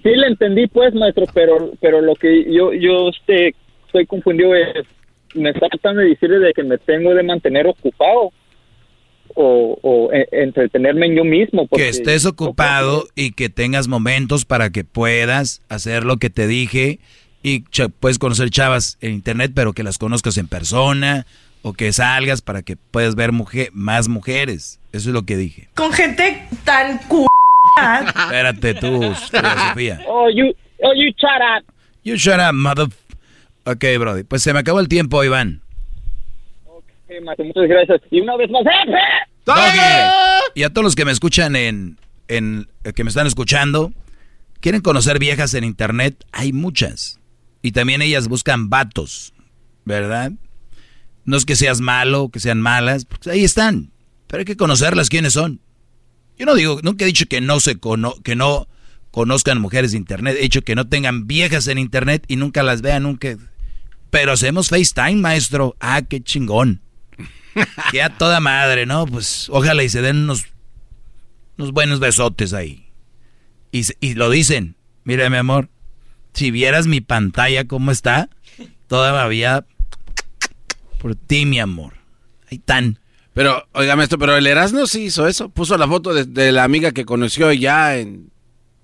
[0.03, 3.53] le entendí, pues, maestro, pero pero lo que yo yo este,
[3.85, 4.87] estoy confundido es...
[5.35, 8.31] Me está tratando de decirle de que me tengo de mantener ocupado
[9.35, 11.67] o, e, entretenerme yo mismo.
[11.67, 16.99] que estés ocupado y que tengas momentos para que puedas hacer lo que te dije
[17.41, 17.63] y
[17.99, 21.25] puedes conocer chavas en internet, pero que las conozcas en persona
[21.61, 24.79] o que salgas para que puedas ver mujer, más mujeres.
[24.91, 25.69] Eso es lo que dije.
[25.75, 27.25] Con gente tan cu...
[28.15, 30.01] Espérate tú, Sofía.
[30.07, 31.65] Oh, you, oh, you shut up.
[32.03, 32.87] You shut up, mother...
[33.65, 34.23] Ok, Brody.
[34.23, 35.61] Pues se me acabó el tiempo, Iván
[37.43, 38.01] muchas gracias.
[38.11, 38.63] Y una vez más,
[40.55, 41.97] Y a todos los que me escuchan en,
[42.27, 43.93] en, que me están escuchando,
[44.59, 47.19] quieren conocer viejas en internet, hay muchas.
[47.61, 49.33] Y también ellas buscan vatos,
[49.85, 50.31] ¿verdad?
[51.25, 53.91] No es que seas malo, que sean malas, pues ahí están.
[54.27, 55.59] Pero hay que conocerlas quiénes son.
[56.37, 58.67] Yo no digo, nunca he dicho que no se cono que no
[59.11, 62.81] conozcan mujeres de internet, he dicho que no tengan viejas en internet y nunca las
[62.81, 63.35] vean, nunca.
[64.09, 65.75] Pero hacemos FaceTime, maestro.
[65.79, 66.81] Ah, qué chingón.
[67.91, 69.05] que a toda madre, ¿no?
[69.05, 70.45] Pues ojalá y se den unos
[71.57, 72.89] Unos buenos besotes ahí.
[73.71, 74.75] Y, y lo dicen.
[75.03, 75.69] Mira, mi amor,
[76.33, 78.29] si vieras mi pantalla cómo está,
[78.87, 79.65] todavía
[80.99, 81.93] por ti, mi amor.
[82.49, 82.99] Ahí están.
[83.33, 85.49] Pero, oígame esto, pero el Erasmo sí hizo eso.
[85.49, 88.31] Puso la foto de, la amiga que conoció ya en.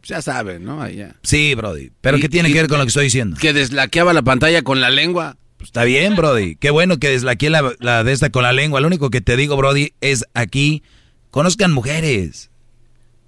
[0.04, 0.82] Ya saben, ¿no?
[0.82, 1.16] Allá.
[1.24, 1.92] Sí, Brody.
[2.02, 3.38] Pero ¿qué tiene que ver con lo que estoy diciendo?
[3.40, 5.38] Que deslaqueaba la pantalla con la lengua.
[5.66, 6.58] Pues está bien, Brody.
[6.58, 8.82] Qué bueno que deslaqueé la, la de esta con la lengua.
[8.82, 10.84] Lo único que te digo, Brody, es aquí,
[11.32, 12.52] conozcan mujeres.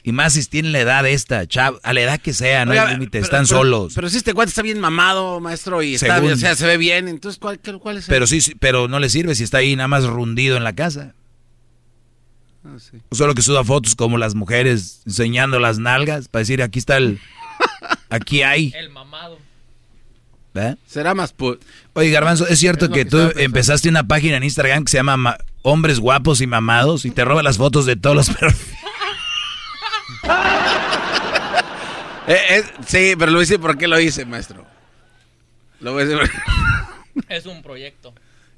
[0.04, 2.94] Y más si tienen la edad esta, chav, a la edad que sea, no hay
[2.94, 3.94] límite, están solos.
[3.96, 6.78] Pero si este cuate está bien mamado, maestro, y está bien, o sea, se ve
[6.78, 9.88] bien, entonces, ¿cuál, cuál es Pero sí, pero no le sirve si está ahí nada
[9.88, 11.16] más rundido en la casa.
[12.64, 12.78] Ah,
[13.14, 17.20] Solo que suda fotos como las mujeres enseñando las nalgas para decir, aquí está el...
[18.10, 18.72] Aquí hay.
[18.78, 19.40] El mamado.
[20.58, 20.76] ¿Eh?
[20.86, 21.62] Será más put.
[21.94, 26.00] Oye, Garbanzo, ¿es cierto que, tú empezaste una página en Instagram que se llama Hombres
[26.00, 28.78] Guapos y Mamados y te roba las fotos de todos los perfiles?
[32.30, 34.66] Eh, eh, sí, pero lo hice porque lo hice, maestro.
[35.80, 35.98] Lo
[37.30, 38.14] Es un proyecto.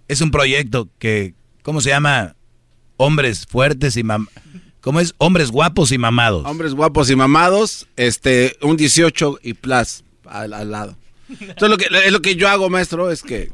[0.08, 2.36] Es un proyecto que, ¿cómo se llama?
[2.98, 4.28] Hombres fuertes y mam...
[4.82, 5.14] ¿Cómo es?
[5.18, 6.46] Hombres guapos y mamados.
[6.46, 10.98] Hombres guapos y mamados, este, un 18 y plus al, lado.
[11.30, 13.52] Entonces lo que, es lo que yo hago, maestro, es que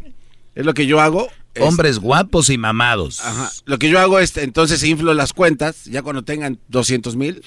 [0.55, 1.29] es lo que yo hago.
[1.59, 3.21] Hombres guapos y mamados.
[3.21, 3.51] Ajá.
[3.65, 7.43] Lo que yo hago es, entonces inflo las cuentas, ya cuando tengan 200 mil,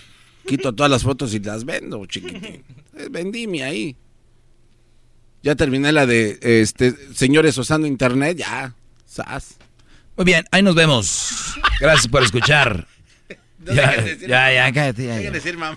[0.47, 2.65] quito todas las fotos y las vendo, chiquitín.
[2.97, 3.97] Eh, vendime ahí.
[5.42, 8.74] Ya terminé la de este señores usando internet, ya.
[9.07, 9.57] Sas.
[10.16, 11.55] Muy bien, ahí nos vemos.
[11.81, 12.86] Gracias por escuchar.
[13.65, 15.07] ya, ya, ya, cállate.
[15.07, 15.31] Ya, ya.
[15.31, 15.76] decir, mam?